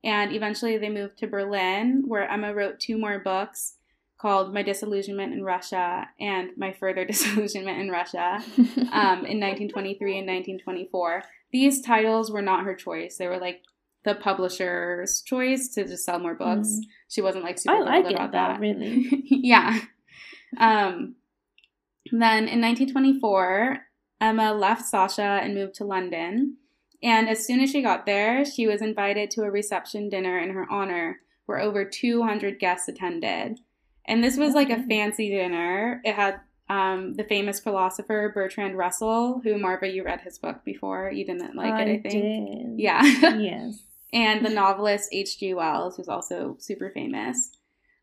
And 0.04 0.32
eventually 0.32 0.78
they 0.78 0.90
moved 0.90 1.18
to 1.20 1.28
Berlin, 1.28 2.04
where 2.08 2.30
Emma 2.30 2.54
wrote 2.54 2.80
two 2.80 2.98
more 2.98 3.20
books 3.20 3.76
called 4.20 4.54
My 4.54 4.62
Disillusionment 4.62 5.34
in 5.34 5.44
Russia 5.44 6.08
and 6.20 6.52
My 6.56 6.72
Further 6.74 7.06
Disillusionment 7.08 7.80
in 7.80 7.90
Russia 7.90 8.44
um, 8.58 9.26
in 9.26 9.40
1923 9.40 10.20
and 10.20 10.28
1924. 10.28 11.24
These 11.52 11.82
titles 11.82 12.30
were 12.30 12.41
not 12.41 12.66
her 12.66 12.76
choice. 12.76 13.18
They 13.18 13.28
were 13.28 13.40
like 13.40 13.64
the 14.04 14.16
publisher's 14.16 15.22
choice 15.22 15.70
to 15.70 15.86
just 15.86 16.06
sell 16.06 16.20
more 16.20 16.36
books. 16.36 16.70
Mm. 16.70 16.82
She 17.10 17.22
wasn't 17.22 17.44
like 17.44 17.58
super 17.58 17.76
I 17.76 17.80
like 17.80 18.06
it 18.06 18.14
about 18.14 18.32
though, 18.32 18.38
that. 18.38 18.60
really. 18.60 19.08
yeah. 19.26 19.80
Um, 20.58 21.16
then 22.12 22.48
in 22.48 22.62
1924, 22.62 23.80
Emma 24.22 24.54
left 24.54 24.86
Sasha 24.86 25.40
and 25.44 25.54
moved 25.54 25.76
to 25.76 25.86
London. 25.86 26.58
And 27.02 27.30
as 27.30 27.46
soon 27.46 27.62
as 27.62 27.72
she 27.72 27.82
got 27.82 28.06
there, 28.06 28.44
she 28.44 28.68
was 28.68 28.82
invited 28.82 29.32
to 29.32 29.44
a 29.44 29.52
reception 29.52 30.10
dinner 30.10 30.38
in 30.38 30.50
her 30.52 30.70
honor 30.70 31.20
where 31.46 31.60
over 31.60 31.86
200 31.86 32.60
guests 32.60 32.88
attended. 32.88 33.60
And 34.06 34.24
this 34.24 34.38
was 34.38 34.54
like 34.54 34.70
a 34.70 34.84
fancy 34.84 35.30
dinner. 35.30 36.02
It 36.04 36.16
had 36.16 36.42
um, 36.70 37.16
the 37.16 37.24
famous 37.24 37.60
philosopher 37.60 38.32
Bertrand 38.34 38.78
Russell, 38.78 39.42
who 39.44 39.58
Marva, 39.58 39.88
you 39.88 40.04
read 40.04 40.22
his 40.22 40.38
book 40.38 40.64
before. 40.64 41.12
You 41.12 41.26
didn't 41.26 41.56
like 41.56 41.74
it, 41.80 41.90
I 41.90 42.00
think. 42.00 42.04
did. 42.04 42.80
Yeah. 42.80 43.02
yes. 43.38 43.80
and 44.14 44.46
the 44.46 44.50
novelist 44.50 45.10
H.G. 45.12 45.54
Wells, 45.54 45.98
who's 45.98 46.10
also 46.10 46.58
super 46.60 46.92
famous. 46.92 47.52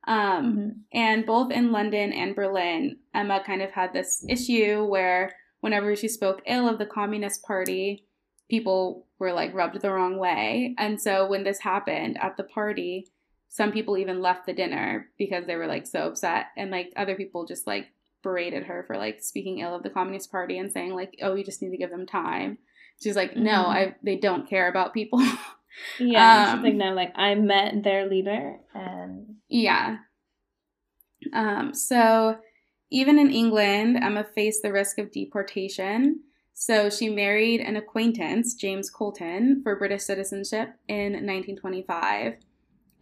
Um, 0.06 0.56
Mhm. 0.56 0.74
and 0.92 1.26
both 1.26 1.50
in 1.50 1.72
London 1.72 2.12
and 2.12 2.34
Berlin, 2.36 2.98
Emma 3.14 3.42
kind 3.44 3.62
of 3.62 3.72
had 3.72 3.92
this 3.92 4.24
issue 4.28 4.84
where 4.84 5.34
whenever 5.60 5.96
she 5.96 6.08
spoke 6.08 6.42
ill 6.46 6.68
of 6.68 6.78
the 6.78 6.86
Communist 6.86 7.42
Party, 7.44 8.04
people 8.48 9.06
were 9.18 9.32
like 9.32 9.52
rubbed 9.54 9.80
the 9.80 9.90
wrong 9.92 10.18
way. 10.18 10.74
And 10.78 11.00
so 11.00 11.26
when 11.26 11.42
this 11.42 11.58
happened 11.60 12.18
at 12.20 12.36
the 12.36 12.44
party, 12.44 13.08
some 13.48 13.72
people 13.72 13.96
even 13.98 14.20
left 14.22 14.46
the 14.46 14.52
dinner 14.52 15.08
because 15.18 15.46
they 15.46 15.56
were 15.56 15.66
like 15.66 15.86
so 15.86 16.06
upset. 16.08 16.46
And 16.56 16.70
like 16.70 16.92
other 16.96 17.16
people 17.16 17.46
just 17.46 17.66
like 17.66 17.88
berated 18.22 18.64
her 18.64 18.84
for 18.86 18.96
like 18.96 19.22
speaking 19.22 19.58
ill 19.60 19.74
of 19.74 19.82
the 19.82 19.90
Communist 19.90 20.30
Party 20.30 20.58
and 20.58 20.70
saying 20.70 20.94
like, 20.94 21.16
oh, 21.22 21.34
you 21.34 21.42
just 21.44 21.62
need 21.62 21.70
to 21.70 21.76
give 21.76 21.90
them 21.90 22.06
time. 22.06 22.58
She's 23.02 23.16
like, 23.16 23.36
no, 23.36 23.50
Mhm. 23.64 23.66
I 23.68 23.94
they 24.02 24.16
don't 24.16 24.48
care 24.48 24.68
about 24.68 24.94
people. 24.94 25.20
Yeah, 25.98 26.52
Um, 26.52 26.58
she's 26.58 26.64
like 26.64 26.74
no, 26.74 26.94
like 26.94 27.12
I 27.16 27.34
met 27.34 27.82
their 27.82 28.08
leader, 28.08 28.58
and 28.74 29.36
Yeah. 29.48 29.98
Um, 31.32 31.74
so 31.74 32.38
even 32.90 33.18
in 33.18 33.30
England, 33.30 33.98
Emma 34.02 34.24
faced 34.34 34.62
the 34.62 34.72
risk 34.72 34.98
of 34.98 35.10
deportation. 35.10 36.20
So 36.52 36.88
she 36.88 37.10
married 37.10 37.60
an 37.60 37.76
acquaintance, 37.76 38.54
James 38.54 38.88
Colton, 38.88 39.60
for 39.62 39.76
British 39.76 40.02
citizenship 40.02 40.70
in 40.88 41.12
1925. 41.12 42.36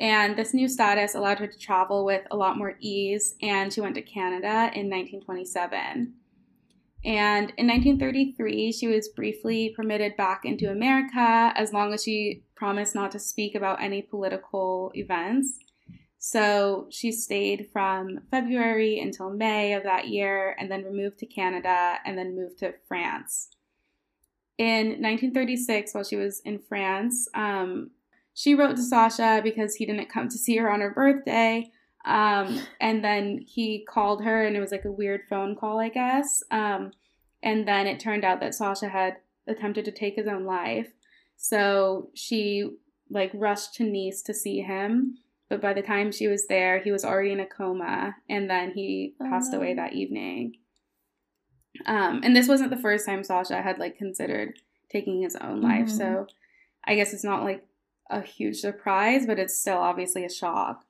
And 0.00 0.36
this 0.36 0.52
new 0.52 0.68
status 0.68 1.14
allowed 1.14 1.38
her 1.38 1.46
to 1.46 1.58
travel 1.58 2.04
with 2.04 2.22
a 2.32 2.36
lot 2.36 2.58
more 2.58 2.74
ease, 2.80 3.36
and 3.42 3.72
she 3.72 3.80
went 3.80 3.94
to 3.94 4.02
Canada 4.02 4.70
in 4.74 4.90
1927. 4.90 6.14
And 7.04 7.52
in 7.58 7.66
1933, 7.66 8.72
she 8.72 8.86
was 8.86 9.08
briefly 9.08 9.74
permitted 9.76 10.16
back 10.16 10.44
into 10.44 10.70
America 10.70 11.52
as 11.54 11.72
long 11.72 11.92
as 11.92 12.02
she 12.02 12.44
promised 12.54 12.94
not 12.94 13.10
to 13.12 13.18
speak 13.18 13.54
about 13.54 13.82
any 13.82 14.00
political 14.00 14.90
events. 14.94 15.58
So 16.18 16.86
she 16.90 17.12
stayed 17.12 17.68
from 17.70 18.20
February 18.30 18.98
until 18.98 19.28
May 19.28 19.74
of 19.74 19.82
that 19.82 20.08
year 20.08 20.56
and 20.58 20.70
then 20.70 20.82
removed 20.82 21.18
to 21.18 21.26
Canada 21.26 21.96
and 22.06 22.16
then 22.16 22.34
moved 22.34 22.60
to 22.60 22.72
France. 22.88 23.50
In 24.56 25.02
1936, 25.02 25.92
while 25.92 26.04
she 26.04 26.16
was 26.16 26.40
in 26.40 26.58
France, 26.58 27.28
um, 27.34 27.90
she 28.32 28.54
wrote 28.54 28.76
to 28.76 28.82
Sasha 28.82 29.42
because 29.44 29.74
he 29.74 29.84
didn't 29.84 30.08
come 30.08 30.30
to 30.30 30.38
see 30.38 30.56
her 30.56 30.70
on 30.70 30.80
her 30.80 30.90
birthday. 30.90 31.70
Um, 32.04 32.60
and 32.80 33.02
then 33.02 33.44
he 33.46 33.84
called 33.88 34.22
her, 34.24 34.44
and 34.44 34.56
it 34.56 34.60
was 34.60 34.72
like 34.72 34.84
a 34.84 34.92
weird 34.92 35.22
phone 35.28 35.56
call, 35.56 35.78
I 35.80 35.88
guess. 35.88 36.42
Um, 36.50 36.92
and 37.42 37.66
then 37.66 37.86
it 37.86 38.00
turned 38.00 38.24
out 38.24 38.40
that 38.40 38.54
Sasha 38.54 38.88
had 38.88 39.16
attempted 39.46 39.84
to 39.86 39.92
take 39.92 40.16
his 40.16 40.26
own 40.26 40.44
life. 40.44 40.90
So 41.36 42.10
she 42.14 42.70
like 43.10 43.30
rushed 43.34 43.74
to 43.74 43.84
Nice 43.84 44.22
to 44.22 44.34
see 44.34 44.60
him. 44.60 45.18
But 45.50 45.60
by 45.60 45.74
the 45.74 45.82
time 45.82 46.10
she 46.10 46.26
was 46.26 46.46
there, 46.46 46.78
he 46.80 46.90
was 46.90 47.04
already 47.04 47.30
in 47.32 47.40
a 47.40 47.46
coma, 47.46 48.16
and 48.28 48.48
then 48.48 48.72
he 48.72 49.14
Oh, 49.20 49.28
passed 49.28 49.52
no. 49.52 49.58
away 49.58 49.74
that 49.74 49.92
evening. 49.92 50.56
Um, 51.86 52.20
and 52.24 52.34
this 52.34 52.48
wasn't 52.48 52.70
the 52.70 52.76
first 52.78 53.04
time 53.06 53.22
Sasha 53.24 53.60
had 53.60 53.78
like 53.78 53.96
considered 53.98 54.58
taking 54.88 55.22
his 55.22 55.36
own 55.36 55.60
life, 55.60 55.86
Mhm. 55.86 55.98
so 55.98 56.26
I 56.84 56.94
guess 56.94 57.12
it's 57.12 57.24
not 57.24 57.44
like 57.44 57.66
a 58.10 58.20
huge 58.22 58.56
surprise, 58.60 59.26
but 59.26 59.38
it's 59.38 59.58
still 59.58 59.78
obviously 59.78 60.24
a 60.24 60.30
shock. 60.30 60.84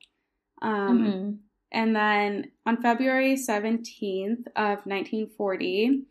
Um, 0.61 1.05
Mm-hmm. 1.05 1.31
And 1.71 1.93
then 1.93 2.51
on 2.65 2.81
February 2.81 3.35
17th 3.35 4.47
of 4.55 4.85
1940, 4.85 6.03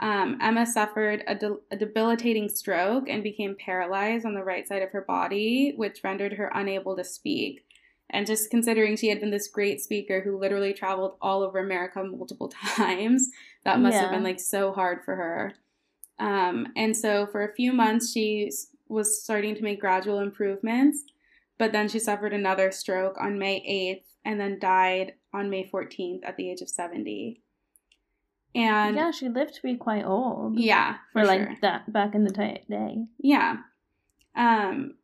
um, 0.00 0.38
Emma 0.40 0.64
suffered 0.64 1.22
a, 1.26 1.34
de- 1.34 1.58
a 1.70 1.76
debilitating 1.76 2.48
stroke 2.48 3.06
and 3.06 3.22
became 3.22 3.54
paralyzed 3.54 4.24
on 4.24 4.32
the 4.32 4.42
right 4.42 4.66
side 4.66 4.82
of 4.82 4.90
her 4.92 5.02
body, 5.02 5.74
which 5.76 6.02
rendered 6.02 6.32
her 6.32 6.50
unable 6.54 6.96
to 6.96 7.04
speak. 7.04 7.66
And 8.08 8.26
just 8.26 8.50
considering 8.50 8.96
she 8.96 9.10
had 9.10 9.20
been 9.20 9.30
this 9.30 9.46
great 9.46 9.82
speaker 9.82 10.22
who 10.22 10.38
literally 10.38 10.72
traveled 10.72 11.16
all 11.20 11.42
over 11.42 11.58
America 11.58 12.02
multiple 12.02 12.48
times, 12.76 13.28
that 13.64 13.78
must 13.78 13.98
have 13.98 14.10
been 14.10 14.24
like 14.24 14.40
so 14.40 14.72
hard 14.72 15.04
for 15.04 15.16
her. 15.16 15.52
Um, 16.18 16.68
and 16.76 16.96
so 16.96 17.26
for 17.26 17.44
a 17.44 17.54
few 17.54 17.74
months, 17.74 18.10
she 18.10 18.50
was 18.88 19.22
starting 19.22 19.54
to 19.54 19.62
make 19.62 19.80
gradual 19.80 20.18
improvements, 20.20 21.04
but 21.60 21.72
then 21.72 21.88
she 21.88 21.98
suffered 21.98 22.32
another 22.32 22.72
stroke 22.72 23.16
on 23.20 23.38
May 23.38 23.60
8th 23.60 24.08
and 24.24 24.40
then 24.40 24.58
died 24.58 25.12
on 25.34 25.50
May 25.50 25.68
14th 25.68 26.20
at 26.24 26.38
the 26.38 26.50
age 26.50 26.62
of 26.62 26.70
70. 26.70 27.42
And 28.54 28.96
yeah, 28.96 29.10
she 29.10 29.28
lived 29.28 29.54
to 29.56 29.62
be 29.62 29.76
quite 29.76 30.06
old. 30.06 30.58
yeah, 30.58 30.96
For 31.12 31.20
for 31.20 31.26
like 31.26 31.40
sure. 31.42 31.56
that 31.60 31.92
back 31.92 32.14
in 32.14 32.24
the 32.24 32.32
ti 32.32 32.62
day. 32.68 33.04
Yeah. 33.18 33.58
Um, 34.34 34.94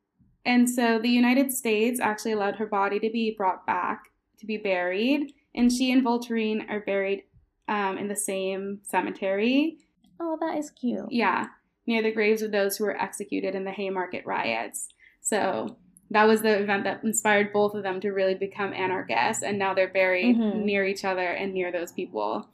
and 0.47 0.69
so 0.69 0.99
the 0.99 1.11
United 1.11 1.53
States 1.53 2.01
actually 2.01 2.33
allowed 2.33 2.57
her 2.57 2.67
body 2.67 2.99
to 3.01 3.11
be 3.11 3.35
brought 3.37 3.67
back 3.67 4.05
to 4.39 4.47
be 4.47 4.57
buried, 4.57 5.35
and 5.55 5.71
she 5.71 5.93
and 5.93 6.03
Voltairine 6.03 6.69
are 6.71 6.81
buried 6.81 7.25
um, 7.69 7.99
in 7.99 8.09
the 8.09 8.17
same 8.17 8.81
cemetery. 8.83 9.77
Oh, 10.19 10.39
that 10.41 10.57
is 10.57 10.71
cute. 10.71 11.11
Yeah, 11.11 11.49
near 11.87 12.03
the 12.03 12.13
graves 12.13 12.41
of 12.41 12.51
those 12.51 12.79
who 12.79 12.85
were 12.85 13.01
executed 13.01 13.55
in 13.55 13.65
the 13.65 13.73
Haymarket 13.73 14.25
riots. 14.25 14.89
So 15.21 15.77
that 16.11 16.25
was 16.25 16.43
the 16.43 16.59
event 16.63 16.85
that 16.85 17.03
inspired 17.05 17.53
both 17.53 17.75
of 17.75 17.83
them 17.83 18.01
to 18.01 18.11
really 18.11 18.35
become 18.35 18.73
anarchists, 18.73 19.43
and 19.43 19.59
now 19.59 19.75
they're 19.75 19.89
buried 19.93 20.37
Mhm. 20.37 20.65
near 20.65 20.85
each 20.85 21.05
other 21.05 21.27
and 21.27 21.53
near 21.53 21.73
those 21.73 21.93
people. 21.93 22.49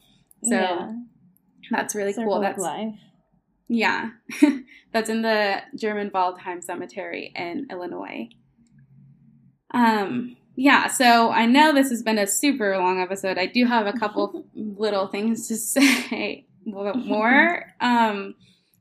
So 0.44 0.54
yeah. 0.56 0.92
that's 1.70 1.94
really 1.94 2.12
Circle 2.12 2.32
cool. 2.32 2.40
That's 2.40 2.58
life. 2.62 2.94
yeah, 3.68 4.10
that's 4.92 5.08
in 5.10 5.22
the 5.22 5.62
German 5.76 6.10
Waldheim 6.10 6.62
Cemetery 6.62 7.32
in 7.36 7.66
Illinois. 7.70 8.28
Um, 9.72 10.36
yeah, 10.56 10.86
so 10.88 11.30
I 11.30 11.46
know 11.46 11.72
this 11.72 11.88
has 11.90 12.02
been 12.02 12.18
a 12.18 12.26
super 12.26 12.76
long 12.76 13.00
episode. 13.00 13.38
I 13.38 13.46
do 13.46 13.64
have 13.64 13.86
a 13.86 13.92
couple 13.92 14.44
little 14.54 15.06
things 15.08 15.48
to 15.48 15.56
say 15.56 16.46
a 16.66 16.70
little 16.70 16.92
bit 16.92 17.06
more. 17.06 17.64
Um, 17.80 18.34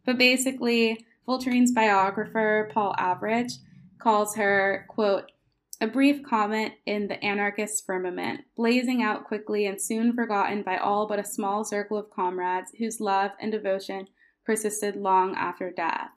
but 0.05 0.17
basically, 0.17 1.05
Voltairine's 1.27 1.71
biographer, 1.71 2.69
Paul 2.73 2.93
Avrich, 2.99 3.53
calls 4.01 4.35
her, 4.35 4.85
quote, 4.89 5.31
a 5.79 5.87
brief 5.87 6.21
comet 6.23 6.73
in 6.85 7.07
the 7.07 7.23
anarchist 7.23 7.85
firmament, 7.85 8.41
blazing 8.55 9.01
out 9.01 9.25
quickly 9.25 9.65
and 9.65 9.81
soon 9.81 10.13
forgotten 10.13 10.61
by 10.61 10.77
all 10.77 11.07
but 11.07 11.17
a 11.19 11.25
small 11.25 11.63
circle 11.63 11.97
of 11.97 12.11
comrades 12.11 12.71
whose 12.77 12.99
love 12.99 13.31
and 13.39 13.51
devotion 13.51 14.07
persisted 14.45 14.95
long 14.95 15.35
after 15.35 15.71
death. 15.71 16.09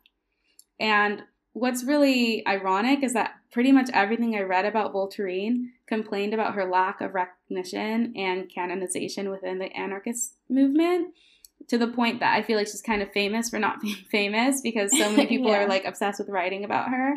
And 0.78 1.23
what's 1.55 1.85
really 1.85 2.47
ironic 2.47 3.02
is 3.02 3.15
that 3.15 3.36
pretty 3.52 3.73
much 3.73 3.89
everything 3.94 4.35
I 4.35 4.40
read 4.40 4.66
about 4.66 4.93
Voltairine 4.93 5.69
complained 5.86 6.35
about 6.35 6.55
her 6.55 6.69
lack 6.69 7.01
of 7.01 7.15
recognition 7.15 8.12
and 8.16 8.51
canonization 8.52 9.31
within 9.31 9.59
the 9.61 9.73
anarchist 9.74 10.35
movement 10.51 11.15
to 11.69 11.78
the 11.78 11.89
point 11.89 12.20
that 12.20 12.35
I 12.36 12.43
feel 12.43 12.59
like 12.59 12.66
she's 12.66 12.82
kind 12.82 13.01
of 13.01 13.12
famous 13.12 13.48
for 13.48 13.59
not 13.59 13.81
being 13.81 13.97
famous 14.11 14.61
because 14.61 14.90
so 14.90 15.11
many 15.11 15.27
people 15.28 15.51
Yeah. 15.51 15.62
are 15.65 15.69
like 15.69 15.86
obsessed 15.86 16.19
with 16.19 16.28
writing 16.28 16.65
about 16.65 16.90
her. 16.90 17.15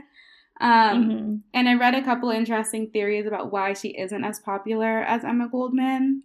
Um, 0.60 1.10
Mhm. 1.10 1.42
and 1.54 1.70
I 1.70 1.76
read 1.76 1.96
a 1.96 2.04
couple 2.04 2.30
interesting 2.30 2.90
theories 2.90 3.26
about 3.28 3.52
why 3.52 3.74
she 3.74 3.90
isn't 3.90 4.24
as 4.24 4.40
popular 4.40 5.00
as 5.04 5.24
Emma 5.24 5.48
Goldman. 5.48 6.24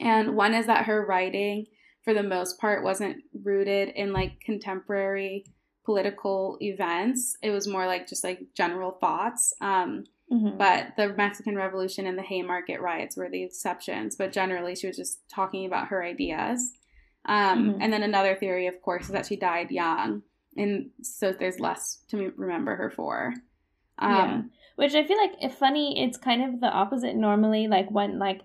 And 0.00 0.36
one 0.36 0.54
is 0.54 0.66
that 0.66 0.86
her 0.86 1.04
writing, 1.04 1.66
for 2.02 2.14
the 2.14 2.22
most 2.22 2.58
part, 2.60 2.82
wasn't 2.84 3.24
rooted 3.42 3.90
in 3.90 4.12
like 4.12 4.40
contemporary 4.40 5.44
political 5.84 6.56
events. 6.60 7.36
It 7.42 7.50
was 7.50 7.66
more 7.66 7.86
like 7.86 8.06
just 8.06 8.22
like 8.24 8.46
general 8.54 8.92
thoughts. 8.92 9.52
Um, 9.60 10.04
Mhm. 10.30 10.56
but 10.56 10.96
the 10.96 11.12
Mexican 11.14 11.56
Revolution 11.56 12.06
and 12.06 12.16
the 12.16 12.22
Haymarket 12.22 12.80
riots 12.80 13.16
were 13.16 13.28
the 13.28 13.42
exceptions. 13.42 14.16
But 14.16 14.32
generally, 14.32 14.74
she 14.76 14.86
was 14.86 14.96
just 14.96 15.28
talking 15.28 15.66
about 15.66 15.88
her 15.88 16.02
ideas. 16.02 16.72
Um, 17.24 17.74
Mhm. 17.74 17.78
And 17.80 17.92
then 17.92 18.02
another 18.02 18.34
theory, 18.34 18.66
of 18.66 18.80
course, 18.80 19.04
is 19.06 19.10
that 19.12 19.26
she 19.26 19.36
died 19.36 19.70
young, 19.70 20.22
and 20.56 20.90
so 21.02 21.32
there's 21.32 21.60
less 21.60 22.02
to 22.08 22.32
remember 22.36 22.76
her 22.76 22.90
for. 22.90 23.34
yeah. 24.00 24.34
Um, 24.34 24.50
Which 24.76 24.94
I 24.94 25.04
feel 25.04 25.18
like 25.18 25.34
if 25.40 25.54
funny, 25.54 26.02
it's 26.02 26.16
kind 26.16 26.42
of 26.42 26.60
the 26.60 26.68
opposite 26.68 27.14
normally. 27.14 27.68
Like 27.68 27.90
when 27.90 28.18
like 28.18 28.42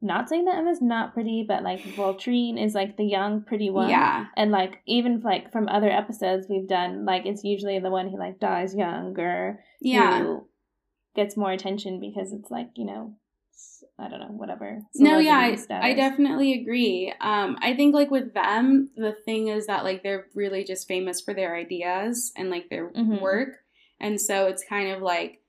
not 0.00 0.28
saying 0.28 0.44
that 0.44 0.56
Emma's 0.56 0.80
not 0.80 1.12
pretty, 1.12 1.44
but 1.46 1.62
like 1.62 1.80
Voltairine 1.80 2.62
is 2.62 2.74
like 2.74 2.96
the 2.96 3.04
young 3.04 3.42
pretty 3.42 3.70
one. 3.70 3.90
yeah, 3.90 4.26
And 4.36 4.50
like 4.52 4.80
even 4.86 5.20
like 5.20 5.50
from 5.50 5.68
other 5.68 5.90
episodes 5.90 6.46
we've 6.48 6.68
done, 6.68 7.04
like 7.04 7.26
it's 7.26 7.42
usually 7.42 7.78
the 7.80 7.90
one 7.90 8.08
who 8.08 8.18
like 8.18 8.38
dies 8.38 8.74
young 8.74 9.18
or 9.18 9.60
yeah. 9.80 10.20
who 10.20 10.46
gets 11.16 11.36
more 11.36 11.50
attention 11.50 11.98
because 11.98 12.32
it's 12.32 12.50
like, 12.50 12.70
you 12.76 12.84
know, 12.84 13.14
I 13.98 14.08
don't 14.08 14.20
know, 14.20 14.26
whatever. 14.26 14.82
No, 14.94 15.18
yeah, 15.18 15.36
I, 15.38 15.58
I 15.80 15.92
definitely 15.94 16.60
agree. 16.60 17.12
Um, 17.20 17.58
I 17.60 17.74
think 17.74 17.94
like 17.94 18.10
with 18.10 18.32
them, 18.32 18.90
the 18.96 19.12
thing 19.24 19.48
is 19.48 19.66
that 19.66 19.82
like 19.82 20.02
they're 20.02 20.26
really 20.34 20.62
just 20.62 20.86
famous 20.86 21.20
for 21.20 21.34
their 21.34 21.56
ideas 21.56 22.32
and 22.36 22.48
like 22.48 22.68
their 22.70 22.90
Mhm. 22.90 23.20
work, 23.20 23.48
and 23.98 24.20
so 24.20 24.46
it's 24.46 24.64
kind 24.64 24.92
of 24.92 25.02
like 25.02 25.40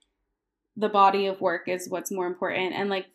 the 0.76 0.90
body 0.90 1.28
of 1.28 1.42
work 1.42 1.68
is 1.68 1.90
what's 1.90 2.12
more 2.12 2.26
important. 2.26 2.74
And 2.74 2.90
like 2.90 3.06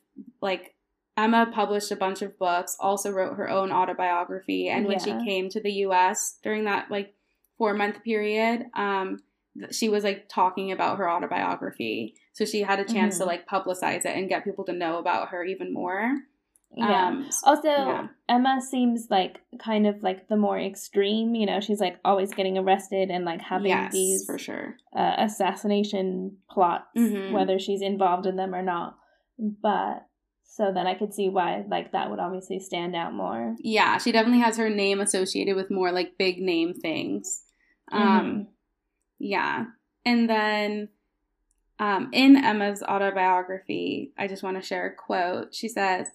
like 0.41 0.75
Emma 1.17 1.51
published 1.53 1.91
a 1.91 1.97
bunch 1.97 2.23
of 2.23 2.39
books, 2.39 2.77
also 2.79 3.11
wrote 3.11 3.37
her 3.37 3.49
own 3.49 3.73
autobiography, 3.73 4.69
and 4.69 4.87
when 4.87 4.99
Yeah. 4.99 5.19
she 5.19 5.25
came 5.25 5.49
to 5.51 5.61
the 5.61 5.73
U.S. 5.87 6.39
during 6.43 6.65
that 6.65 6.91
like 6.91 7.15
four 7.59 7.75
month 7.75 8.03
period, 8.05 8.67
um, 8.75 9.19
she 9.71 9.89
was 9.89 10.05
like 10.05 10.29
talking 10.29 10.73
about 10.73 10.99
her 10.99 11.11
autobiography, 11.11 12.17
so 12.35 12.45
she 12.45 12.61
had 12.61 12.79
a 12.79 12.85
chance 12.85 13.17
to 13.19 13.25
Mhm. 13.25 13.29
like 13.29 13.49
publicize 13.49 14.05
it 14.05 14.15
and 14.17 14.29
get 14.29 14.45
people 14.45 14.65
to 14.67 14.73
know 14.73 14.99
about 14.99 15.29
her 15.31 15.43
even 15.45 15.73
more. 15.73 16.15
Yeah. 16.77 17.07
Um, 17.07 17.31
Also, 17.45 17.69
yeah. 17.69 18.09
Emma 18.29 18.61
seems 18.61 19.07
like 19.09 19.41
kind 19.61 19.87
of 19.87 20.03
like 20.03 20.27
the 20.29 20.37
more 20.37 20.59
extreme, 20.59 21.37
you 21.37 21.47
know, 21.47 21.61
she's 21.61 21.81
like 21.81 21.99
always 22.05 22.35
getting 22.35 22.59
arrested 22.59 23.11
and 23.11 23.25
like 23.25 23.41
having 23.41 23.69
yes, 23.69 23.93
these 23.93 24.27
for 24.27 24.39
sure. 24.39 24.77
uh, 24.95 25.15
assassination 25.19 26.39
plots, 26.51 26.87
Mhm. 26.97 27.31
whether 27.33 27.59
she's 27.61 27.81
involved 27.81 28.27
in 28.27 28.35
them 28.37 28.53
or 28.55 28.63
not. 28.63 28.97
But 29.39 30.07
so 30.43 30.73
then 30.73 30.87
I 30.89 30.95
could 30.95 31.15
see 31.15 31.29
why 31.29 31.65
like 31.69 31.93
that 31.93 32.11
would 32.11 32.19
obviously 32.19 32.59
stand 32.59 32.97
out 32.97 33.13
more. 33.15 33.55
Yeah, 33.61 33.99
she 33.99 34.11
definitely 34.13 34.41
has 34.41 34.57
her 34.57 34.69
name 34.71 35.01
associated 35.01 35.55
with 35.57 35.71
more 35.71 35.93
like 35.93 36.19
big 36.19 36.41
name 36.41 36.75
things. 36.75 37.45
Um, 37.93 38.01
Mhm. 38.01 38.47
yeah, 39.21 39.67
and 40.05 40.29
then 40.29 40.89
um, 41.79 42.11
in 42.13 42.37
Emma's 42.37 42.83
autobiography, 42.83 44.13
I 44.17 44.29
just 44.29 44.43
want 44.43 44.57
to 44.57 44.67
share 44.67 44.87
a 44.87 44.95
quote. 44.95 45.55
She 45.55 45.69
says. 45.69 46.09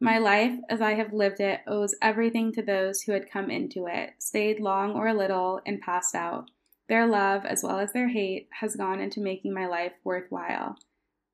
My 0.00 0.18
life, 0.18 0.58
as 0.68 0.80
I 0.80 0.94
have 0.94 1.12
lived 1.12 1.38
it, 1.38 1.60
owes 1.64 1.94
everything 2.02 2.50
to 2.54 2.62
those 2.62 3.02
who 3.02 3.12
had 3.12 3.30
come 3.30 3.50
into 3.50 3.86
it, 3.86 4.14
stayed 4.18 4.58
long 4.58 4.94
or 4.94 5.14
little, 5.14 5.60
and 5.64 5.80
passed 5.80 6.16
out. 6.16 6.50
Their 6.88 7.06
love, 7.06 7.46
as 7.46 7.62
well 7.62 7.78
as 7.78 7.92
their 7.92 8.08
hate, 8.08 8.48
has 8.60 8.74
gone 8.74 8.98
into 8.98 9.20
making 9.20 9.54
my 9.54 9.66
life 9.66 9.92
worthwhile. 10.02 10.76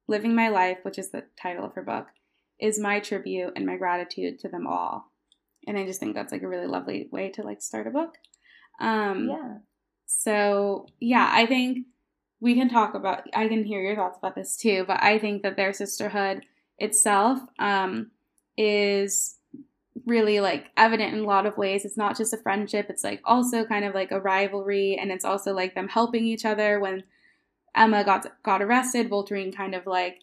Living 0.07 0.35
My 0.35 0.49
Life, 0.49 0.79
which 0.83 0.99
is 0.99 1.11
the 1.11 1.25
title 1.41 1.65
of 1.65 1.75
her 1.75 1.83
book, 1.83 2.09
is 2.61 2.79
my 2.79 3.01
tribute 3.01 3.53
and 3.57 3.67
my 3.67 3.77
gratitude 3.77 4.39
to 4.41 4.49
them 4.49 4.67
all. 4.67 5.13
And 5.67 5.79
I 5.79 5.85
just 5.85 6.01
think 6.01 6.15
that's 6.15 6.33
like 6.33 6.43
a 6.43 6.49
really 6.49 6.67
lovely 6.67 7.09
way 7.11 7.31
to 7.31 7.43
like 7.43 7.61
start 7.61 7.87
a 7.87 7.91
book. 7.91 8.15
Um, 8.81 9.29
yeah. 9.29 9.55
so 10.07 10.87
yeah, 11.01 11.29
I 11.31 11.47
think 11.47 11.87
we 12.41 12.55
can 12.55 12.69
talk 12.69 12.95
about. 12.95 13.23
I 13.35 13.49
can 13.49 13.65
hear 13.65 13.81
your 13.81 13.97
thoughts 13.97 14.19
about 14.19 14.35
this 14.35 14.57
too, 14.57 14.85
but 14.87 15.03
I 15.03 15.19
think 15.19 15.43
that 15.43 15.57
their 15.57 15.73
sisterhood 15.73 16.45
itself 16.79 17.41
um, 17.59 18.11
is 18.57 19.37
really 20.07 20.41
like 20.41 20.67
evident 20.77 21.13
in 21.15 21.21
a 21.21 21.27
lot 21.27 21.47
of 21.47 21.57
ways. 21.59 21.85
It's 21.85 21.97
not 21.97 22.17
just 22.17 22.33
a 22.33 22.39
friendship; 22.39 22.87
it's 22.89 23.05
like 23.05 23.21
also 23.25 23.65
kind 23.65 23.85
of 23.85 23.95
like 23.95 24.13
a 24.13 24.21
rivalry, 24.21 24.97
and 25.01 25.11
it's 25.11 25.25
also 25.25 25.53
like 25.53 25.75
them 25.75 25.89
helping 25.89 26.25
each 26.25 26.45
other. 26.45 26.79
When 26.81 27.05
Emma 27.75 28.05
got 28.05 28.27
got 28.43 28.63
arrested, 28.63 29.11
Voltairine 29.11 29.55
kind 29.55 29.75
of 29.75 29.87
like, 29.87 30.21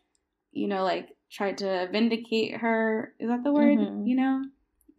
you 0.52 0.68
know, 0.68 0.84
like 0.84 1.10
tried 1.30 1.58
to 1.60 1.90
vindicate 1.92 2.58
her. 2.58 3.14
Is 3.20 3.28
that 3.30 3.44
the 3.44 3.52
word? 3.52 3.78
Mhm. 3.78 4.08
You 4.08 4.16
know, 4.16 4.46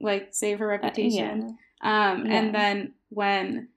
like 0.00 0.28
save 0.32 0.58
her 0.58 0.66
Uh, 0.66 0.76
reputation. 0.76 1.56
yeah. 1.82 2.12
Um, 2.12 2.26
Yeah. 2.26 2.32
And 2.34 2.54
then 2.54 2.94
when 3.08 3.68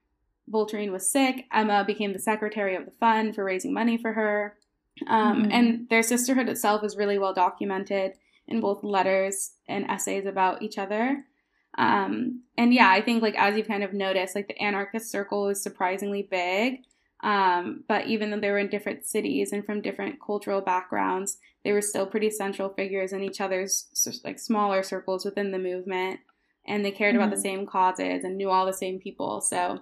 Voltairine 0.51 0.91
was 0.91 1.09
sick, 1.09 1.45
Emma 1.51 1.83
became 1.85 2.13
the 2.13 2.19
secretary 2.19 2.75
of 2.75 2.85
the 2.85 2.91
fund 2.91 3.35
for 3.35 3.43
raising 3.43 3.73
money 3.73 3.97
for 3.97 4.13
her. 4.13 4.57
Um, 5.07 5.43
Mhm. 5.43 5.51
And 5.51 5.89
their 5.89 6.03
sisterhood 6.03 6.49
itself 6.49 6.83
is 6.83 6.97
really 6.97 7.17
well 7.17 7.33
documented 7.33 8.13
in 8.47 8.59
both 8.59 8.83
letters 8.83 9.53
and 9.67 9.89
essays 9.89 10.25
about 10.25 10.61
each 10.61 10.77
other. 10.77 11.25
Um, 11.77 12.43
and 12.57 12.73
yeah, 12.73 12.89
I 12.89 13.01
think 13.01 13.21
like 13.21 13.35
as 13.37 13.55
you've 13.55 13.67
kind 13.67 13.83
of 13.83 13.93
noticed, 13.93 14.35
like 14.35 14.47
the 14.47 14.61
anarchist 14.61 15.11
circle 15.11 15.47
is 15.49 15.61
surprisingly 15.61 16.23
big. 16.23 16.81
Um, 17.21 17.83
but 17.87 18.07
even 18.07 18.31
though 18.31 18.39
they 18.39 18.49
were 18.49 18.57
in 18.57 18.69
different 18.69 19.05
cities 19.05 19.51
and 19.51 19.65
from 19.65 19.81
different 19.81 20.21
cultural 20.25 20.61
backgrounds, 20.61 21.37
they 21.63 21.71
were 21.71 21.81
still 21.81 22.05
pretty 22.05 22.29
central 22.29 22.69
figures 22.69 23.11
in 23.11 23.23
each 23.23 23.41
other's 23.41 23.87
like 24.23 24.39
smaller 24.39 24.83
circles 24.83 25.25
within 25.25 25.51
the 25.51 25.59
movement, 25.59 26.21
and 26.65 26.83
they 26.83 26.91
cared 26.91 27.13
mm-hmm. 27.13 27.23
about 27.23 27.31
the 27.31 27.35
mm-hmm. 27.35 27.57
same 27.57 27.65
causes 27.67 28.23
and 28.23 28.37
knew 28.37 28.49
all 28.49 28.65
the 28.65 28.73
same 28.73 28.99
people. 28.99 29.41
So, 29.41 29.81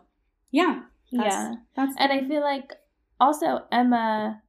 yeah, 0.57 0.79
that's, 1.11 1.35
yeah, 1.35 1.53
that's 1.75 1.95
and 1.99 2.11
I 2.11 2.27
feel 2.27 2.41
like 2.41 2.73
also 3.19 3.63
Emma, 3.71 4.41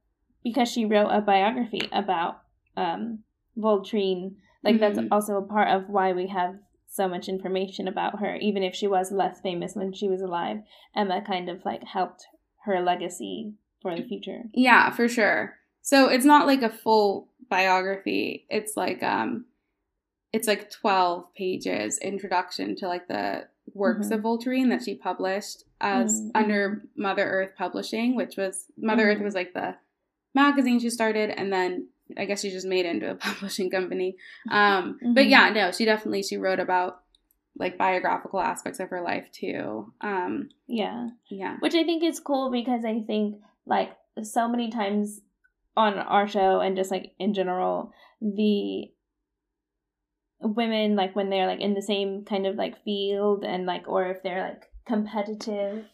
because 0.43 0.69
she 0.69 0.85
wrote 0.85 1.09
a 1.09 1.21
biography 1.21 1.87
about 1.91 2.41
um, 2.75 3.19
Voltaire, 3.55 4.31
like 4.63 4.75
mm-hmm. 4.75 4.95
that's 4.95 5.07
also 5.11 5.37
a 5.37 5.41
part 5.41 5.69
of 5.69 5.89
why 5.89 6.13
we 6.13 6.27
have 6.27 6.55
so 6.87 7.07
much 7.07 7.29
information 7.29 7.87
about 7.87 8.19
her, 8.19 8.35
even 8.37 8.63
if 8.63 8.73
she 8.73 8.87
was 8.87 9.11
less 9.11 9.39
famous 9.41 9.75
when 9.75 9.93
she 9.93 10.07
was 10.07 10.21
alive. 10.21 10.57
Emma 10.95 11.21
kind 11.25 11.47
of 11.47 11.63
like 11.63 11.83
helped 11.83 12.25
her 12.65 12.81
legacy 12.81 13.53
for 13.81 13.95
the 13.95 14.03
future. 14.03 14.43
Yeah, 14.53 14.91
for 14.91 15.07
sure. 15.07 15.55
So 15.81 16.07
it's 16.07 16.25
not 16.25 16.47
like 16.47 16.63
a 16.63 16.69
full 16.69 17.29
biography. 17.49 18.47
It's 18.49 18.75
like 18.75 19.03
um 19.03 19.45
it's 20.33 20.47
like 20.47 20.69
12 20.69 21.33
pages 21.35 21.97
introduction 21.99 22.75
to 22.77 22.87
like 22.87 23.07
the 23.07 23.47
works 23.73 24.07
mm-hmm. 24.07 24.15
of 24.15 24.21
Voltaire 24.21 24.69
that 24.69 24.83
she 24.83 24.95
published 24.95 25.63
as 25.81 26.19
mm-hmm. 26.19 26.29
under 26.35 26.83
Mother 26.95 27.25
Earth 27.25 27.51
Publishing, 27.57 28.15
which 28.15 28.37
was 28.37 28.65
Mother 28.77 29.03
mm-hmm. 29.03 29.17
Earth 29.17 29.23
was 29.23 29.35
like 29.35 29.53
the 29.53 29.75
magazine 30.35 30.79
she 30.79 30.89
started 30.89 31.29
and 31.29 31.51
then 31.51 31.87
I 32.17 32.25
guess 32.25 32.41
she 32.41 32.49
just 32.49 32.67
made 32.67 32.85
it 32.85 32.89
into 32.89 33.11
a 33.11 33.15
publishing 33.15 33.69
company. 33.69 34.15
Um 34.49 34.97
but 35.01 35.21
mm-hmm. 35.21 35.29
yeah, 35.29 35.49
no, 35.49 35.71
she 35.71 35.85
definitely 35.85 36.23
she 36.23 36.37
wrote 36.37 36.59
about 36.59 37.01
like 37.57 37.77
biographical 37.77 38.39
aspects 38.39 38.79
of 38.79 38.89
her 38.89 39.01
life 39.01 39.29
too. 39.31 39.93
Um 40.01 40.49
yeah. 40.67 41.09
Yeah. 41.29 41.57
Which 41.59 41.75
I 41.75 41.83
think 41.83 42.03
is 42.03 42.19
cool 42.19 42.51
because 42.51 42.85
I 42.85 43.01
think 43.05 43.37
like 43.65 43.91
so 44.23 44.47
many 44.49 44.69
times 44.69 45.21
on 45.77 45.97
our 45.97 46.27
show 46.27 46.59
and 46.59 46.75
just 46.75 46.91
like 46.91 47.13
in 47.19 47.33
general 47.33 47.93
the 48.21 48.91
women 50.41 50.95
like 50.95 51.15
when 51.15 51.29
they're 51.29 51.47
like 51.47 51.59
in 51.59 51.73
the 51.73 51.81
same 51.81 52.25
kind 52.25 52.45
of 52.45 52.55
like 52.55 52.83
field 52.83 53.43
and 53.43 53.65
like 53.65 53.87
or 53.87 54.09
if 54.09 54.23
they're 54.23 54.41
like 54.41 54.68
competitive 54.89 55.85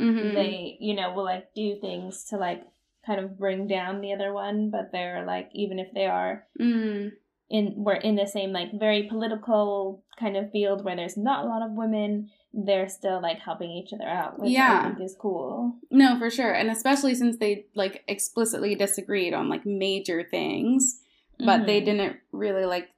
mm-hmm. 0.00 0.34
they 0.34 0.76
you 0.80 0.94
know 0.94 1.12
will 1.12 1.24
like 1.24 1.54
do 1.54 1.76
things 1.80 2.24
to 2.24 2.36
like 2.36 2.62
kind 3.06 3.20
of 3.20 3.38
bring 3.38 3.68
down 3.68 4.00
the 4.00 4.12
other 4.12 4.32
one 4.32 4.70
but 4.70 4.90
they're 4.90 5.24
like 5.26 5.50
even 5.54 5.78
if 5.78 5.88
they 5.94 6.06
are 6.06 6.44
mm 6.60 7.10
in 7.50 7.72
we're 7.76 7.94
in 7.94 8.14
the 8.14 8.26
same 8.26 8.52
like 8.52 8.68
very 8.78 9.04
political 9.04 10.04
kind 10.18 10.36
of 10.36 10.50
field 10.50 10.84
where 10.84 10.96
there's 10.96 11.16
not 11.16 11.44
a 11.44 11.48
lot 11.48 11.62
of 11.62 11.72
women 11.72 12.28
they're 12.52 12.88
still 12.88 13.22
like 13.22 13.38
helping 13.38 13.70
each 13.70 13.92
other 13.92 14.08
out 14.08 14.38
which 14.38 14.50
yeah. 14.50 14.82
i 14.82 14.88
think 14.88 15.00
is 15.00 15.16
cool 15.18 15.74
no 15.90 16.18
for 16.18 16.30
sure 16.30 16.52
and 16.52 16.70
especially 16.70 17.14
since 17.14 17.38
they 17.38 17.64
like 17.74 18.04
explicitly 18.06 18.74
disagreed 18.74 19.32
on 19.32 19.48
like 19.48 19.64
major 19.64 20.26
things 20.30 21.00
but 21.38 21.58
mm-hmm. 21.58 21.66
they 21.66 21.80
didn't 21.80 22.16
really 22.32 22.64
like 22.66 22.88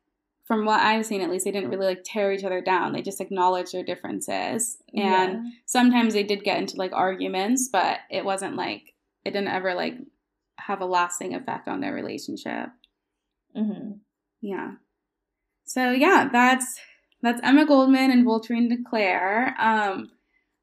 from 0.50 0.64
what 0.64 0.80
i've 0.80 1.06
seen 1.06 1.20
at 1.20 1.30
least 1.30 1.44
they 1.44 1.52
didn't 1.52 1.70
really 1.70 1.86
like 1.86 2.02
tear 2.04 2.32
each 2.32 2.42
other 2.42 2.60
down 2.60 2.92
they 2.92 3.02
just 3.02 3.20
acknowledged 3.20 3.72
their 3.72 3.84
differences 3.84 4.78
and 4.92 5.32
yeah. 5.32 5.42
sometimes 5.64 6.12
they 6.12 6.24
did 6.24 6.42
get 6.42 6.58
into 6.58 6.76
like 6.76 6.92
arguments 6.92 7.68
but 7.70 7.98
it 8.10 8.24
wasn't 8.24 8.56
like 8.56 8.94
it 9.24 9.30
didn't 9.30 9.48
ever 9.48 9.74
like 9.74 9.94
have 10.56 10.80
a 10.80 10.86
lasting 10.86 11.34
effect 11.34 11.68
on 11.68 11.80
their 11.80 11.94
relationship 11.94 12.68
mm-hmm. 13.56 13.92
Yeah. 14.40 14.72
So 15.64 15.90
yeah, 15.90 16.28
that's 16.32 16.78
that's 17.22 17.40
Emma 17.42 17.66
Goldman 17.66 18.10
and 18.10 18.26
Voltairine 18.26 18.68
de 18.68 18.78
Cleyre. 18.78 19.58
Um, 19.58 20.10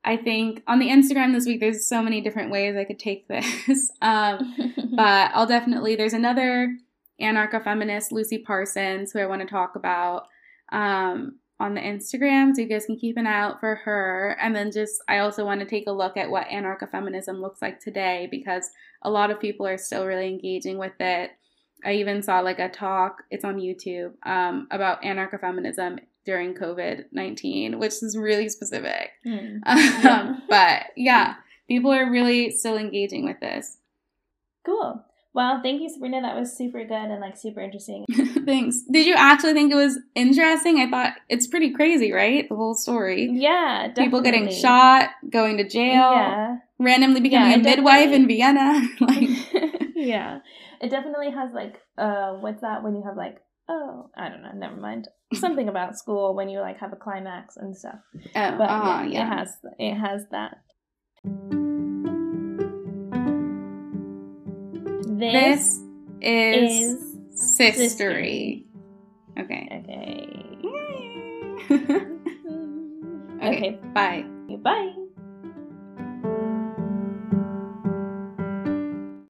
I 0.03 0.17
think 0.17 0.63
on 0.67 0.79
the 0.79 0.89
Instagram 0.89 1.33
this 1.33 1.45
week, 1.45 1.59
there's 1.59 1.87
so 1.87 2.01
many 2.01 2.21
different 2.21 2.51
ways 2.51 2.75
I 2.75 2.85
could 2.85 2.99
take 2.99 3.27
this. 3.27 3.91
um, 4.01 4.55
but 4.95 5.31
I'll 5.33 5.45
definitely, 5.45 5.95
there's 5.95 6.13
another 6.13 6.75
anarcho 7.21 7.63
feminist, 7.63 8.11
Lucy 8.11 8.37
Parsons, 8.37 9.11
who 9.11 9.19
I 9.19 9.25
want 9.25 9.41
to 9.41 9.47
talk 9.47 9.75
about 9.75 10.27
um, 10.71 11.39
on 11.59 11.73
the 11.73 11.81
Instagram. 11.81 12.55
So 12.55 12.61
you 12.61 12.67
guys 12.67 12.85
can 12.85 12.97
keep 12.97 13.17
an 13.17 13.27
eye 13.27 13.39
out 13.39 13.59
for 13.59 13.75
her. 13.75 14.37
And 14.41 14.55
then 14.55 14.71
just, 14.71 15.01
I 15.07 15.19
also 15.19 15.45
want 15.45 15.59
to 15.61 15.65
take 15.65 15.87
a 15.87 15.91
look 15.91 16.17
at 16.17 16.29
what 16.29 16.47
anarcho 16.47 16.89
feminism 16.89 17.41
looks 17.41 17.61
like 17.61 17.79
today 17.79 18.27
because 18.29 18.69
a 19.01 19.09
lot 19.09 19.31
of 19.31 19.39
people 19.39 19.65
are 19.65 19.77
still 19.77 20.05
really 20.05 20.27
engaging 20.27 20.77
with 20.77 20.99
it. 20.99 21.31
I 21.85 21.93
even 21.93 22.23
saw 22.23 22.39
like 22.39 22.59
a 22.59 22.69
talk, 22.69 23.23
it's 23.29 23.45
on 23.45 23.57
YouTube, 23.57 24.13
um, 24.25 24.67
about 24.71 25.03
anarcho 25.03 25.39
feminism 25.39 25.99
during 26.25 26.53
COVID 26.53 27.05
19, 27.11 27.79
which 27.79 28.03
is 28.03 28.17
really 28.17 28.49
specific. 28.49 29.11
Mm. 29.25 29.61
Um, 29.65 30.43
but 30.49 30.87
yeah, 30.95 31.35
people 31.67 31.91
are 31.91 32.09
really 32.09 32.51
still 32.51 32.77
engaging 32.77 33.25
with 33.25 33.39
this. 33.39 33.77
Cool. 34.65 35.03
Well, 35.37 35.61
thank 35.61 35.81
you, 35.81 35.89
Sabrina. 35.89 36.21
That 36.21 36.35
was 36.35 36.57
super 36.57 36.83
good 36.83 36.93
and 36.93 37.21
like 37.21 37.37
super 37.37 37.61
interesting. 37.61 38.05
Thanks. 38.45 38.81
Did 38.91 39.05
you 39.05 39.13
actually 39.15 39.53
think 39.53 39.71
it 39.71 39.75
was 39.75 39.99
interesting? 40.15 40.79
I 40.79 40.89
thought 40.89 41.13
it's 41.29 41.45
pretty 41.45 41.71
crazy, 41.71 42.11
right? 42.11 42.49
The 42.49 42.55
whole 42.55 42.73
story. 42.73 43.29
Yeah, 43.31 43.89
definitely. 43.89 44.03
People 44.03 44.21
getting 44.21 44.51
shot, 44.51 45.11
going 45.29 45.57
to 45.57 45.63
jail, 45.69 46.11
yeah. 46.11 46.55
randomly 46.79 47.21
becoming 47.21 47.51
yeah, 47.51 47.57
a 47.57 47.61
midwife 47.61 48.09
in 48.09 48.27
Vienna. 48.27 48.81
like, 48.99 49.29
yeah 49.95 50.39
it 50.81 50.89
definitely 50.89 51.31
has 51.31 51.51
like 51.53 51.81
uh 51.97 52.33
what's 52.33 52.61
that 52.61 52.83
when 52.83 52.95
you 52.95 53.03
have 53.03 53.17
like 53.17 53.37
oh 53.69 54.09
I 54.15 54.29
don't 54.29 54.41
know 54.41 54.51
never 54.53 54.75
mind 54.75 55.07
something 55.33 55.67
about 55.67 55.97
school 55.97 56.35
when 56.35 56.49
you 56.49 56.59
like 56.59 56.79
have 56.79 56.93
a 56.93 56.95
climax 56.95 57.57
and 57.57 57.75
stuff. 57.75 57.99
Oh, 58.15 58.57
but 58.57 58.69
uh, 58.69 58.83
yeah, 58.85 59.03
yeah, 59.03 59.21
it 59.21 59.37
has 59.37 59.57
it 59.79 59.95
has 59.95 60.25
that. 60.31 60.57
This, 65.17 65.31
this 65.31 65.79
is, 66.21 67.01
is 67.59 67.95
sistery. 67.95 68.65
Okay. 69.39 69.67
Okay. 69.83 70.47
okay. 73.41 73.57
okay. 73.57 73.79
Bye. 73.93 74.25
Bye. 74.57 74.93